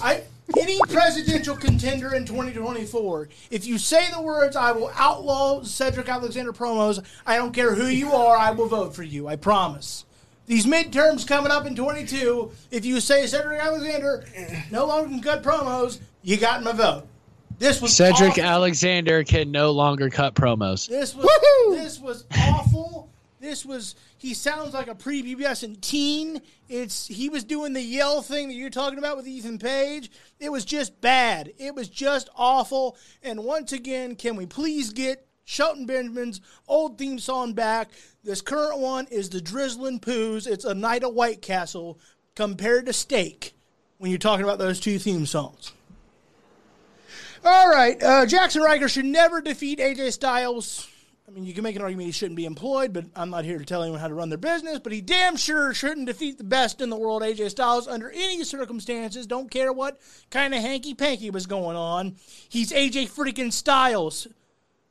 I 0.02 0.22
any 0.56 0.78
presidential 0.88 1.56
contender 1.56 2.14
in 2.14 2.24
2024, 2.24 3.28
if 3.50 3.66
you 3.66 3.78
say 3.78 4.10
the 4.10 4.22
words 4.22 4.56
"I 4.56 4.72
will 4.72 4.90
outlaw 4.94 5.62
Cedric 5.62 6.08
Alexander 6.08 6.52
promos," 6.52 7.04
I 7.26 7.36
don't 7.36 7.52
care 7.52 7.74
who 7.74 7.86
you 7.86 8.12
are, 8.12 8.36
I 8.36 8.52
will 8.52 8.68
vote 8.68 8.94
for 8.94 9.02
you. 9.02 9.28
I 9.28 9.36
promise. 9.36 10.04
These 10.46 10.64
midterms 10.64 11.26
coming 11.26 11.50
up 11.50 11.66
in 11.66 11.74
22, 11.74 12.52
if 12.70 12.84
you 12.84 13.00
say 13.00 13.26
Cedric 13.26 13.60
Alexander 13.60 14.24
no 14.70 14.86
longer 14.86 15.08
can 15.08 15.20
cut 15.20 15.42
promos, 15.42 15.98
you 16.22 16.36
got 16.36 16.62
my 16.62 16.72
vote. 16.72 17.08
This 17.58 17.80
was 17.80 17.96
Cedric 17.96 18.32
awful. 18.32 18.44
Alexander 18.44 19.24
can 19.24 19.50
no 19.50 19.70
longer 19.70 20.10
cut 20.10 20.34
promos. 20.34 20.88
This 20.88 21.14
was 21.14 21.28
this 21.70 21.98
was 21.98 22.24
awful. 22.38 23.10
This 23.40 23.64
was 23.64 23.94
he 24.18 24.34
sounds 24.34 24.74
like 24.74 24.88
a 24.88 24.94
prepubescent 24.94 25.80
teen. 25.80 26.42
It's 26.68 27.06
he 27.06 27.28
was 27.28 27.44
doing 27.44 27.72
the 27.72 27.80
yell 27.80 28.22
thing 28.22 28.48
that 28.48 28.54
you're 28.54 28.70
talking 28.70 28.98
about 28.98 29.16
with 29.16 29.26
Ethan 29.26 29.58
Page. 29.58 30.10
It 30.40 30.50
was 30.50 30.64
just 30.64 31.00
bad. 31.00 31.52
It 31.58 31.74
was 31.74 31.88
just 31.88 32.28
awful. 32.36 32.96
And 33.22 33.44
once 33.44 33.72
again, 33.72 34.16
can 34.16 34.36
we 34.36 34.46
please 34.46 34.92
get 34.92 35.26
Shelton 35.44 35.86
Benjamin's 35.86 36.40
old 36.68 36.98
theme 36.98 37.18
song 37.18 37.54
back? 37.54 37.90
This 38.24 38.40
current 38.40 38.80
one 38.80 39.06
is 39.10 39.30
the 39.30 39.40
Drizzling 39.40 40.00
Poos. 40.00 40.46
It's 40.46 40.64
a 40.64 40.74
night 40.74 41.04
of 41.04 41.14
White 41.14 41.40
Castle 41.40 41.98
compared 42.34 42.86
to 42.86 42.92
Steak 42.92 43.54
when 43.98 44.10
you're 44.10 44.18
talking 44.18 44.44
about 44.44 44.58
those 44.58 44.80
two 44.80 44.98
theme 44.98 45.24
songs. 45.24 45.72
All 47.48 47.68
right, 47.68 48.02
uh, 48.02 48.26
Jaxson 48.26 48.60
Ryker 48.60 48.88
should 48.88 49.04
never 49.04 49.40
defeat 49.40 49.78
AJ 49.78 50.14
Styles. 50.14 50.88
I 51.28 51.30
mean, 51.30 51.44
you 51.44 51.54
can 51.54 51.62
make 51.62 51.76
an 51.76 51.82
argument 51.82 52.06
he 52.06 52.12
shouldn't 52.12 52.34
be 52.34 52.44
employed, 52.44 52.92
but 52.92 53.04
I'm 53.14 53.30
not 53.30 53.44
here 53.44 53.56
to 53.56 53.64
tell 53.64 53.84
anyone 53.84 54.00
how 54.00 54.08
to 54.08 54.14
run 54.14 54.30
their 54.30 54.36
business. 54.36 54.80
But 54.80 54.90
he 54.90 55.00
damn 55.00 55.36
sure 55.36 55.72
shouldn't 55.72 56.08
defeat 56.08 56.38
the 56.38 56.44
best 56.44 56.80
in 56.80 56.90
the 56.90 56.96
world, 56.96 57.22
AJ 57.22 57.50
Styles, 57.50 57.86
under 57.86 58.10
any 58.10 58.42
circumstances. 58.42 59.28
Don't 59.28 59.48
care 59.48 59.72
what 59.72 60.00
kind 60.28 60.54
of 60.54 60.60
hanky 60.60 60.92
panky 60.94 61.30
was 61.30 61.46
going 61.46 61.76
on. 61.76 62.16
He's 62.48 62.72
AJ 62.72 63.10
freaking 63.10 63.52
Styles. 63.52 64.26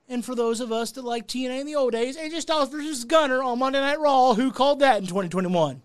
And 0.08 0.24
for 0.24 0.34
those 0.34 0.62
of 0.62 0.72
us 0.72 0.94
that 0.94 1.04
like 1.04 1.28
TNA 1.28 1.60
in 1.60 1.68
the 1.68 1.76
old 1.76 1.92
days, 1.92 2.16
AJ 2.16 2.40
Styles 2.40 2.70
versus 2.70 3.04
Gunner 3.04 3.44
on 3.44 3.60
Monday 3.60 3.82
Night 3.82 4.00
Raw, 4.00 4.34
who 4.34 4.54
called 4.54 4.80
that 4.80 5.00
in 5.00 5.08
2021? 5.08 5.82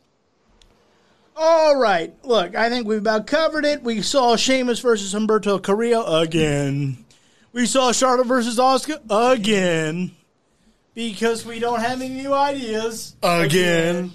All 1.43 1.75
right, 1.77 2.13
look, 2.23 2.55
I 2.55 2.69
think 2.69 2.87
we've 2.87 2.99
about 2.99 3.27
covered 3.27 3.65
it. 3.65 3.83
We 3.83 4.03
saw 4.03 4.37
Sheamus 4.37 4.81
versus 4.81 5.15
Humberto 5.15 5.63
Carrillo 5.63 6.21
again. 6.21 7.03
We 7.53 7.65
saw 7.65 7.93
Charlotte 7.93 8.27
versus 8.27 8.59
Asuka 8.59 9.01
again. 9.33 10.11
Because 10.93 11.47
we 11.47 11.59
don't 11.59 11.81
have 11.81 12.03
any 12.03 12.11
new 12.11 12.35
ideas. 12.35 13.17
Again. 13.23 14.13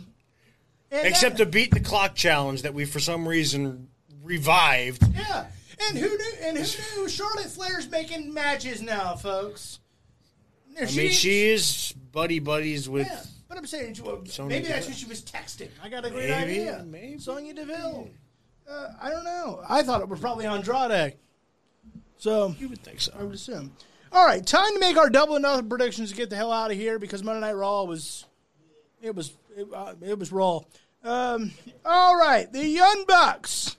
And 0.92 1.08
Except 1.08 1.38
that- 1.38 1.46
to 1.46 1.50
beat 1.50 1.72
the 1.72 1.80
clock 1.80 2.14
challenge 2.14 2.62
that 2.62 2.76
we 2.76 2.86
for 2.86 3.00
some 3.00 3.28
reason 3.28 3.88
revived. 4.24 5.04
Yeah. 5.16 5.48
And 5.90 5.98
who 5.98 6.08
knew 6.08 6.32
and 6.44 6.58
who 6.60 7.02
knew 7.02 7.10
Charlotte 7.10 7.50
Flair's 7.50 7.90
making 7.90 8.34
matches 8.36 8.84
now, 8.84 9.16
folks. 9.16 9.80
I 10.80 10.86
mean, 10.92 11.12
she 11.12 11.50
is 11.50 11.94
buddy 12.12 12.38
buddies 12.40 12.88
with. 12.88 13.08
Yeah, 13.08 13.20
but 13.48 13.58
I'm 13.58 13.66
saying, 13.66 13.96
Sonya 13.96 14.50
maybe 14.50 14.68
that's 14.68 14.88
who 14.88 14.94
she 14.94 15.06
was 15.06 15.22
texting. 15.22 15.70
I 15.84 15.90
got 15.90 16.06
a 16.06 16.10
great 16.10 16.30
Maybe, 16.30 16.62
idea. 16.62 16.84
maybe. 16.88 17.20
Sonya 17.20 17.54
Deville. 17.54 18.10
Uh, 18.70 18.88
I 19.02 19.10
don't 19.12 19.24
know. 19.24 19.62
I 19.68 19.84
thought 19.84 20.02
it 20.02 20.10
was 20.10 20.20
probably 20.20 20.46
Andrade. 20.46 21.16
So 22.18 22.56
You 22.58 22.70
would 22.70 22.82
think 22.84 23.02
so. 23.02 23.12
I 23.20 23.24
would 23.24 23.36
assume. 23.36 23.72
All 24.12 24.26
right, 24.26 24.46
time 24.46 24.74
to 24.74 24.80
make 24.80 24.98
our 24.98 25.10
double 25.10 25.36
and 25.36 25.44
nothing 25.44 25.68
predictions 25.70 26.10
to 26.12 26.16
get 26.16 26.30
the 26.30 26.36
hell 26.36 26.52
out 26.52 26.72
of 26.72 26.78
here 26.78 26.98
because 26.98 27.24
Monday 27.24 27.42
Night 27.42 27.54
Raw 27.56 27.84
was, 27.84 28.26
it 29.02 29.14
was, 29.14 29.34
it, 29.56 29.68
uh, 29.74 29.94
it 30.02 30.18
was 30.18 30.32
raw. 30.32 30.62
Um, 31.04 31.52
all 31.86 32.16
right, 32.16 32.52
the 32.52 32.66
Young 32.66 33.04
Bucks 33.08 33.76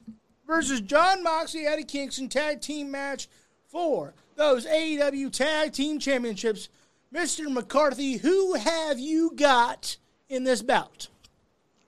versus 0.47 0.81
Jon 0.83 1.23
Moxley, 1.23 1.67
Eddie 1.67 1.85
Kingston 1.85 2.29
tag 2.29 2.61
team 2.61 2.91
match 2.91 3.29
for 3.67 4.15
those 4.37 4.67
AEW 4.67 5.33
Tag 5.33 5.73
Team 5.73 5.99
Championships. 5.99 6.69
Mr. 7.17 7.51
McCarthy, 7.51 8.19
who 8.19 8.55
have 8.55 8.99
you 9.01 9.33
got 9.35 9.97
in 10.29 10.45
this 10.45 10.61
bout? 10.61 11.09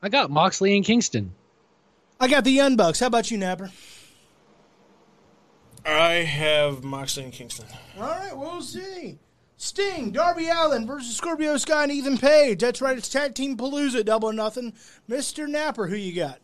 I 0.02 0.08
got 0.08 0.30
Moxley 0.30 0.74
and 0.74 0.84
Kingston. 0.84 1.34
I 2.18 2.28
got 2.28 2.44
the 2.44 2.50
Young 2.50 2.76
Bucks. 2.76 3.00
How 3.00 3.08
about 3.08 3.30
you, 3.30 3.36
Napper? 3.36 3.70
I 5.84 6.12
have 6.14 6.82
Moxley 6.82 7.24
and 7.24 7.32
Kingston. 7.32 7.66
All 7.98 8.04
right, 8.04 8.36
we'll 8.36 8.62
see. 8.62 9.18
Sting, 9.58 10.12
Darby 10.12 10.48
Allin 10.48 10.86
versus 10.86 11.14
Scorpio 11.16 11.58
Sky 11.58 11.82
and 11.82 11.92
Ethan 11.92 12.16
Page. 12.16 12.60
That's 12.60 12.80
right, 12.80 12.96
it's 12.96 13.10
Tag 13.10 13.34
Team 13.34 13.56
Palooza, 13.56 14.04
double 14.04 14.30
or 14.30 14.32
nothing. 14.32 14.72
Mr. 15.10 15.46
Napper, 15.46 15.88
who 15.88 15.96
you 15.96 16.14
got? 16.14 16.38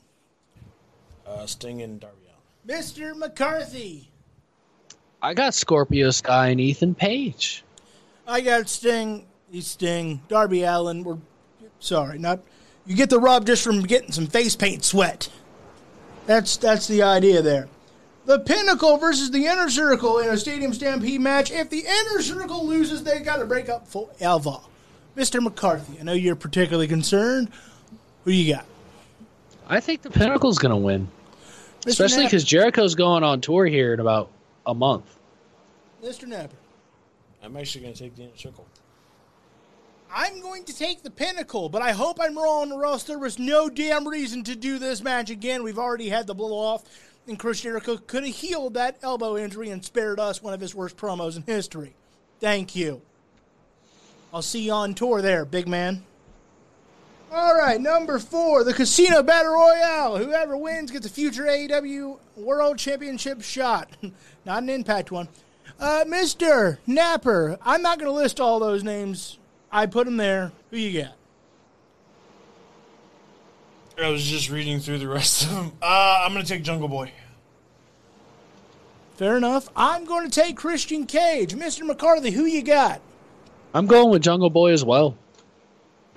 Uh, 1.27 1.47
Sting 1.47 1.81
and 1.81 2.01
Darby 2.01 2.27
Allin. 2.27 2.83
Mr. 2.83 3.17
McCarthy. 3.17 4.11
I 5.23 5.33
got 5.33 5.55
Scorpio 5.55 6.11
Sky 6.11 6.49
and 6.49 6.61
Ethan 6.61 6.95
Page. 6.95 7.65
I 8.27 8.41
got 8.41 8.69
Sting. 8.69 9.27
He's 9.51 9.67
Sting. 9.67 10.21
Darby 10.29 10.63
Allin. 10.63 11.05
We're 11.05 11.19
sorry, 11.79 12.19
not 12.19 12.41
you 12.87 12.97
get 12.97 13.11
the 13.11 13.19
rub 13.19 13.47
just 13.47 13.65
from 13.65 13.83
getting 13.83 14.13
some 14.13 14.27
face 14.27 14.57
paint 14.57 14.85
sweat. 14.85 15.29
That's 16.27 16.57
that's 16.57 16.87
the 16.87 17.03
idea 17.03 17.43
there. 17.43 17.69
The 18.27 18.41
Pinnacle 18.41 18.97
versus 18.97 19.31
the 19.31 19.47
Inner 19.47 19.69
Circle 19.69 20.19
in 20.21 20.31
a 20.31 20.37
Stadium 20.37 20.73
Stampede 20.73 21.21
match. 21.21 21.51
If 21.51 21.69
the 21.69 21.81
Inner 21.81 22.23
Circle 22.23 22.67
loses, 22.67 23.05
they 23.05 23.21
got 23.21 23.37
to 23.37 23.45
break 23.45 23.69
up 23.69 23.87
forever. 23.87 24.57
Mr. 25.15 25.43
McCarthy, 25.43 26.01
I 26.01 26.03
know 26.03 26.15
you're 26.15 26.35
particularly 26.35 26.89
concerned. 26.89 27.51
Who 28.25 28.31
you 28.31 28.55
got? 28.55 28.65
I 29.69 29.81
think 29.81 30.03
the 30.03 30.11
Pinnacle's 30.11 30.59
going 30.59 30.71
to 30.71 30.77
win, 30.77 31.09
Mr. 31.83 31.89
especially 31.89 32.25
because 32.25 32.45
Jericho's 32.45 32.95
going 32.95 33.23
on 33.23 33.41
tour 33.41 33.67
here 33.67 33.95
in 33.95 34.01
about 34.01 34.31
a 34.67 34.75
month. 34.75 35.19
Mr. 36.03 36.27
Napper. 36.27 36.57
I'm 37.45 37.57
actually 37.57 37.83
going 37.83 37.95
to 37.95 38.01
take 38.01 38.17
the 38.17 38.23
inner 38.23 38.37
circle. 38.37 38.67
I'm 40.13 40.41
going 40.41 40.65
to 40.65 40.77
take 40.77 41.03
the 41.03 41.11
pinnacle, 41.11 41.69
but 41.69 41.83
I 41.83 41.91
hope 41.91 42.19
I'm 42.21 42.39
wrong, 42.39 42.71
or 42.71 42.85
else 42.85 43.03
there 43.03 43.19
was 43.19 43.39
no 43.39 43.69
damn 43.69 44.07
reason 44.07 44.45
to 44.45 44.55
do 44.55 44.79
this 44.79 45.03
match 45.03 45.29
again. 45.29 45.63
We've 45.65 45.79
already 45.79 46.09
had 46.09 46.27
the 46.27 46.35
blow 46.35 46.57
off, 46.57 46.85
and 47.27 47.39
Chris 47.39 47.61
Jericho 47.61 47.97
could 47.97 48.25
have 48.25 48.35
healed 48.35 48.75
that 48.75 48.99
elbow 49.03 49.37
injury 49.37 49.71
and 49.71 49.85
spared 49.85 50.21
us 50.21 50.43
one 50.43 50.55
of 50.55 50.61
his 50.61 50.75
worst 50.75 50.97
promos 50.97 51.37
in 51.37 51.43
history. 51.43 51.95
Thank 52.41 52.77
you. 52.77 53.03
I'll 54.33 54.43
see 54.43 54.63
you 54.63 54.73
on 54.73 54.95
tour 54.95 55.21
there, 55.21 55.45
big 55.45 55.67
man. 55.67 56.05
All 57.33 57.57
right, 57.57 57.81
number 57.81 58.21
four, 58.21 58.63
the 58.63 58.73
Casino 58.73 59.23
Battle 59.23 59.55
Royale. 59.55 60.19
Whoever 60.19 60.57
wins 60.57 60.93
gets 60.93 61.07
a 61.07 61.11
future 61.11 61.45
AEW 61.45 62.19
World 62.37 62.79
Championship 62.79 63.43
shot. 63.43 63.91
Not 64.45 64.63
an 64.63 64.69
Impact 64.69 65.11
one. 65.11 65.29
Uh, 65.79 66.05
Mr. 66.07 66.79
Napper, 66.87 67.59
I'm 67.63 67.83
not 67.83 67.99
going 67.99 68.11
to 68.11 68.15
list 68.15 68.41
all 68.41 68.59
those 68.59 68.83
names. 68.85 69.39
I 69.71 69.87
put 69.87 70.07
them 70.07 70.17
there. 70.17 70.53
Who 70.71 70.77
you 70.77 71.03
got? 71.03 71.15
I 74.03 74.09
was 74.09 74.25
just 74.25 74.51
reading 74.51 74.81
through 74.81 74.99
the 74.99 75.09
rest 75.09 75.45
of 75.45 75.51
them. 75.51 75.73
Uh, 75.81 76.23
I'm 76.25 76.33
going 76.33 76.45
to 76.45 76.49
take 76.49 76.63
Jungle 76.63 76.89
Boy. 76.89 77.13
Fair 79.17 79.37
enough. 79.37 79.69
I'm 79.77 80.05
going 80.05 80.29
to 80.29 80.41
take 80.41 80.57
Christian 80.57 81.07
Cage. 81.07 81.55
Mr. 81.55 81.87
McCarthy, 81.87 82.31
who 82.31 82.45
you 82.45 82.63
got? 82.63 83.01
I'm 83.73 83.87
going 83.87 84.11
with 84.11 84.23
Jungle 84.23 84.51
Boy 84.51 84.73
as 84.73 84.85
well. 84.85 85.17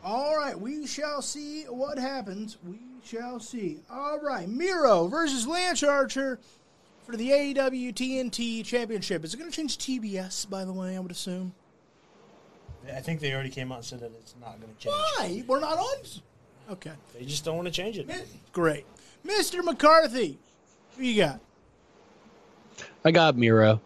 All 0.04 0.36
right, 0.36 0.60
we 0.60 0.88
shall 0.88 1.22
see 1.22 1.64
what 1.64 2.00
happens. 2.00 2.58
We 2.66 2.80
shall 3.04 3.40
see. 3.40 3.80
All 3.92 4.20
right, 4.20 4.48
Miro 4.48 5.08
versus 5.08 5.46
Lance 5.46 5.84
Archer 5.84 6.40
for 7.08 7.16
the 7.16 7.30
AEW 7.30 7.94
TNT 7.94 8.64
Championship. 8.66 9.24
Is 9.24 9.34
it 9.34 9.38
going 9.38 9.50
to 9.50 9.56
change 9.56 9.78
TBS, 9.78 10.50
by 10.50 10.66
the 10.66 10.74
way, 10.74 10.96
I 10.96 11.00
would 11.00 11.12
assume? 11.12 11.54
I 12.94 13.00
think 13.00 13.20
they 13.22 13.34
already 13.34 13.50
came 13.50 13.72
out 13.72 13.78
and 13.80 13.86
said 13.86 14.02
that 14.02 14.12
it's 14.20 14.36
not 14.40 14.60
going 14.62 14.74
to 14.74 14.80
change. 14.80 14.94
Why? 15.18 15.44
We're 15.48 15.60
not 15.62 15.78
on. 15.78 15.98
Okay, 16.70 16.92
They 17.18 17.24
just 17.26 17.46
don't 17.46 17.56
want 17.56 17.68
to 17.68 17.72
change 17.72 17.98
it. 17.98 18.10
great. 18.52 18.86
Mr. 19.26 19.64
McCarthy, 19.64 20.38
who 20.98 21.04
you 21.04 21.24
got? 21.24 21.40
I 23.06 23.12
got 23.12 23.38
Miro. 23.38 23.80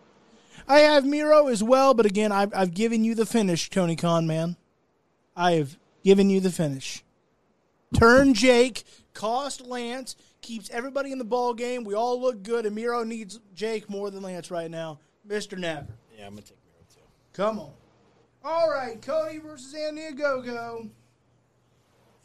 I 0.67 0.79
have 0.79 1.05
Miro 1.05 1.47
as 1.47 1.63
well, 1.63 1.93
but 1.93 2.07
again, 2.07 2.31
I've, 2.31 2.51
I've 2.55 2.73
given 2.73 3.03
you 3.03 3.13
the 3.13 3.25
finish, 3.27 3.69
Tony 3.69 3.95
Khan, 3.95 4.25
man. 4.25 4.55
I 5.35 5.53
have 5.53 5.77
given 6.03 6.31
you 6.31 6.39
the 6.39 6.51
finish. 6.51 7.03
Turn 7.93 8.33
Jake, 8.33 8.83
cost 9.13 9.61
Lance, 9.61 10.15
keeps 10.41 10.69
everybody 10.71 11.11
in 11.11 11.17
the 11.17 11.23
ball 11.25 11.53
game. 11.53 11.83
We 11.83 11.93
all 11.93 12.19
look 12.19 12.43
good, 12.43 12.65
and 12.65 12.75
Miro 12.75 13.03
needs 13.03 13.39
Jake 13.55 13.89
more 13.89 14.09
than 14.09 14.23
Lance 14.23 14.51
right 14.51 14.69
now. 14.69 14.99
Mr. 15.27 15.57
Napper, 15.57 15.93
Yeah, 16.17 16.25
I'm 16.27 16.31
going 16.33 16.43
to 16.43 16.49
take 16.49 16.57
Miro 16.65 16.83
too. 16.93 17.01
come 17.33 17.59
on. 17.59 17.71
All 18.43 18.69
right, 18.71 18.99
Cody 19.01 19.37
versus 19.37 19.73
Andy 19.75 20.11
Go 20.13 20.89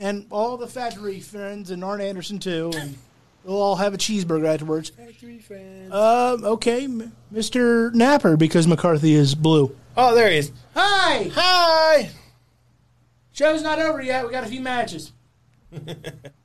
And 0.00 0.26
all 0.30 0.56
the 0.56 0.66
factory 0.66 1.20
friends, 1.20 1.70
and 1.70 1.84
Arn 1.84 2.00
Anderson 2.00 2.38
too, 2.38 2.70
and 2.74 2.96
they'll 3.44 3.56
all 3.56 3.76
have 3.76 3.92
a 3.92 3.98
cheeseburger 3.98 4.46
afterwards. 4.46 4.88
Factory 4.90 5.38
fans. 5.38 5.92
Um, 5.92 6.44
okay, 6.44 6.88
Mr. 7.32 7.92
Napper, 7.94 8.36
because 8.38 8.66
McCarthy 8.66 9.12
is 9.12 9.34
blue. 9.34 9.76
oh, 9.96 10.14
there 10.14 10.30
he 10.30 10.38
is. 10.38 10.52
Hi! 10.74 11.30
Hi. 11.34 12.10
Show's 13.32 13.62
not 13.62 13.78
over 13.78 14.00
yet. 14.00 14.24
We 14.24 14.30
got 14.32 14.44
a 14.44 14.48
few 14.48 14.62
matches. 14.62 15.12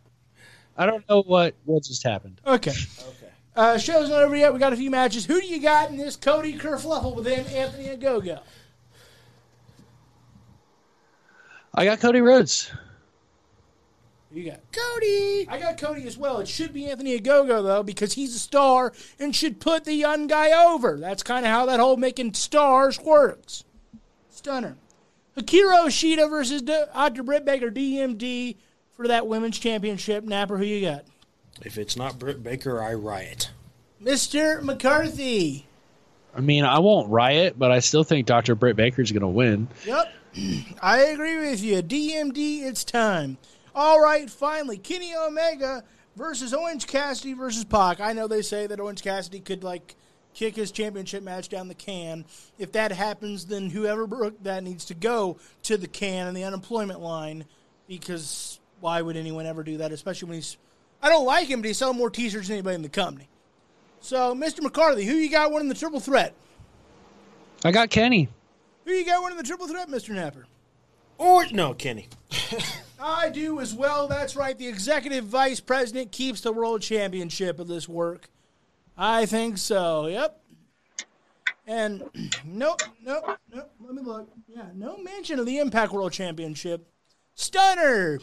I 0.81 0.87
don't 0.87 1.07
know 1.07 1.21
what 1.21 1.53
what 1.65 1.83
just 1.83 2.01
happened. 2.01 2.41
Okay. 2.43 2.71
Okay. 2.71 3.31
Uh, 3.55 3.77
show's 3.77 4.09
not 4.09 4.23
over 4.23 4.35
yet. 4.35 4.51
We 4.51 4.57
got 4.57 4.73
a 4.73 4.75
few 4.75 4.89
matches. 4.89 5.27
Who 5.27 5.39
do 5.39 5.45
you 5.45 5.61
got 5.61 5.91
in 5.91 5.97
this 5.97 6.15
Cody 6.15 6.57
kerfluffle 6.57 7.15
with 7.15 7.27
him, 7.27 7.45
Anthony 7.55 7.95
Ogogo? 7.95 8.39
I 11.75 11.85
got 11.85 11.99
Cody 11.99 12.19
Rhodes. 12.19 12.71
You 14.33 14.49
got? 14.49 14.59
Cody. 14.71 15.47
I 15.47 15.59
got 15.59 15.77
Cody 15.77 16.07
as 16.07 16.17
well. 16.17 16.39
It 16.39 16.47
should 16.47 16.73
be 16.73 16.89
Anthony 16.89 17.19
Ogogo 17.19 17.61
though, 17.61 17.83
because 17.83 18.13
he's 18.13 18.33
a 18.33 18.39
star 18.39 18.91
and 19.19 19.35
should 19.35 19.59
put 19.59 19.83
the 19.85 19.93
young 19.93 20.25
guy 20.25 20.51
over. 20.65 20.97
That's 20.97 21.21
kind 21.21 21.45
of 21.45 21.51
how 21.51 21.67
that 21.67 21.79
whole 21.79 21.95
making 21.97 22.33
stars 22.33 22.99
works. 22.99 23.65
Stunner. 24.31 24.77
Hikaru 25.37 25.89
Shida 25.89 26.27
versus 26.27 26.63
D- 26.63 26.85
Dr. 26.91 27.21
Britt 27.21 27.45
Baker, 27.45 27.69
DMD, 27.69 28.55
for 29.01 29.07
that 29.07 29.25
women's 29.25 29.57
championship. 29.57 30.23
Napper, 30.23 30.57
who 30.57 30.63
you 30.63 30.85
got? 30.85 31.05
If 31.63 31.77
it's 31.77 31.97
not 31.97 32.19
Britt 32.19 32.43
Baker, 32.43 32.81
I 32.81 32.93
riot. 32.93 33.49
Mr. 34.01 34.61
McCarthy. 34.61 35.65
I 36.35 36.41
mean, 36.41 36.63
I 36.63 36.79
won't 36.79 37.09
riot, 37.09 37.57
but 37.57 37.71
I 37.71 37.79
still 37.79 38.03
think 38.03 38.27
Dr. 38.27 38.55
Britt 38.55 38.75
Baker's 38.75 39.11
going 39.11 39.21
to 39.21 39.27
win. 39.27 39.67
Yep. 39.85 40.13
I 40.81 40.99
agree 41.05 41.37
with 41.37 41.63
you. 41.63 41.81
DMD, 41.81 42.63
it's 42.63 42.83
time. 42.83 43.37
All 43.73 43.99
right, 43.99 44.29
finally, 44.29 44.77
Kenny 44.77 45.15
Omega 45.15 45.83
versus 46.15 46.53
Orange 46.53 46.87
Cassidy 46.87 47.33
versus 47.33 47.65
Pac. 47.65 47.99
I 47.99 48.13
know 48.13 48.27
they 48.27 48.41
say 48.41 48.67
that 48.67 48.79
Orange 48.79 49.01
Cassidy 49.01 49.39
could 49.39 49.63
like 49.63 49.95
kick 50.33 50.55
his 50.55 50.71
championship 50.71 51.23
match 51.23 51.49
down 51.49 51.67
the 51.67 51.75
can. 51.75 52.25
If 52.57 52.71
that 52.73 52.91
happens, 52.91 53.45
then 53.45 53.69
whoever 53.69 54.07
broke 54.07 54.41
that 54.43 54.63
needs 54.63 54.85
to 54.85 54.93
go 54.93 55.37
to 55.63 55.77
the 55.77 55.87
can 55.87 56.27
and 56.27 56.37
the 56.37 56.43
unemployment 56.43 57.01
line 57.01 57.45
because 57.87 58.60
why 58.81 59.01
would 59.01 59.15
anyone 59.15 59.45
ever 59.45 59.63
do 59.63 59.77
that? 59.77 59.91
Especially 59.91 60.27
when 60.27 60.35
he's 60.37 60.57
I 61.01 61.09
don't 61.09 61.25
like 61.25 61.47
him, 61.47 61.61
but 61.61 61.67
he's 61.67 61.77
selling 61.77 61.97
more 61.97 62.09
T-shirts 62.09 62.47
than 62.47 62.57
anybody 62.57 62.75
in 62.75 62.81
the 62.81 62.89
company. 62.89 63.27
So, 64.01 64.35
Mr. 64.35 64.61
McCarthy, 64.61 65.05
who 65.05 65.13
you 65.13 65.31
got 65.31 65.51
winning 65.51 65.69
the 65.69 65.75
triple 65.75 65.99
threat? 65.99 66.33
I 67.63 67.71
got 67.71 67.89
Kenny. 67.89 68.29
Who 68.85 68.91
you 68.91 69.05
got 69.05 69.23
winning 69.23 69.37
the 69.37 69.43
triple 69.43 69.67
threat, 69.67 69.89
Mr. 69.89 70.13
Napper? 70.13 70.45
Or 71.17 71.45
no, 71.51 71.73
Kenny. 71.73 72.07
I 72.99 73.29
do 73.29 73.59
as 73.59 73.73
well. 73.73 74.07
That's 74.07 74.35
right. 74.35 74.57
The 74.57 74.67
executive 74.67 75.25
vice 75.25 75.59
president 75.59 76.11
keeps 76.11 76.41
the 76.41 76.51
world 76.51 76.81
championship 76.81 77.59
of 77.59 77.67
this 77.67 77.87
work. 77.87 78.29
I 78.97 79.25
think 79.25 79.57
so. 79.57 80.07
Yep. 80.07 80.39
And 81.67 82.03
nope, 82.45 82.81
nope, 83.03 83.37
nope. 83.53 83.71
Let 83.79 83.95
me 83.95 84.01
look. 84.01 84.29
Yeah, 84.47 84.65
no 84.75 84.97
mention 84.97 85.39
of 85.39 85.45
the 85.45 85.59
Impact 85.59 85.91
World 85.91 86.11
Championship. 86.11 86.87
Stunner. 87.35 88.19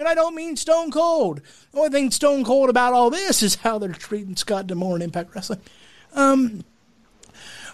And 0.00 0.08
I 0.08 0.14
don't 0.14 0.34
mean 0.34 0.56
Stone 0.56 0.92
Cold. 0.92 1.42
The 1.72 1.78
only 1.78 1.90
thing 1.90 2.10
Stone 2.10 2.44
Cold 2.44 2.70
about 2.70 2.94
all 2.94 3.10
this 3.10 3.42
is 3.42 3.56
how 3.56 3.78
they're 3.78 3.92
treating 3.92 4.34
Scott 4.34 4.66
D'Amore 4.66 4.96
in 4.96 5.02
Impact 5.02 5.34
Wrestling. 5.34 5.60
Um. 6.14 6.64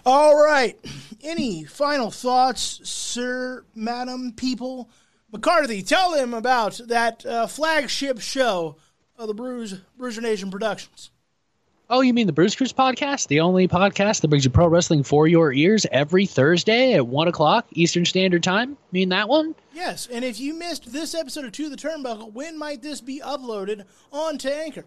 All 0.05 0.35
right. 0.35 0.77
Any 1.23 1.63
final 1.63 2.11
thoughts, 2.11 2.81
sir, 2.83 3.63
madam, 3.73 4.33
people? 4.33 4.89
McCarthy, 5.31 5.81
tell 5.81 6.11
them 6.11 6.33
about 6.33 6.81
that 6.87 7.25
uh, 7.25 7.47
flagship 7.47 8.19
show 8.19 8.75
of 9.17 9.27
the 9.27 9.33
Bruise 9.33 9.79
Bruiser 9.97 10.21
Nation 10.21 10.51
Productions. 10.51 11.11
Oh, 11.89 12.01
you 12.01 12.13
mean 12.13 12.27
the 12.27 12.33
Bruce 12.33 12.53
Cruise 12.53 12.73
podcast? 12.73 13.29
The 13.29 13.39
only 13.39 13.65
podcast 13.69 14.19
that 14.19 14.27
brings 14.27 14.43
you 14.43 14.51
pro 14.51 14.67
wrestling 14.67 15.03
for 15.03 15.25
your 15.25 15.53
ears 15.53 15.85
every 15.89 16.25
Thursday 16.25 16.95
at 16.95 17.07
1 17.07 17.27
o'clock 17.29 17.65
Eastern 17.71 18.03
Standard 18.03 18.43
Time? 18.43 18.75
Mean 18.91 19.07
that 19.09 19.29
one? 19.29 19.55
Yes, 19.73 20.05
and 20.11 20.25
if 20.25 20.37
you 20.37 20.53
missed 20.53 20.91
this 20.91 21.15
episode 21.15 21.45
of 21.45 21.53
To 21.53 21.69
the 21.69 21.77
Turnbuckle, 21.77 22.33
when 22.33 22.59
might 22.59 22.81
this 22.81 22.99
be 22.99 23.21
uploaded 23.21 23.85
onto 24.11 24.49
Anchor? 24.49 24.83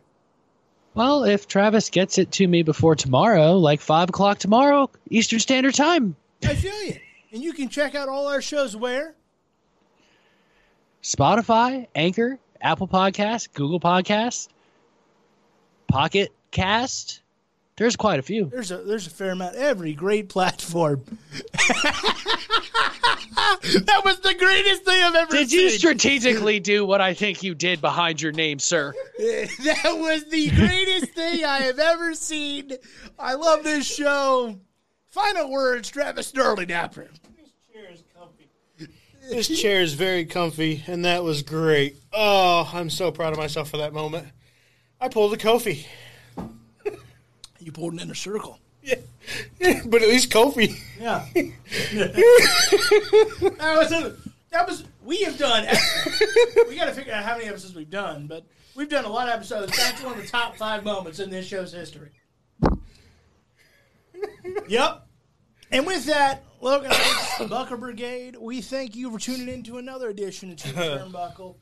Well, 0.92 1.24
if 1.24 1.48
Travis 1.48 1.88
gets 1.88 2.18
it 2.18 2.32
to 2.32 2.46
me 2.46 2.62
before 2.62 2.96
tomorrow, 2.96 3.56
like 3.56 3.80
5 3.80 4.10
o'clock 4.10 4.38
tomorrow, 4.38 4.90
Eastern 5.08 5.38
Standard 5.38 5.74
Time. 5.74 6.16
I 6.44 6.54
feel 6.54 6.82
you. 6.82 6.96
And 7.32 7.42
you 7.42 7.54
can 7.54 7.70
check 7.70 7.94
out 7.94 8.10
all 8.10 8.28
our 8.28 8.42
shows 8.42 8.76
where? 8.76 9.14
Spotify, 11.02 11.86
Anchor, 11.94 12.38
Apple 12.60 12.88
Podcasts, 12.88 13.48
Google 13.50 13.80
Podcasts, 13.80 14.48
Pocket 15.88 16.30
Cast. 16.50 17.20
There's 17.76 17.96
quite 17.96 18.18
a 18.18 18.22
few. 18.22 18.44
There's 18.46 18.70
a 18.70 18.76
there's 18.78 19.06
a 19.06 19.10
fair 19.10 19.30
amount. 19.30 19.56
Every 19.56 19.94
great 19.94 20.28
platform. 20.28 21.02
that 23.62 24.02
was 24.04 24.20
the 24.20 24.34
greatest 24.34 24.84
thing 24.84 25.02
I've 25.02 25.14
ever 25.14 25.32
Did 25.32 25.48
seen. 25.50 25.60
you 25.60 25.70
strategically 25.70 26.60
do 26.60 26.84
what 26.84 27.00
I 27.00 27.14
think 27.14 27.42
you 27.42 27.54
did 27.54 27.80
behind 27.80 28.20
your 28.20 28.32
name, 28.32 28.58
sir? 28.58 28.92
that 29.18 29.96
was 29.96 30.24
the 30.26 30.50
greatest 30.50 31.14
thing 31.14 31.44
I 31.44 31.60
have 31.60 31.78
ever 31.78 32.14
seen. 32.14 32.72
I 33.18 33.34
love 33.34 33.64
this 33.64 33.86
show. 33.86 34.58
Final 35.08 35.50
words, 35.50 35.88
Travis 35.88 36.26
Sterling 36.28 36.68
Napper. 36.68 37.08
This 37.36 37.50
chair 37.72 37.90
is 37.92 38.02
comfy. 38.16 38.48
This 39.28 39.60
chair 39.60 39.80
is 39.80 39.94
very 39.94 40.24
comfy, 40.24 40.84
and 40.86 41.04
that 41.04 41.24
was 41.24 41.42
great. 41.42 41.96
Oh, 42.12 42.70
I'm 42.72 42.90
so 42.90 43.10
proud 43.10 43.32
of 43.32 43.38
myself 43.38 43.70
for 43.70 43.78
that 43.78 43.92
moment. 43.92 44.28
I 45.00 45.08
pulled 45.08 45.32
a 45.32 45.36
Kofi. 45.36 45.86
You 47.60 47.72
pulled 47.72 47.92
an 47.92 48.00
inner 48.00 48.14
circle. 48.14 48.58
Yeah. 48.82 48.96
but 49.86 50.02
at 50.02 50.08
least 50.08 50.30
Kofi. 50.30 50.74
Yeah. 50.98 51.26
that 51.34 51.52
was 53.58 53.92
a, 53.92 54.16
that 54.50 54.66
was 54.66 54.84
we 55.04 55.22
have 55.22 55.38
done. 55.38 55.66
We 56.68 56.76
got 56.76 56.86
to 56.86 56.92
figure 56.92 57.12
out 57.12 57.24
how 57.24 57.36
many 57.36 57.48
episodes 57.48 57.74
we've 57.74 57.90
done, 57.90 58.26
but 58.26 58.44
we've 58.74 58.88
done 58.88 59.04
a 59.04 59.08
lot 59.08 59.28
of 59.28 59.34
episodes. 59.34 59.76
That's 59.76 60.02
one 60.02 60.14
of 60.14 60.22
the 60.22 60.28
top 60.28 60.56
five 60.56 60.84
moments 60.84 61.18
in 61.18 61.30
this 61.30 61.46
show's 61.46 61.72
history. 61.72 62.10
Yep. 64.68 65.06
And 65.72 65.86
with 65.86 66.06
that, 66.06 66.44
Logan 66.60 66.92
Bucker 67.48 67.76
Brigade, 67.76 68.36
we 68.36 68.60
thank 68.60 68.96
you 68.96 69.10
for 69.10 69.18
tuning 69.18 69.48
in 69.48 69.62
to 69.64 69.78
another 69.78 70.08
edition 70.08 70.50
of 70.50 70.56
Two 70.56 70.72
Turnbuckle. 70.72 71.56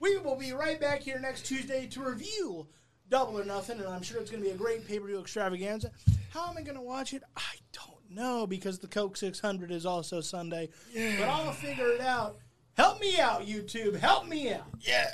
We 0.00 0.18
will 0.18 0.36
be 0.36 0.52
right 0.52 0.80
back 0.80 1.02
here 1.02 1.18
next 1.18 1.46
Tuesday 1.46 1.86
to 1.88 2.02
review 2.02 2.66
Double 3.10 3.38
or 3.38 3.44
Nothing, 3.44 3.78
and 3.80 3.88
I'm 3.88 4.02
sure 4.02 4.20
it's 4.20 4.30
going 4.30 4.42
to 4.42 4.48
be 4.48 4.54
a 4.54 4.58
great 4.58 4.86
pay 4.86 4.98
per 4.98 5.06
view 5.06 5.20
extravaganza. 5.20 5.90
How 6.30 6.48
am 6.48 6.56
I 6.56 6.62
going 6.62 6.76
to 6.76 6.82
watch 6.82 7.12
it? 7.12 7.22
I 7.36 7.56
don't 7.72 8.10
know 8.10 8.46
because 8.46 8.78
the 8.78 8.88
Coke 8.88 9.16
600 9.16 9.70
is 9.70 9.86
also 9.86 10.20
Sunday. 10.20 10.70
But 10.94 11.28
I'll 11.28 11.52
figure 11.52 11.88
it 11.88 12.00
out. 12.00 12.38
Help 12.76 13.00
me 13.00 13.20
out, 13.20 13.46
YouTube. 13.46 13.96
Help 13.96 14.26
me 14.26 14.52
out. 14.52 14.66
Yeah. 14.80 15.08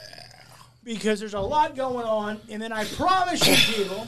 Because 0.82 1.20
there's 1.20 1.34
a 1.34 1.40
lot 1.40 1.76
going 1.76 2.06
on, 2.06 2.40
and 2.48 2.62
then 2.62 2.72
I 2.72 2.84
promise 2.84 3.46
you, 3.46 3.84
people, 3.84 4.06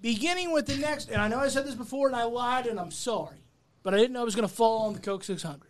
beginning 0.00 0.52
with 0.52 0.66
the 0.66 0.76
next, 0.76 1.10
and 1.10 1.20
I 1.20 1.26
know 1.26 1.38
I 1.38 1.48
said 1.48 1.66
this 1.66 1.74
before 1.74 2.06
and 2.06 2.14
I 2.14 2.24
lied 2.24 2.66
and 2.66 2.78
I'm 2.78 2.92
sorry, 2.92 3.38
but 3.82 3.92
I 3.92 3.96
didn't 3.96 4.12
know 4.12 4.22
it 4.22 4.26
was 4.26 4.36
going 4.36 4.48
to 4.48 4.54
fall 4.54 4.86
on 4.86 4.92
the 4.92 5.00
Coke 5.00 5.24
600. 5.24 5.68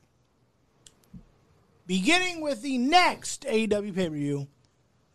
Beginning 1.86 2.42
with 2.42 2.60
the 2.60 2.76
next 2.76 3.42
AEW 3.42 3.94
pay 3.94 4.08
per 4.08 4.14
view, 4.14 4.48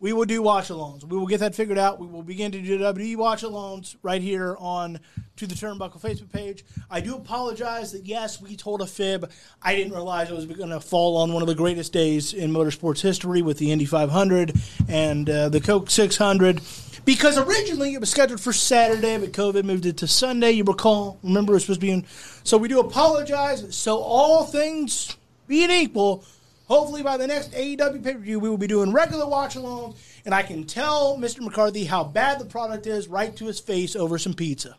we 0.00 0.12
will 0.12 0.24
do 0.24 0.42
watch 0.42 0.68
alongs. 0.68 1.02
We 1.04 1.18
will 1.18 1.26
get 1.26 1.40
that 1.40 1.54
figured 1.54 1.78
out. 1.78 1.98
We 1.98 2.06
will 2.06 2.22
begin 2.22 2.52
to 2.52 2.60
do 2.60 2.78
WWE 2.78 3.16
watch 3.16 3.42
alongs 3.42 3.96
right 4.02 4.22
here 4.22 4.56
on 4.58 5.00
to 5.36 5.46
the 5.46 5.54
Turnbuckle 5.54 6.00
Facebook 6.00 6.30
page. 6.30 6.64
I 6.88 7.00
do 7.00 7.16
apologize 7.16 7.92
that 7.92 8.06
yes, 8.06 8.40
we 8.40 8.56
told 8.56 8.80
a 8.80 8.86
fib. 8.86 9.30
I 9.60 9.74
didn't 9.74 9.92
realize 9.92 10.30
it 10.30 10.34
was 10.34 10.46
going 10.46 10.70
to 10.70 10.80
fall 10.80 11.16
on 11.16 11.32
one 11.32 11.42
of 11.42 11.48
the 11.48 11.54
greatest 11.54 11.92
days 11.92 12.32
in 12.32 12.52
motorsports 12.52 13.00
history 13.00 13.42
with 13.42 13.58
the 13.58 13.72
Indy 13.72 13.86
500 13.86 14.52
and 14.88 15.28
uh, 15.28 15.48
the 15.48 15.60
Coke 15.60 15.90
600. 15.90 16.60
Because 17.04 17.38
originally 17.38 17.94
it 17.94 18.00
was 18.00 18.10
scheduled 18.10 18.40
for 18.40 18.52
Saturday, 18.52 19.16
but 19.18 19.32
COVID 19.32 19.64
moved 19.64 19.86
it 19.86 19.96
to 19.98 20.06
Sunday. 20.06 20.52
You 20.52 20.64
recall? 20.64 21.18
Remember, 21.22 21.52
it 21.52 21.56
was 21.56 21.62
supposed 21.62 21.80
to 21.80 21.86
be 21.86 21.90
in. 21.90 22.04
So 22.44 22.56
we 22.56 22.68
do 22.68 22.80
apologize. 22.80 23.74
So 23.74 23.98
all 23.98 24.44
things 24.44 25.16
being 25.46 25.70
equal, 25.70 26.24
Hopefully, 26.68 27.02
by 27.02 27.16
the 27.16 27.26
next 27.26 27.52
AEW 27.52 28.04
pay 28.04 28.12
per 28.12 28.18
view, 28.18 28.38
we 28.38 28.50
will 28.50 28.58
be 28.58 28.66
doing 28.66 28.92
regular 28.92 29.26
watch 29.26 29.56
alongs, 29.56 29.96
and 30.26 30.34
I 30.34 30.42
can 30.42 30.64
tell 30.64 31.16
Mr. 31.16 31.40
McCarthy 31.40 31.84
how 31.84 32.04
bad 32.04 32.38
the 32.38 32.44
product 32.44 32.86
is 32.86 33.08
right 33.08 33.34
to 33.36 33.46
his 33.46 33.58
face 33.58 33.96
over 33.96 34.18
some 34.18 34.34
pizza. 34.34 34.76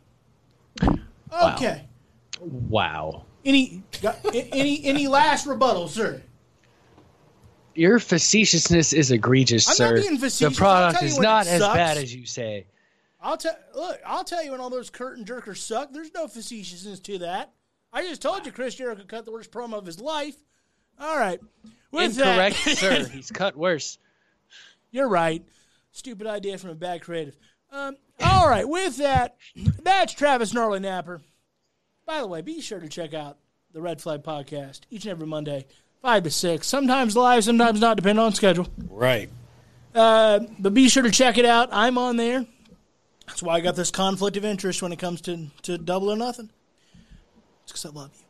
Okay. 1.43 1.85
Wow. 2.39 3.25
Any 3.43 3.83
got, 4.01 4.17
any 4.33 4.83
any 4.83 5.07
last 5.07 5.47
rebuttal, 5.47 5.87
sir? 5.87 6.21
Your 7.73 7.99
facetiousness 7.99 8.93
is 8.93 9.11
egregious, 9.11 9.67
I'm 9.67 9.71
not 9.71 9.97
sir. 9.97 10.01
being 10.01 10.17
facetious. 10.17 10.55
The 10.55 10.59
product 10.59 11.03
is 11.03 11.17
not 11.17 11.47
as 11.47 11.61
sucks. 11.61 11.75
bad 11.75 11.97
as 11.97 12.13
you 12.13 12.25
say. 12.25 12.65
I'll 13.21 13.37
tell 13.37 13.57
look. 13.73 13.99
I'll 14.05 14.23
tell 14.23 14.43
you 14.43 14.51
when 14.51 14.59
all 14.59 14.69
those 14.69 14.89
curtain 14.89 15.25
jerkers 15.25 15.57
suck. 15.57 15.91
There's 15.91 16.13
no 16.13 16.27
facetiousness 16.27 16.99
to 17.01 17.17
that. 17.19 17.53
I 17.91 18.03
just 18.03 18.21
told 18.21 18.45
you 18.45 18.51
Chris 18.51 18.75
Jericho 18.75 19.03
cut 19.07 19.25
the 19.25 19.31
worst 19.31 19.51
promo 19.51 19.73
of 19.73 19.85
his 19.85 19.99
life. 19.99 20.35
All 20.99 21.17
right. 21.17 21.39
With 21.91 22.15
that- 22.15 22.53
Incorrect, 22.53 22.77
sir. 22.79 23.03
He's 23.13 23.31
cut 23.31 23.55
worse. 23.55 23.97
You're 24.91 25.07
right. 25.09 25.43
Stupid 25.91 26.27
idea 26.27 26.57
from 26.57 26.71
a 26.71 26.75
bad 26.75 27.01
creative. 27.01 27.35
Um, 27.71 27.97
all 28.21 28.49
right, 28.49 28.67
with 28.67 28.97
that, 28.97 29.37
that's 29.83 30.13
Travis 30.13 30.53
Gnarly 30.53 30.79
Napper. 30.79 31.21
By 32.05 32.21
the 32.21 32.27
way, 32.27 32.41
be 32.41 32.61
sure 32.61 32.79
to 32.79 32.89
check 32.89 33.13
out 33.13 33.37
the 33.73 33.81
Red 33.81 34.01
Flag 34.01 34.23
Podcast 34.23 34.81
each 34.89 35.05
and 35.05 35.11
every 35.11 35.27
Monday, 35.27 35.67
5 36.01 36.23
to 36.23 36.31
6. 36.31 36.67
Sometimes 36.67 37.15
live, 37.15 37.43
sometimes 37.43 37.79
not, 37.79 37.97
depending 37.97 38.23
on 38.23 38.33
schedule. 38.33 38.67
Right. 38.89 39.29
Uh, 39.93 40.39
but 40.57 40.73
be 40.73 40.89
sure 40.89 41.03
to 41.03 41.11
check 41.11 41.37
it 41.37 41.45
out. 41.45 41.69
I'm 41.71 41.97
on 41.97 42.17
there. 42.17 42.45
That's 43.27 43.43
why 43.43 43.55
I 43.55 43.59
got 43.59 43.75
this 43.75 43.91
conflict 43.91 44.37
of 44.37 44.45
interest 44.45 44.81
when 44.81 44.91
it 44.91 44.97
comes 44.99 45.21
to, 45.21 45.47
to 45.63 45.77
double 45.77 46.11
or 46.11 46.15
nothing. 46.17 46.49
It's 47.63 47.71
because 47.71 47.85
I 47.85 47.89
love 47.89 48.09
you. 48.15 48.25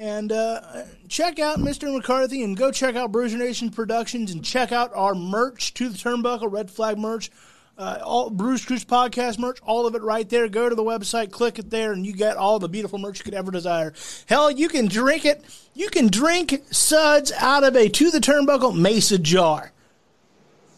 And 0.00 0.32
uh, 0.32 0.62
check 1.08 1.38
out 1.38 1.58
Mr. 1.58 1.94
McCarthy 1.94 2.42
and 2.42 2.56
go 2.56 2.72
check 2.72 2.96
out 2.96 3.12
Bruiser 3.12 3.36
Nation 3.36 3.68
Productions 3.68 4.32
and 4.32 4.42
check 4.42 4.72
out 4.72 4.90
our 4.94 5.14
merch 5.14 5.74
to 5.74 5.90
the 5.90 5.98
Turnbuckle 5.98 6.50
Red 6.50 6.70
Flag 6.70 6.96
merch. 6.96 7.30
Uh, 7.76 7.98
all 8.02 8.30
Bruce 8.30 8.64
Cruz 8.64 8.82
podcast 8.82 9.38
merch, 9.38 9.58
all 9.62 9.86
of 9.86 9.94
it 9.94 10.00
right 10.00 10.26
there. 10.30 10.48
Go 10.48 10.70
to 10.70 10.74
the 10.74 10.82
website, 10.82 11.30
click 11.30 11.58
it 11.58 11.68
there, 11.68 11.92
and 11.92 12.06
you 12.06 12.14
get 12.14 12.38
all 12.38 12.58
the 12.58 12.68
beautiful 12.68 12.98
merch 12.98 13.18
you 13.18 13.24
could 13.24 13.34
ever 13.34 13.50
desire. 13.50 13.92
Hell, 14.26 14.50
you 14.50 14.68
can 14.70 14.86
drink 14.86 15.26
it. 15.26 15.44
You 15.74 15.90
can 15.90 16.08
drink 16.08 16.62
suds 16.70 17.30
out 17.32 17.62
of 17.62 17.76
a 17.76 17.90
to 17.90 18.10
the 18.10 18.20
turnbuckle 18.20 18.74
Mesa 18.74 19.18
jar. 19.18 19.70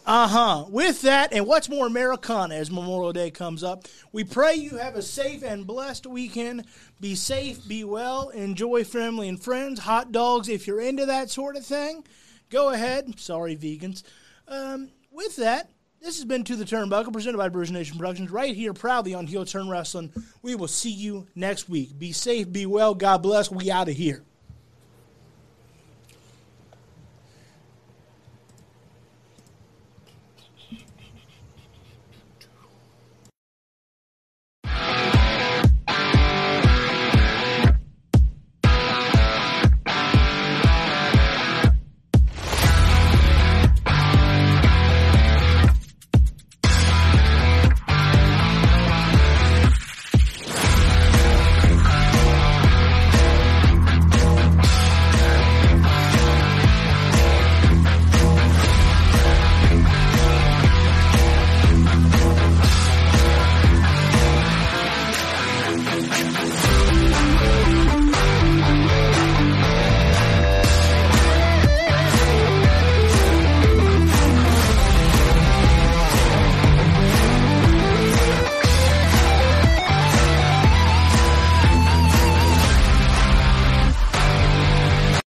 Uh 0.05 0.27
huh. 0.27 0.65
With 0.69 1.01
that, 1.03 1.31
and 1.31 1.47
what's 1.47 1.69
more 1.69 1.87
Americana 1.87 2.55
as 2.55 2.69
Memorial 2.69 3.13
Day 3.13 3.31
comes 3.31 3.63
up, 3.63 3.85
we 4.11 4.25
pray 4.25 4.55
you 4.55 4.77
have 4.77 4.95
a 4.95 5.01
safe 5.01 5.43
and 5.43 5.65
blessed 5.65 6.05
weekend. 6.05 6.65
Be 6.99 7.15
safe, 7.15 7.65
be 7.65 7.85
well, 7.85 8.27
enjoy 8.29 8.83
family 8.83 9.29
and 9.29 9.41
friends, 9.41 9.79
hot 9.79 10.11
dogs 10.11 10.49
if 10.49 10.67
you're 10.67 10.81
into 10.81 11.05
that 11.05 11.29
sort 11.29 11.55
of 11.55 11.65
thing. 11.65 12.03
Go 12.49 12.69
ahead. 12.69 13.17
Sorry, 13.17 13.55
vegans. 13.55 14.03
Um, 14.47 14.89
with 15.09 15.37
that, 15.37 15.69
this 16.01 16.17
has 16.17 16.25
been 16.25 16.43
To 16.43 16.57
the 16.57 16.65
Turnbuckle, 16.65 17.13
presented 17.13 17.37
by 17.37 17.47
Bruce 17.47 17.71
Nation 17.71 17.97
Productions, 17.97 18.29
right 18.29 18.53
here 18.53 18.73
proudly 18.73 19.13
on 19.13 19.25
Heel 19.25 19.45
Turn 19.45 19.69
Wrestling. 19.69 20.11
We 20.41 20.55
will 20.55 20.67
see 20.67 20.91
you 20.91 21.27
next 21.33 21.69
week. 21.69 21.97
Be 21.97 22.11
safe, 22.11 22.51
be 22.51 22.65
well, 22.65 22.93
God 22.93 23.23
bless. 23.23 23.49
We 23.49 23.71
out 23.71 23.87
of 23.87 23.95
here. 23.95 24.25